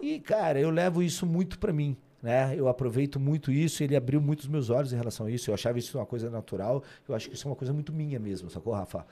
E, 0.00 0.20
cara, 0.20 0.58
eu 0.58 0.70
levo 0.70 1.02
isso 1.02 1.26
muito 1.26 1.58
pra 1.58 1.72
mim, 1.72 1.96
né? 2.22 2.54
Eu 2.56 2.68
aproveito 2.68 3.20
muito 3.20 3.52
isso, 3.52 3.82
ele 3.82 3.94
abriu 3.94 4.20
muito 4.20 4.40
os 4.40 4.48
meus 4.48 4.70
olhos 4.70 4.92
em 4.92 4.96
relação 4.96 5.26
a 5.26 5.30
isso. 5.30 5.50
Eu 5.50 5.54
achava 5.54 5.78
isso 5.78 5.98
uma 5.98 6.06
coisa 6.06 6.30
natural, 6.30 6.82
eu 7.08 7.14
acho 7.14 7.28
que 7.28 7.34
isso 7.34 7.46
é 7.46 7.50
uma 7.50 7.56
coisa 7.56 7.72
muito 7.72 7.92
minha 7.92 8.18
mesmo, 8.18 8.48
sacou, 8.48 8.72
Rafa? 8.72 9.06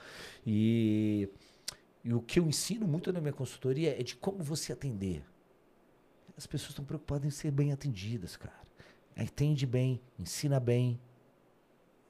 E, 0.47 1.29
e 2.03 2.15
o 2.15 2.21
que 2.21 2.41
eu 2.41 2.47
ensino 2.47 2.87
muito 2.87 3.13
na 3.13 3.21
minha 3.21 3.33
consultoria 3.33 3.99
é 3.99 4.03
de 4.03 4.17
como 4.17 4.43
você 4.43 4.73
atender. 4.73 5.23
As 6.37 6.47
pessoas 6.47 6.71
estão 6.71 6.85
preocupadas 6.85 7.27
em 7.27 7.31
ser 7.31 7.51
bem 7.51 7.71
atendidas, 7.71 8.37
cara. 8.37 8.60
Atende 9.25 9.67
bem, 9.67 10.01
ensina 10.19 10.59
bem, 10.59 10.99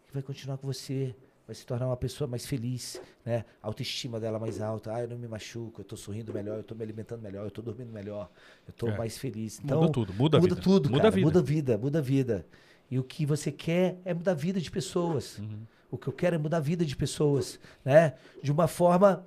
que 0.06 0.12
vai 0.14 0.22
continuar 0.22 0.58
com 0.58 0.66
você, 0.66 1.14
vai 1.46 1.54
se 1.56 1.66
tornar 1.66 1.86
uma 1.88 1.96
pessoa 1.96 2.28
mais 2.28 2.46
feliz, 2.46 3.00
né? 3.24 3.44
A 3.60 3.66
autoestima 3.66 4.20
dela 4.20 4.38
mais 4.38 4.60
alta. 4.60 4.94
Ah, 4.94 5.00
eu 5.00 5.08
não 5.08 5.18
me 5.18 5.26
machuco, 5.26 5.80
eu 5.80 5.84
tô 5.84 5.96
sorrindo 5.96 6.32
melhor, 6.32 6.58
eu 6.58 6.62
tô 6.62 6.74
me 6.74 6.82
alimentando 6.84 7.20
melhor, 7.20 7.44
eu 7.44 7.50
tô 7.50 7.60
dormindo 7.62 7.92
melhor, 7.92 8.30
eu 8.66 8.72
tô 8.72 8.88
É. 8.88 8.96
mais 8.96 9.18
feliz. 9.18 9.58
Muda 9.60 9.74
Então, 9.74 9.88
tudo, 9.92 10.14
muda 10.14 10.38
a 10.38 10.40
muda 10.40 10.54
vida. 10.54 10.62
tudo, 10.62 10.88
Muda 10.88 10.98
cara. 11.02 11.08
a 11.08 11.10
vida. 11.10 11.26
Muda 11.26 11.38
a 11.38 11.42
vida, 11.42 11.78
muda 11.78 11.98
a 11.98 12.02
vida. 12.02 12.46
E 12.88 12.98
o 12.98 13.02
que 13.04 13.26
você 13.26 13.50
quer 13.50 13.98
é 14.04 14.14
mudar 14.14 14.32
a 14.32 14.34
vida 14.34 14.60
de 14.60 14.70
pessoas. 14.70 15.38
Uhum. 15.38 15.62
O 15.90 15.98
que 15.98 16.06
eu 16.08 16.12
quero 16.12 16.36
é 16.36 16.38
mudar 16.38 16.58
a 16.58 16.60
vida 16.60 16.84
de 16.84 16.94
pessoas, 16.96 17.58
né? 17.84 18.14
De 18.42 18.52
uma 18.52 18.68
forma 18.68 19.26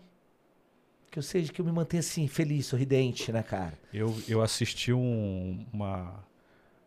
que 1.11 1.19
eu 1.19 1.23
seja 1.23 1.51
que 1.51 1.59
eu 1.61 1.65
me 1.65 1.71
mantenha 1.71 1.99
assim 1.99 2.27
feliz, 2.27 2.65
sorridente, 2.65 3.31
né, 3.31 3.43
cara? 3.43 3.77
Eu, 3.93 4.15
eu 4.27 4.41
assisti 4.41 4.91
um- 4.93 5.65
uma. 5.73 6.25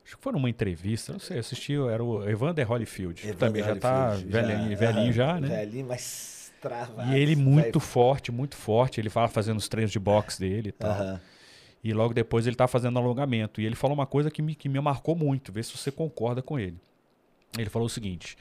Acho 0.07 0.16
que 0.16 0.22
foi 0.22 0.32
numa 0.32 0.48
entrevista, 0.48 1.12
não 1.12 1.18
sei, 1.18 1.38
assisti, 1.40 1.74
era 1.74 2.02
o 2.02 2.28
Evander 2.28 2.70
Holyfield. 2.70 3.20
que 3.22 3.32
também 3.34 3.62
já 3.62 3.74
tá 3.74 4.11
Holyfield, 4.11 4.32
velhinho, 4.32 4.76
velhinho 4.78 5.12
já, 5.12 5.40
né? 5.40 5.48
Velhinho, 5.48 5.86
mas 5.88 6.52
travado. 6.62 7.12
E 7.12 7.18
ele 7.18 7.34
muito 7.34 7.80
vai- 7.80 7.88
forte, 7.88 8.30
muito 8.30 8.54
forte. 8.57 9.00
Ele 9.00 9.11
fala 9.11 9.26
fazendo 9.28 9.59
os 9.59 9.68
treinos 9.68 9.90
de 9.90 9.98
boxe 9.98 10.38
dele 10.38 10.68
e 10.68 10.72
tal. 10.72 11.20
E 11.82 11.92
logo 11.92 12.14
depois 12.14 12.46
ele 12.46 12.54
tá 12.57 12.66
fazendo 12.68 12.98
alongamento. 12.98 13.61
E 13.61 13.66
ele 13.66 13.74
falou 13.74 13.94
uma 13.96 14.07
coisa 14.07 14.30
que 14.30 14.40
me, 14.40 14.54
que 14.54 14.68
me 14.68 14.80
marcou 14.80 15.14
muito, 15.16 15.50
vê 15.52 15.62
se 15.62 15.76
você 15.76 15.90
concorda 15.90 16.40
com 16.40 16.57
ele. 16.59 16.76
Ele 17.59 17.68
falou 17.68 17.86
o 17.86 17.90
seguinte: 17.90 18.36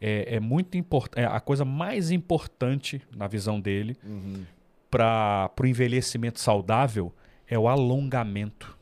é, 0.00 0.36
é 0.36 0.40
muito 0.40 0.76
importante. 0.76 1.24
a 1.26 1.40
coisa 1.40 1.64
mais 1.64 2.10
importante, 2.10 3.00
na 3.16 3.26
visão 3.26 3.58
dele, 3.58 3.96
Uhum. 4.04 4.44
para 4.90 5.50
o 5.58 5.66
envelhecimento 5.66 6.40
saudável 6.40 7.12
é 7.48 7.58
o 7.58 7.68
alongamento. 7.68 8.75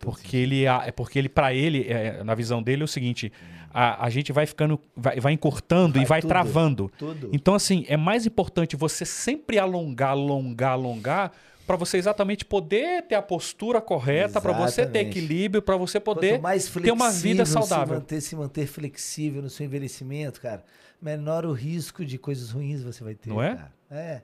Porque 0.00 0.36
ele, 0.36 0.64
é 0.64 0.90
porque 0.90 1.18
ele 1.18 1.28
para 1.28 1.52
ele, 1.52 1.86
é, 1.86 2.24
na 2.24 2.34
visão 2.34 2.62
dele, 2.62 2.80
é 2.82 2.84
o 2.84 2.88
seguinte: 2.88 3.30
a, 3.72 4.06
a 4.06 4.10
gente 4.10 4.32
vai 4.32 4.46
ficando, 4.46 4.80
vai, 4.96 5.20
vai 5.20 5.32
encurtando 5.34 5.94
Vai 5.94 6.02
e 6.02 6.06
vai 6.06 6.20
tudo. 6.22 6.28
travando. 6.30 6.90
Tudo. 6.98 7.28
Então, 7.32 7.54
assim, 7.54 7.84
é 7.86 7.98
mais 7.98 8.24
importante 8.24 8.76
você 8.76 9.04
sempre 9.04 9.58
alongar, 9.58 10.10
alongar, 10.10 10.72
alongar, 10.72 11.32
para 11.66 11.76
você 11.76 11.98
exatamente 11.98 12.46
poder 12.46 13.02
ter 13.02 13.14
a 13.14 13.22
postura 13.22 13.80
correta, 13.80 14.40
para 14.40 14.52
você 14.52 14.86
ter 14.86 15.00
equilíbrio, 15.00 15.60
para 15.60 15.76
você 15.76 16.00
poder 16.00 16.40
ter 16.82 16.90
uma 16.90 17.10
vida 17.10 17.44
flexível 17.44 17.46
saudável. 17.46 17.94
Se 17.94 18.00
manter, 18.00 18.20
se 18.22 18.36
manter 18.36 18.66
flexível 18.66 19.42
no 19.42 19.50
seu 19.50 19.66
envelhecimento, 19.66 20.40
cara, 20.40 20.64
menor 21.00 21.44
o 21.44 21.52
risco 21.52 22.04
de 22.04 22.16
coisas 22.16 22.50
ruins 22.50 22.82
você 22.82 23.04
vai 23.04 23.14
ter. 23.14 23.28
Não 23.28 23.42
é? 23.42 23.54
cara. 23.54 23.72
É. 23.90 24.22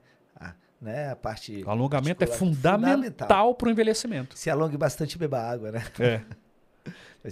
Né? 0.81 1.09
A 1.11 1.15
parte. 1.15 1.63
O 1.65 1.69
alongamento 1.69 2.23
é 2.23 2.27
fundamental 2.27 3.55
para 3.55 3.67
o 3.67 3.71
envelhecimento. 3.71 4.37
Se 4.37 4.49
alongue 4.49 4.77
bastante 4.77 5.13
e 5.13 5.17
beba 5.17 5.39
água, 5.41 5.71
né? 5.71 5.83
É. 5.99 6.21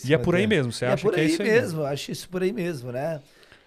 E 0.04 0.14
é 0.14 0.18
por 0.18 0.36
aí 0.36 0.46
mesmo. 0.46 0.74
Você 0.74 0.84
E 0.84 0.88
é 0.90 0.92
acha 0.92 1.02
por 1.04 1.14
que 1.14 1.20
é 1.22 1.24
aí 1.24 1.30
isso 1.30 1.42
aí 1.42 1.50
mesmo, 1.50 1.82
eu 1.82 1.86
acho 1.86 2.12
isso 2.12 2.28
por 2.28 2.44
aí 2.44 2.52
mesmo, 2.52 2.92
né? 2.92 3.22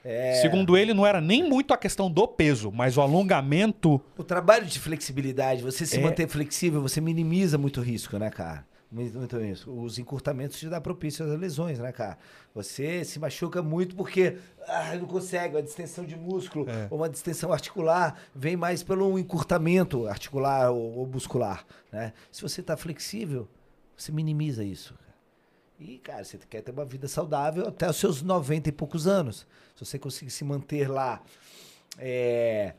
É, 0.04 0.34
Segundo 0.42 0.76
ele, 0.76 0.92
não 0.92 1.06
era 1.06 1.20
nem 1.22 1.42
muito 1.48 1.72
a 1.72 1.76
questão 1.78 2.10
do 2.10 2.28
peso, 2.28 2.70
mas 2.70 2.98
o 2.98 3.00
alongamento. 3.00 3.98
O 4.16 4.22
trabalho 4.22 4.66
de 4.66 4.78
flexibilidade, 4.78 5.62
você 5.62 5.86
se 5.86 5.96
É. 5.98 6.00
manter 6.00 6.28
flexível, 6.28 6.82
você 6.82 7.00
minimiza 7.00 7.56
muito 7.56 7.80
risco, 7.80 8.18
né, 8.18 8.28
cara? 8.30 8.64
Muito, 8.90 9.38
isso. 9.42 9.70
Os 9.70 9.98
encurtamentos 9.98 10.58
te 10.58 10.66
dão 10.68 10.80
propício 10.80 11.24
às 11.24 11.38
lesões, 11.38 11.78
né, 11.78 11.92
cara? 11.92 12.16
Você 12.54 13.04
se 13.04 13.18
machuca 13.18 13.62
muito 13.62 13.94
porque 13.94 14.38
ah, 14.66 14.94
não 14.96 15.06
consegue, 15.06 15.54
uma 15.56 15.62
distensão 15.62 16.04
de 16.06 16.16
músculo 16.16 16.68
É. 16.68 16.88
ou 16.90 16.96
uma 16.98 17.08
distensão 17.08 17.52
articular 17.52 18.18
vem 18.34 18.56
mais 18.56 18.82
pelo 18.82 19.18
encurtamento 19.18 20.06
articular 20.06 20.70
ou, 20.70 20.96
ou 21.00 21.06
muscular, 21.06 21.66
né? 21.92 22.14
Se 22.32 22.40
você 22.40 22.62
tá 22.62 22.76
flexível, 22.78 23.46
você 23.94 24.10
minimiza 24.10 24.64
isso. 24.64 24.94
E, 25.78 25.98
cara, 25.98 26.24
você 26.24 26.38
quer 26.38 26.62
ter 26.62 26.72
uma 26.72 26.84
vida 26.84 27.06
saudável 27.06 27.68
até 27.68 27.88
os 27.88 27.96
seus 27.96 28.22
90 28.22 28.70
e 28.70 28.72
poucos 28.72 29.06
anos. 29.06 29.46
Se 29.76 29.84
você 29.84 29.98
conseguir 29.98 30.30
se 30.30 30.44
manter 30.44 30.88
lá 30.90 31.22
é, 31.98 32.74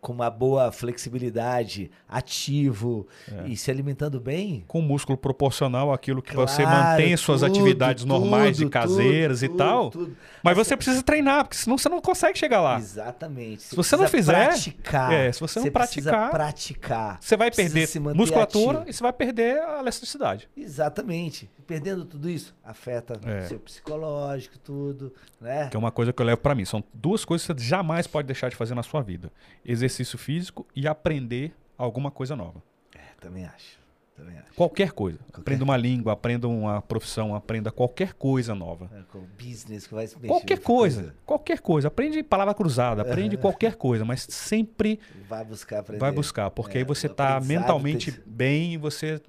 com 0.00 0.12
uma 0.12 0.30
boa 0.30 0.72
flexibilidade, 0.72 1.90
ativo 2.08 3.06
É. 3.30 3.48
e 3.48 3.56
se 3.56 3.70
alimentando 3.70 4.18
bem. 4.20 4.64
com 4.66 4.80
músculo 4.80 5.18
proporcional 5.18 5.92
àquilo 5.92 6.22
que 6.22 6.34
você 6.34 6.62
claro, 6.62 6.88
mantém 6.90 7.16
suas 7.16 7.40
tudo, 7.42 7.50
atividades 7.50 8.04
normais 8.04 8.56
tudo, 8.56 8.66
e 8.66 8.70
caseiras 8.70 9.40
tudo, 9.40 9.54
e 9.54 9.56
tal. 9.56 9.90
tudo, 9.90 10.06
tudo. 10.06 10.16
Mas 10.42 10.56
você 10.56 10.76
precisa 10.76 11.02
treinar, 11.02 11.44
porque 11.44 11.56
senão 11.56 11.76
você 11.76 11.88
não 11.88 12.00
consegue 12.00 12.38
chegar 12.38 12.60
lá. 12.60 12.78
Exatamente. 12.78 13.62
Se 13.62 13.76
você 13.76 13.96
não 13.96 14.08
fizer, 14.08 14.46
praticar. 14.48 15.12
é, 15.12 15.30
se 15.32 15.40
você 15.40 15.60
não 15.60 15.70
precisa 15.70 16.10
praticar, 16.10 16.30
praticar. 16.30 17.18
Você 17.20 17.36
vai 17.36 17.50
perder 17.50 17.88
musculatura 18.14 18.78
ativo. 18.78 18.90
e 18.90 18.92
você 18.94 19.02
vai 19.02 19.12
perder 19.12 19.60
a 19.60 19.80
elasticidade. 19.80 20.48
Exatamente. 20.56 21.50
Perdendo 21.66 22.04
tudo 22.04 22.28
isso, 22.28 22.52
afeta 22.64 23.20
É. 23.24 23.42
seu 23.42 23.60
psicológico, 23.60 24.58
tudo, 24.58 25.12
né? 25.40 25.68
Que 25.68 25.76
é 25.76 25.78
uma 25.78 25.92
coisa 25.92 26.12
que 26.12 26.20
eu 26.20 26.26
levo 26.26 26.40
pra 26.40 26.52
mim. 26.54 26.64
São 26.64 26.82
duas 26.92 27.24
coisas 27.24 27.46
que 27.46 27.52
você 27.54 27.64
jamais 27.64 28.06
pode 28.08 28.26
deixar 28.26 28.48
de 28.48 28.56
fazer 28.56 28.74
na 28.74 28.82
sua 28.82 29.02
vida: 29.02 29.30
exercício 29.64 29.89
físico 30.18 30.66
e 30.74 30.86
aprender 30.88 31.52
alguma 31.76 32.10
coisa 32.10 32.34
nova. 32.36 32.62
É, 32.94 33.00
também 33.20 33.44
acho. 33.44 33.78
Também 34.16 34.36
acho. 34.38 34.52
Qualquer 34.54 34.92
coisa. 34.92 35.18
Qualquer- 35.18 35.40
Aprenda 35.40 35.64
uma 35.64 35.76
língua, 35.78 36.12
aprenda 36.12 36.46
uma 36.46 36.82
profissão, 36.82 37.34
aprenda 37.34 37.70
qualquer 37.72 38.12
coisa 38.12 38.54
nova. 38.54 38.90
É, 38.94 39.02
com 39.10 39.20
business 39.42 39.86
que 39.86 39.94
vai 39.94 40.06
se 40.06 40.14
mexer. 40.16 40.28
Qualquer 40.28 40.58
com 40.58 40.64
coisa, 40.76 41.14
qualquer 41.24 41.60
coisa. 41.60 41.88
Aprende 41.88 42.22
palavra 42.22 42.52
cruzada, 42.52 43.00
aprende 43.00 43.36
qualquer 43.38 43.76
coisa, 43.76 44.04
mas 44.04 44.26
sempre 44.28 45.00
Vai 45.26 45.42
buscar 45.42 45.78
aprender. 45.80 46.00
vai 46.00 46.12
buscar, 46.12 46.50
porque 46.50 46.76
É, 46.76 46.80
aí 46.82 46.84
você 46.86 47.08
tá 47.08 47.36
aprendizado 47.36 47.60
mentalmente 47.60 48.12
tem 48.12 48.22
bem, 48.26 48.76
você 48.78 49.22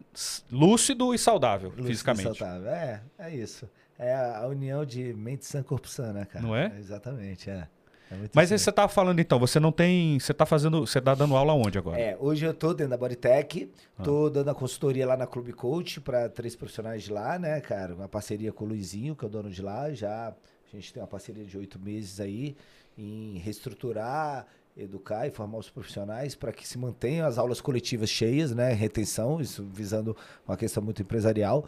lúcido 0.52 1.14
e 1.14 1.18
saudável 1.18 1.70
Lúcido 1.70 1.88
e 1.88 1.92
fisicamente. 1.92 2.38
saudável. 2.38 2.70
É, 2.70 3.02
é 3.18 3.34
isso. 3.34 3.70
É 3.98 4.14
a 4.14 4.46
união 4.48 4.84
de 4.84 5.14
mente 5.14 5.46
sã, 5.46 5.62
corpo 5.64 5.88
sã, 5.88 6.12
né, 6.12 6.26
cara? 6.26 6.44
Não 6.46 6.56
é? 6.56 6.74
Exatamente, 6.80 7.50
é. 7.50 7.68
É 8.12 8.16
Mas 8.34 8.52
aí 8.52 8.60
você 8.60 8.72
tá 8.72 8.88
falando 8.90 9.20
então, 9.20 9.40
você 9.40 9.60
não 9.60 9.72
tem, 9.72 10.20
você 10.20 10.34
tá 10.34 10.46
fazendo, 10.46 10.86
você 10.86 11.00
tá 11.00 11.16
dando 11.16 11.36
aula 11.36 11.54
onde 11.54 11.78
agora? 11.78 11.98
É, 12.00 12.18
hoje 12.20 12.46
eu 12.46 12.54
tô 12.54 12.74
dentro 12.74 12.90
da 12.92 12.98
Bodytech, 12.98 13.72
Ah. 13.98 14.04
tô 14.04 14.30
dando 14.30 14.50
a 14.50 14.56
consultoria 14.56 15.08
lá 15.08 15.16
na 15.16 15.26
Clube 15.26 15.54
Coach 15.54 16.02
para 16.02 16.28
três 16.28 16.56
profissionais 16.56 17.04
de 17.04 17.12
lá, 17.12 17.40
né, 17.40 17.62
cara? 17.62 17.96
Uma 17.96 18.10
parceria 18.10 18.52
com 18.52 18.66
o 18.66 18.68
Luizinho, 18.68 19.16
que 19.16 19.24
é 19.24 19.28
o 19.28 19.32
dono 19.32 19.50
de 19.50 19.62
lá. 19.62 19.94
Já 19.94 20.28
a 20.74 20.76
gente 20.76 20.94
tem 20.94 21.02
uma 21.02 21.08
parceria 21.08 21.46
de 21.46 21.58
oito 21.58 21.80
meses 21.80 22.20
aí 22.20 22.56
em 22.98 23.38
reestruturar, 23.38 24.46
educar 24.76 25.28
e 25.28 25.32
formar 25.32 25.58
os 25.58 25.70
profissionais 25.70 26.34
para 26.36 26.52
que 26.52 26.68
se 26.68 26.78
mantenham 26.78 27.28
as 27.28 27.38
aulas 27.38 27.62
coletivas 27.62 28.10
cheias, 28.10 28.52
né? 28.54 28.74
Retenção, 28.74 29.40
isso 29.40 29.66
visando 29.72 30.16
uma 30.48 30.58
questão 30.58 30.84
muito 30.84 31.02
empresarial. 31.02 31.66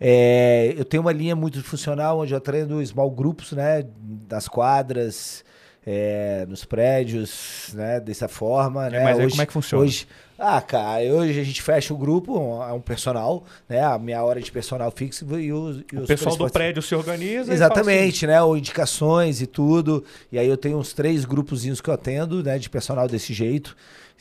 É, 0.00 0.74
eu 0.76 0.84
tenho 0.84 1.02
uma 1.02 1.12
linha 1.12 1.36
muito 1.36 1.62
funcional 1.62 2.18
onde 2.18 2.32
eu 2.34 2.40
treino 2.40 2.84
small 2.84 3.10
grupos, 3.10 3.52
né? 3.52 3.84
Das 4.28 4.48
quadras. 4.48 5.44
É, 5.86 6.46
nos 6.48 6.64
prédios, 6.64 7.70
né, 7.74 8.00
dessa 8.00 8.28
forma, 8.28 8.88
né? 8.88 9.04
mas 9.04 9.18
hoje, 9.18 9.30
como 9.30 9.42
é 9.42 9.46
que 9.46 9.52
funciona? 9.52 9.84
Hoje, 9.84 10.06
ah, 10.38 10.60
cara, 10.60 11.02
hoje 11.04 11.38
a 11.38 11.44
gente 11.44 11.62
fecha 11.62 11.94
o 11.94 11.96
grupo, 11.96 12.38
um, 12.38 12.62
é 12.62 12.72
um 12.72 12.80
personal, 12.80 13.44
né? 13.68 13.82
A 13.84 13.96
minha 13.98 14.22
hora 14.22 14.40
de 14.40 14.50
personal 14.50 14.90
fixo 14.90 15.24
e 15.38 15.52
os, 15.52 15.84
e 15.92 15.96
O 15.96 16.06
pessoal 16.06 16.36
do 16.36 16.50
prédio 16.50 16.82
se 16.82 16.94
organiza 16.94 17.52
Exatamente, 17.52 18.26
né? 18.26 18.42
Ou 18.42 18.56
indicações 18.56 19.40
e 19.40 19.46
tudo. 19.46 20.04
E 20.32 20.38
aí 20.38 20.48
eu 20.48 20.56
tenho 20.56 20.76
uns 20.76 20.92
três 20.92 21.24
grupozinhos 21.24 21.80
que 21.80 21.88
eu 21.88 21.94
atendo, 21.94 22.42
né? 22.42 22.58
De 22.58 22.68
personal 22.68 23.06
desse 23.06 23.32
jeito. 23.32 23.76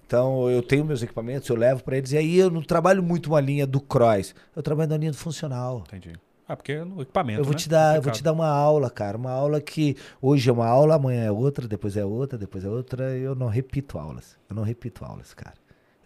Então 0.05 0.49
eu 0.51 0.61
tenho 0.61 0.86
meus 0.86 1.01
equipamentos, 1.01 1.49
eu 1.49 1.55
levo 1.55 1.84
para 1.84 1.97
eles. 1.97 2.11
E 2.11 2.18
aí 2.18 2.38
eu 2.38 2.51
não 2.51 2.61
trabalho 2.61 3.01
muito 3.01 3.28
uma 3.28 3.41
linha 3.41 3.66
do 3.66 3.82
cross. 3.82 4.36
Eu 4.55 4.61
trabalho 4.61 4.91
na 4.91 4.97
linha 4.97 5.11
do 5.11 5.18
funcional. 5.18 5.84
assim, 5.88 5.97
Entendi. 5.97 6.20
Ah, 6.47 6.55
porque 6.57 6.73
é 6.73 6.83
no 6.83 7.01
equipamento, 7.01 7.39
Eu 7.39 7.43
vou 7.45 7.53
né? 7.53 7.59
te 7.59 7.69
dar, 7.69 7.95
eu 7.95 8.01
vou 8.01 8.11
te 8.11 8.21
dar 8.21 8.33
uma 8.33 8.47
aula, 8.47 8.89
cara. 8.89 9.17
Uma 9.17 9.31
aula 9.31 9.61
que 9.61 9.95
hoje 10.21 10.49
é 10.49 10.53
uma 10.53 10.67
aula, 10.67 10.95
amanhã 10.95 11.23
é 11.23 11.31
outra, 11.31 11.67
depois 11.67 11.95
é 11.95 12.03
outra, 12.03 12.37
depois 12.37 12.65
é 12.65 12.69
outra. 12.69 13.17
Eu 13.17 13.33
não 13.33 13.47
repito 13.47 13.97
aulas. 13.97 14.37
Eu 14.49 14.55
não 14.55 14.63
repito 14.63 15.05
aulas, 15.05 15.33
cara. 15.33 15.55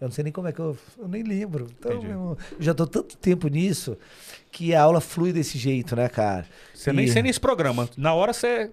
Eu 0.00 0.06
não 0.06 0.12
sei 0.12 0.22
nem 0.22 0.32
como 0.32 0.46
é 0.46 0.52
que 0.52 0.60
eu. 0.60 0.76
Eu 0.96 1.08
nem 1.08 1.24
lembro. 1.24 1.66
Então, 1.76 1.92
eu 2.02 2.36
já 2.60 2.72
tô 2.72 2.86
tanto 2.86 3.16
tempo 3.16 3.48
nisso 3.48 3.98
que 4.52 4.72
a 4.72 4.82
aula 4.82 5.00
flui 5.00 5.32
desse 5.32 5.58
jeito, 5.58 5.96
né, 5.96 6.08
cara? 6.08 6.46
Você 6.72 6.92
nem 6.92 7.06
E- 7.06 7.08
sei 7.08 7.20
nesse 7.22 7.40
programa. 7.40 7.88
Na 7.96 8.14
hora 8.14 8.32
você 8.32 8.70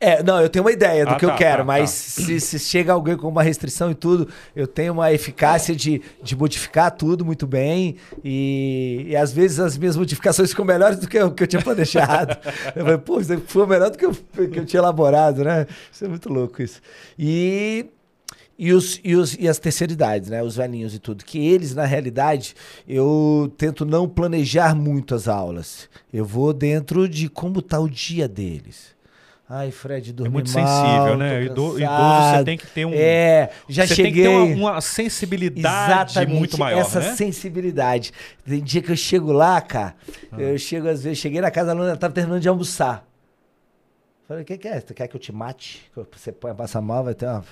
É, 0.00 0.22
não, 0.22 0.40
eu 0.40 0.48
tenho 0.48 0.64
uma 0.64 0.72
ideia 0.72 1.04
do 1.04 1.12
Ah, 1.12 1.16
que 1.16 1.24
eu 1.24 1.30
tá, 1.30 1.36
quero, 1.36 1.58
tá, 1.58 1.64
mas 1.64 1.90
tá. 1.90 2.22
Se, 2.22 2.40
se 2.40 2.58
chega 2.58 2.92
alguém 2.92 3.16
com 3.16 3.28
uma 3.28 3.42
restrição 3.42 3.90
e 3.90 3.94
tudo, 3.94 4.28
eu 4.54 4.66
tenho 4.66 4.92
uma 4.92 5.12
eficácia 5.12 5.74
de, 5.74 6.02
de 6.22 6.36
modificar 6.36 6.90
tudo 6.90 7.24
muito 7.24 7.46
bem 7.46 7.96
e, 8.22 9.06
e 9.08 9.16
às 9.16 9.32
vezes 9.32 9.60
as 9.60 9.78
minhas 9.78 9.96
modificações 9.96 10.50
ficam 10.50 10.64
melhores 10.64 10.98
do 10.98 11.08
que 11.08 11.18
eu, 11.18 11.30
que 11.30 11.42
eu 11.42 11.46
tinha 11.46 11.62
planejado. 11.62 12.36
eu 12.74 12.84
falei, 12.84 12.98
pô, 12.98 13.20
isso 13.20 13.42
foi 13.46 13.66
melhor 13.66 13.90
do 13.90 13.98
que 13.98 14.06
eu, 14.06 14.12
que 14.12 14.58
eu 14.58 14.66
tinha 14.66 14.80
elaborado, 14.80 15.44
né? 15.44 15.66
Isso 15.92 16.04
é 16.04 16.08
muito 16.08 16.32
louco 16.32 16.62
isso. 16.62 16.80
E 17.18 17.86
e, 18.58 18.72
os, 18.72 19.00
e, 19.02 19.16
os, 19.16 19.34
e 19.34 19.48
as 19.48 19.58
terceiridades, 19.58 20.30
né? 20.30 20.42
Os 20.42 20.56
velhinhos 20.56 20.94
e 20.94 20.98
tudo. 20.98 21.24
Que 21.24 21.38
eles, 21.38 21.74
na 21.74 21.84
realidade, 21.84 22.54
eu 22.86 23.52
tento 23.58 23.84
não 23.84 24.08
planejar 24.08 24.74
muito 24.74 25.14
as 25.14 25.26
aulas. 25.26 25.88
Eu 26.12 26.24
vou 26.24 26.52
dentro 26.52 27.08
de 27.08 27.28
como 27.28 27.60
tá 27.60 27.80
o 27.80 27.88
dia 27.88 28.28
deles. 28.28 28.93
Ai, 29.56 29.70
Fred, 29.70 30.10
É 30.10 30.12
dormi 30.12 30.32
muito 30.32 30.50
mal, 30.52 30.66
sensível, 30.66 31.16
né? 31.16 31.42
Ido- 31.44 31.78
Idoso, 31.78 32.30
você 32.38 32.44
tem 32.44 32.58
que 32.58 32.66
ter 32.66 32.84
um. 32.86 32.90
É, 32.92 33.50
já 33.68 33.86
você 33.86 33.94
cheguei... 33.94 34.12
tem 34.12 34.22
que 34.22 34.28
ter 34.28 34.56
uma, 34.58 34.72
uma 34.72 34.80
sensibilidade 34.80 36.10
Exatamente, 36.12 36.38
muito 36.38 36.58
maior, 36.58 36.80
essa 36.80 36.98
né? 37.00 37.12
sensibilidade. 37.14 38.12
Tem 38.44 38.60
dia 38.62 38.82
que 38.82 38.90
eu 38.90 38.96
chego 38.96 39.30
lá, 39.32 39.60
cara, 39.60 39.94
Ah. 40.32 40.40
eu 40.40 40.58
chego 40.58 40.88
às 40.88 41.02
vezes, 41.04 41.18
cheguei 41.18 41.40
na 41.40 41.50
casa 41.52 41.66
da 41.66 41.72
aluna, 41.72 41.90
ela 41.90 41.96
tava 41.96 42.12
terminando 42.12 42.40
de 42.42 42.48
almoçar. 42.48 43.06
Falei, 44.26 44.42
o 44.42 44.46
que, 44.46 44.56
que 44.58 44.66
é? 44.66 44.80
Tu 44.80 44.92
quer 44.94 45.06
que 45.06 45.14
eu 45.14 45.20
te 45.20 45.30
mate? 45.30 45.82
Você 46.12 46.32
pode 46.32 46.56
passar 46.56 46.80
mal, 46.80 47.04
vai 47.04 47.14
ter 47.14 47.26
uma... 47.26 47.44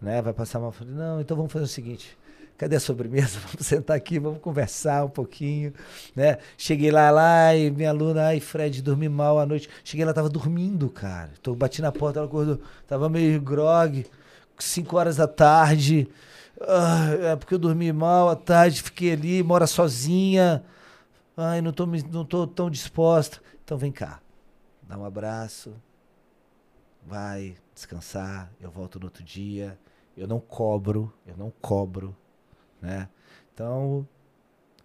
Né? 0.00 0.20
Vai 0.22 0.32
passar 0.34 0.60
mal. 0.60 0.70
Falei, 0.70 0.92
não, 0.94 1.20
então 1.20 1.36
vamos 1.36 1.50
fazer 1.52 1.64
o 1.64 1.68
seguinte. 1.68 2.16
Cadê 2.56 2.76
a 2.76 2.80
sobremesa? 2.80 3.38
Vamos 3.46 3.66
sentar 3.66 3.96
aqui, 3.96 4.18
vamos 4.18 4.40
conversar 4.40 5.04
um 5.04 5.10
pouquinho, 5.10 5.74
né? 6.14 6.38
Cheguei 6.56 6.90
lá, 6.90 7.10
lá, 7.10 7.54
e 7.54 7.70
minha 7.70 7.90
aluna, 7.90 8.28
ai, 8.28 8.40
Fred, 8.40 8.82
dormi 8.82 9.08
mal 9.08 9.38
à 9.38 9.44
noite. 9.44 9.68
Cheguei 9.84 10.04
lá, 10.06 10.12
tava 10.12 10.28
dormindo, 10.30 10.88
cara. 10.88 11.30
Tô, 11.42 11.54
bati 11.54 11.82
na 11.82 11.92
porta, 11.92 12.18
ela 12.18 12.26
acordou, 12.26 12.58
tava 12.86 13.08
meio 13.08 13.40
grog, 13.40 14.06
5 14.58 14.96
horas 14.96 15.16
da 15.16 15.28
tarde. 15.28 16.08
Ah, 16.62 17.10
é 17.32 17.36
porque 17.36 17.54
eu 17.54 17.58
dormi 17.58 17.92
mal 17.92 18.30
à 18.30 18.36
tarde, 18.36 18.82
fiquei 18.82 19.12
ali, 19.12 19.42
mora 19.42 19.66
sozinha. 19.66 20.64
Ai, 21.36 21.60
não 21.60 21.72
tô, 21.72 21.84
não 21.84 22.24
tô 22.24 22.46
tão 22.46 22.70
disposta. 22.70 23.38
Então 23.62 23.76
vem 23.76 23.92
cá, 23.92 24.20
dá 24.82 24.96
um 24.96 25.04
abraço, 25.04 25.74
vai 27.06 27.56
descansar, 27.74 28.50
eu 28.60 28.70
volto 28.70 28.98
no 28.98 29.06
outro 29.06 29.22
dia. 29.22 29.78
Eu 30.16 30.26
não 30.26 30.40
cobro, 30.40 31.12
eu 31.26 31.36
não 31.36 31.52
cobro, 31.60 32.16
né? 32.80 33.08
Então, 33.52 34.06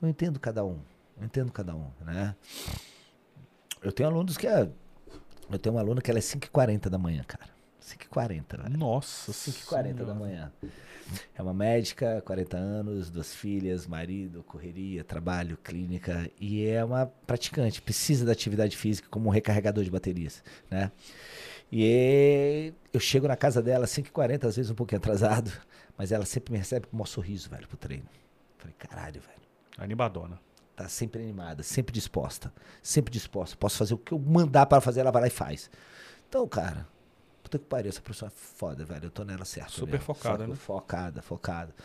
eu 0.01 0.07
entendo 0.07 0.39
cada 0.39 0.63
um, 0.63 0.79
eu 1.17 1.25
entendo 1.25 1.51
cada 1.51 1.75
um, 1.75 1.87
né? 2.01 2.35
Eu 3.81 3.91
tenho 3.91 4.09
alunos 4.09 4.37
que 4.37 4.47
é... 4.47 4.69
Eu 5.49 5.59
tenho 5.59 5.75
uma 5.75 5.81
aluna 5.81 6.01
que 6.01 6.09
ela 6.09 6.19
é 6.19 6.21
5h40 6.21 6.87
da 6.87 6.97
manhã, 6.97 7.23
cara. 7.27 7.51
5h40, 7.81 8.63
velho. 8.63 8.77
Nossa 8.77 9.31
5h40 9.31 10.05
da 10.05 10.13
manhã. 10.13 10.51
É 11.35 11.41
uma 11.41 11.53
médica, 11.53 12.21
40 12.25 12.57
anos, 12.57 13.09
duas 13.09 13.33
filhas, 13.33 13.85
marido, 13.85 14.43
correria, 14.43 15.03
trabalho, 15.03 15.57
clínica. 15.57 16.29
E 16.39 16.65
é 16.65 16.83
uma 16.85 17.05
praticante, 17.05 17.81
precisa 17.81 18.25
da 18.25 18.31
atividade 18.31 18.77
física 18.77 19.09
como 19.09 19.27
um 19.27 19.31
recarregador 19.31 19.83
de 19.83 19.91
baterias, 19.91 20.41
né? 20.69 20.91
E 21.71 22.73
eu 22.93 22.99
chego 22.99 23.27
na 23.27 23.35
casa 23.35 23.61
dela 23.61 23.85
5h40, 23.85 24.45
às 24.45 24.55
vezes 24.55 24.71
um 24.71 24.75
pouquinho 24.75 24.99
atrasado, 24.99 25.51
mas 26.02 26.12
ela 26.12 26.26
sempre 26.26 26.52
me 26.52 26.58
recebe 26.58 26.88
com 26.88 26.95
um 26.95 26.97
maior 26.97 27.06
sorriso, 27.06 27.47
velho, 27.47 27.68
pro 27.68 27.78
treino. 27.78 28.06
Falei, 28.58 28.74
caralho, 28.80 29.22
velho. 29.22 29.41
Animadona. 29.78 30.39
Tá 30.76 30.89
sempre 30.89 31.22
animada, 31.22 31.62
sempre 31.62 31.93
disposta. 31.93 32.52
Sempre 32.82 33.12
disposta. 33.14 33.56
Posso 33.56 33.78
fazer 33.78 33.93
o 33.93 33.99
que 33.99 34.12
eu 34.12 34.18
mandar 34.18 34.66
para 34.66 34.82
fazer, 34.82 35.02
ela 35.02 35.12
vai 35.12 35.22
lá 35.22 35.28
e 35.28 35.32
faz. 35.32 35.70
Então, 36.28 36.47
cara, 36.47 36.88
puta 37.43 37.60
que 37.60 37.66
pariu, 37.66 37.89
essa 37.89 38.02
pessoa 38.02 38.30
é 38.30 38.32
foda, 38.32 38.84
velho. 38.84 39.06
Eu 39.06 39.12
tô 39.12 39.24
nela 39.24 39.45
certo. 39.45 39.74
Super 39.74 39.91
mesmo. 39.91 40.06
focada, 40.06 40.38
Foca- 40.39 40.47
né? 40.47 40.56
Focada, 40.56 41.22
focada. 41.22 41.76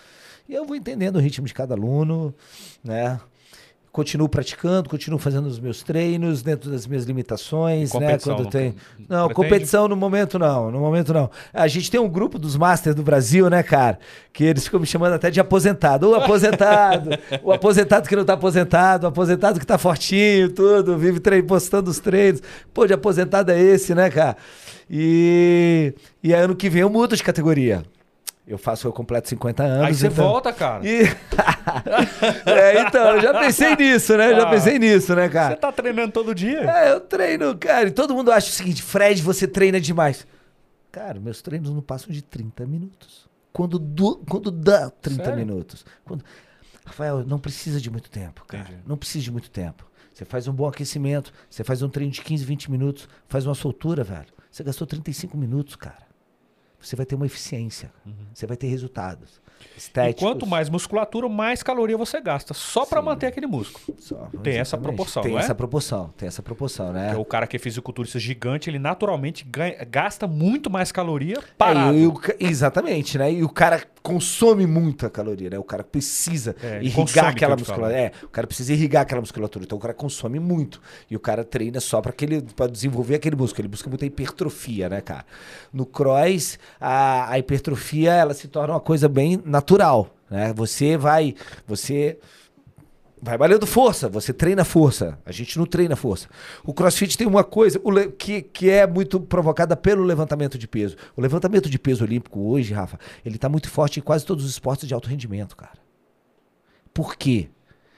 E 0.49 0.55
eu 0.55 0.64
vou 0.64 0.75
entendendo 0.77 1.17
o 1.17 1.21
ritmo 1.21 1.47
de 1.47 1.53
cada 1.53 1.75
aluno, 1.75 2.35
né? 2.83 3.21
Continuo 3.97 4.28
praticando, 4.28 4.90
continuo 4.90 5.18
fazendo 5.18 5.47
os 5.47 5.59
meus 5.59 5.82
treinos 5.82 6.42
dentro 6.42 6.70
das 6.70 6.86
minhas 6.86 7.05
limitações, 7.05 7.94
né? 7.94 7.99
Competição, 7.99 8.34
Quando 8.34 8.44
não- 8.44 8.51
tem. 8.51 8.74
não 9.09 9.26
pretende? 9.28 9.34
competição 9.34 9.88
no 9.88 9.97
momento 9.97 10.38
não, 10.38 10.70
no 10.70 10.80
momento 10.80 11.14
não. 11.14 11.30
A 11.51 11.66
gente 11.66 11.90
tem 11.90 11.99
um 11.99 12.07
grupo 12.07 12.38
dos 12.38 12.59
Masters 12.59 12.94
do 12.94 13.03
Brasil, 13.03 13.49
né, 13.49 13.62
cara? 13.62 13.99
Que 14.34 14.44
eles 14.44 14.64
ficam 14.64 14.78
me 14.78 14.84
chamando 14.84 15.14
até 15.14 15.30
de 15.30 15.40
aposentado. 15.40 16.11
O 16.11 16.14
aposentado, 16.14 17.09
o 17.42 17.51
aposentado 17.51 18.07
que 18.07 18.14
não 18.14 18.26
tá 18.26 18.34
aposentado, 18.34 19.05
o 19.05 19.09
aposentado 19.09 19.59
que 19.59 19.64
tá 19.64 19.78
fortinho, 19.78 20.51
tudo, 20.51 20.99
vive 20.99 21.18
postando 21.44 21.90
os 21.90 21.99
treinos. 21.99 22.42
Pô, 22.74 22.86
de 22.86 22.92
aposentado 22.92 23.51
é 23.51 23.59
esse, 23.59 23.94
né, 23.94 24.11
cara? 24.11 24.36
E, 24.90 25.94
e 26.22 26.34
aí, 26.34 26.42
ano 26.42 26.55
que 26.55 26.68
vem 26.68 26.82
eu 26.82 26.90
mudo 26.90 27.16
de 27.16 27.22
categoria. 27.22 27.82
Eu 28.47 28.57
faço, 28.59 28.86
eu 28.86 28.92
completo 28.92 29.28
50 29.28 29.62
anos. 29.64 29.86
Aí 29.86 29.94
você 29.94 30.07
então- 30.07 30.24
volta, 30.24 30.53
cara. 30.53 30.86
E... 30.86 31.03
é, 32.47 32.80
então, 32.82 33.16
eu 33.16 33.20
já 33.20 33.38
pensei 33.38 33.74
nisso, 33.74 34.16
né? 34.16 34.30
Eu 34.32 34.36
já 34.36 34.42
Ah. 34.47 34.51
pensei 34.51 34.78
nisso, 34.78 35.14
né, 35.14 35.28
cara? 35.28 35.55
Você 35.55 35.61
tá 35.61 35.72
treinando 35.72 36.12
todo 36.12 36.34
dia? 36.34 36.61
É, 36.61 36.92
eu 36.92 37.01
treino, 37.01 37.57
cara. 37.59 37.88
E 37.88 37.90
todo 37.90 38.14
mundo 38.14 38.30
acha 38.30 38.49
o 38.49 38.53
seguinte: 38.53 38.82
Fred, 38.82 39.20
você 39.22 39.49
treina 39.49 39.80
demais. 39.80 40.26
Cara, 40.92 41.18
meus 41.20 41.42
treinos 41.42 41.70
não 41.70 41.82
passam 41.82 42.11
de 42.12 42.22
30 42.22 42.64
minutos. 42.66 43.26
Quando, 43.53 43.78
du- 43.78 44.22
quando 44.28 44.51
dá 44.51 44.90
30 44.90 45.24
Sério? 45.24 45.38
minutos. 45.38 45.84
Quando... 46.05 46.24
Rafael, 46.84 47.24
não 47.26 47.38
precisa 47.38 47.80
de 47.80 47.90
muito 47.90 48.09
tempo, 48.09 48.44
cara. 48.47 48.62
Entendi. 48.64 48.78
Não 48.86 48.97
precisa 48.97 49.24
de 49.24 49.32
muito 49.32 49.51
tempo. 49.51 49.84
Você 50.12 50.24
faz 50.24 50.47
um 50.47 50.53
bom 50.53 50.66
aquecimento, 50.68 51.32
você 51.51 51.64
faz 51.64 51.82
um 51.82 51.88
treino 51.88 52.12
de 52.12 52.22
15, 52.22 52.44
20 52.44 52.70
minutos, 52.70 53.09
faz 53.28 53.44
uma 53.44 53.55
soltura, 53.55 54.05
velho. 54.05 54.26
Você 54.51 54.62
gastou 54.62 54.86
35 54.86 55.36
minutos, 55.36 55.74
cara. 55.76 56.05
Você 56.81 56.95
vai 56.97 57.07
ter 57.07 57.14
uma 57.14 57.27
eficiência. 57.27 57.93
Você 58.33 58.47
vai 58.47 58.57
ter 58.57 58.66
resultados. 58.68 59.41
E 60.09 60.14
quanto 60.14 60.47
mais 60.47 60.69
musculatura, 60.69 61.29
mais 61.29 61.62
caloria 61.62 61.97
você 61.97 62.21
gasta. 62.21 62.55
Só 62.55 62.85
pra 62.87 63.01
Sim. 63.01 63.07
manter 63.07 63.27
aquele 63.27 63.47
músculo. 63.47 63.97
Só, 63.99 64.29
Tem 64.43 64.55
essa 64.55 64.77
exatamente. 64.77 64.83
proporção, 64.87 65.23
Tem 65.23 65.37
é? 65.37 65.39
essa 65.39 65.55
proporção, 65.55 66.14
tem 66.17 66.29
essa 66.29 66.43
proporção, 66.43 66.93
né? 66.93 67.07
Porque 67.09 67.21
o 67.21 67.25
cara 67.25 67.47
que 67.47 67.57
é 67.57 67.59
fisiculturista 67.59 68.19
gigante, 68.19 68.71
ele 68.71 68.79
naturalmente 68.79 69.45
ganha- 69.45 69.85
gasta 69.91 70.27
muito 70.27 70.71
mais 70.71 70.91
caloria 70.93 71.39
É, 71.39 71.43
parado. 71.59 72.12
ca- 72.14 72.35
exatamente, 72.39 73.19
né? 73.19 73.33
E 73.33 73.43
o 73.45 73.49
cara 73.49 73.83
consome 74.03 74.67
muita 74.67 75.11
caloria, 75.11 75.51
né? 75.51 75.59
O 75.59 75.64
cara 75.64 75.83
precisa 75.83 76.55
É, 76.62 76.81
irrigar 76.83 77.27
aquela 77.27 77.57
musculatura. 77.57 77.93
É, 77.99 78.12
o 78.23 78.29
cara 78.29 78.47
precisa 78.47 78.73
irrigar 78.73 79.03
aquela 79.03 79.21
musculatura. 79.21 79.64
Então 79.64 79.77
o 79.77 79.81
cara 79.81 79.93
consome 79.95 80.39
muito. 80.39 80.81
E 81.11 81.17
o 81.17 81.21
cara 81.21 81.45
treina 81.45 81.81
só 81.81 82.01
para 82.01 82.11
aquele 82.11 82.41
para 82.43 82.67
desenvolver 82.71 83.17
aquele 83.17 83.35
músculo. 83.37 83.62
Ele 83.62 83.69
busca 83.69 83.89
muita 83.89 84.07
hipertrofia, 84.07 84.89
né, 84.89 85.01
cara? 85.01 85.25
No 85.73 85.85
cross, 85.85 86.59
a, 86.81 87.31
a 87.33 87.39
hipertrofia 87.39 88.12
ela 88.12 88.33
se 88.35 88.47
torna 88.49 88.75
uma 88.75 88.81
coisa 88.81 89.09
bem 89.09 89.43
natural, 89.57 90.14
né? 90.30 90.52
Você 90.54 90.96
vai, 90.96 91.34
você 91.66 92.18
Vai 93.20 93.38
valendo 93.38 93.66
força, 93.66 94.11
você 94.11 94.30
treina 94.30 94.62
força. 94.62 95.18
A 95.24 95.32
gente 95.32 95.59
não 95.59 95.64
treina 95.64 95.96
força. 95.96 96.28
O 96.62 96.74
crossfit 96.74 97.16
tem 97.16 97.26
uma 97.26 97.42
coisa 97.42 97.80
que, 98.18 98.42
que 98.42 98.68
é 98.68 98.86
muito 98.86 99.18
provocada 99.18 99.74
pelo 99.74 100.04
levantamento 100.04 100.59
de 100.59 100.68
peso. 100.68 100.96
O 101.16 101.20
levantamento 101.20 101.68
de 101.70 101.78
peso 101.78 102.04
olímpico 102.04 102.38
hoje, 102.40 102.74
Rafa, 102.74 102.98
ele 103.24 103.38
tá 103.38 103.48
muito 103.48 103.70
forte 103.70 103.98
em 103.98 104.02
quase 104.02 104.24
todos 104.24 104.44
os 104.44 104.50
esportes 104.50 104.86
de 104.86 104.92
alto 104.92 105.09
rendimento, 105.09 105.57
cara. 105.57 105.78
Por 106.92 107.16
quê? 107.16 107.48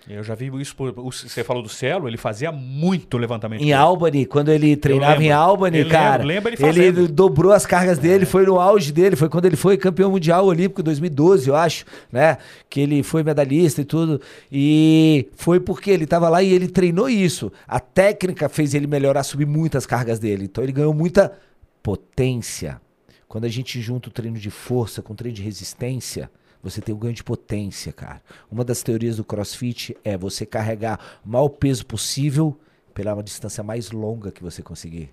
Eu 0.08 0.22
já 0.22 0.34
vi 0.34 0.46
isso. 0.60 0.74
por- 0.74 0.92
Você 0.92 1.44
falou 1.44 1.62
do 1.62 1.68
Celo, 1.68 2.08
ele 2.08 2.16
fazia 2.16 2.50
muito 2.50 3.18
levantamento. 3.18 3.62
Em. 3.62 3.72
Albany, 3.72 4.24
quando 4.24 4.50
ele 4.50 4.74
treinava 4.76 5.22
em 5.22 5.30
Albany, 5.30 5.78
Eu 5.80 5.88
cara, 5.88 6.24
lembro 6.24 6.50
ele 6.52 6.82
ele. 6.84 7.04
É. 7.04 7.08
dobrou 7.08 7.52
as 7.52 7.66
cargas 7.66 7.98
dele, 7.98 8.24
foi 8.24 8.46
no 8.46 8.58
auge 8.58 8.90
dele, 8.92 9.16
foi 9.16 9.28
quando 9.28 9.44
ele 9.44 9.56
foi 9.56 9.76
campeão 9.76 10.10
mundial 10.10 10.46
olímpico 10.46 10.80
em 10.80 10.84
2012, 10.84 11.48
eu 11.48 11.54
acho, 11.56 11.84
né? 12.10 12.38
Que 12.70 12.80
ele 12.80 13.02
foi 13.02 13.22
medalhista 13.22 13.82
e 13.82 13.84
tudo. 13.84 14.20
E 14.50 15.28
foi 15.36 15.60
porque 15.60 15.90
ele 15.90 16.06
tava 16.06 16.28
lá 16.28 16.42
e 16.42 16.52
ele 16.54 16.68
treinou 16.68 17.08
isso. 17.08 17.52
A 17.66 17.78
técnica 17.78 18.48
fez 18.48 18.72
ele 18.74 18.86
melhorar, 18.86 19.22
subir 19.24 19.46
muitas 19.46 19.84
cargas 19.84 20.18
dele. 20.18 20.44
Então 20.44 20.64
ele 20.64 20.72
ganhou 20.72 20.94
muita 20.94 21.32
potência. 21.82 22.80
Quando 23.26 23.44
a 23.44 23.48
gente 23.48 23.80
junta 23.80 24.08
o 24.08 24.12
treino 24.12 24.38
de 24.38 24.48
força 24.50 25.02
com 25.02 25.12
o 25.12 25.16
treino 25.16 25.36
de 25.36 25.42
resistência, 25.42 26.30
você 26.62 26.80
tem 26.80 26.94
um 26.94 26.98
ganho 26.98 27.14
de 27.14 27.24
potência, 27.24 27.92
cara. 27.92 28.20
Uma 28.50 28.64
das 28.64 28.82
teorias 28.82 29.16
do 29.16 29.24
CrossFit 29.24 29.96
é 30.04 30.16
você 30.16 30.44
carregar 30.44 30.98
o 31.24 31.28
maior 31.28 31.48
peso 31.48 31.86
possível 31.86 32.58
pela 32.92 33.14
uma 33.14 33.22
distância 33.22 33.62
mais 33.62 33.90
longa 33.90 34.32
que 34.32 34.42
você 34.42 34.62
conseguir. 34.62 35.10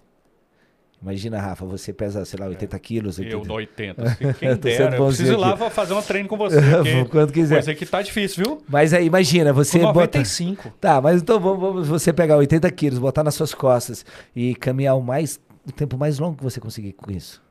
Imagina, 1.02 1.40
Rafa, 1.40 1.66
você 1.66 1.94
pesa, 1.94 2.26
sei 2.26 2.40
lá, 2.40 2.48
80 2.48 2.80
quilos. 2.80 3.20
Eu 3.20 3.26
80... 3.26 3.48
no 3.48 3.54
80. 3.54 4.18
Quem 4.40 4.56
dera. 4.56 4.96
Eu 4.96 5.06
preciso 5.06 5.34
ir 5.34 5.36
lá 5.36 5.50
aqui. 5.50 5.60
fa- 5.60 5.70
fazer 5.70 5.94
um 5.94 6.02
treino 6.02 6.28
com 6.28 6.38
você. 6.38 6.58
Quando 7.12 7.32
quiser. 7.32 7.56
Coisa 7.56 7.76
que 7.76 7.86
tá 7.86 8.02
difícil, 8.02 8.44
viu? 8.44 8.64
Mas 8.68 8.92
aí, 8.94 9.06
imagina, 9.06 9.54
você 9.54 9.78
Com 9.78 9.86
bota... 9.94 10.18
95. 10.18 10.74
Tá, 10.82 11.00
mas 11.00 11.22
então 11.22 11.40
vamos, 11.40 11.60
vamos 11.60 11.88
você 11.88 12.12
pegar 12.12 12.38
80 12.38 12.72
quilos, 12.72 12.98
botar 12.98 13.24
nas 13.24 13.36
suas 13.36 13.54
costas 13.54 14.04
e 14.36 14.56
caminhar 14.56 14.96
o 14.98 15.02
mais 15.02 15.40
o 15.68 15.72
tempo 15.72 15.98
mais 15.98 16.18
longo 16.18 16.38
que 16.38 16.44
você 16.44 16.60
conseguir 16.60 16.94
com 16.94 17.12
isso. 17.12 17.44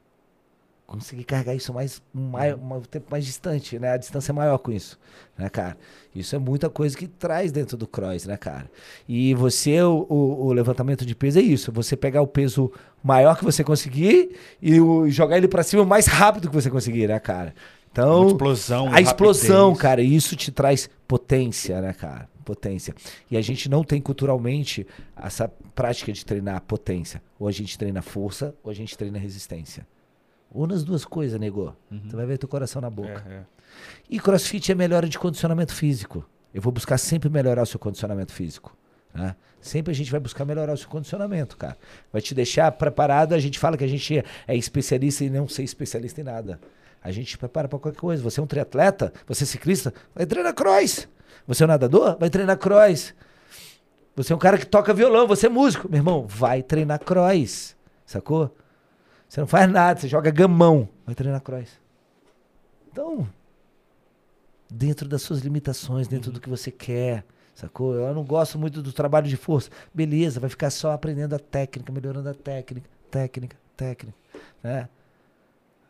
Conseguir 0.87 1.24
carregar 1.24 1.55
isso 1.55 1.72
mais, 1.72 2.03
mais 2.12 2.55
um 2.55 2.80
tempo 2.82 3.07
mais 3.11 3.24
distante, 3.24 3.78
né? 3.78 3.93
A 3.93 3.97
distância 3.97 4.33
é 4.33 4.34
maior 4.34 4.59
com 4.59 4.71
isso, 4.71 4.99
né, 5.37 5.49
cara? 5.49 5.76
Isso 6.14 6.37
é 6.37 6.38
muita 6.38 6.68
coisa 6.71 6.96
que 6.96 7.09
traz 7.09 7.50
dentro 7.50 7.76
do 7.76 7.87
cross, 7.87 8.26
né, 8.26 8.37
cara? 8.37 8.71
E 9.09 9.34
você, 9.34 9.83
o, 9.83 10.07
o, 10.09 10.46
o 10.46 10.53
levantamento 10.53 11.04
de 11.04 11.14
peso 11.14 11.38
é 11.38 11.42
isso. 11.42 11.72
Você 11.72 11.96
pegar 11.96 12.22
o 12.22 12.26
peso 12.26 12.71
maior 13.03 13.37
que 13.37 13.45
você 13.45 13.64
conseguir 13.64 14.37
e 14.61 14.80
o, 14.80 15.09
jogar 15.09 15.37
ele 15.38 15.49
para 15.49 15.63
cima 15.63 15.83
o 15.83 15.87
mais 15.87 16.07
rápido 16.07 16.49
que 16.49 16.54
você 16.54 16.71
conseguir, 16.71 17.09
né, 17.09 17.18
cara? 17.18 17.54
Então, 17.91 18.22
Uma 18.22 18.30
explosão, 18.30 18.92
a 18.92 19.00
explosão, 19.00 19.68
rapidez. 19.68 19.83
cara, 19.83 20.03
e 20.03 20.14
isso 20.17 20.37
te 20.37 20.50
traz 20.50 20.91
potência, 21.07 21.80
né, 21.80 21.92
cara? 21.92 22.29
Potência. 22.45 22.95
E 23.30 23.37
a 23.37 23.41
gente 23.41 23.71
não 23.71 23.83
tem 23.83 24.00
culturalmente 24.00 24.87
essa 25.17 25.50
prática 25.75 26.13
de 26.13 26.26
treinar 26.26 26.61
potência. 26.63 27.22
Ou 27.38 27.49
a 27.49 27.53
gente 27.53 27.79
treina 27.79 28.03
força, 28.03 28.54
ou 28.63 28.71
a 28.71 28.75
gente 28.75 28.99
treina 28.99 29.18
resistência. 29.18 29.87
Une 30.55 30.72
as 30.72 30.85
duas 30.85 31.05
coisas, 31.05 31.39
nego. 31.41 31.76
Tu 32.09 32.17
vai 32.17 32.25
ver 32.25 32.39
teu 32.39 32.49
coração 32.49 32.81
na 32.81 32.89
boca. 32.89 33.25
É, 33.29 33.33
é. 33.33 33.45
E 34.09 34.21
crossfit 34.21 34.71
é 34.71 34.75
melhora 34.75 35.09
de 35.09 35.18
condicionamento 35.18 35.75
físico. 35.75 36.25
Eu 36.53 36.63
vou 36.63 36.72
buscar 36.72 36.97
sempre 36.97 37.29
melhorar 37.29 37.63
o 37.63 37.67
seu 37.67 37.81
condicionamento 37.81 38.33
físico. 38.33 38.76
né? 39.13 39.35
Sempre 39.61 39.91
a 39.91 39.95
gente 39.95 40.11
vai 40.11 40.21
buscar 40.21 40.45
melhorar 40.45 40.72
o 40.72 40.76
seu 40.76 40.89
condicionamento, 40.89 41.57
cara. 41.57 41.76
Vai 42.13 42.22
te 42.22 42.35
deixar 42.35 42.71
preparado. 42.71 43.35
A 43.35 43.39
gente 43.41 43.59
fala 43.59 43.76
que 43.76 43.83
a 43.83 43.89
gente 43.89 44.22
é 44.47 44.57
especialista 44.57 45.25
e 45.25 45.31
não 45.31 45.49
ser 45.49 45.64
especialista 45.64 46.21
em 46.21 46.25
nada. 46.25 46.61
A 47.03 47.11
gente 47.11 47.29
te 47.29 47.39
prepara 47.39 47.67
para 47.67 47.79
qualquer 47.79 47.99
coisa. 47.99 48.22
Você 48.22 48.39
é 48.39 48.43
um 48.43 48.47
triatleta, 48.47 49.13
você 49.26 49.43
é 49.43 49.47
ciclista, 49.47 49.93
vai 50.14 50.25
treinar 50.26 50.55
cross. 50.55 51.09
Você 51.47 51.64
é 51.64 51.67
um 51.67 51.68
nadador, 51.68 52.17
vai 52.18 52.31
treinar 52.31 52.57
cross. 52.59 53.13
Você 54.14 54.33
é 54.33 54.37
um 54.37 54.39
cara 54.39 54.57
que 54.57 54.67
toca 54.67 54.95
violão, 54.95 55.26
você 55.26 55.47
é 55.47 55.51
músico. 55.51 55.89
Meu 55.89 55.99
irmão, 55.99 56.26
vai 56.26 56.63
treinar 56.63 57.01
cross. 57.01 57.75
Sacou? 58.07 58.55
Você 59.29 59.41
não 59.41 59.46
faz 59.46 59.68
nada, 59.71 60.01
você 60.01 60.09
joga 60.09 60.30
gamão, 60.30 60.88
vai 61.05 61.14
treinar 61.14 61.41
cross. 61.41 61.80
Então, 62.91 63.26
dentro 64.71 65.09
das 65.09 65.22
suas 65.22 65.41
limitações, 65.41 66.07
dentro 66.07 66.30
do 66.30 66.41
que 66.41 66.49
você 66.49 66.71
quer, 66.71 67.25
sacou? 67.55 67.95
Eu 67.95 68.14
não 68.14 68.25
gosto 68.25 68.59
muito 68.59 68.80
do 68.83 68.92
trabalho 68.92 69.26
de 69.29 69.37
força. 69.37 69.71
Beleza, 69.92 70.38
vai 70.41 70.49
ficar 70.51 70.71
só 70.71 70.92
aprendendo 70.92 71.34
a 71.34 71.38
técnica, 71.38 71.92
melhorando 71.92 72.29
a 72.29 72.34
técnica, 72.34 72.88
técnica, 73.11 73.57
técnica, 73.76 74.17
né? 74.63 74.88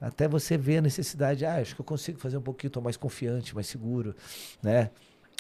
Até 0.00 0.28
você 0.28 0.56
ver 0.56 0.78
a 0.78 0.82
necessidade, 0.82 1.44
ah, 1.46 1.56
acho 1.56 1.74
que 1.74 1.80
eu 1.80 1.84
consigo 1.84 2.18
fazer 2.18 2.36
um 2.36 2.42
pouquinho, 2.42 2.70
tô 2.70 2.80
mais 2.80 2.96
confiante, 2.96 3.54
mais 3.54 3.66
seguro, 3.66 4.14
né? 4.62 4.90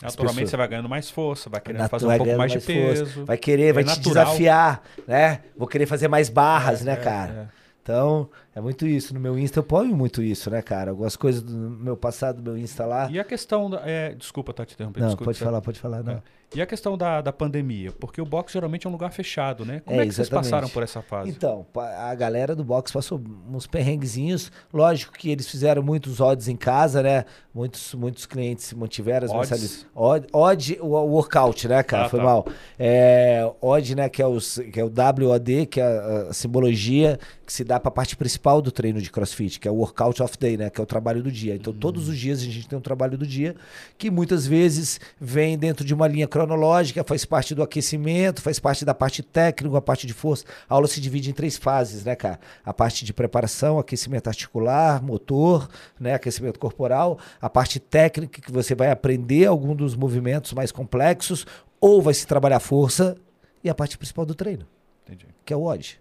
Naturalmente 0.02 0.34
pessoas- 0.36 0.50
você 0.50 0.56
vai 0.56 0.68
ganhando 0.68 0.88
mais 0.88 1.08
força, 1.10 1.48
vai 1.48 1.60
querendo 1.60 1.88
fazer 1.88 2.06
um 2.06 2.16
pouco 2.16 2.36
mais 2.36 2.52
de 2.52 2.60
força, 2.60 3.04
peso. 3.04 3.24
Vai 3.24 3.36
querer, 3.38 3.66
É 3.68 3.72
vai 3.72 3.84
te 3.84 3.88
natural. 3.88 4.24
desafiar, 4.24 4.82
né? 5.06 5.40
Vou 5.56 5.68
querer 5.68 5.86
fazer 5.86 6.08
mais 6.08 6.28
barras, 6.28 6.80
É, 6.82 6.84
né, 6.84 6.92
é, 6.92 6.96
cara? 6.96 7.50
é. 7.60 7.63
Então, 7.84 8.30
é 8.54 8.62
muito 8.62 8.86
isso. 8.86 9.12
No 9.12 9.20
meu 9.20 9.38
Insta 9.38 9.58
eu 9.58 9.62
ponho 9.62 9.94
muito 9.94 10.22
isso, 10.22 10.48
né, 10.48 10.62
cara? 10.62 10.92
Algumas 10.92 11.16
coisas 11.16 11.42
do 11.42 11.52
meu 11.54 11.94
passado, 11.98 12.40
do 12.40 12.52
meu 12.52 12.58
Insta 12.58 12.86
lá. 12.86 13.10
E 13.10 13.20
a 13.20 13.24
questão 13.24 13.68
da. 13.68 13.82
é, 13.84 14.14
desculpa, 14.14 14.54
tá 14.54 14.64
te 14.64 14.72
interrompendo. 14.72 15.02
Não, 15.04 15.08
desculpa, 15.10 15.26
pode 15.26 15.38
tá- 15.38 15.44
falar, 15.44 15.60
pode 15.60 15.78
falar, 15.78 16.02
não. 16.02 16.14
É. 16.14 16.22
E 16.54 16.62
a 16.62 16.66
questão 16.66 16.96
da, 16.96 17.20
da 17.20 17.32
pandemia? 17.32 17.92
Porque 17.92 18.20
o 18.20 18.24
boxe 18.24 18.52
geralmente 18.52 18.86
é 18.86 18.88
um 18.88 18.92
lugar 18.92 19.10
fechado, 19.12 19.64
né? 19.64 19.80
Como 19.84 19.98
É, 19.98 20.04
é, 20.04 20.06
que 20.06 20.14
vocês 20.14 20.28
passaram 20.28 20.68
por 20.68 20.82
essa 20.82 21.02
fase? 21.02 21.28
Então, 21.30 21.66
a 21.76 22.14
galera 22.14 22.54
do 22.54 22.62
box 22.64 22.92
passou 22.92 23.20
uns 23.50 23.66
perrenguezinhos. 23.66 24.52
Lógico 24.72 25.12
que 25.12 25.30
eles 25.30 25.48
fizeram 25.48 25.82
muitos 25.82 26.20
odds 26.20 26.48
em 26.48 26.56
casa, 26.56 27.02
né? 27.02 27.24
Muitos, 27.54 27.94
muitos 27.94 28.26
clientes 28.26 28.72
mantiveram 28.72 29.26
as 29.26 29.30
Odds? 29.32 29.50
mensalidades. 29.50 29.86
Odd, 29.94 30.26
odd, 30.32 30.78
o 30.80 30.86
workout, 30.88 31.68
né, 31.68 31.82
cara? 31.82 32.06
Ah, 32.06 32.08
Foi 32.08 32.18
tá. 32.18 32.24
mal. 32.24 32.46
É, 32.78 33.48
odd, 33.60 33.94
né, 33.94 34.08
que 34.08 34.20
é, 34.20 34.26
os, 34.26 34.58
que 34.72 34.80
é 34.80 34.84
o 34.84 34.88
WOD, 34.88 35.66
que 35.66 35.80
é 35.80 35.84
a, 35.84 36.28
a 36.30 36.32
simbologia 36.32 37.18
que 37.46 37.52
se 37.52 37.62
dá 37.62 37.78
para 37.78 37.88
a 37.90 37.92
parte 37.92 38.16
principal 38.16 38.62
do 38.62 38.72
treino 38.72 39.00
de 39.00 39.10
CrossFit, 39.10 39.60
que 39.60 39.68
é 39.68 39.70
o 39.70 39.74
workout 39.74 40.22
of 40.22 40.36
day, 40.38 40.56
né? 40.56 40.70
Que 40.70 40.80
é 40.80 40.82
o 40.82 40.86
trabalho 40.86 41.22
do 41.22 41.30
dia. 41.30 41.54
Então, 41.54 41.72
todos 41.72 42.08
os 42.08 42.18
dias 42.18 42.40
a 42.40 42.44
gente 42.44 42.66
tem 42.66 42.78
um 42.78 42.82
trabalho 42.82 43.18
do 43.18 43.26
dia 43.26 43.54
que 43.98 44.10
muitas 44.10 44.46
vezes 44.46 44.98
vem 45.20 45.56
dentro 45.58 45.84
de 45.84 45.92
uma 45.94 46.08
linha 46.08 46.26
cronológica, 46.46 47.02
faz 47.04 47.24
parte 47.24 47.54
do 47.54 47.62
aquecimento, 47.62 48.40
faz 48.42 48.58
parte 48.58 48.84
da 48.84 48.94
parte 48.94 49.22
técnica, 49.22 49.76
a 49.76 49.80
parte 49.82 50.06
de 50.06 50.12
força. 50.12 50.44
A 50.68 50.74
aula 50.74 50.86
se 50.86 51.00
divide 51.00 51.30
em 51.30 51.32
três 51.32 51.56
fases, 51.56 52.04
né, 52.04 52.14
cara? 52.14 52.38
A 52.64 52.72
parte 52.72 53.04
de 53.04 53.12
preparação, 53.12 53.78
aquecimento 53.78 54.28
articular, 54.28 55.02
motor, 55.02 55.68
né, 55.98 56.14
aquecimento 56.14 56.58
corporal, 56.58 57.18
a 57.40 57.48
parte 57.48 57.80
técnica 57.80 58.40
que 58.40 58.52
você 58.52 58.74
vai 58.74 58.90
aprender 58.90 59.46
algum 59.46 59.74
dos 59.74 59.94
movimentos 59.96 60.52
mais 60.52 60.70
complexos 60.70 61.46
ou 61.80 62.00
vai 62.02 62.14
se 62.14 62.26
trabalhar 62.26 62.60
força 62.60 63.16
e 63.62 63.70
a 63.70 63.74
parte 63.74 63.96
principal 63.98 64.24
do 64.26 64.34
treino 64.34 64.66
Entendi. 65.06 65.26
que 65.44 65.52
é 65.52 65.56
o 65.56 65.64
odd, 65.64 66.00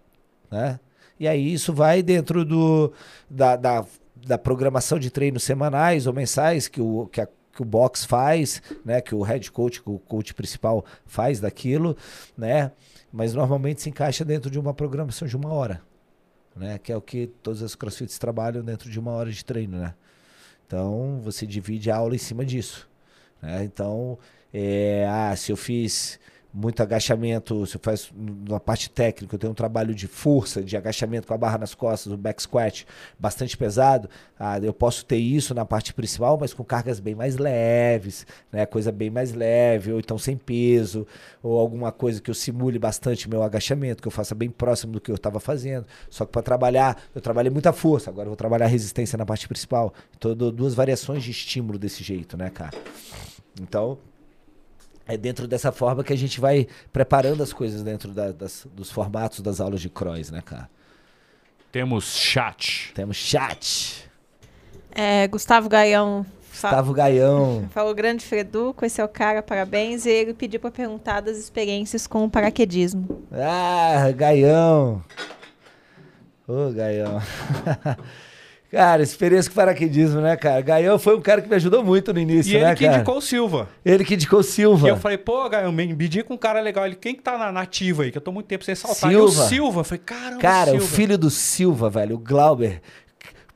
né? 0.50 0.78
E 1.18 1.28
aí 1.28 1.52
isso 1.52 1.72
vai 1.72 2.02
dentro 2.02 2.44
do, 2.44 2.92
da, 3.30 3.54
da, 3.54 3.84
da 4.26 4.36
programação 4.36 4.98
de 4.98 5.10
treinos 5.10 5.44
semanais 5.44 6.06
ou 6.08 6.12
mensais 6.12 6.66
que 6.66 6.80
o, 6.80 7.06
que, 7.06 7.20
a- 7.20 7.28
que 7.54 7.62
o 7.62 7.64
box 7.64 8.04
faz, 8.04 8.60
né? 8.84 9.00
Que 9.00 9.14
o 9.14 9.22
head 9.22 9.50
coach, 9.52 9.82
que 9.82 9.88
o 9.90 9.98
coach 9.98 10.34
principal 10.34 10.84
faz 11.06 11.40
daquilo, 11.40 11.96
né? 12.36 12.72
Mas 13.12 13.34
normalmente 13.34 13.80
se 13.80 13.88
encaixa 13.88 14.24
dentro 14.24 14.50
de 14.50 14.58
uma 14.58 14.74
programação 14.74 15.26
de 15.28 15.36
uma 15.36 15.52
hora, 15.52 15.80
né? 16.56 16.78
Que 16.78 16.92
é 16.92 16.96
o 16.96 17.00
que 17.00 17.28
todas 17.42 17.62
as 17.62 17.74
crossfits 17.74 18.18
trabalham 18.18 18.64
dentro 18.64 18.90
de 18.90 18.98
uma 18.98 19.12
hora 19.12 19.30
de 19.30 19.44
treino, 19.44 19.78
né? 19.78 19.94
Então 20.66 21.20
você 21.22 21.46
divide 21.46 21.90
a 21.90 21.96
aula 21.96 22.14
em 22.14 22.18
cima 22.18 22.44
disso. 22.44 22.88
né? 23.40 23.64
Então, 23.64 24.18
é, 24.52 25.06
ah, 25.08 25.34
se 25.36 25.52
eu 25.52 25.56
fiz 25.56 26.18
muito 26.54 26.80
agachamento, 26.80 27.66
se 27.66 27.76
eu 27.76 27.80
faço 27.82 28.14
na 28.48 28.60
parte 28.60 28.88
técnica, 28.88 29.34
eu 29.34 29.38
tenho 29.40 29.50
um 29.50 29.56
trabalho 29.56 29.92
de 29.92 30.06
força, 30.06 30.62
de 30.62 30.76
agachamento 30.76 31.26
com 31.26 31.34
a 31.34 31.36
barra 31.38 31.58
nas 31.58 31.74
costas, 31.74 32.12
o 32.12 32.16
back 32.16 32.40
squat 32.40 32.86
bastante 33.18 33.56
pesado, 33.56 34.08
ah, 34.38 34.60
eu 34.60 34.72
posso 34.72 35.04
ter 35.04 35.16
isso 35.16 35.52
na 35.52 35.64
parte 35.64 35.92
principal, 35.92 36.38
mas 36.38 36.54
com 36.54 36.62
cargas 36.62 37.00
bem 37.00 37.12
mais 37.12 37.36
leves, 37.36 38.24
né? 38.52 38.64
Coisa 38.66 38.92
bem 38.92 39.10
mais 39.10 39.32
leve, 39.32 39.90
ou 39.90 39.98
então 39.98 40.16
sem 40.16 40.36
peso, 40.36 41.04
ou 41.42 41.58
alguma 41.58 41.90
coisa 41.90 42.22
que 42.22 42.30
eu 42.30 42.34
simule 42.34 42.78
bastante 42.78 43.28
meu 43.28 43.42
agachamento, 43.42 44.00
que 44.00 44.06
eu 44.06 44.12
faça 44.12 44.32
bem 44.32 44.48
próximo 44.48 44.92
do 44.92 45.00
que 45.00 45.10
eu 45.10 45.16
estava 45.16 45.40
fazendo. 45.40 45.86
Só 46.08 46.24
que 46.24 46.30
para 46.30 46.42
trabalhar, 46.42 47.02
eu 47.12 47.20
trabalhei 47.20 47.50
muita 47.50 47.72
força, 47.72 48.10
agora 48.10 48.26
eu 48.26 48.30
vou 48.30 48.36
trabalhar 48.36 48.66
resistência 48.66 49.18
na 49.18 49.26
parte 49.26 49.48
principal. 49.48 49.92
Então 50.16 50.30
eu 50.30 50.34
dou 50.36 50.52
duas 50.52 50.72
variações 50.72 51.24
de 51.24 51.32
estímulo 51.32 51.78
desse 51.78 52.04
jeito, 52.04 52.36
né, 52.36 52.48
cara? 52.48 52.76
Então, 53.60 53.98
é 55.06 55.16
dentro 55.16 55.46
dessa 55.46 55.70
forma 55.72 56.02
que 56.04 56.12
a 56.12 56.16
gente 56.16 56.40
vai 56.40 56.66
preparando 56.92 57.42
as 57.42 57.52
coisas 57.52 57.82
dentro 57.82 58.10
da- 58.12 58.32
das- 58.32 58.66
dos 58.72 58.90
formatos 58.90 59.40
das 59.40 59.60
aulas 59.60 59.80
de 59.80 59.88
cross, 59.88 60.30
né, 60.30 60.40
cara? 60.44 60.68
Temos 61.70 62.16
chat. 62.16 62.92
Temos 62.94 63.16
chat. 63.16 64.08
É, 64.92 65.26
Gustavo 65.28 65.68
Gaião 65.68 66.24
fa- 66.50 66.68
Gustavo 66.68 66.92
Gaião. 66.92 67.68
falou 67.74 67.92
grande 67.94 68.24
Freduco, 68.24 68.84
esse 68.86 69.00
é 69.00 69.04
o 69.04 69.08
cara, 69.08 69.42
parabéns. 69.42 70.06
E 70.06 70.10
ele 70.10 70.32
pediu 70.34 70.60
pra 70.60 70.70
perguntar 70.70 71.20
das 71.20 71.36
experiências 71.36 72.06
com 72.06 72.24
o 72.24 72.30
paraquedismo. 72.30 73.26
Ah, 73.32 74.10
Gaião. 74.12 75.02
Ô, 76.46 76.70
Gaião. 76.72 77.20
cara, 78.74 79.02
experiência 79.02 79.50
com 79.50 79.54
paraquedismo, 79.54 80.20
né, 80.20 80.36
cara? 80.36 80.60
Gaião 80.60 80.98
foi 80.98 81.16
um 81.16 81.20
cara 81.20 81.40
que 81.40 81.48
me 81.48 81.54
ajudou 81.54 81.84
muito 81.84 82.12
no 82.12 82.18
início, 82.18 82.52
E 82.52 82.56
ele 82.56 82.64
né, 82.64 82.74
que 82.74 82.84
cara? 82.84 82.96
indicou 82.96 83.18
o 83.18 83.20
Silva. 83.20 83.68
Ele 83.84 84.04
que 84.04 84.14
indicou 84.14 84.42
Silva. 84.42 84.86
E 84.86 84.90
eu 84.90 84.96
falei, 84.96 85.16
pô, 85.16 85.48
Gaio, 85.48 85.70
me 85.72 85.84
indica 85.84 86.32
um 86.32 86.36
cara 86.36 86.60
legal. 86.60 86.84
Ele, 86.84 86.96
quem 86.96 87.14
que 87.14 87.22
tá 87.22 87.38
na 87.38 87.52
nativa 87.52 88.02
aí? 88.02 88.10
Que 88.10 88.18
eu 88.18 88.22
tô 88.22 88.32
muito 88.32 88.46
tempo 88.46 88.64
sem 88.64 88.74
saltar. 88.74 89.12
E 89.12 89.16
o 89.16 89.28
Silva. 89.28 89.48
Silva. 89.48 89.80
Eu 89.80 89.84
falei, 89.84 90.02
caramba, 90.04 90.40
Cara, 90.40 90.70
Silva. 90.72 90.84
o 90.84 90.88
filho 90.88 91.16
do 91.16 91.30
Silva, 91.30 91.88
velho, 91.88 92.16
o 92.16 92.18
Glauber. 92.18 92.80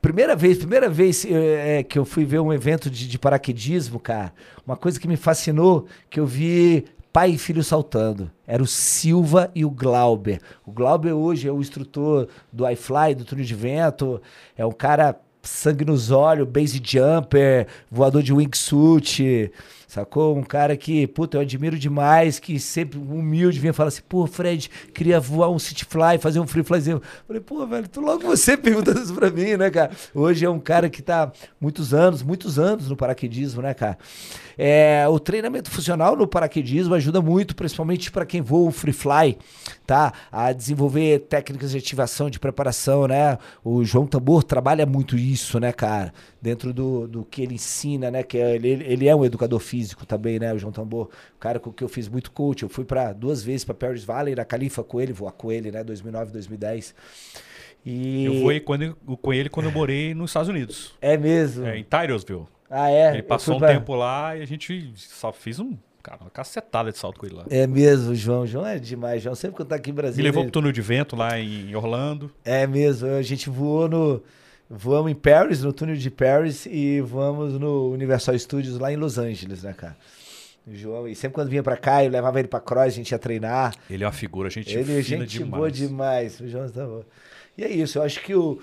Primeira 0.01 0.33
vez, 0.35 0.57
primeira 0.57 0.87
vez 0.89 1.25
eh, 1.29 1.83
que 1.83 1.99
eu 1.99 2.05
fui 2.05 2.23
ver 2.23 2.39
um 2.39 2.53
evento 2.53 2.89
de, 2.89 3.05
de 3.05 3.19
paraquedismo, 3.19 3.99
cara, 3.99 4.31
uma 4.65 4.77
coisa 4.77 4.97
que 4.97 5.09
me 5.09 5.17
fascinou, 5.17 5.87
que 6.09 6.17
eu 6.21 6.25
vi 6.25 6.85
pai 7.11 7.31
e 7.31 7.37
filho 7.37 7.63
saltando. 7.63 8.31
Era 8.45 8.61
o 8.61 8.67
Silva 8.67 9.51
e 9.55 9.65
o 9.65 9.69
Glauber. 9.69 10.39
O 10.65 10.71
Glauber 10.71 11.13
hoje 11.13 11.47
é 11.47 11.51
o 11.51 11.61
instrutor 11.61 12.27
do 12.51 12.67
iFly, 12.69 13.15
do 13.15 13.25
túnel 13.25 13.45
de 13.45 13.55
vento. 13.55 14.21
É 14.55 14.65
um 14.65 14.71
cara 14.71 15.19
sangue 15.41 15.85
nos 15.85 16.11
olhos, 16.11 16.47
base 16.47 16.81
jumper, 16.83 17.67
voador 17.89 18.21
de 18.21 18.33
wingsuit. 18.33 19.51
Sacou? 19.89 20.37
Um 20.37 20.43
cara 20.43 20.77
que, 20.77 21.07
puta, 21.07 21.37
eu 21.37 21.41
admiro 21.41 21.75
demais, 21.75 22.37
que 22.37 22.59
sempre 22.59 22.99
humilde 22.99 23.59
vinha 23.59 23.73
falar 23.73 23.87
assim, 23.87 24.03
pô, 24.07 24.27
Fred, 24.27 24.69
queria 24.93 25.19
voar 25.19 25.49
um 25.49 25.57
city 25.57 25.83
fly, 25.83 26.19
fazer 26.19 26.39
um 26.39 26.45
free 26.45 26.63
flyzinho. 26.63 27.01
Falei, 27.25 27.41
pô, 27.41 27.65
velho, 27.65 27.87
tu 27.87 27.99
logo 27.99 28.21
você 28.21 28.55
perguntando 28.55 29.01
isso 29.01 29.15
pra 29.15 29.31
mim, 29.31 29.57
né, 29.57 29.71
cara? 29.71 29.89
Hoje 30.13 30.45
é 30.45 30.49
um 30.49 30.59
cara 30.59 30.91
que 30.91 31.01
tá 31.01 31.31
muitos 31.59 31.91
anos, 31.91 32.21
muitos 32.21 32.59
anos 32.59 32.87
no 32.87 32.95
paraquedismo, 32.95 33.63
né, 33.63 33.73
cara? 33.73 33.97
É, 34.55 35.07
o 35.09 35.19
treinamento 35.19 35.71
funcional 35.71 36.15
no 36.15 36.27
paraquedismo 36.27 36.93
ajuda 36.93 37.19
muito, 37.19 37.55
principalmente 37.55 38.11
para 38.11 38.27
quem 38.27 38.41
voa 38.41 38.69
o 38.69 38.71
free 38.71 38.93
fly, 38.93 39.39
tá? 39.89 40.13
A 40.31 40.53
desenvolver 40.53 41.21
técnicas 41.21 41.71
de 41.71 41.79
ativação, 41.79 42.29
de 42.29 42.39
preparação, 42.39 43.07
né? 43.07 43.39
O 43.63 43.83
João 43.83 44.05
Tambor 44.05 44.43
trabalha 44.43 44.85
muito 44.85 45.17
isso, 45.17 45.59
né, 45.59 45.73
cara? 45.73 46.13
Dentro 46.39 46.71
do, 46.71 47.07
do 47.07 47.25
que 47.25 47.41
ele 47.41 47.55
ensina, 47.55 48.11
né? 48.11 48.21
Que 48.21 48.37
ele, 48.37 48.69
ele 48.69 49.07
é 49.07 49.15
um 49.15 49.25
educador 49.25 49.59
físico 49.59 50.05
também, 50.05 50.37
né? 50.37 50.53
O 50.53 50.59
João 50.59 50.71
Tambor, 50.71 51.09
o 51.35 51.39
cara 51.39 51.59
com 51.59 51.73
que 51.73 51.83
eu 51.83 51.89
fiz 51.89 52.07
muito 52.07 52.29
coach. 52.29 52.61
Eu 52.61 52.69
fui 52.69 52.85
para 52.85 53.13
duas 53.13 53.41
vezes 53.43 53.65
para 53.65 53.73
Paris 53.73 54.03
Valley, 54.03 54.35
na 54.35 54.45
Califa 54.45 54.83
com 54.83 55.01
ele, 55.01 55.11
voar 55.11 55.31
com 55.31 55.51
ele, 55.51 55.71
né? 55.71 55.83
2009, 55.83 56.31
2010. 56.33 56.93
E 57.83 58.25
Eu 58.25 58.41
voei 58.41 58.59
quando, 58.59 58.95
com 59.19 59.33
ele 59.33 59.49
quando 59.49 59.65
eu 59.65 59.71
morei 59.71 60.13
nos 60.13 60.29
Estados 60.29 60.49
Unidos. 60.49 60.93
É 61.01 61.17
mesmo? 61.17 61.65
É, 61.65 61.79
em 61.79 61.83
Tyrosville. 61.83 62.45
Ah, 62.69 62.91
é? 62.91 63.13
Ele 63.13 63.23
passou 63.23 63.55
um 63.55 63.57
fui 63.57 63.67
pra- 63.67 63.75
tempo 63.75 63.95
lá 63.95 64.37
e 64.37 64.43
a 64.43 64.45
gente 64.45 64.91
só 64.95 65.33
fez 65.33 65.59
um, 65.59 65.75
cara, 66.09 66.21
uma 66.21 66.29
cacetada 66.29 66.91
de 66.91 66.97
salto 66.97 67.19
com 67.19 67.25
ele 67.25 67.35
lá. 67.35 67.45
É 67.49 67.67
mesmo, 67.67 68.13
João. 68.15 68.45
João 68.47 68.65
é 68.65 68.79
demais. 68.79 69.21
João 69.21 69.35
sempre 69.35 69.57
quando 69.57 69.69
tá 69.69 69.75
aqui 69.75 69.91
em 69.91 69.93
Brasília. 69.93 70.23
Me 70.23 70.29
levou 70.29 70.41
ele- 70.43 70.51
pro 70.51 70.59
túnel 70.59 70.71
de 70.71 70.81
vento 70.81 71.15
lá 71.15 71.39
em 71.39 71.75
Orlando. 71.75 72.31
É 72.43 72.65
mesmo. 72.65 73.07
A 73.09 73.21
gente 73.21 73.49
voou 73.49 73.87
no. 73.87 74.21
Voamos 74.69 75.11
em 75.11 75.15
Paris, 75.15 75.63
no 75.63 75.73
túnel 75.73 75.95
de 75.95 76.11
Paris, 76.11 76.67
e 76.67 77.01
voamos 77.01 77.53
no 77.59 77.91
Universal 77.91 78.37
Studios 78.37 78.77
lá 78.77 78.91
em 78.93 78.95
Los 78.97 79.17
Angeles, 79.17 79.63
né, 79.63 79.73
cara? 79.73 79.97
João, 80.71 81.07
e 81.07 81.15
sempre 81.15 81.33
quando 81.33 81.49
vinha 81.49 81.63
pra 81.63 81.75
cá, 81.75 82.03
eu 82.05 82.11
levava 82.11 82.37
ele 82.37 82.47
pra 82.47 82.59
cross, 82.59 82.85
a 82.85 82.89
gente 82.89 83.11
ia 83.11 83.17
treinar. 83.17 83.73
Ele 83.89 84.03
é 84.03 84.05
uma 84.07 84.13
figura, 84.13 84.47
gente 84.51 84.71
ele 84.77 84.99
é 84.99 85.01
gente 85.01 85.25
demais. 85.39 85.49
boa 85.57 85.71
demais. 85.71 86.39
O 86.39 86.47
João 86.47 86.69
tá 86.69 86.85
bom. 86.85 87.03
E 87.57 87.63
é 87.63 87.69
isso, 87.71 87.97
eu 87.97 88.03
acho 88.03 88.21
que 88.21 88.35
o, 88.35 88.59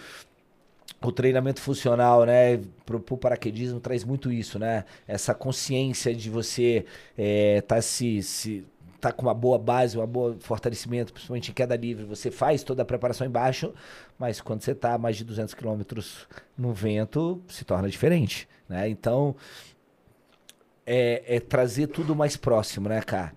o 1.02 1.12
treinamento 1.12 1.60
funcional, 1.60 2.24
né, 2.24 2.60
pro, 2.84 2.98
pro 2.98 3.16
paraquedismo 3.16 3.80
traz 3.80 4.02
muito 4.02 4.32
isso, 4.32 4.58
né? 4.58 4.84
Essa 5.06 5.34
consciência 5.34 6.14
de 6.14 6.30
você 6.30 6.84
é, 7.16 7.60
tá 7.60 7.80
se, 7.82 8.22
se 8.22 8.66
tá 9.00 9.12
com 9.12 9.22
uma 9.22 9.34
boa 9.34 9.58
base, 9.58 9.98
um 9.98 10.06
bom 10.06 10.36
fortalecimento, 10.40 11.12
principalmente 11.12 11.50
em 11.50 11.54
queda 11.54 11.76
livre, 11.76 12.04
você 12.04 12.30
faz 12.30 12.62
toda 12.62 12.82
a 12.82 12.84
preparação 12.84 13.26
embaixo, 13.26 13.72
mas 14.18 14.40
quando 14.40 14.62
você 14.62 14.74
tá 14.74 14.94
a 14.94 14.98
mais 14.98 15.16
de 15.16 15.24
200 15.24 15.54
km 15.54 15.82
no 16.56 16.72
vento, 16.72 17.40
se 17.48 17.64
torna 17.64 17.88
diferente, 17.88 18.48
né? 18.68 18.88
Então, 18.88 19.36
é, 20.84 21.36
é 21.36 21.40
trazer 21.40 21.88
tudo 21.88 22.16
mais 22.16 22.36
próximo, 22.36 22.88
né, 22.88 23.00
cara? 23.02 23.32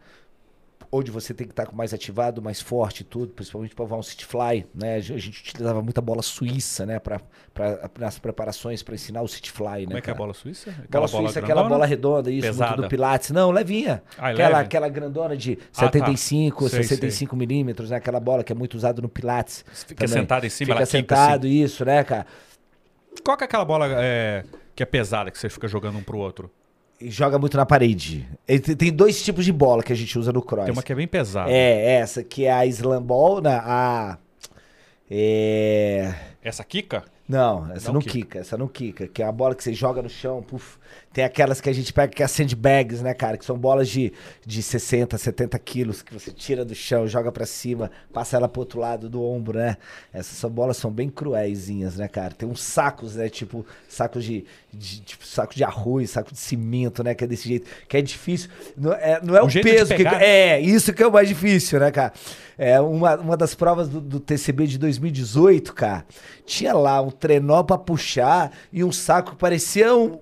Onde 0.92 1.12
você 1.12 1.36
tem 1.36 1.46
que 1.46 1.54
estar 1.54 1.72
mais 1.72 1.94
ativado, 1.94 2.42
mais 2.42 2.60
forte 2.60 3.02
e 3.02 3.04
tudo, 3.04 3.32
principalmente 3.32 3.76
para 3.76 3.86
um 3.96 4.02
city 4.02 4.26
fly, 4.26 4.66
né? 4.74 4.96
A 4.96 5.00
gente 5.00 5.42
utilizava 5.42 5.84
muita 5.84 6.02
bola 6.02 6.24
suíça, 6.24 6.84
né, 6.84 6.98
pra, 6.98 7.22
nas 8.00 8.18
preparações 8.18 8.82
para 8.82 8.96
ensinar 8.96 9.22
o 9.22 9.28
city 9.28 9.52
fly, 9.52 9.84
Como 9.84 9.94
né? 9.94 10.00
é 10.00 10.02
que 10.02 10.10
é 10.10 10.14
a 10.14 10.16
bola 10.16 10.34
suíça? 10.34 10.74
Bola 10.90 11.08
suíça, 11.08 11.40
aquela 11.40 11.62
grandona? 11.62 11.70
bola 11.76 11.86
redonda, 11.86 12.32
isso, 12.32 12.48
Pesada. 12.48 12.72
muito 12.72 12.82
do 12.84 12.90
Pilates. 12.90 13.30
Não, 13.30 13.52
levinha. 13.52 14.02
Ah, 14.18 14.30
é 14.32 14.34
aquela, 14.34 14.50
leve? 14.50 14.62
aquela 14.66 14.90
grandona 14.90 15.38
de 15.38 15.60
Ah, 15.62 15.66
tá. 15.76 15.80
75, 15.86 16.70
Sei, 16.70 16.82
65 16.82 17.36
milímetros, 17.36 17.92
né? 17.92 17.98
Aquela 17.98 18.20
bola 18.20 18.44
que 18.44 18.52
é 18.52 18.56
muito 18.56 18.74
usada 18.74 19.00
no 19.00 19.08
Pilates. 19.10 19.64
Fica 19.72 20.08
também. 20.08 20.22
sentado 20.22 20.46
em 20.48 20.50
cima, 20.50 20.74
Fica 20.74 20.86
sentado, 20.88 21.46
isso, 21.46 21.86
né, 21.86 22.04
cara? 22.04 22.26
Qual 23.24 23.38
que 23.38 23.44
é 23.44 23.46
aquela 23.46 23.66
bola 23.66 23.86
é, 23.92 24.44
que 24.76 24.82
é 24.82 24.86
pesada 24.88 25.30
que 25.30 25.38
você 25.38 25.50
fica 25.50 25.68
jogando 25.68 26.00
um 26.00 26.04
pro 26.04 26.18
outro? 26.18 26.50
Joga 27.02 27.40
muito 27.40 27.56
na 27.56 27.66
parede. 27.66 28.28
Ele 28.48 28.60
tem- 28.60 28.92
dois 28.92 29.24
tipos 29.24 29.46
de 29.46 29.54
bola 29.54 29.82
que 29.82 29.94
a 29.94 29.96
gente 29.96 30.20
usa 30.20 30.34
no 30.34 30.42
cross. 30.42 30.66
Tem 30.66 30.74
uma 30.74 30.84
que 30.84 30.92
é 30.92 30.96
bem 30.96 31.08
pesada. 31.08 31.50
É, 31.50 31.96
essa 31.96 32.24
que 32.24 32.46
é 32.46 32.52
a 32.52 32.66
slam 32.66 33.02
ball, 33.02 33.42
né? 33.42 33.62
a... 33.64 34.18
É... 35.10 36.14
Essa 36.44 36.64
Kika? 36.64 37.04
Não, 37.28 37.72
essa 37.72 37.88
Não 37.90 37.96
não, 37.96 38.02
quica. 38.02 38.12
quica. 38.14 38.40
essa 38.40 38.58
não 38.58 38.68
quica. 38.68 39.08
Que 39.08 39.22
é 39.22 39.26
a 39.26 39.32
bola 39.32 39.54
que 39.56 39.64
você 39.64 39.72
joga 39.74 40.02
no 40.02 40.10
chão, 40.10 40.42
puf. 40.42 40.78
Tem 41.12 41.24
aquelas 41.24 41.60
que 41.60 41.68
a 41.68 41.74
gente 41.74 41.92
pega 41.92 42.14
que 42.14 42.22
é 42.22 42.28
sandbags, 42.28 43.02
né, 43.02 43.16
cara? 43.16 43.36
Que 43.36 43.44
são 43.44 43.58
bolas 43.58 43.90
de, 43.90 44.14
de 44.46 44.62
60, 44.62 45.18
70 45.18 45.58
quilos 45.58 46.02
que 46.04 46.14
você 46.14 46.32
tira 46.32 46.64
do 46.64 46.76
chão, 46.76 47.08
joga 47.08 47.32
pra 47.32 47.48
cima, 47.48 47.90
passa 48.14 48.38
ela 48.38 48.48
pro 48.48 48.60
outro 48.62 48.80
lado 48.80 49.10
do 49.10 49.24
ombro, 49.24 49.58
né? 49.58 49.78
Essas 50.14 50.38
são 50.38 50.50
bolas 50.52 50.78
são 50.78 50.92
bem 50.92 51.10
cruéisinhas, 51.10 51.96
né, 51.98 52.08
cara? 52.08 52.34
Tem 52.36 52.48
uns 52.48 52.62
sacos, 52.62 53.16
né? 53.16 53.28
Tipo, 53.28 53.66
sacos 53.88 54.24
de, 54.24 54.46
de- 54.72 55.02
tipo, 55.02 55.26
saco 55.26 55.56
de 55.56 55.64
arroz, 55.64 56.12
saco 56.12 56.32
de 56.32 56.38
cimento, 56.40 57.04
né? 57.04 57.16
Que 57.16 57.24
é 57.24 57.28
desse 57.28 57.48
jeito. 57.50 57.68
Que 57.88 57.98
é 57.98 58.02
difícil. 58.04 58.50
Não 58.78 58.94
é, 58.94 59.20
não 59.24 59.36
é 59.36 59.42
Um 59.42 59.48
o 59.48 59.52
peso 59.52 59.96
que. 59.96 60.04
É, 60.08 60.60
isso 60.60 60.94
que 60.94 61.02
é 61.02 61.08
o 61.08 61.12
mais 61.12 61.28
difícil, 61.28 61.80
né, 61.80 61.90
cara? 61.90 62.14
É, 62.56 62.80
uma, 62.80 63.16
uma 63.16 63.36
das 63.38 63.56
provas 63.56 63.90
do, 63.90 64.00
do 64.00 64.20
TCB 64.20 64.68
de 64.68 64.78
2018, 64.78 65.74
cara, 65.74 66.06
tinha 66.46 66.74
lá 66.74 67.02
um 67.02 67.10
trenó 67.10 67.64
pra 67.64 67.78
puxar 67.78 68.52
e 68.72 68.84
um 68.84 68.92
saco 68.92 69.32
que 69.32 69.38
parecia 69.38 69.96
um, 69.96 70.20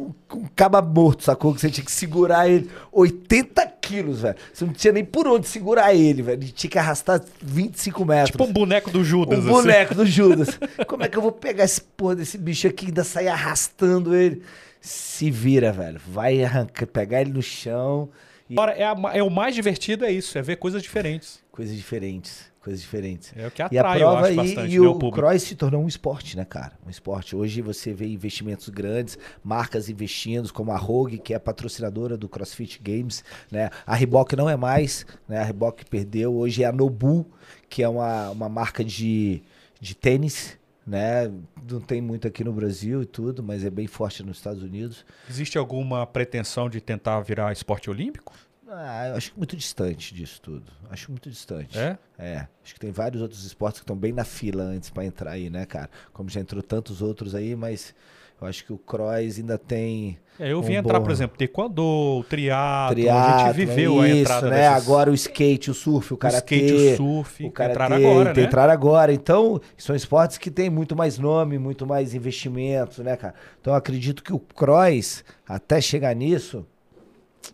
um, 0.00 0.38
um 0.38 0.46
caba 0.54 0.80
morto, 0.80 1.24
sacou? 1.24 1.54
Que 1.54 1.60
você 1.60 1.70
tinha 1.70 1.84
que 1.84 1.92
segurar 1.92 2.48
ele. 2.48 2.70
80 2.92 3.66
quilos, 3.80 4.20
velho. 4.22 4.36
Você 4.52 4.64
não 4.64 4.72
tinha 4.72 4.92
nem 4.92 5.04
por 5.04 5.26
onde 5.26 5.46
segurar 5.46 5.94
ele, 5.94 6.22
velho. 6.22 6.42
Ele 6.42 6.52
tinha 6.52 6.70
que 6.70 6.78
arrastar 6.78 7.20
25 7.42 8.04
metros. 8.04 8.30
Tipo 8.30 8.44
um 8.44 8.52
boneco 8.52 8.90
do 8.90 9.04
Judas. 9.04 9.38
O 9.38 9.42
assim. 9.42 9.50
boneco 9.50 9.94
do 9.94 10.06
Judas. 10.06 10.58
Como 10.86 11.02
é 11.02 11.08
que 11.08 11.16
eu 11.16 11.22
vou 11.22 11.32
pegar 11.32 11.64
esse 11.64 11.80
porra 11.80 12.16
desse 12.16 12.38
bicho 12.38 12.66
aqui 12.66 12.86
e 12.86 12.88
ainda 12.88 13.04
sair 13.04 13.28
arrastando 13.28 14.14
ele? 14.14 14.42
Se 14.80 15.30
vira, 15.30 15.72
velho. 15.72 16.00
Vai 16.06 16.42
arrancar, 16.42 16.86
pegar 16.86 17.20
ele 17.20 17.32
no 17.32 17.42
chão. 17.42 18.08
E... 18.48 18.54
Agora, 18.54 18.72
é, 18.72 18.84
a 18.84 18.96
é 19.14 19.22
o 19.22 19.30
mais 19.30 19.54
divertido 19.54 20.04
é 20.04 20.10
isso, 20.10 20.36
é 20.36 20.42
ver 20.42 20.56
coisas 20.56 20.82
diferentes. 20.82 21.40
Coisas 21.52 21.76
diferentes. 21.76 22.49
Coisas 22.60 22.82
diferentes. 22.82 23.32
É 23.34 23.46
o 23.46 23.50
que 23.50 23.62
E 23.62 23.78
a 23.78 23.80
atrai, 23.80 23.98
prova 23.98 24.28
acho, 24.28 24.40
e, 24.40 24.74
e 24.74 24.78
né, 24.78 24.86
o, 24.86 24.92
público. 24.92 25.12
cross 25.12 25.42
se 25.44 25.54
tornou 25.54 25.82
um 25.82 25.88
esporte, 25.88 26.36
né, 26.36 26.44
cara? 26.44 26.72
Um 26.86 26.90
esporte. 26.90 27.34
Hoje 27.34 27.62
você 27.62 27.94
vê 27.94 28.06
investimentos 28.06 28.68
grandes, 28.68 29.18
marcas 29.42 29.88
investindo, 29.88 30.52
como 30.52 30.70
a 30.70 30.76
Rogue, 30.76 31.16
que 31.18 31.32
é 31.32 31.38
patrocinadora 31.38 32.18
do 32.18 32.28
CrossFit 32.28 32.78
Games, 32.82 33.24
né? 33.50 33.70
A 33.86 33.94
Reebok 33.94 34.36
não 34.36 34.48
é 34.48 34.56
mais, 34.56 35.06
né? 35.26 35.38
A 35.38 35.44
Reebok 35.44 35.86
perdeu. 35.86 36.34
Hoje 36.34 36.62
é 36.62 36.66
a 36.66 36.72
Nobu, 36.72 37.26
que 37.66 37.82
é 37.82 37.88
uma, 37.88 38.28
uma 38.28 38.48
marca 38.50 38.84
de, 38.84 39.42
de 39.80 39.94
tênis, 39.94 40.58
né? 40.86 41.32
Não 41.66 41.80
tem 41.80 42.02
muito 42.02 42.28
aqui 42.28 42.44
no 42.44 42.52
Brasil 42.52 43.02
e 43.02 43.06
tudo, 43.06 43.42
mas 43.42 43.64
é 43.64 43.70
bem 43.70 43.86
forte 43.86 44.22
nos 44.22 44.36
Estados 44.36 44.62
Unidos. 44.62 45.02
Existe 45.30 45.56
alguma 45.56 46.06
pretensão 46.06 46.68
de 46.68 46.78
tentar 46.78 47.20
virar 47.20 47.52
esporte 47.52 47.88
olímpico? 47.88 48.34
Ah, 48.72 49.08
eu 49.08 49.16
acho 49.16 49.32
muito 49.36 49.56
distante 49.56 50.14
disso 50.14 50.40
tudo. 50.40 50.62
Acho 50.88 51.10
muito 51.10 51.28
distante. 51.28 51.76
É? 51.76 51.98
É, 52.18 52.46
acho 52.62 52.74
que 52.74 52.80
tem 52.80 52.92
vários 52.92 53.20
outros 53.20 53.44
esportes 53.44 53.80
que 53.80 53.84
estão 53.84 53.96
bem 53.96 54.12
na 54.12 54.24
fila 54.24 54.62
antes 54.62 54.90
pra 54.90 55.04
entrar 55.04 55.32
aí, 55.32 55.50
né, 55.50 55.66
cara? 55.66 55.90
Como 56.12 56.28
já 56.28 56.40
entrou 56.40 56.62
tantos 56.62 57.02
outros 57.02 57.34
aí, 57.34 57.56
mas 57.56 57.92
eu 58.40 58.46
acho 58.46 58.64
que 58.64 58.72
o 58.72 58.78
cross 58.78 59.38
ainda 59.38 59.58
tem 59.58 60.18
É, 60.38 60.52
eu 60.52 60.60
Um 60.60 60.62
vim 60.62 60.74
entrar, 60.74 60.98
bom- 61.00 61.04
por 61.04 61.10
exemplo, 61.12 61.36
taekwondo, 61.36 62.24
triatlo, 62.28 62.92
a 62.92 62.94
triatlo, 62.94 63.44
gente 63.48 63.56
viveu 63.66 64.00
a 64.00 64.08
isso, 64.08 64.20
entrada 64.20 64.50
né? 64.50 64.56
desses- 64.70 64.72
Agora 64.86 65.10
o 65.10 65.14
skate, 65.14 65.70
o 65.70 65.74
surf, 65.74 66.12
o 66.12 66.14
o 66.14 66.18
karatê, 66.18 66.56
skate, 66.56 66.72
o 66.74 66.96
surf, 66.96 67.44
o 67.44 67.50
karatê, 67.50 67.74
entraram 67.74 67.96
agora, 67.96 68.34
né? 68.34 68.42
entraram 68.44 68.72
agora. 68.72 69.12
Então, 69.12 69.60
são 69.76 69.96
esportes 69.96 70.38
que 70.38 70.50
têm 70.50 70.70
muito 70.70 70.94
mais 70.94 71.18
nome, 71.18 71.58
muito 71.58 71.84
mais 71.86 72.14
investimento, 72.14 73.02
né, 73.02 73.16
cara? 73.16 73.34
Então, 73.60 73.72
eu 73.72 73.76
acredito 73.76 74.22
que 74.22 74.32
o 74.32 74.38
cross, 74.38 75.24
até 75.46 75.80
chegar 75.80 76.14
nisso, 76.14 76.64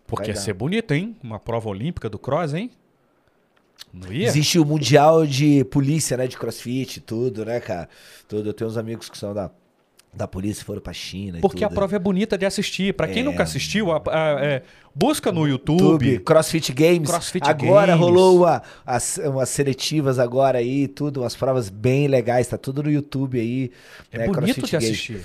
Porque 0.05 0.23
Vai 0.25 0.29
ia 0.29 0.33
dar. 0.35 0.41
ser 0.41 0.53
bonito, 0.53 0.93
hein? 0.93 1.15
Uma 1.23 1.39
prova 1.39 1.69
olímpica 1.69 2.09
do 2.09 2.19
cross, 2.19 2.53
hein? 2.53 2.71
Não 3.93 4.11
ia? 4.11 4.27
Existe 4.27 4.59
o 4.59 4.65
mundial 4.65 5.25
de 5.25 5.63
polícia, 5.65 6.17
né? 6.17 6.27
De 6.27 6.37
crossfit, 6.37 6.99
tudo, 7.01 7.45
né, 7.45 7.59
cara? 7.59 7.87
Tudo. 8.27 8.49
Eu 8.49 8.53
tenho 8.53 8.69
uns 8.69 8.77
amigos 8.77 9.09
que 9.09 9.17
são 9.17 9.33
da, 9.33 9.49
da 10.13 10.27
polícia, 10.27 10.63
foram 10.65 10.81
pra 10.81 10.93
China. 10.93 11.39
Porque 11.41 11.63
a 11.63 11.69
prova 11.69 11.95
é 11.95 11.99
bonita 11.99 12.37
de 12.37 12.45
assistir. 12.45 12.93
Pra 12.93 13.07
quem 13.07 13.21
É. 13.21 13.25
nunca 13.25 13.43
assistiu, 13.43 13.91
a- 13.91 14.01
a- 14.07 14.45
é, 14.45 14.63
busca 14.93 15.31
no 15.31 15.47
YouTube. 15.47 15.81
YouTube, 15.81 16.19
CrossFit 16.19 16.73
Games. 16.73 17.09
CrossFit 17.09 17.47
agora 17.47 17.93
Games. 17.93 17.99
rolou 18.01 18.37
uma, 18.39 18.61
as, 18.85 19.17
umas 19.23 19.49
seletivas 19.49 20.19
agora 20.19 20.57
aí, 20.57 20.87
tudo, 20.87 21.21
umas 21.21 21.35
provas 21.35 21.69
bem 21.69 22.07
legais, 22.07 22.47
tá 22.47 22.57
tudo 22.57 22.83
no 22.83 22.91
YouTube 22.91 23.39
aí. 23.39 23.71
É 24.11 24.19
né, 24.19 24.25
bonito 24.25 24.39
CrossFit 24.39 24.65
de 24.65 24.71
Games. 24.71 24.85
assistir. 24.89 25.21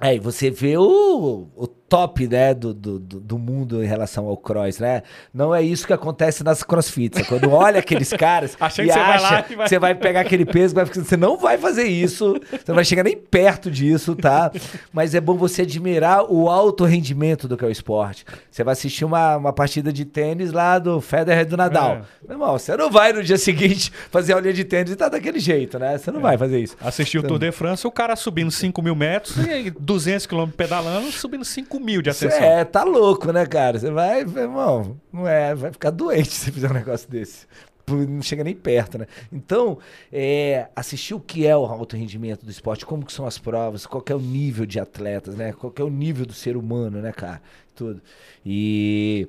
É, 0.00 0.14
e 0.14 0.18
você 0.18 0.50
vê 0.50 0.78
o, 0.78 1.46
o 1.54 1.68
top, 1.90 2.28
né, 2.28 2.54
do, 2.54 2.72
do, 2.72 2.98
do 3.00 3.20
do 3.20 3.38
mundo 3.38 3.82
em 3.82 3.86
relação 3.86 4.26
ao 4.26 4.36
cross, 4.36 4.78
né? 4.78 5.02
Não 5.34 5.52
é 5.54 5.60
isso 5.60 5.86
que 5.86 5.92
acontece 5.92 6.44
nas 6.44 6.62
crossfits. 6.62 7.20
É 7.20 7.24
quando 7.24 7.50
olha 7.50 7.80
aqueles 7.80 8.12
caras 8.12 8.56
Achando 8.60 8.86
e 8.86 8.88
que 8.88 8.94
você 8.94 8.98
vai 9.00 9.16
acha 9.16 9.30
lá 9.30 9.44
e 9.50 9.54
vai- 9.56 9.68
você 9.68 9.78
vai 9.78 9.94
pegar 9.96 10.20
aquele 10.20 10.44
peso, 10.46 10.72
vai, 10.74 10.84
você 10.84 11.16
não 11.16 11.36
vai 11.36 11.58
fazer 11.58 11.84
isso, 11.84 12.34
você 12.50 12.64
não 12.68 12.76
vai 12.76 12.84
chegar 12.84 13.02
nem 13.02 13.16
perto 13.16 13.70
disso, 13.70 14.14
tá? 14.14 14.52
Mas 14.92 15.14
é 15.14 15.20
bom 15.20 15.34
você 15.36 15.62
admirar 15.62 16.24
o 16.30 16.48
alto 16.48 16.84
rendimento 16.84 17.48
do 17.48 17.56
que 17.56 17.64
é 17.64 17.68
o 17.68 17.70
esporte. 17.72 18.24
Você 18.50 18.62
vai 18.62 18.72
assistir 18.72 19.04
uma, 19.04 19.36
uma 19.36 19.52
partida 19.52 19.92
de 19.92 20.04
tênis 20.04 20.52
lá 20.52 20.78
do 20.78 21.00
Federer 21.00 21.44
do 21.44 21.56
Nadal. 21.56 21.90
É. 21.92 22.02
Meu 22.28 22.36
irmão, 22.36 22.52
você 22.52 22.76
não 22.76 22.88
vai 22.90 23.12
no 23.12 23.22
dia 23.22 23.36
seguinte 23.38 23.90
fazer 24.12 24.32
a 24.32 24.36
aulinha 24.36 24.54
de 24.54 24.64
tênis 24.64 24.92
e 24.92 24.96
tá 24.96 25.08
daquele 25.08 25.40
jeito, 25.40 25.76
né? 25.78 25.98
Você 25.98 26.12
não 26.12 26.20
vai 26.20 26.38
fazer 26.38 26.60
isso. 26.60 26.76
Assistiu 26.80 27.20
o 27.20 27.24
Tour 27.26 27.38
de 27.40 27.50
France, 27.50 27.84
o 27.86 27.90
cara 27.90 28.14
subindo 28.14 28.50
5 28.50 28.80
mil 28.80 28.94
metros 28.94 29.36
e 29.44 29.50
aí 29.50 29.70
200 29.70 30.26
km 30.26 30.46
pedalando, 30.56 31.10
subindo 31.10 31.44
5 31.44 31.79
mil 31.80 32.02
de 32.02 32.12
Cê 32.12 32.26
ascensão. 32.26 32.46
É, 32.46 32.64
tá 32.64 32.84
louco, 32.84 33.32
né, 33.32 33.46
cara? 33.46 33.78
Você 33.78 33.90
vai, 33.90 34.20
irmão, 34.20 34.96
não 35.12 35.26
é, 35.26 35.54
vai 35.54 35.72
ficar 35.72 35.90
doente 35.90 36.28
se 36.32 36.46
você 36.46 36.52
fizer 36.52 36.70
um 36.70 36.74
negócio 36.74 37.10
desse. 37.10 37.46
Não 37.88 38.22
chega 38.22 38.44
nem 38.44 38.54
perto, 38.54 38.98
né? 38.98 39.06
Então, 39.32 39.78
é, 40.12 40.68
assistir 40.76 41.12
o 41.12 41.18
que 41.18 41.44
é 41.44 41.56
o 41.56 41.64
alto 41.64 41.96
rendimento 41.96 42.44
do 42.44 42.50
esporte, 42.50 42.86
como 42.86 43.04
que 43.04 43.12
são 43.12 43.26
as 43.26 43.36
provas, 43.36 43.84
qual 43.84 44.04
é 44.08 44.14
o 44.14 44.20
nível 44.20 44.64
de 44.64 44.78
atletas, 44.78 45.34
né? 45.34 45.52
Qual 45.52 45.72
é 45.76 45.82
o 45.82 45.90
nível 45.90 46.24
do 46.24 46.32
ser 46.32 46.56
humano, 46.56 47.00
né, 47.00 47.10
cara? 47.10 47.42
Tudo. 47.74 48.00
E 48.46 49.28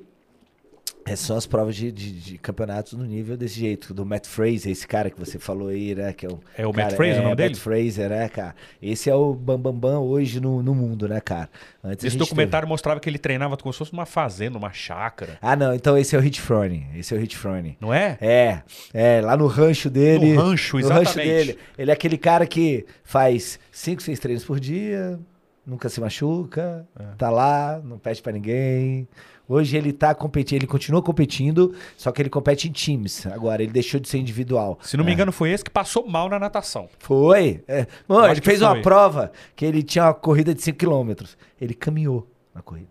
Essas 1.04 1.26
são 1.26 1.36
as 1.36 1.46
provas 1.46 1.74
de, 1.74 1.90
de, 1.90 2.12
de 2.12 2.38
campeonatos 2.38 2.92
no 2.92 3.04
nível 3.04 3.36
desse 3.36 3.58
jeito. 3.58 3.92
Do 3.92 4.06
Matt 4.06 4.26
Fraser, 4.26 4.70
esse 4.70 4.86
cara 4.86 5.10
que 5.10 5.18
você 5.18 5.38
falou 5.38 5.68
aí, 5.68 5.94
né? 5.94 6.12
Que 6.12 6.26
é 6.26 6.28
o, 6.28 6.40
É 6.56 6.64
o 6.66 6.68
Matt 6.70 6.76
cara, 6.84 6.96
Fraser 6.96 7.14
o 7.16 7.18
é, 7.18 7.22
nome 7.22 7.28
Matt 7.30 7.36
dele? 7.38 7.54
Fraser, 7.56 8.08
né, 8.10 8.28
cara? 8.28 8.54
Esse 8.80 9.10
é 9.10 9.14
o 9.14 9.34
bambambam 9.34 9.72
bam, 9.72 9.90
bam 9.94 10.00
hoje 10.00 10.40
no, 10.40 10.62
no 10.62 10.74
mundo, 10.74 11.08
né, 11.08 11.20
cara? 11.20 11.50
Antes 11.82 12.04
Esse 12.04 12.16
documentário 12.16 12.68
mostrava 12.68 13.00
que 13.00 13.08
ele 13.10 13.18
treinava 13.18 13.56
como 13.56 13.72
se 13.72 13.78
fosse 13.78 13.92
numa 13.92 14.06
fazenda, 14.06 14.56
uma 14.56 14.72
chácara. 14.72 15.32
teve- 15.32 15.38
Ah, 15.42 15.56
não. 15.56 15.74
Então 15.74 15.98
esse 15.98 16.14
é 16.14 16.18
o 16.18 16.22
Hit 16.22 16.40
Froning. 16.40 16.86
Esse 16.94 17.12
é 17.12 17.16
o 17.16 17.20
Hit 17.20 17.36
Froning. 17.36 17.76
Não 17.80 17.92
é? 17.92 18.16
É, 18.20 18.62
é, 18.94 19.20
lá 19.20 19.36
no 19.36 19.46
rancho 19.48 19.90
dele. 19.90 20.34
No 20.34 20.40
rancho, 20.40 20.78
no 20.78 20.88
rancho 20.88 21.02
exatamente. 21.18 21.28
dele. 21.46 21.58
Ele 21.76 21.90
é 21.90 21.94
aquele 21.94 22.16
cara 22.16 22.46
que 22.46 22.86
faz 23.02 23.58
5, 23.72 24.00
6 24.02 24.18
treinos 24.20 24.44
por 24.44 24.60
dia, 24.60 25.18
nunca 25.66 25.88
se 25.88 26.00
machuca, 26.00 26.86
É. 26.98 27.04
tá 27.18 27.30
lá, 27.30 27.80
não 27.84 27.98
pede 27.98 28.22
pra 28.22 28.32
ninguém. 28.32 29.08
Hoje 29.52 29.76
ele 29.76 29.92
tá 29.92 30.14
competindo, 30.14 30.58
ele 30.60 30.66
continua 30.66 31.02
competindo, 31.02 31.74
só 31.96 32.10
que 32.10 32.22
ele 32.22 32.30
compete 32.30 32.68
em 32.68 32.72
times. 32.72 33.26
Agora, 33.26 33.62
ele 33.62 33.72
deixou 33.72 34.00
de 34.00 34.08
ser 34.08 34.18
individual. 34.18 34.78
Se 34.82 34.96
não 34.96 35.04
me 35.04 35.10
É. 35.10 35.14
engano, 35.14 35.30
foi 35.32 35.50
esse 35.50 35.62
que 35.62 35.70
passou 35.70 36.06
mal 36.08 36.28
na 36.28 36.38
natação. 36.38 36.88
Foi. 36.98 37.62
É. 37.68 37.86
Mano, 38.08 38.26
ele 38.32 38.40
fez 38.40 38.60
foi. 38.60 38.68
uma 38.68 38.80
prova 38.80 39.30
que 39.54 39.64
ele 39.64 39.82
tinha 39.82 40.04
uma 40.06 40.14
corrida 40.14 40.54
de 40.54 40.62
5 40.62 40.78
km. 40.78 41.24
Ele 41.60 41.74
caminhou 41.74 42.26
na 42.54 42.62
corrida. 42.62 42.88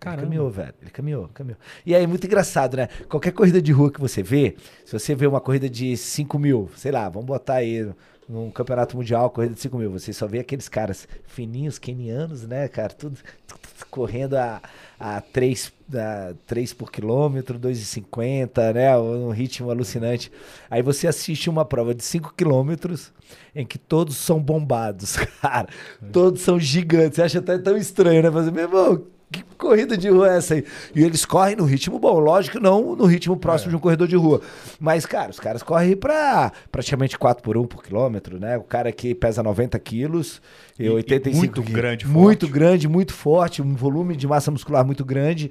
Caramba. 0.00 0.22
Ele 0.22 0.26
caminhou, 0.30 0.50
velho. 0.50 0.74
Ele 0.82 0.90
caminhou, 0.90 1.28
caminhou. 1.32 1.58
E 1.84 1.94
aí, 1.94 2.06
muito 2.06 2.26
engraçado, 2.26 2.76
né? 2.76 2.88
Qualquer 3.08 3.32
corrida 3.32 3.62
de 3.62 3.72
rua 3.72 3.90
que 3.90 4.00
você 4.00 4.22
vê, 4.22 4.56
se 4.84 4.92
você 4.92 5.14
vê 5.14 5.26
uma 5.26 5.40
corrida 5.40 5.68
de 5.70 5.96
5 5.96 6.38
mil, 6.38 6.68
sei 6.76 6.92
lá, 6.92 7.08
vamos 7.08 7.26
botar 7.26 7.54
aí 7.54 7.88
num 8.28 8.50
campeonato 8.50 8.96
mundial, 8.96 9.30
corrida 9.30 9.54
de 9.54 9.60
5 9.60 9.78
mil, 9.78 9.90
você 9.90 10.12
só 10.12 10.26
vê 10.26 10.40
aqueles 10.40 10.68
caras 10.68 11.06
fininhos, 11.26 11.78
kenianos, 11.78 12.46
né, 12.46 12.66
cara? 12.68 12.92
Tudo, 12.92 13.18
tudo 13.46 13.60
correndo 13.90 14.34
a, 14.34 14.60
a 14.98 15.20
3, 15.20 15.72
a 15.94 16.34
3 16.46 16.72
por 16.72 16.90
quilômetro, 16.90 17.58
2,50, 17.58 18.74
né? 18.74 18.98
Um 18.98 19.30
ritmo 19.30 19.70
alucinante. 19.70 20.30
Aí 20.68 20.82
você 20.82 21.06
assiste 21.06 21.48
uma 21.48 21.64
prova 21.64 21.94
de 21.94 22.02
5 22.02 22.34
quilômetros 22.36 23.12
em 23.54 23.64
que 23.64 23.78
todos 23.78 24.16
são 24.16 24.40
bombados, 24.40 25.16
cara. 25.40 25.68
Todos 26.12 26.42
são 26.42 26.58
gigantes. 26.58 27.16
Você 27.16 27.22
acha 27.22 27.38
até 27.38 27.58
tão 27.58 27.76
estranho, 27.76 28.22
né? 28.22 28.30
Fazer, 28.30 28.50
meu 28.50 28.64
irmão, 28.64 29.06
que 29.30 29.42
corrida 29.58 29.96
de 29.96 30.08
rua 30.08 30.32
é 30.32 30.36
essa 30.38 30.54
aí? 30.54 30.64
E 30.94 31.02
eles 31.02 31.24
correm 31.24 31.56
no 31.56 31.64
ritmo 31.64 31.98
bom, 31.98 32.18
lógico, 32.18 32.60
não 32.60 32.94
no 32.94 33.04
ritmo 33.06 33.36
próximo 33.36 33.70
de 33.70 33.76
um 33.76 33.80
corredor 33.80 34.06
de 34.06 34.14
rua. 34.16 34.40
Mas, 34.78 35.04
cara, 35.04 35.30
os 35.30 35.40
caras 35.40 35.62
correm 35.62 35.96
pra 35.96 36.52
praticamente 36.70 37.18
4 37.18 37.42
por 37.42 37.56
1 37.56 37.66
por 37.66 37.82
quilômetro, 37.82 38.38
né? 38.38 38.56
O 38.56 38.62
cara 38.62 38.92
que 38.92 39.14
pesa 39.14 39.42
90 39.42 39.78
quilos 39.78 40.40
e, 40.78 40.84
E- 40.84 40.86
e 40.86 40.90
85 40.90 41.38
muito 41.38 41.62
quilos. 41.62 41.74
grande, 41.80 42.06
Muito 42.06 42.40
forte. 42.46 42.52
grande, 42.54 42.88
muito 42.88 43.12
forte, 43.12 43.62
um 43.62 43.74
volume 43.74 44.14
de 44.16 44.26
massa 44.28 44.50
muscular 44.50 44.84
muito 44.86 45.04
grande. 45.04 45.50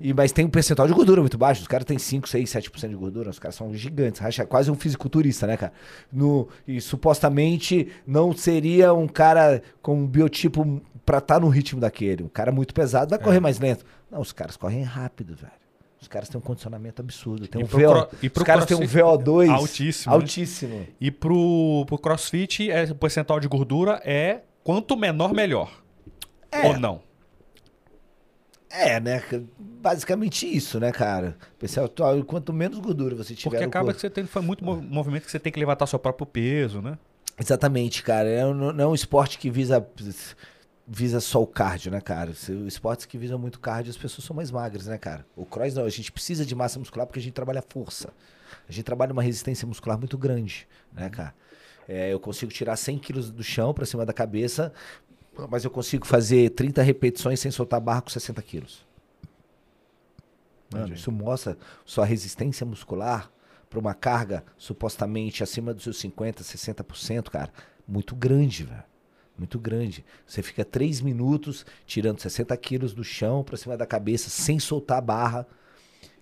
E, 0.00 0.14
mas 0.14 0.32
tem 0.32 0.46
um 0.46 0.48
percentual 0.48 0.88
de 0.88 0.94
gordura 0.94 1.20
muito 1.20 1.36
baixo. 1.36 1.60
Os 1.60 1.68
caras 1.68 1.84
têm 1.84 1.98
5, 1.98 2.26
6, 2.28 2.50
7% 2.50 2.88
de 2.88 2.94
gordura. 2.96 3.28
Os 3.30 3.38
caras 3.38 3.54
são 3.54 3.74
gigantes. 3.74 4.20
Racha, 4.20 4.46
quase 4.46 4.70
um 4.70 4.74
fisiculturista, 4.74 5.46
né, 5.46 5.56
cara? 5.58 5.72
No, 6.12 6.48
e 6.66 6.80
supostamente 6.80 7.88
não 8.06 8.34
seria 8.34 8.94
um 8.94 9.06
cara 9.06 9.62
com 9.82 9.96
um 9.96 10.06
biotipo 10.06 10.80
pra 11.04 11.18
estar 11.18 11.38
no 11.40 11.48
ritmo 11.48 11.80
daquele. 11.80 12.22
Um 12.22 12.28
cara 12.28 12.50
muito 12.50 12.72
pesado 12.72 13.10
vai 13.10 13.18
É. 13.18 13.22
correr 13.22 13.40
mais 13.40 13.58
lento. 13.58 13.84
Não, 14.10 14.20
os 14.20 14.32
caras 14.32 14.56
correm 14.56 14.82
rápido, 14.82 15.34
velho. 15.36 15.52
Os 16.00 16.08
caras 16.08 16.30
têm 16.30 16.38
um 16.38 16.42
condicionamento 16.42 17.02
absurdo. 17.02 17.46
Tem 17.46 17.60
E 17.60 17.64
um 17.64 17.66
pro 17.66 17.78
VO, 17.78 18.08
e 18.22 18.30
pro 18.30 18.42
os 18.42 18.46
caras 18.46 18.64
têm 18.64 18.74
um 18.74 18.80
crossfit- 18.80 19.02
VO2 19.02 19.50
Altíssimo, 19.50 20.10
né? 20.16 20.20
altíssimo. 20.22 20.86
E 20.98 21.10
pro, 21.10 21.84
pro 21.86 21.98
crossfit, 21.98 22.70
é, 22.70 22.84
o 22.84 22.94
percentual 22.94 23.38
de 23.38 23.46
gordura 23.46 24.00
é 24.02 24.40
quanto 24.64 24.96
menor, 24.96 25.34
melhor. 25.34 25.70
É. 26.50 26.66
Ou 26.68 26.78
não? 26.78 27.02
É, 28.70 29.00
né? 29.00 29.22
Basicamente 29.58 30.46
isso, 30.46 30.78
né, 30.78 30.92
cara? 30.92 31.36
Pessoal, 31.58 31.90
quanto 32.26 32.52
menos 32.52 32.78
gordura 32.78 33.16
você 33.16 33.34
tiver 33.34 33.50
Porque 33.50 33.64
acaba 33.64 33.86
corpo- 33.86 33.94
que 33.96 34.00
você 34.00 34.10
tem 34.10 34.24
foi 34.26 34.42
muito 34.42 34.64
mov- 34.64 34.82
movimento 34.82 35.24
que 35.24 35.30
você 35.30 35.40
tem 35.40 35.52
que 35.52 35.58
levantar 35.58 35.86
seu 35.86 35.98
próprio 35.98 36.26
peso, 36.26 36.80
né? 36.80 36.96
Exatamente, 37.38 38.02
cara. 38.02 38.28
É 38.28 38.46
um- 38.46 38.54
não 38.72 38.84
é 38.84 38.86
um 38.88 38.94
esporte 38.94 39.38
que 39.38 39.50
visa 39.50 39.84
visa 40.92 41.20
só 41.20 41.40
o 41.40 41.46
cardio, 41.46 41.92
né, 41.92 42.00
cara? 42.00 42.32
Esportes 42.66 43.06
que 43.06 43.16
visam 43.16 43.38
muito 43.38 43.60
cardio, 43.60 43.90
as 43.90 43.96
pessoas 43.96 44.24
são 44.24 44.34
mais 44.34 44.50
magras, 44.50 44.86
né, 44.88 44.98
cara? 44.98 45.24
O 45.36 45.44
cross 45.46 45.74
não, 45.74 45.84
a 45.84 45.88
gente 45.88 46.10
precisa 46.10 46.44
de 46.44 46.52
massa 46.52 46.80
muscular 46.80 47.06
porque 47.06 47.20
a 47.20 47.22
gente 47.22 47.32
trabalha 47.32 47.62
força. 47.68 48.12
A 48.68 48.72
gente 48.72 48.84
trabalha 48.84 49.12
uma 49.12 49.22
resistência 49.22 49.66
muscular 49.68 49.96
muito 49.96 50.18
grande, 50.18 50.66
né, 50.92 51.08
cara? 51.08 51.32
É, 51.88 52.12
eu 52.12 52.18
consigo 52.18 52.50
tirar 52.52 52.74
100 52.76 52.98
quilos 52.98 53.30
do 53.30 53.42
chão 53.42 53.72
pra 53.72 53.86
cima 53.86 54.04
da 54.04 54.12
cabeça, 54.12 54.72
mas 55.48 55.64
eu 55.64 55.70
consigo 55.70 56.06
fazer 56.06 56.50
30 56.50 56.82
repetições 56.82 57.40
sem 57.40 57.50
soltar 57.50 57.80
barra 57.80 58.02
com 58.02 58.10
60 58.10 58.42
quilos. 58.42 58.86
Mano, 60.72 60.94
isso 60.94 61.10
mostra 61.10 61.58
sua 61.84 62.04
resistência 62.04 62.64
muscular 62.64 63.30
para 63.68 63.78
uma 63.78 63.94
carga 63.94 64.44
supostamente 64.56 65.42
acima 65.42 65.74
dos 65.74 65.84
seus 65.84 65.98
50, 65.98 66.42
60%, 66.42 67.28
cara, 67.28 67.52
muito 67.86 68.14
grande, 68.14 68.64
velho. 68.64 68.84
Muito 69.36 69.58
grande. 69.58 70.04
Você 70.26 70.42
fica 70.42 70.64
3 70.64 71.00
minutos 71.00 71.64
tirando 71.86 72.20
60 72.20 72.54
quilos 72.58 72.92
do 72.92 73.02
chão 73.02 73.42
para 73.42 73.56
cima 73.56 73.76
da 73.76 73.86
cabeça 73.86 74.28
sem 74.28 74.58
soltar 74.58 74.98
a 74.98 75.00
barra. 75.00 75.46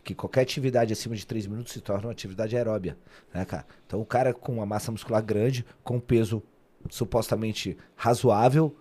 Que 0.04 0.14
qualquer 0.14 0.42
atividade 0.42 0.92
acima 0.92 1.16
de 1.16 1.26
3 1.26 1.46
minutos 1.46 1.72
se 1.72 1.80
torna 1.80 2.06
uma 2.06 2.12
atividade 2.12 2.56
aeróbia, 2.56 2.96
né, 3.34 3.44
cara? 3.44 3.66
Então 3.86 4.00
o 4.00 4.06
cara 4.06 4.32
com 4.32 4.52
uma 4.52 4.64
massa 4.64 4.92
muscular 4.92 5.22
grande, 5.22 5.66
com 5.82 5.96
um 5.96 6.00
peso 6.00 6.42
supostamente 6.88 7.76
razoável, 7.96 8.74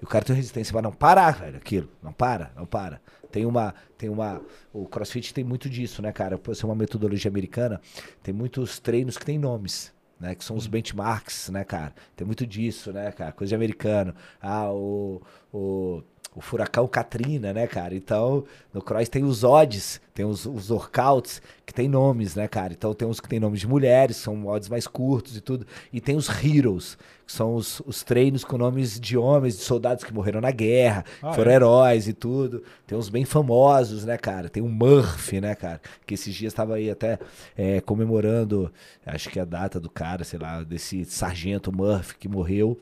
e 0.00 0.04
o 0.04 0.08
cara 0.08 0.24
tem 0.24 0.34
resistência 0.36 0.72
para 0.72 0.82
não 0.82 0.92
parar, 0.92 1.32
velho, 1.32 1.56
aquilo. 1.56 1.88
Não 2.02 2.12
para, 2.12 2.52
não 2.56 2.64
para. 2.66 3.00
Tem 3.30 3.44
uma, 3.44 3.74
tem 3.96 4.08
uma, 4.08 4.40
o 4.72 4.86
CrossFit 4.86 5.34
tem 5.34 5.44
muito 5.44 5.68
disso, 5.68 6.00
né, 6.00 6.12
cara? 6.12 6.38
Por 6.38 6.54
ser 6.54 6.66
uma 6.66 6.74
metodologia 6.74 7.30
americana, 7.30 7.80
tem 8.22 8.32
muitos 8.32 8.78
treinos 8.78 9.18
que 9.18 9.26
tem 9.26 9.38
nomes, 9.38 9.92
né? 10.18 10.34
Que 10.34 10.44
são 10.44 10.56
os 10.56 10.66
benchmarks, 10.66 11.48
né, 11.50 11.64
cara? 11.64 11.92
Tem 12.16 12.26
muito 12.26 12.46
disso, 12.46 12.92
né, 12.92 13.10
cara? 13.12 13.32
Coisa 13.32 13.50
de 13.50 13.54
americano. 13.54 14.14
Ah, 14.40 14.70
o, 14.72 15.20
o, 15.52 16.02
o 16.38 16.40
furacão 16.40 16.86
Katrina, 16.86 17.52
né, 17.52 17.66
cara? 17.66 17.96
Então, 17.96 18.44
no 18.72 18.80
cross 18.80 19.08
tem 19.08 19.24
os 19.24 19.42
odds, 19.42 20.00
tem 20.14 20.24
os, 20.24 20.46
os 20.46 20.70
workouts 20.70 21.42
que 21.66 21.74
tem 21.74 21.88
nomes, 21.88 22.36
né, 22.36 22.46
cara? 22.46 22.72
Então 22.72 22.94
tem 22.94 23.08
uns 23.08 23.18
que 23.18 23.28
tem 23.28 23.40
nomes 23.40 23.58
de 23.58 23.66
mulheres, 23.66 24.16
são 24.18 24.46
odds 24.46 24.68
mais 24.68 24.86
curtos 24.86 25.36
e 25.36 25.40
tudo. 25.40 25.66
E 25.92 26.00
tem 26.00 26.14
os 26.14 26.28
heroes, 26.44 26.96
que 27.26 27.32
são 27.32 27.56
os, 27.56 27.80
os 27.84 28.04
treinos 28.04 28.44
com 28.44 28.56
nomes 28.56 29.00
de 29.00 29.18
homens, 29.18 29.56
de 29.56 29.64
soldados 29.64 30.04
que 30.04 30.14
morreram 30.14 30.40
na 30.40 30.52
guerra, 30.52 31.04
Ah, 31.20 31.32
foram 31.32 31.50
é? 31.50 31.54
heróis 31.56 32.06
e 32.06 32.12
tudo. 32.12 32.62
Tem 32.86 32.96
uns 32.96 33.08
bem 33.08 33.24
famosos, 33.24 34.04
né, 34.04 34.16
cara? 34.16 34.48
Tem 34.48 34.62
o 34.62 34.68
Murphy, 34.68 35.40
né, 35.40 35.56
cara? 35.56 35.80
Que 36.06 36.14
esses 36.14 36.32
dias 36.32 36.52
estava 36.52 36.76
aí 36.76 36.88
até 36.88 37.18
é, 37.56 37.80
comemorando, 37.80 38.72
acho 39.04 39.28
que 39.28 39.40
a 39.40 39.44
data 39.44 39.80
do 39.80 39.90
cara, 39.90 40.22
sei 40.22 40.38
lá, 40.38 40.62
desse 40.62 41.04
sargento 41.04 41.72
Murphy 41.72 42.14
que 42.16 42.28
morreu 42.28 42.78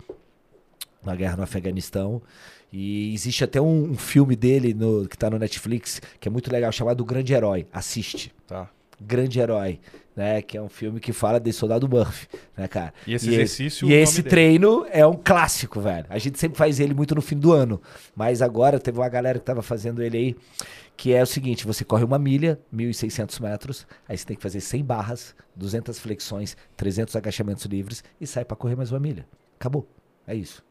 na 1.03 1.15
guerra 1.15 1.37
no 1.37 1.43
Afeganistão. 1.43 2.21
E 2.73 3.15
existe 3.15 3.45
até 3.45 3.61
um, 3.61 3.91
um 3.93 3.97
filme 3.97 4.35
dele 4.37 4.75
no, 4.75 5.09
que 5.09 5.17
tá 5.17 5.31
no 5.31 5.39
Netflix, 5.39 6.01
que 6.21 6.29
é 6.29 6.31
muito 6.31 6.51
legal, 6.53 6.71
chamado 6.73 7.01
O 7.01 7.05
Grande 7.05 7.33
Herói. 7.33 7.67
Assiste. 7.73 8.33
Tá. 8.47 8.69
Grande 9.01 9.39
Herói, 9.39 9.79
né? 10.15 10.41
Que 10.43 10.57
é 10.57 10.63
um 10.63 10.69
filme 10.69 10.99
que 10.99 11.13
fala 11.13 11.39
desse 11.39 11.59
soldado 11.59 11.87
Murphy, 11.89 12.27
né, 12.57 12.67
cara? 12.67 12.93
E 13.07 13.15
esse 13.15 13.29
exercício, 13.29 13.85
E 13.85 13.89
o 13.89 13.91
nome 13.91 14.03
esse 14.03 14.23
dele? 14.23 14.31
treino 14.31 14.87
é 14.91 15.07
um 15.07 15.15
clássico, 15.15 15.81
velho. 15.81 16.07
A 16.09 16.19
gente 16.19 16.39
sempre 16.39 16.57
faz 16.57 16.81
ele 16.81 16.95
muito 16.95 17.15
no 17.15 17.21
fim 17.21 17.37
do 17.37 17.53
ano. 17.53 17.81
Mas 18.15 18.41
agora 18.41 18.81
teve 18.81 18.99
uma 18.99 19.09
galera 19.09 19.39
que 19.39 19.45
tava 19.45 19.61
fazendo 19.63 20.03
ele 20.03 20.17
aí, 20.17 20.37
que 20.97 21.13
é 21.13 21.23
o 21.23 21.27
seguinte: 21.27 21.67
você 21.67 21.85
corre 21.85 22.05
uma 22.05 22.19
milha, 22.19 22.59
1.600 22.75 23.39
metros, 23.41 23.87
aí 24.09 24.17
você 24.17 24.25
tem 24.25 24.37
que 24.37 24.43
fazer 24.43 24.61
100 24.61 24.83
barras, 24.83 25.35
200 25.55 25.99
flexões, 25.99 26.57
300 26.77 27.15
agachamentos 27.17 27.65
livres 27.67 28.03
e 28.21 28.27
sai 28.27 28.45
pra 28.47 28.57
correr 28.57 28.77
mais 28.77 28.91
uma 28.91 28.99
milha. 29.01 29.27
Acabou. 29.61 29.87
É 30.27 30.35
isso. 30.35 30.65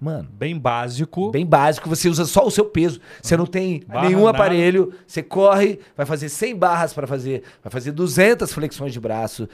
Mano, 0.00 0.28
Bem 0.32 0.56
básico. 0.56 1.30
Bem 1.32 1.44
básico, 1.44 1.88
você 1.88 2.08
usa 2.08 2.24
só 2.24 2.46
o 2.46 2.50
seu 2.50 2.64
peso. 2.64 3.00
Você 3.20 3.36
não 3.36 3.46
tem 3.46 3.82
Barra, 3.86 4.06
nenhum 4.08 4.24
nada. 4.26 4.30
aparelho, 4.38 4.94
você 5.04 5.22
corre, 5.22 5.80
vai 5.96 6.06
fazer 6.06 6.28
100 6.28 6.54
barras 6.56 6.92
para 6.92 7.06
fazer, 7.06 7.42
vai 7.62 7.70
fazer 7.70 7.90
200 7.90 8.52
flexões 8.52 8.92
de 8.92 9.00
braço. 9.00 9.48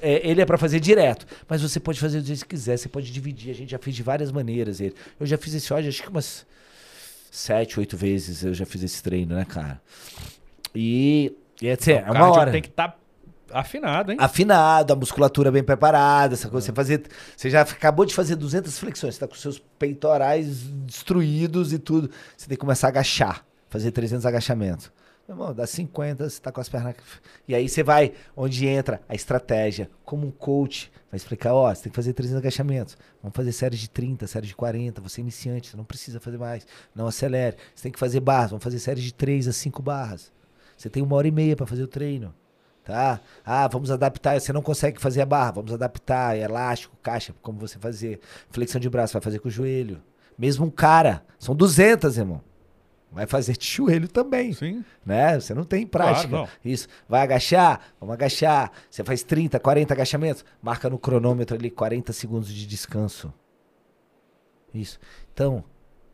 É, 0.00 0.26
ele 0.26 0.40
é 0.40 0.46
para 0.46 0.56
fazer 0.56 0.80
direto, 0.80 1.26
mas 1.46 1.60
você 1.60 1.78
pode 1.78 2.00
fazer 2.00 2.20
do 2.20 2.26
jeito 2.26 2.42
que 2.44 2.48
quiser, 2.48 2.78
você 2.78 2.88
pode 2.88 3.12
dividir. 3.12 3.50
A 3.50 3.54
gente 3.54 3.70
já 3.72 3.78
fez 3.78 3.94
de 3.94 4.02
várias 4.02 4.32
maneiras 4.32 4.80
ele. 4.80 4.94
Eu 5.18 5.26
já 5.26 5.36
fiz 5.36 5.52
esse 5.52 5.72
hoje, 5.72 5.88
acho 5.88 6.02
que 6.02 6.08
umas 6.08 6.46
sete, 7.30 7.78
oito 7.78 7.96
vezes 7.96 8.42
eu 8.42 8.54
já 8.54 8.64
fiz 8.64 8.82
esse 8.82 9.02
treino, 9.02 9.34
né, 9.34 9.44
cara? 9.44 9.80
E, 10.74 11.36
e 11.60 11.68
é, 11.68 11.72
assim, 11.72 11.92
é 11.92 12.10
uma 12.10 12.30
hora 12.30 12.50
tem 12.50 12.62
que 12.62 12.68
estar 12.68 12.99
afinado, 13.52 14.12
hein? 14.12 14.18
afinado, 14.20 14.92
a 14.92 14.96
musculatura 14.96 15.50
bem 15.50 15.62
preparada, 15.62 16.34
essa 16.34 16.48
coisa. 16.48 16.66
Você 16.66 16.72
fazer, 16.72 17.02
você 17.36 17.50
já 17.50 17.62
acabou 17.62 18.04
de 18.04 18.14
fazer 18.14 18.36
200 18.36 18.78
flexões, 18.78 19.14
você 19.14 19.20
tá 19.20 19.28
com 19.28 19.34
seus 19.34 19.58
peitorais 19.78 20.62
destruídos 20.86 21.72
e 21.72 21.78
tudo. 21.78 22.10
Você 22.36 22.48
tem 22.48 22.56
que 22.56 22.60
começar 22.60 22.88
a 22.88 22.90
agachar, 22.90 23.44
fazer 23.68 23.90
300 23.90 24.26
agachamentos. 24.26 24.90
Meu 25.30 25.36
irmão, 25.36 25.54
dá 25.54 25.64
50, 25.64 26.28
você 26.28 26.40
tá 26.40 26.50
com 26.50 26.60
as 26.60 26.68
pernas. 26.68 26.96
E 27.46 27.54
aí 27.54 27.68
você 27.68 27.84
vai, 27.84 28.12
onde 28.36 28.66
entra 28.66 29.00
a 29.08 29.14
estratégia, 29.14 29.88
como 30.04 30.26
um 30.26 30.30
coach, 30.32 30.90
vai 31.08 31.16
explicar: 31.16 31.54
ó, 31.54 31.72
você 31.72 31.84
tem 31.84 31.90
que 31.90 31.94
fazer 31.94 32.12
300 32.12 32.40
agachamentos. 32.40 32.98
Vamos 33.22 33.36
fazer 33.36 33.52
séries 33.52 33.78
de 33.78 33.88
30, 33.88 34.26
séries 34.26 34.48
de 34.48 34.56
40. 34.56 35.00
Você 35.00 35.20
é 35.20 35.22
iniciante, 35.22 35.68
você 35.68 35.76
não 35.76 35.84
precisa 35.84 36.18
fazer 36.18 36.36
mais. 36.36 36.66
Não 36.92 37.06
acelere. 37.06 37.56
Você 37.72 37.84
tem 37.84 37.92
que 37.92 37.98
fazer 37.98 38.18
barras, 38.18 38.50
vamos 38.50 38.64
fazer 38.64 38.80
séries 38.80 39.04
de 39.04 39.14
3 39.14 39.46
a 39.46 39.52
5 39.52 39.80
barras. 39.80 40.32
Você 40.76 40.90
tem 40.90 41.00
uma 41.00 41.14
hora 41.14 41.28
e 41.28 41.30
meia 41.30 41.54
para 41.54 41.66
fazer 41.66 41.84
o 41.84 41.88
treino. 41.88 42.34
Tá? 42.90 43.20
Ah, 43.46 43.68
vamos 43.68 43.88
adaptar. 43.88 44.40
Você 44.40 44.52
não 44.52 44.62
consegue 44.62 45.00
fazer 45.00 45.20
a 45.20 45.26
barra, 45.26 45.52
vamos 45.52 45.72
adaptar. 45.72 46.36
Elástico, 46.36 46.96
caixa, 47.00 47.32
como 47.40 47.56
você 47.60 47.78
fazer. 47.78 48.18
Flexão 48.50 48.80
de 48.80 48.90
braço, 48.90 49.12
vai 49.12 49.22
fazer 49.22 49.38
com 49.38 49.46
o 49.46 49.50
joelho. 49.50 50.02
Mesmo 50.36 50.66
um 50.66 50.70
cara, 50.70 51.24
são 51.38 51.54
200, 51.54 52.18
irmão. 52.18 52.42
Vai 53.12 53.28
fazer 53.28 53.56
de 53.56 53.64
joelho 53.64 54.08
também. 54.08 54.52
Sim. 54.52 54.84
Né? 55.06 55.38
Você 55.38 55.54
não 55.54 55.62
tem 55.62 55.86
prática. 55.86 56.28
Claro, 56.30 56.50
Isso. 56.64 56.88
Vai 57.08 57.22
agachar? 57.22 57.80
Vamos 58.00 58.12
agachar. 58.12 58.72
Você 58.90 59.04
faz 59.04 59.22
30, 59.22 59.60
40 59.60 59.94
agachamentos. 59.94 60.44
Marca 60.60 60.90
no 60.90 60.98
cronômetro 60.98 61.56
ali 61.56 61.70
40 61.70 62.12
segundos 62.12 62.52
de 62.52 62.66
descanso. 62.66 63.32
Isso. 64.74 64.98
Então, 65.32 65.62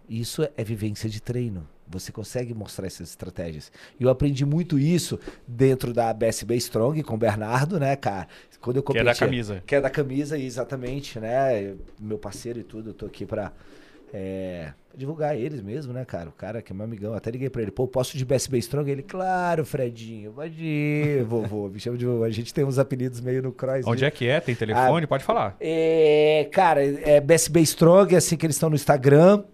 isso 0.06 0.46
é 0.54 0.62
vivência 0.62 1.08
de 1.08 1.22
treino. 1.22 1.66
Você 1.88 2.10
consegue 2.10 2.52
mostrar 2.54 2.86
essas 2.86 3.08
estratégias. 3.10 3.70
E 3.98 4.04
eu 4.04 4.10
aprendi 4.10 4.44
muito 4.44 4.78
isso 4.78 5.18
dentro 5.46 5.92
da 5.92 6.12
BSB 6.12 6.56
Strong 6.56 7.02
com 7.02 7.14
o 7.14 7.18
Bernardo, 7.18 7.78
né, 7.78 7.94
cara? 7.96 8.28
Quando 8.60 8.76
eu 8.76 8.82
Que 8.82 8.98
é 8.98 9.02
competia, 9.02 9.04
da 9.04 9.14
camisa. 9.14 9.62
Que 9.66 9.74
é 9.76 9.80
da 9.80 9.90
camisa, 9.90 10.38
exatamente, 10.38 11.20
né? 11.20 11.74
Meu 12.00 12.18
parceiro 12.18 12.58
e 12.58 12.64
tudo, 12.64 12.90
eu 12.90 12.94
tô 12.94 13.06
aqui 13.06 13.24
pra 13.24 13.52
é, 14.12 14.72
divulgar 14.96 15.36
eles 15.36 15.60
mesmo, 15.60 15.92
né, 15.92 16.04
cara? 16.04 16.28
O 16.28 16.32
cara 16.32 16.62
que 16.62 16.72
é 16.72 16.74
meu 16.74 16.84
amigão, 16.84 17.14
até 17.14 17.30
liguei 17.30 17.50
pra 17.50 17.62
ele, 17.62 17.70
pô, 17.70 17.86
posso 17.86 18.16
de 18.16 18.24
BSB 18.24 18.58
Strong? 18.58 18.90
Ele, 18.90 19.02
claro, 19.02 19.64
Fredinho, 19.64 20.32
pode 20.32 20.64
ir, 20.64 21.22
vovô, 21.28 21.68
me 21.68 21.78
chama 21.78 21.98
de 21.98 22.06
vovô. 22.06 22.24
A 22.24 22.30
gente 22.30 22.52
tem 22.54 22.64
uns 22.64 22.78
apelidos 22.78 23.20
meio 23.20 23.42
no 23.42 23.52
cross. 23.52 23.86
Onde 23.86 24.04
é 24.04 24.10
que 24.10 24.26
é? 24.26 24.40
Tem 24.40 24.54
telefone? 24.54 25.06
Pode 25.06 25.24
falar. 25.24 25.56
É, 25.60 26.48
cara, 26.52 26.82
é 26.82 27.20
BSB 27.20 27.60
Strong, 27.60 28.14
é 28.14 28.18
assim 28.18 28.36
que 28.36 28.46
eles 28.46 28.56
estão 28.56 28.70
no 28.70 28.76
Instagram. 28.76 29.44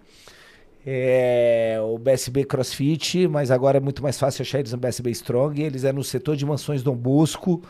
É, 0.85 1.79
o 1.81 1.97
BSB 1.97 2.45
CrossFit, 2.45 3.29
mas 3.29 3.51
agora 3.51 3.79
é 3.79 3.81
muito 3.81 4.03
mais 4.03 4.19
fácil 4.19 4.43
achar 4.43 4.59
eles 4.59 4.73
no 4.73 4.79
BSB 4.79 5.11
Strong. 5.11 5.63
Eles 5.63 5.85
é 5.85 5.93
no 5.93 6.03
setor 6.03 6.37
de 6.37 6.45
mansões 6.45 6.83
Dom 6.83 6.97
Bosco, 6.97 7.63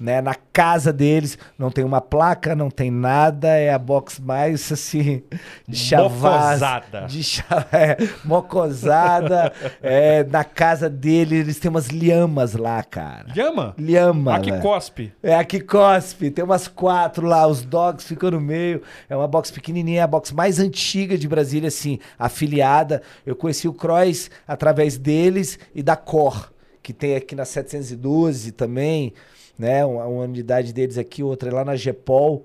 né? 0.00 0.22
Na 0.22 0.34
casa 0.34 0.92
deles, 0.92 1.36
não 1.58 1.70
tem 1.70 1.84
uma 1.84 2.00
placa, 2.00 2.56
não 2.56 2.70
tem 2.70 2.90
nada, 2.90 3.48
é 3.48 3.70
a 3.70 3.78
box 3.78 4.18
mais 4.18 4.72
assim, 4.72 5.22
de 5.68 5.76
chavaz. 5.76 6.60
Mocosada. 6.60 7.06
De 7.06 7.22
cha- 7.22 7.66
é, 7.70 7.96
mocosada. 8.24 9.52
é, 9.82 10.24
na 10.24 10.42
casa 10.44 10.88
dele, 10.88 11.36
eles 11.36 11.58
têm 11.58 11.68
umas 11.70 11.90
lhamas 11.90 12.54
lá, 12.54 12.82
cara. 12.82 13.26
Llama? 13.36 13.74
Lhama. 13.78 14.36
Aqui 14.36 14.50
velho. 14.50 14.62
cospe. 14.62 15.12
É, 15.22 15.34
aqui 15.34 15.60
cospe. 15.60 16.30
Tem 16.30 16.44
umas 16.44 16.66
quatro 16.66 17.26
lá, 17.26 17.46
os 17.46 17.62
dogs 17.62 18.06
ficam 18.06 18.30
no 18.30 18.40
meio. 18.40 18.82
É 19.08 19.14
uma 19.16 19.28
box 19.28 19.50
pequenininha, 19.50 20.00
é 20.00 20.02
a 20.02 20.06
box 20.06 20.32
mais 20.32 20.58
antiga 20.58 21.18
de 21.18 21.28
Brasília, 21.28 21.68
assim, 21.68 21.98
afiliada. 22.18 23.02
Eu 23.26 23.36
conheci 23.36 23.68
o 23.68 23.74
Cross 23.74 24.30
através 24.48 24.96
deles 24.96 25.58
e 25.74 25.82
da 25.82 25.96
Cor, 25.96 26.50
que 26.82 26.92
tem 26.92 27.16
aqui 27.16 27.34
na 27.34 27.44
712 27.44 28.52
também, 28.52 29.12
né? 29.60 29.84
Uma, 29.84 30.06
uma 30.06 30.24
unidade 30.24 30.72
deles 30.72 30.98
aqui, 30.98 31.22
outra 31.22 31.50
é 31.50 31.52
lá 31.52 31.64
na 31.64 31.76
Gepol, 31.76 32.42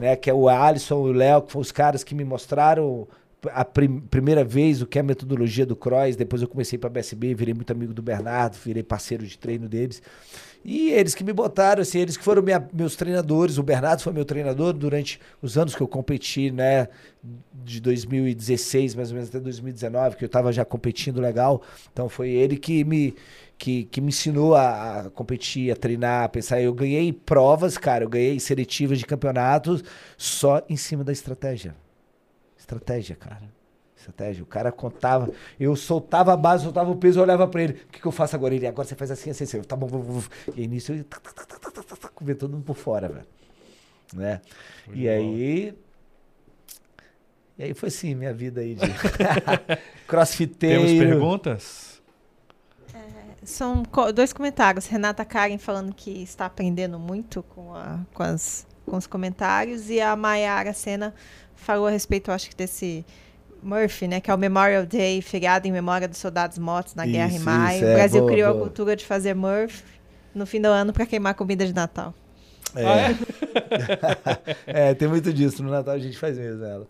né? 0.00 0.16
Que 0.16 0.30
é 0.30 0.34
o 0.34 0.48
Alisson 0.48 1.06
e 1.06 1.10
o 1.10 1.12
Léo, 1.12 1.42
que 1.42 1.52
foram 1.52 1.62
os 1.62 1.70
caras 1.70 2.02
que 2.02 2.14
me 2.14 2.24
mostraram 2.24 3.06
a 3.52 3.64
prim- 3.64 4.00
primeira 4.00 4.42
vez 4.42 4.80
o 4.80 4.86
que 4.86 4.98
é 4.98 5.00
a 5.00 5.04
metodologia 5.04 5.66
do 5.66 5.76
Cross. 5.76 6.16
Depois 6.16 6.40
eu 6.40 6.48
comecei 6.48 6.78
para 6.78 6.88
BSB, 6.88 7.34
virei 7.34 7.52
muito 7.54 7.70
amigo 7.70 7.92
do 7.92 8.02
Bernardo, 8.02 8.56
virei 8.64 8.82
parceiro 8.82 9.26
de 9.26 9.36
treino 9.38 9.68
deles. 9.68 10.00
E 10.64 10.90
eles 10.92 11.14
que 11.14 11.22
me 11.22 11.32
botaram, 11.32 11.82
assim, 11.82 11.98
eles 11.98 12.16
que 12.16 12.24
foram 12.24 12.40
minha- 12.42 12.66
meus 12.72 12.96
treinadores. 12.96 13.58
O 13.58 13.62
Bernardo 13.62 14.00
foi 14.02 14.12
meu 14.14 14.24
treinador 14.24 14.72
durante 14.72 15.20
os 15.42 15.58
anos 15.58 15.74
que 15.74 15.82
eu 15.82 15.86
competi, 15.88 16.50
né? 16.50 16.88
De 17.52 17.80
2016, 17.80 18.94
mais 18.94 19.10
ou 19.10 19.14
menos, 19.16 19.28
até 19.28 19.38
2019, 19.40 20.16
que 20.16 20.24
eu 20.24 20.28
tava 20.28 20.52
já 20.52 20.64
competindo 20.64 21.20
legal. 21.20 21.62
Então 21.92 22.08
foi 22.08 22.30
ele 22.30 22.56
que 22.56 22.82
me, 22.82 23.14
que, 23.58 23.84
que 23.84 24.00
me 24.00 24.08
ensinou 24.08 24.54
a, 24.54 25.00
a 25.00 25.10
competir, 25.10 25.70
a 25.70 25.76
treinar, 25.76 26.24
a 26.24 26.28
pensar. 26.30 26.60
Eu 26.62 26.72
ganhei 26.72 27.12
provas, 27.12 27.76
cara, 27.76 28.04
eu 28.04 28.08
ganhei 28.08 28.40
seletivas 28.40 28.98
de 28.98 29.04
campeonatos 29.04 29.84
só 30.16 30.62
em 30.68 30.76
cima 30.76 31.04
da 31.04 31.12
estratégia. 31.12 31.74
Estratégia, 32.58 33.14
cara. 33.16 33.42
Estratégia. 34.04 34.42
O 34.42 34.46
cara 34.46 34.70
contava, 34.70 35.30
eu 35.58 35.74
soltava 35.74 36.32
a 36.32 36.36
base, 36.36 36.64
soltava 36.64 36.90
o 36.90 36.96
peso, 36.96 37.18
eu 37.20 37.22
olhava 37.22 37.46
pra 37.48 37.62
ele. 37.62 37.72
O 37.72 37.86
que, 37.92 38.00
que 38.00 38.06
eu 38.06 38.12
faço 38.12 38.36
agora? 38.36 38.54
Ele, 38.54 38.66
agora 38.66 38.86
você 38.86 38.94
faz 38.94 39.10
assim, 39.10 39.30
assim, 39.30 39.44
assim. 39.44 39.56
Eu, 39.58 39.64
Tá 39.64 39.74
bom, 39.76 39.86
vou, 39.86 40.02
vou, 40.02 40.20
vou. 40.20 40.30
E 40.56 40.60
aí 40.62 40.66
nisso 40.66 40.92
eu 40.92 41.02
tac, 41.04 41.22
tac, 41.22 41.46
tac, 41.46 42.12
vendo 42.20 42.38
todo 42.38 42.52
mundo 42.52 42.64
por 42.64 42.76
fora, 42.76 43.08
velho. 43.08 43.26
Né? 44.12 44.40
Muito 44.86 45.00
E 45.00 45.04
bom. 45.04 45.10
aí. 45.10 45.74
E 47.58 47.62
aí 47.64 47.74
foi 47.74 47.88
assim, 47.88 48.14
minha 48.14 48.32
vida 48.34 48.60
aí 48.60 48.74
de 48.74 48.86
crossfiteiro. 50.06 50.82
Temos 50.86 50.98
perguntas? 50.98 52.02
São 53.42 53.84
co- 53.84 54.12
dois 54.12 54.32
comentários. 54.32 54.86
Renata 54.86 55.24
Karen 55.24 55.58
falando 55.58 55.94
que 55.94 56.22
está 56.22 56.46
aprendendo 56.46 56.98
muito 56.98 57.42
com, 57.42 57.74
a- 57.74 58.00
com 58.12 58.22
as- 58.22 58.66
com 58.86 58.96
os 58.96 59.06
comentários. 59.06 59.90
E 59.90 60.00
a 60.00 60.16
Mayara 60.16 60.72
Sena 60.72 61.14
falou 61.54 61.86
a 61.86 61.90
respeito, 61.90 62.30
acho 62.32 62.48
que 62.50 62.56
desse 62.56 63.04
Murphy, 63.64 64.06
né? 64.06 64.20
Que 64.20 64.30
é 64.30 64.34
o 64.34 64.38
Memorial 64.38 64.84
Day, 64.86 65.20
feriado 65.22 65.66
em 65.66 65.72
memória 65.72 66.06
dos 66.06 66.18
soldados 66.18 66.58
mortos 66.58 66.94
na 66.94 67.06
guerra 67.06 67.32
em 67.32 67.36
Isso, 67.36 67.44
maio. 67.44 67.76
isso, 67.76 67.84
o 67.84 67.88
é, 67.88 67.94
Brasil 67.94 68.20
boa, 68.20 68.32
criou 68.32 68.48
a 68.48 68.52
boa. 68.52 68.64
cultura 68.64 68.94
de 68.96 69.04
fazer 69.04 69.34
Murphy 69.34 69.82
no 70.34 70.46
fim 70.46 70.60
do 70.60 70.66
ano 70.68 70.92
para 70.92 71.06
queimar 71.06 71.34
comida 71.34 71.66
de 71.66 71.72
Natal. 71.72 72.12
É. 72.76 73.14
é, 74.90 74.94
tem 74.94 75.06
muito 75.08 75.32
disso. 75.32 75.62
No 75.62 75.70
Natal 75.70 75.94
a 75.94 75.98
gente 75.98 76.18
faz 76.18 76.36
mesmo 76.38 76.64
ela. 76.64 76.86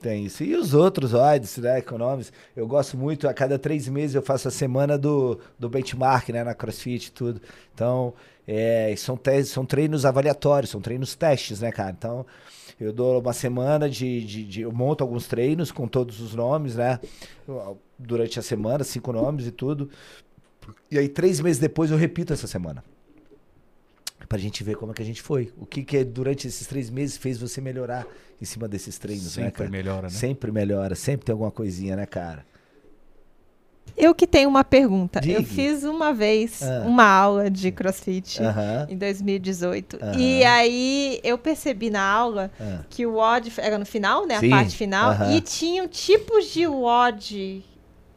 Tem 0.00 0.24
isso. 0.24 0.44
E 0.44 0.54
os 0.54 0.74
outros 0.74 1.12
odds, 1.14 1.56
né, 1.58 1.78
econômicos. 1.78 2.32
Eu 2.54 2.66
gosto 2.66 2.96
muito, 2.96 3.28
a 3.28 3.34
cada 3.34 3.58
três 3.58 3.88
meses 3.88 4.14
eu 4.14 4.22
faço 4.22 4.48
a 4.48 4.50
semana 4.50 4.96
do, 4.98 5.38
do 5.58 5.68
benchmark, 5.68 6.28
né, 6.30 6.44
na 6.44 6.54
CrossFit 6.54 7.08
e 7.08 7.10
tudo. 7.10 7.40
Então, 7.74 8.14
é, 8.46 8.94
são, 8.96 9.16
te- 9.16 9.44
são 9.44 9.64
treinos 9.64 10.04
avaliatórios, 10.04 10.70
são 10.70 10.80
treinos 10.80 11.14
testes, 11.14 11.60
né, 11.60 11.72
cara? 11.72 11.94
Então, 11.98 12.24
eu 12.84 12.92
dou 12.92 13.20
uma 13.20 13.32
semana 13.32 13.88
de, 13.88 14.24
de, 14.24 14.44
de- 14.44 14.60
Eu 14.62 14.72
monto 14.72 15.02
alguns 15.02 15.26
treinos 15.26 15.70
com 15.72 15.86
todos 15.88 16.20
os 16.20 16.34
nomes, 16.34 16.76
né? 16.76 16.98
Durante 17.98 18.38
a 18.38 18.42
semana, 18.42 18.84
cinco 18.84 19.12
nomes 19.12 19.46
e 19.46 19.50
tudo. 19.50 19.90
E 20.90 20.98
aí, 20.98 21.08
três 21.08 21.40
meses 21.40 21.58
depois, 21.60 21.90
eu 21.90 21.96
repito 21.96 22.32
essa 22.32 22.46
semana. 22.46 22.82
Pra 24.28 24.38
gente 24.38 24.64
ver 24.64 24.76
como 24.76 24.92
é 24.92 24.94
que 24.94 25.02
a 25.02 25.04
gente 25.04 25.20
foi. 25.20 25.52
O 25.58 25.66
que, 25.66 25.84
que 25.84 26.02
durante 26.02 26.48
esses 26.48 26.66
três 26.66 26.88
meses 26.90 27.16
fez 27.16 27.38
você 27.38 27.60
melhorar 27.60 28.06
em 28.40 28.44
cima 28.44 28.66
desses 28.66 28.98
treinos, 28.98 29.36
né, 29.36 29.44
Sempre 29.44 29.52
cara? 29.58 29.70
melhora, 29.70 30.02
né? 30.02 30.08
Sempre 30.10 30.50
melhora, 30.50 30.94
sempre 30.94 31.26
tem 31.26 31.32
alguma 31.32 31.50
coisinha, 31.50 31.94
né, 31.94 32.06
cara? 32.06 32.44
Eu 33.96 34.14
que 34.14 34.26
tenho 34.26 34.48
uma 34.48 34.64
pergunta. 34.64 35.18
Eu 35.20 35.40
Diga. 35.40 35.42
fiz 35.44 35.84
uma 35.84 36.12
vez 36.12 36.62
Ah. 36.62 36.82
uma 36.86 37.04
aula 37.04 37.48
de 37.50 37.70
crossfit 37.70 38.42
Aham. 38.42 38.86
em 38.90 38.96
2018. 38.96 39.98
Aham. 40.02 40.18
E 40.18 40.44
aí 40.44 41.20
eu 41.22 41.38
percebi 41.38 41.90
na 41.90 42.02
aula 42.02 42.50
ah. 42.60 42.80
que 42.90 43.06
o 43.06 43.14
WOD 43.14 43.52
era 43.58 43.78
no 43.78 43.86
final, 43.86 44.26
né? 44.26 44.38
Sim, 44.40 44.52
A 44.52 44.56
parte 44.56 44.76
final. 44.76 45.12
E 45.30 45.40
tinham 45.40 45.86
tipos 45.86 46.46
de 46.52 46.66
WOD. 46.66 47.64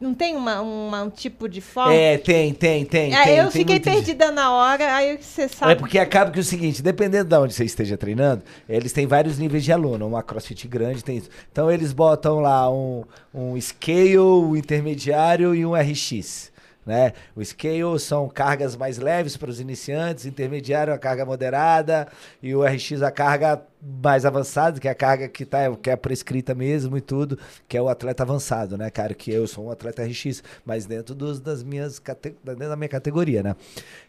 Não 0.00 0.14
tem 0.14 0.36
uma, 0.36 0.60
uma- 0.60 1.02
um 1.02 1.10
tipo 1.10 1.48
de 1.48 1.60
forma? 1.60 1.92
É, 1.92 2.16
tem, 2.18 2.54
tem, 2.54 2.84
tem. 2.84 3.10
Tem, 3.10 3.36
eu 3.36 3.44
tem 3.44 3.50
fiquei 3.50 3.74
muito 3.74 3.84
de- 3.84 3.90
perdida 3.90 4.30
na 4.30 4.52
hora, 4.52 4.94
aí 4.94 5.18
você 5.20 5.48
sabe. 5.48 5.72
É 5.72 5.74
porque 5.74 5.98
acaba 5.98 6.30
que 6.30 6.38
é 6.38 6.40
o 6.40 6.44
seguinte, 6.44 6.80
dependendo 6.82 7.28
de 7.28 7.36
onde 7.36 7.52
você 7.52 7.64
esteja 7.64 7.96
treinando, 7.96 8.42
eles 8.68 8.92
têm 8.92 9.06
vários 9.08 9.38
níveis 9.38 9.64
de 9.64 9.72
aluno. 9.72 10.06
Uma 10.06 10.22
CrossFit 10.22 10.68
grande 10.68 11.02
tem 11.02 11.16
isso. 11.16 11.28
Então 11.50 11.68
eles 11.70 11.92
botam 11.92 12.38
lá 12.40 12.70
um, 12.70 13.02
um 13.34 13.60
scale, 13.60 14.18
um 14.18 14.54
intermediário 14.54 15.52
e 15.54 15.66
um 15.66 15.74
RX. 15.74 16.52
Né? 16.88 17.12
O 17.36 17.44
scale 17.44 17.98
são 17.98 18.26
cargas 18.30 18.74
mais 18.74 18.96
leves 18.96 19.36
para 19.36 19.50
os 19.50 19.60
iniciantes, 19.60 20.24
intermediário 20.24 20.90
a 20.90 20.96
carga 20.96 21.22
moderada 21.26 22.08
e 22.42 22.54
o 22.54 22.64
RX 22.64 23.02
a 23.02 23.10
carga 23.10 23.62
mais 24.02 24.24
avançada, 24.24 24.80
que 24.80 24.88
é 24.88 24.90
a 24.90 24.94
carga 24.94 25.28
que, 25.28 25.44
tá, 25.44 25.70
que 25.76 25.90
é 25.90 25.96
prescrita 25.96 26.54
mesmo 26.54 26.96
e 26.96 27.02
tudo, 27.02 27.38
que 27.68 27.76
é 27.76 27.82
o 27.82 27.90
atleta 27.90 28.22
avançado, 28.22 28.78
né, 28.78 28.88
cara? 28.88 29.12
Que 29.12 29.30
eu 29.30 29.46
sou 29.46 29.66
um 29.66 29.70
atleta 29.70 30.02
RX, 30.02 30.42
mas 30.64 30.86
dentro 30.86 31.14
dos, 31.14 31.38
das 31.40 31.62
minhas 31.62 32.00
dentro 32.42 32.70
da 32.70 32.74
minha 32.74 32.88
categoria, 32.88 33.42
né? 33.42 33.54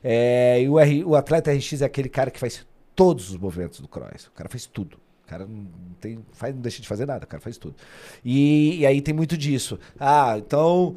É, 0.02 0.62
e 0.62 0.70
o, 0.70 0.80
R- 0.80 1.04
o 1.04 1.18
atleta 1.18 1.52
RX 1.52 1.82
é 1.82 1.86
aquele 1.86 2.08
cara 2.08 2.32
que 2.32 2.40
faz 2.40 2.66
todos 2.96 3.30
os 3.30 3.36
movimentos 3.36 3.82
do 3.82 3.90
cross. 3.90 4.28
O 4.28 4.32
cara 4.32 4.48
faz 4.48 4.66
tudo. 4.66 4.96
O 5.26 5.30
cara 5.30 5.46
não, 5.46 5.68
tem, 6.00 6.20
faz, 6.32 6.56
não 6.56 6.62
deixa 6.62 6.82
de 6.82 6.88
fazer 6.88 7.06
nada, 7.06 7.26
o 7.26 7.28
cara 7.28 7.42
faz 7.42 7.58
tudo. 7.58 7.76
E, 8.24 8.80
e 8.80 8.86
aí 8.86 9.02
tem 9.02 9.14
muito 9.14 9.38
disso. 9.38 9.78
Ah, 10.00 10.36
então 10.38 10.96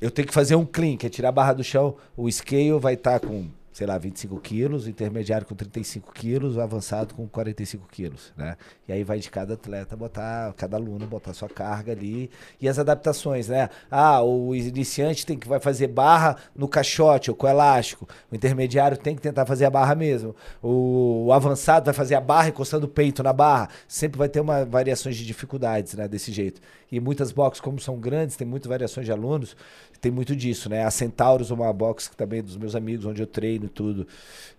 eu 0.00 0.10
tenho 0.10 0.26
que 0.26 0.34
fazer 0.34 0.54
um 0.54 0.64
clean, 0.64 0.96
que 0.96 1.06
é 1.06 1.10
tirar 1.10 1.28
a 1.28 1.32
barra 1.32 1.52
do 1.52 1.64
chão. 1.64 1.96
O 2.16 2.30
scale 2.30 2.78
vai 2.78 2.94
estar 2.94 3.20
com 3.20 3.46
sei 3.80 3.86
lá, 3.86 3.96
25 3.96 4.38
quilos, 4.40 4.86
intermediário 4.86 5.46
com 5.46 5.54
35 5.54 6.12
quilos, 6.12 6.58
avançado 6.58 7.14
com 7.14 7.26
45 7.26 7.88
quilos, 7.88 8.30
né? 8.36 8.54
E 8.86 8.92
aí 8.92 9.02
vai 9.02 9.18
de 9.18 9.30
cada 9.30 9.54
atleta 9.54 9.96
botar, 9.96 10.52
cada 10.52 10.76
aluno 10.76 11.06
botar 11.06 11.32
sua 11.32 11.48
carga 11.48 11.92
ali 11.92 12.30
e 12.60 12.68
as 12.68 12.78
adaptações, 12.78 13.48
né? 13.48 13.70
Ah, 13.90 14.22
o 14.22 14.54
iniciante 14.54 15.24
tem 15.24 15.38
que 15.38 15.48
vai 15.48 15.58
fazer 15.58 15.86
barra 15.86 16.36
no 16.54 16.68
caixote 16.68 17.30
ou 17.30 17.34
com 17.34 17.48
elástico. 17.48 18.06
O 18.30 18.36
intermediário 18.36 18.98
tem 18.98 19.16
que 19.16 19.22
tentar 19.22 19.46
fazer 19.46 19.64
a 19.64 19.70
barra 19.70 19.94
mesmo. 19.94 20.36
O, 20.62 21.28
o 21.28 21.32
avançado 21.32 21.86
vai 21.86 21.94
fazer 21.94 22.16
a 22.16 22.20
barra 22.20 22.50
encostando 22.50 22.84
o 22.84 22.88
peito 22.88 23.22
na 23.22 23.32
barra. 23.32 23.70
Sempre 23.88 24.18
vai 24.18 24.28
ter 24.28 24.40
uma 24.40 24.62
variações 24.66 25.16
de 25.16 25.24
dificuldades, 25.24 25.94
né? 25.94 26.06
Desse 26.06 26.30
jeito. 26.32 26.60
E 26.92 27.00
muitas 27.00 27.32
boxes, 27.32 27.62
como 27.62 27.80
são 27.80 27.98
grandes, 27.98 28.36
tem 28.36 28.46
muitas 28.46 28.68
variações 28.68 29.06
de 29.06 29.12
alunos, 29.12 29.56
tem 30.02 30.10
muito 30.10 30.36
disso, 30.36 30.68
né? 30.68 30.84
A 30.84 30.90
Centauros, 30.90 31.50
uma 31.50 31.72
box 31.72 32.08
que 32.08 32.16
também 32.16 32.40
é 32.40 32.42
dos 32.42 32.58
meus 32.58 32.74
amigos, 32.74 33.06
onde 33.06 33.22
eu 33.22 33.26
treino 33.26 33.69
tudo, 33.70 34.06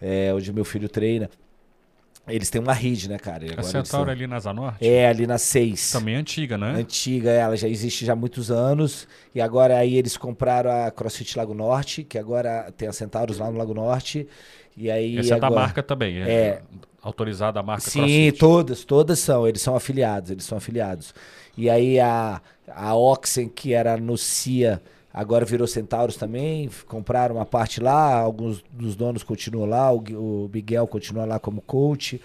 é, 0.01 0.33
onde 0.33 0.51
meu 0.51 0.65
filho 0.65 0.89
treina. 0.89 1.29
Eles 2.27 2.51
têm 2.51 2.61
uma 2.61 2.73
rede, 2.73 3.09
né, 3.09 3.17
cara? 3.17 3.43
A 3.43 3.47
agora 3.47 3.61
eles 3.61 3.71
Centauro 3.71 4.05
tão- 4.05 4.13
ali 4.13 4.27
na 4.27 4.39
Zanorte? 4.39 4.87
É, 4.87 5.07
ali 5.09 5.25
na 5.25 5.39
6. 5.39 5.91
Também 5.91 6.15
é 6.15 6.17
antiga, 6.19 6.55
né? 6.57 6.73
Antiga, 6.75 7.31
ela 7.31 7.57
já 7.57 7.67
existe 7.67 8.05
já 8.05 8.13
há 8.13 8.15
muitos 8.15 8.51
anos. 8.51 9.07
E 9.33 9.41
agora 9.41 9.75
aí 9.77 9.95
eles 9.95 10.15
compraram 10.17 10.69
a 10.69 10.91
CrossFit 10.91 11.35
Lago 11.37 11.53
Norte, 11.55 12.03
que 12.03 12.19
agora 12.19 12.71
tem 12.77 12.87
a 12.87 12.93
Centauros 12.93 13.39
lá 13.39 13.49
no 13.49 13.57
Lago 13.57 13.73
Norte. 13.73 14.27
E 14.77 14.89
aí 14.91 15.17
Essa 15.17 15.35
é 15.35 15.39
da 15.39 15.47
agora... 15.47 15.61
marca 15.61 15.81
também. 15.83 16.21
É, 16.21 16.31
É. 16.31 16.61
autorizada 17.01 17.59
a 17.59 17.63
marca 17.63 17.89
Sim, 17.89 17.99
CrossFit. 18.01 18.37
todas, 18.37 18.85
todas 18.85 19.19
são. 19.19 19.47
Eles 19.47 19.61
são 19.63 19.75
afiliados, 19.75 20.29
eles 20.29 20.43
são 20.45 20.59
afiliados. 20.59 21.15
E 21.57 21.71
aí 21.71 21.99
a, 21.99 22.39
a 22.67 22.95
Oxen, 22.95 23.49
que 23.49 23.73
era 23.73 23.97
no 23.97 24.15
CIA, 24.15 24.79
agora 25.13 25.45
virou 25.45 25.67
Centauros 25.67 26.15
também. 26.15 26.69
Compraram 26.87 27.35
uma 27.35 27.45
parte 27.45 27.81
lá, 27.81 28.19
alguns 28.19 28.63
dos 28.71 28.95
donos 28.95 29.23
continuam 29.23 29.65
lá, 29.65 29.91
o, 29.91 30.45
o 30.45 30.49
Miguel 30.53 30.87
continua 30.87 31.25
lá 31.25 31.39
como 31.39 31.61
coach. 31.61 32.21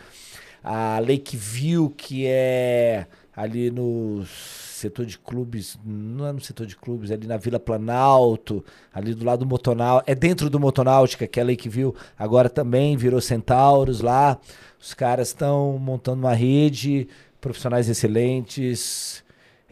A 0.63 0.99
Lakeview, 0.99 1.91
que 1.91 2.27
é 2.27 3.07
ali 3.37 3.71
no 3.71 4.25
setor 4.27 5.05
de 5.07 5.19
clubes, 5.19 5.79
não 5.85 6.27
é 6.27 6.33
no 6.33 6.41
setor 6.41 6.67
de 6.67 6.75
clubes, 6.75 7.11
é 7.11 7.15
ali 7.15 7.27
na 7.27 7.37
Vila 7.37 7.61
Planalto, 7.61 8.65
ali 8.93 9.15
do 9.15 9.25
lado 9.25 9.41
do 9.41 9.47
Motonal, 9.47 10.03
é 10.07 10.15
dentro 10.15 10.51
do 10.51 10.59
Motonáutica, 10.59 11.27
que 11.27 11.39
é 11.39 11.45
Lakeview, 11.45 11.95
agora 12.19 12.49
também 12.49 12.97
virou 12.97 13.21
Centauros 13.21 14.01
lá. 14.01 14.39
Os 14.81 14.95
caras 14.95 15.29
estão 15.29 15.79
montando 15.79 16.21
uma 16.23 16.35
rede, 16.35 17.09
profissionais 17.41 17.89
excelentes, 17.89 19.23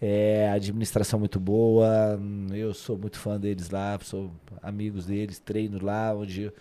é, 0.07 0.51
administração 0.51 1.19
muito 1.19 1.41
boa. 1.41 2.21
Eu 2.53 2.75
sou 2.75 2.99
muito 2.99 3.19
fã 3.19 3.41
deles 3.41 3.71
lá, 3.71 3.99
sou 4.03 4.31
amigos 4.63 5.07
deles, 5.07 5.39
treino 5.39 5.83
lá, 5.83 6.15
onde 6.15 6.53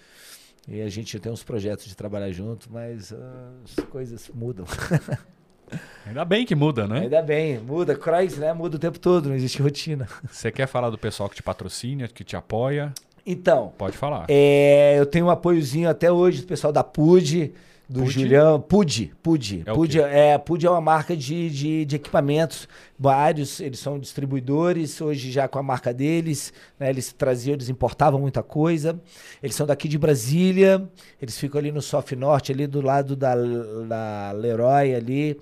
e 0.65 0.81
a 0.81 0.87
gente 0.87 1.19
tem 1.19 1.29
uns 1.29 1.43
projetos 1.43 1.85
de 1.85 1.93
trabalhar 1.93 2.31
junto, 2.31 2.71
mas 2.71 3.11
ah, 3.11 3.51
as 3.65 3.83
coisas 3.85 4.31
mudam. 4.33 4.65
Ainda 6.07 6.23
bem 6.23 6.45
que 6.45 6.55
muda, 6.55 6.87
né? 6.87 7.01
Ainda 7.01 7.21
bem, 7.21 7.59
muda, 7.59 7.95
cross, 7.95 8.37
né? 8.37 8.53
Muda 8.53 8.77
o 8.77 8.79
tempo 8.79 8.97
todo, 8.97 9.27
não 9.27 9.35
existe 9.35 9.61
rotina. 9.61 10.07
Você 10.31 10.51
quer 10.51 10.67
falar 10.67 10.89
do 10.89 10.97
pessoal 10.97 11.27
que 11.27 11.35
te 11.35 11.43
patrocina, 11.43 12.07
que 12.07 12.23
te 12.23 12.37
apoia? 12.37 12.93
Então, 13.25 13.73
Pode 13.77 13.97
falar. 13.97 14.25
é, 14.29 14.95
eu 14.97 15.05
tenho 15.05 15.25
um 15.25 15.29
apoiozinho 15.29 15.89
até 15.89 16.09
hoje 16.11 16.41
do 16.41 16.47
pessoal 16.47 16.71
da 16.71 16.83
PUD, 16.83 17.53
do 17.93 17.99
PUD? 18.01 18.11
Julião. 18.11 18.59
PUD, 18.59 19.13
PUD. 19.21 19.63
É 19.67 19.71
o 19.71 19.75
PUD, 19.75 19.99
quê? 19.99 20.03
é, 20.03 20.37
PUD 20.39 20.65
é 20.65 20.69
uma 20.69 20.81
marca 20.81 21.15
de, 21.15 21.49
de, 21.51 21.85
de 21.85 21.95
equipamentos. 21.95 22.67
Vários, 22.97 23.59
eles 23.59 23.77
são 23.77 23.99
distribuidores, 23.99 24.99
hoje 24.99 25.31
já 25.31 25.47
com 25.47 25.59
a 25.59 25.63
marca 25.63 25.93
deles. 25.93 26.51
né, 26.79 26.89
eles 26.89 27.13
traziam, 27.13 27.53
eles 27.53 27.69
importavam 27.69 28.19
muita 28.19 28.41
coisa. 28.41 28.99
Eles 29.43 29.55
são 29.55 29.67
daqui 29.67 29.87
de 29.87 29.99
Brasília. 29.99 30.89
Eles 31.21 31.37
ficam 31.37 31.59
ali 31.59 31.71
no 31.71 31.83
Sof 31.83 32.15
Norte, 32.15 32.51
ali 32.51 32.65
do 32.65 32.81
lado 32.81 33.15
da, 33.15 33.35
da 33.35 34.31
Leroy 34.31 34.95
ali. 34.95 35.39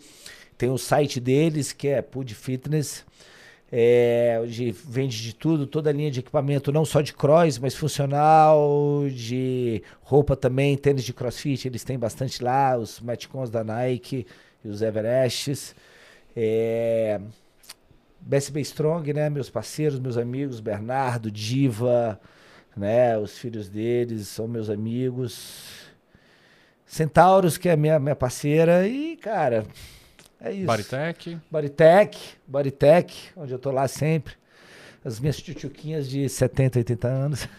Tem 0.57 0.69
o 0.69 0.77
site 0.77 1.21
deles, 1.21 1.71
que 1.71 1.87
é 1.87 2.01
PUD 2.01 2.35
Fitness. 2.35 3.05
É, 3.73 4.38
onde 4.43 4.72
vende 4.72 5.22
de 5.22 5.34
tudo, 5.34 5.65
toda 5.65 5.89
a 5.89 5.93
linha 5.93 6.11
de 6.11 6.19
equipamento, 6.19 6.73
não 6.73 6.84
só 6.84 6.99
de 6.99 7.14
cross, 7.14 7.57
mas 7.57 7.73
funcional, 7.73 9.07
de 9.10 9.81
roupa 10.02 10.35
também, 10.35 10.76
tênis 10.76 11.06
de 11.06 11.14
crossfit, 11.14 11.68
eles 11.68 11.84
têm 11.84 11.98
bastante 11.98 12.43
lá, 12.43 12.77
os 12.77 12.99
Metcons 12.99 13.49
da 13.49 13.64
Nike 13.64 14.27
e 14.64 14.68
os 14.68 14.81
Everests. 14.81 15.73
É, 16.35 17.22
BSB 18.19 18.61
Strong, 18.61 19.14
né, 19.14 19.30
meus 19.30 19.49
parceiros, 19.49 19.99
meus 19.99 20.18
amigos, 20.18 20.60
Bernardo, 20.60 21.31
Diva, 21.31 22.19
né, 22.76 23.18
os 23.18 23.38
filhos 23.38 23.69
deles 23.69 24.27
são 24.27 24.48
meus 24.48 24.69
amigos. 24.69 25.89
Centauros, 26.85 27.57
que 27.57 27.69
é 27.69 27.76
minha, 27.77 27.98
minha 27.99 28.15
parceira, 28.15 28.85
e, 28.85 29.15
cara, 29.15 29.65
é 30.41 30.51
isso. 30.51 30.65
Baritec. 30.65 31.38
Bodytech, 31.49 32.19
Bodytech, 32.47 33.31
onde 33.38 33.53
eu 33.53 33.59
tô 33.59 33.72
lá 33.72 33.88
sempre. 33.88 34.34
As 35.03 35.19
minhas 35.19 35.38
tchutchuquinhas 35.38 36.07
de 36.09 36.27
70, 36.30 36.80
80 36.80 37.07
anos. 37.07 37.47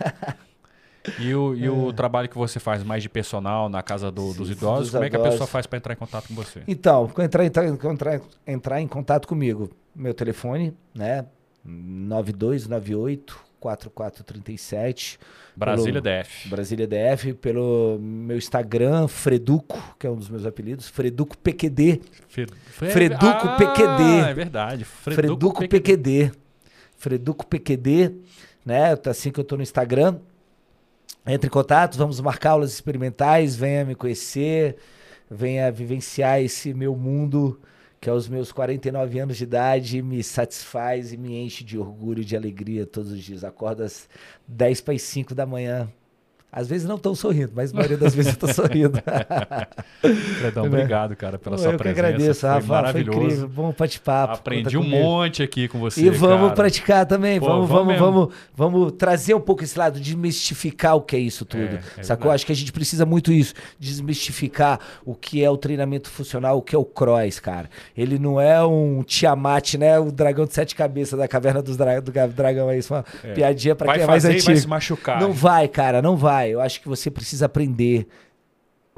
E, 1.18 1.34
o, 1.34 1.52
e 1.52 1.68
o 1.68 1.92
trabalho 1.92 2.28
que 2.28 2.38
você 2.38 2.60
faz 2.60 2.84
mais 2.84 3.02
de 3.02 3.08
personal 3.08 3.68
na 3.68 3.82
casa 3.82 4.08
do- 4.08 4.32
dos 4.34 4.48
É. 4.48 4.52
Idosos, 4.52 4.84
dos 4.84 4.90
como 4.92 5.02
é 5.04 5.10
que 5.10 5.16
a 5.16 5.20
pessoa 5.20 5.48
faz 5.48 5.66
para 5.66 5.76
entrar 5.76 5.94
em 5.94 5.96
contato 5.96 6.28
com 6.28 6.34
você? 6.34 6.62
Então, 6.68 7.10
entrar, 7.18 7.44
entrar, 7.44 7.66
entrar, 7.66 8.20
entrar 8.46 8.80
em 8.80 8.86
contato 8.86 9.26
comigo, 9.26 9.68
meu 9.96 10.14
telefone, 10.14 10.72
né? 10.94 11.26
9298 11.64 13.36
4437. 13.62 15.18
Brasília 15.54 16.02
pelo- 16.02 16.22
DF. 16.22 16.48
Brasília 16.48 16.86
DF, 16.86 17.34
pelo 17.34 17.98
meu 18.00 18.36
Instagram, 18.36 19.06
Freduco, 19.06 19.96
que 19.98 20.06
é 20.06 20.10
um 20.10 20.16
dos 20.16 20.28
meus 20.28 20.44
apelidos, 20.44 20.88
Freduco 20.88 21.38
PQD. 21.38 22.00
Freduco 22.72 23.26
ah, 23.26 23.56
PQD. 23.56 24.30
É 24.30 24.34
verdade. 24.34 24.84
Freduco, 24.84 25.68
PQD. 25.68 26.32
Freduco 26.96 27.46
PQD, 27.46 28.14
né? 28.64 28.96
Tá 28.96 29.10
Assim 29.10 29.30
que 29.30 29.38
eu 29.38 29.44
tô 29.44 29.56
no 29.56 29.62
Instagram. 29.62 30.18
Entre 31.24 31.46
em 31.46 31.50
contato, 31.50 31.96
vamos 31.96 32.20
marcar 32.20 32.50
aulas 32.50 32.72
experimentais, 32.72 33.54
venha 33.54 33.84
me 33.84 33.94
conhecer, 33.94 34.76
venha 35.30 35.70
vivenciar 35.70 36.40
esse 36.40 36.74
meu 36.74 36.96
mundo, 36.96 37.60
que 38.02 38.10
aos 38.10 38.28
meus 38.28 38.50
49 38.50 39.20
anos 39.20 39.36
de 39.36 39.44
idade 39.44 40.02
me 40.02 40.24
satisfaz 40.24 41.12
e 41.12 41.16
me 41.16 41.36
enche 41.36 41.62
de 41.62 41.78
orgulho 41.78 42.22
e 42.22 42.24
de 42.24 42.36
alegria 42.36 42.84
todos 42.84 43.12
os 43.12 43.22
dias. 43.22 43.44
Acordo 43.44 43.84
às 43.84 44.08
10 44.48 44.80
para 44.80 44.94
as 44.94 45.02
5 45.02 45.36
da 45.36 45.46
manhã. 45.46 45.88
Às 46.54 46.68
vezes 46.68 46.86
não 46.86 46.98
tão 46.98 47.14
sorrindo, 47.14 47.50
mas 47.56 47.72
a 47.72 47.76
maioria 47.76 47.96
das 47.96 48.14
vezes 48.14 48.32
eu 48.34 48.38
tô 48.38 48.46
sorrindo. 48.52 48.98
Fredão, 50.38 50.66
obrigado, 50.66 51.16
cara, 51.16 51.38
pela 51.38 51.56
Pô, 51.56 51.62
sua 51.62 51.72
eu 51.72 51.78
que 51.78 51.82
presença. 51.84 52.06
agradeço, 52.06 52.40
Foi 52.40 52.48
Rafa. 52.50 52.60
Foi 52.66 52.76
maravilhoso. 52.76 53.20
incrível. 53.20 53.48
Bom 53.48 53.74
bate-papo. 53.78 54.34
Aprendi 54.34 54.76
um 54.76 54.82
comigo. 54.82 55.02
monte 55.02 55.42
aqui 55.42 55.66
com 55.68 55.78
você. 55.78 56.02
E 56.02 56.10
vamos 56.10 56.42
cara. 56.48 56.54
praticar 56.54 57.06
também. 57.06 57.40
Pô, 57.40 57.46
vamos, 57.46 57.68
vamos 57.68 57.98
vamos, 57.98 58.14
vamos, 58.14 58.34
vamos 58.80 58.92
trazer 58.98 59.34
um 59.34 59.40
pouco 59.40 59.64
esse 59.64 59.78
lado, 59.78 59.98
desmistificar 59.98 60.94
o 60.96 61.00
que 61.00 61.16
é 61.16 61.18
isso 61.20 61.44
tudo. 61.44 61.62
É, 61.62 61.80
é 61.98 62.02
sacou? 62.02 62.24
verdade. 62.24 62.34
Acho 62.34 62.46
que 62.46 62.52
a 62.52 62.56
gente 62.56 62.72
precisa 62.72 63.06
muito 63.06 63.32
isso, 63.32 63.54
desmistificar 63.78 64.78
o 65.04 65.14
que 65.14 65.42
é 65.42 65.48
o 65.50 65.56
treinamento 65.56 66.10
funcional, 66.10 66.58
o 66.58 66.62
que 66.62 66.74
é 66.74 66.78
o 66.78 66.84
cross, 66.84 67.40
cara. 67.40 67.70
Ele 67.96 68.18
não 68.18 68.40
é 68.40 68.62
um 68.64 69.02
Tiamat, 69.02 69.74
né? 69.78 69.98
O 69.98 70.12
dragão 70.12 70.44
de 70.44 70.52
sete 70.52 70.74
cabeças 70.74 71.18
da 71.18 71.26
caverna 71.26 71.62
dos 71.62 71.76
dra 71.76 72.00
do 72.00 72.12
dragão 72.32 72.68
aí. 72.68 72.78
Isso 72.78 72.92
é 72.92 72.96
uma 72.98 73.04
É. 73.24 73.32
piadinha 73.32 73.74
pra 73.74 73.86
vai 73.86 73.96
quem 73.96 74.04
é 74.04 74.06
mais 74.06 74.24
antigo. 74.24 74.44
vai 74.44 74.56
se 74.56 74.66
machucar. 74.68 75.20
Não 75.20 75.32
vai, 75.32 75.66
cara, 75.68 76.02
não 76.02 76.16
vai. 76.16 76.41
Eu 76.48 76.60
acho 76.60 76.80
que 76.80 76.88
você 76.88 77.10
precisa 77.10 77.46
aprender. 77.46 78.06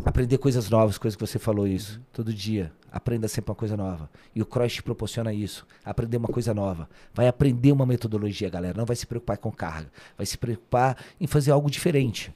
Aprender 0.04 0.38
coisas 0.38 0.68
novas, 0.68 0.98
coisas 0.98 1.16
que 1.16 1.24
você 1.24 1.38
falou 1.38 1.66
isso. 1.66 2.00
Todo 2.12 2.32
dia. 2.32 2.72
Aprenda 2.90 3.28
sempre 3.28 3.50
uma 3.50 3.56
coisa 3.56 3.76
nova. 3.76 4.10
E 4.34 4.42
o 4.42 4.46
Cross 4.46 4.74
te 4.74 4.82
proporciona 4.82 5.32
isso. 5.32 5.66
Aprender 5.84 6.16
uma 6.16 6.28
coisa 6.28 6.52
nova. 6.52 6.88
Vai 7.12 7.28
aprender 7.28 7.72
uma 7.72 7.86
metodologia, 7.86 8.48
galera. 8.48 8.76
Não 8.76 8.84
vai 8.84 8.96
se 8.96 9.06
preocupar 9.06 9.38
com 9.38 9.50
carga. 9.50 9.90
Vai 10.16 10.26
se 10.26 10.36
preocupar 10.36 10.96
em 11.20 11.26
fazer 11.26 11.50
algo 11.50 11.70
diferente. 11.70 12.32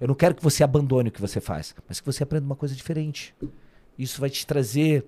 Eu 0.00 0.06
não 0.08 0.14
quero 0.14 0.34
que 0.34 0.42
você 0.42 0.62
abandone 0.62 1.08
o 1.08 1.12
que 1.12 1.20
você 1.20 1.40
faz, 1.40 1.74
mas 1.88 1.98
que 2.00 2.06
você 2.06 2.22
aprenda 2.22 2.46
uma 2.46 2.56
coisa 2.56 2.74
diferente. 2.74 3.34
Isso 3.98 4.20
vai 4.20 4.30
te 4.30 4.46
trazer 4.46 5.04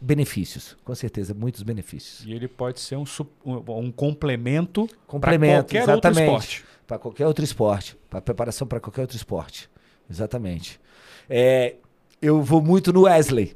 benefícios, 0.00 0.76
com 0.84 0.94
certeza, 0.94 1.34
muitos 1.34 1.62
benefícios. 1.62 2.24
E 2.26 2.32
ele 2.32 2.46
pode 2.46 2.78
ser 2.78 2.96
um, 2.96 3.04
um, 3.44 3.90
complemento, 3.90 4.88
Complemento, 5.06 5.68
para 5.68 5.80
qualquer 5.80 5.94
outro 5.94 6.10
exatamente. 6.10 6.24
esporte. 6.24 6.64
Para 6.86 6.98
qualquer 6.98 7.26
outro 7.26 7.44
esporte. 7.44 7.96
Para 8.10 8.20
preparação 8.20 8.66
para 8.66 8.80
qualquer 8.80 9.02
outro 9.02 9.16
esporte. 9.16 9.70
Exatamente. 10.10 10.80
É, 11.28 11.76
eu 12.20 12.42
vou 12.42 12.62
muito 12.62 12.92
no 12.92 13.02
Wesley. 13.02 13.54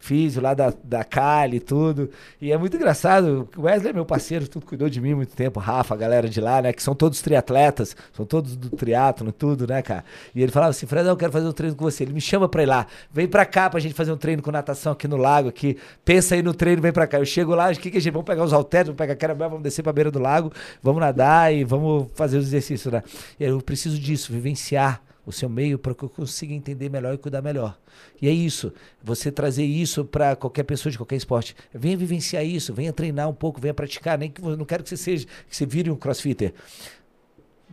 Fiz 0.00 0.34
lá 0.36 0.54
da, 0.54 0.72
da 0.82 1.04
Cali 1.04 1.58
e 1.58 1.60
tudo. 1.60 2.10
E 2.40 2.50
é 2.50 2.56
muito 2.56 2.74
engraçado. 2.74 3.46
O 3.54 3.62
Wesley 3.62 3.90
é 3.90 3.92
meu 3.92 4.06
parceiro, 4.06 4.48
tudo 4.48 4.64
cuidou 4.64 4.88
de 4.88 4.98
mim 4.98 5.12
muito 5.12 5.36
tempo. 5.36 5.60
Rafa, 5.60 5.94
a 5.94 5.96
galera 5.96 6.26
de 6.26 6.40
lá, 6.40 6.62
né? 6.62 6.72
Que 6.72 6.82
são 6.82 6.94
todos 6.94 7.20
triatletas, 7.20 7.94
são 8.14 8.24
todos 8.24 8.56
do 8.56 8.70
triatlo 8.70 9.30
tudo, 9.30 9.66
né, 9.66 9.82
cara? 9.82 10.02
E 10.34 10.42
ele 10.42 10.50
falava 10.50 10.70
assim: 10.70 10.86
Fredão, 10.86 11.10
eu 11.12 11.16
quero 11.18 11.30
fazer 11.30 11.46
um 11.46 11.52
treino 11.52 11.76
com 11.76 11.84
você. 11.84 12.02
Ele 12.04 12.14
me 12.14 12.20
chama 12.20 12.48
pra 12.48 12.62
ir 12.62 12.66
lá. 12.66 12.86
Vem 13.12 13.28
pra 13.28 13.44
cá 13.44 13.68
pra 13.68 13.78
gente 13.78 13.94
fazer 13.94 14.10
um 14.10 14.16
treino 14.16 14.42
com 14.42 14.50
natação 14.50 14.92
aqui 14.92 15.06
no 15.06 15.18
lago. 15.18 15.50
Aqui. 15.50 15.76
Pensa 16.02 16.34
aí 16.34 16.42
no 16.42 16.54
treino, 16.54 16.80
vem 16.80 16.92
pra 16.92 17.06
cá. 17.06 17.18
Eu 17.18 17.26
chego 17.26 17.54
lá, 17.54 17.70
o 17.70 17.74
que, 17.74 17.90
que 17.90 17.98
a 17.98 18.00
gente. 18.00 18.12
Vamos 18.12 18.26
pegar 18.26 18.42
os 18.42 18.54
halteres, 18.54 18.86
vamos 18.86 18.98
pegar 18.98 19.12
a 19.12 19.16
caramel, 19.16 19.50
vamos 19.50 19.62
descer 19.62 19.82
pra 19.82 19.92
beira 19.92 20.10
do 20.10 20.18
lago, 20.18 20.50
vamos 20.82 21.00
nadar 21.00 21.52
e 21.54 21.62
vamos 21.62 22.08
fazer 22.14 22.38
os 22.38 22.46
exercícios, 22.46 22.90
né? 22.90 23.02
Eu 23.38 23.60
preciso 23.60 23.98
disso, 23.98 24.32
vivenciar 24.32 25.02
o 25.26 25.32
seu 25.32 25.48
meio 25.48 25.78
para 25.78 25.94
que 25.94 26.02
eu 26.02 26.08
consiga 26.08 26.52
entender 26.54 26.88
melhor 26.88 27.14
e 27.14 27.18
cuidar 27.18 27.42
melhor. 27.42 27.78
E 28.20 28.28
é 28.28 28.32
isso, 28.32 28.72
você 29.02 29.30
trazer 29.30 29.64
isso 29.64 30.04
para 30.04 30.34
qualquer 30.36 30.64
pessoa 30.64 30.90
de 30.90 30.98
qualquer 30.98 31.16
esporte. 31.16 31.54
Venha 31.72 31.96
vivenciar 31.96 32.44
isso, 32.44 32.72
venha 32.74 32.92
treinar 32.92 33.28
um 33.28 33.34
pouco, 33.34 33.60
venha 33.60 33.74
praticar, 33.74 34.18
nem 34.18 34.30
que 34.30 34.42
eu 34.42 34.56
não 34.56 34.64
quero 34.64 34.82
que 34.82 34.88
você 34.88 34.96
seja, 34.96 35.26
que 35.48 35.56
você 35.56 35.66
vire 35.66 35.90
um 35.90 35.96
crossfitter. 35.96 36.52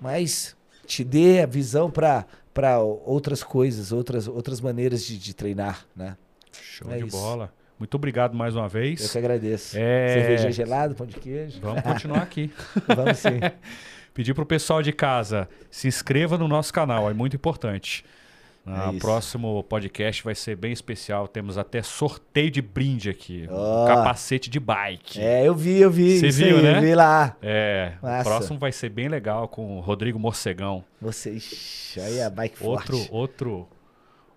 Mas 0.02 0.56
te 0.86 1.04
dê 1.04 1.42
a 1.42 1.46
visão 1.46 1.90
para 1.90 2.26
para 2.54 2.80
outras 2.80 3.44
coisas, 3.44 3.92
outras 3.92 4.28
outras 4.28 4.60
maneiras 4.60 5.04
de, 5.06 5.18
de 5.18 5.34
treinar, 5.34 5.86
né? 5.96 6.18
Show 6.60 6.92
É 6.92 6.98
de 6.98 7.08
isso. 7.08 7.16
bola. 7.16 7.54
Muito 7.78 7.94
obrigado 7.94 8.36
mais 8.36 8.56
uma 8.56 8.66
Eu 8.66 8.70
vez. 8.70 9.12
que 9.12 9.18
agradeço. 9.18 9.78
É. 9.78 10.08
Cerveja 10.14 10.52
gelada, 10.52 10.96
pão 10.96 11.06
de 11.06 11.16
queijo. 11.20 11.60
Vamos 11.62 11.84
continuar 11.84 12.24
aqui. 12.24 12.52
Vamos 12.96 13.20
sim. 13.20 13.40
Pedir 14.18 14.34
pro 14.34 14.48
pessoal 14.48 14.82
de 14.82 14.92
casa, 14.92 15.48
se 15.70 15.88
inscreva 15.88 16.40
no 16.40 16.48
nosso 16.48 16.74
canal, 16.74 17.08
é 17.08 17.14
muito 17.14 17.36
importante. 17.36 18.04
É 18.66 18.90
O 18.90 18.98
próximo 18.98 19.64
podcast 19.66 20.24
vai 20.24 20.34
ser 20.34 20.56
bem 20.56 20.72
especial. 20.72 21.28
Temos 21.28 21.56
até 21.56 21.84
sorteio 21.84 22.50
de 22.50 22.60
brinde 22.60 23.12
aqui. 23.12 23.48
Ó. 23.48 23.84
Um 23.84 23.88
capacete 23.88 24.50
de 24.50 24.60
bike. 24.60 25.22
É, 25.22 25.48
eu 25.48 25.54
vi, 25.54 25.80
eu 25.82 25.92
vi. 25.92 26.18
Você 26.18 26.32
viu, 26.32 26.58
aí, 26.58 26.64
né? 26.64 26.78
Eu 26.78 26.82
vi 26.82 26.96
lá. 26.96 27.38
É, 27.44 27.94
o 28.02 28.06
Massa. 28.08 28.24
próximo 28.28 28.58
vai 28.58 28.72
ser 28.72 28.90
bem 28.90 29.08
legal 29.08 29.48
com 29.48 29.78
o 29.78 29.82
Rodrigo 29.82 30.18
Morcegão. 30.18 30.84
Você, 31.00 31.34
ixi, 31.34 32.00
aí 32.00 32.20
a 32.20 32.28
bike 32.32 32.58
Outro, 32.64 32.98
forte. 32.98 33.10
outro, 33.14 33.68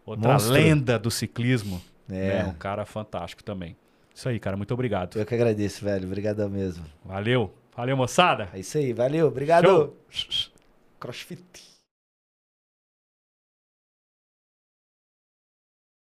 outra 0.05 0.33
Monstro. 0.35 0.53
lenda 0.53 0.99
do 0.99 1.11
ciclismo. 1.11 1.81
É. 2.07 2.43
né? 2.43 2.45
Um 2.45 2.53
cara 2.53 2.85
fantástico 2.85 3.43
também. 3.43 3.75
Isso 4.15 4.29
aí, 4.29 4.39
cara. 4.39 4.59
Muito 4.59 4.75
obrigado. 4.75 5.19
Eu 5.19 5.25
que 5.25 5.35
agradeço, 5.35 5.83
velho. 5.83 6.05
Obrigadão 6.07 6.51
mesmo. 6.51 6.85
Valeu. 7.03 7.55
Valeu, 7.81 7.97
moçada. 7.97 8.51
É 8.53 8.59
isso 8.59 8.77
aí, 8.77 8.93
valeu. 8.93 9.29
Obrigado. 9.29 9.65
Show. 10.11 10.53
Crossfit. 11.01 11.70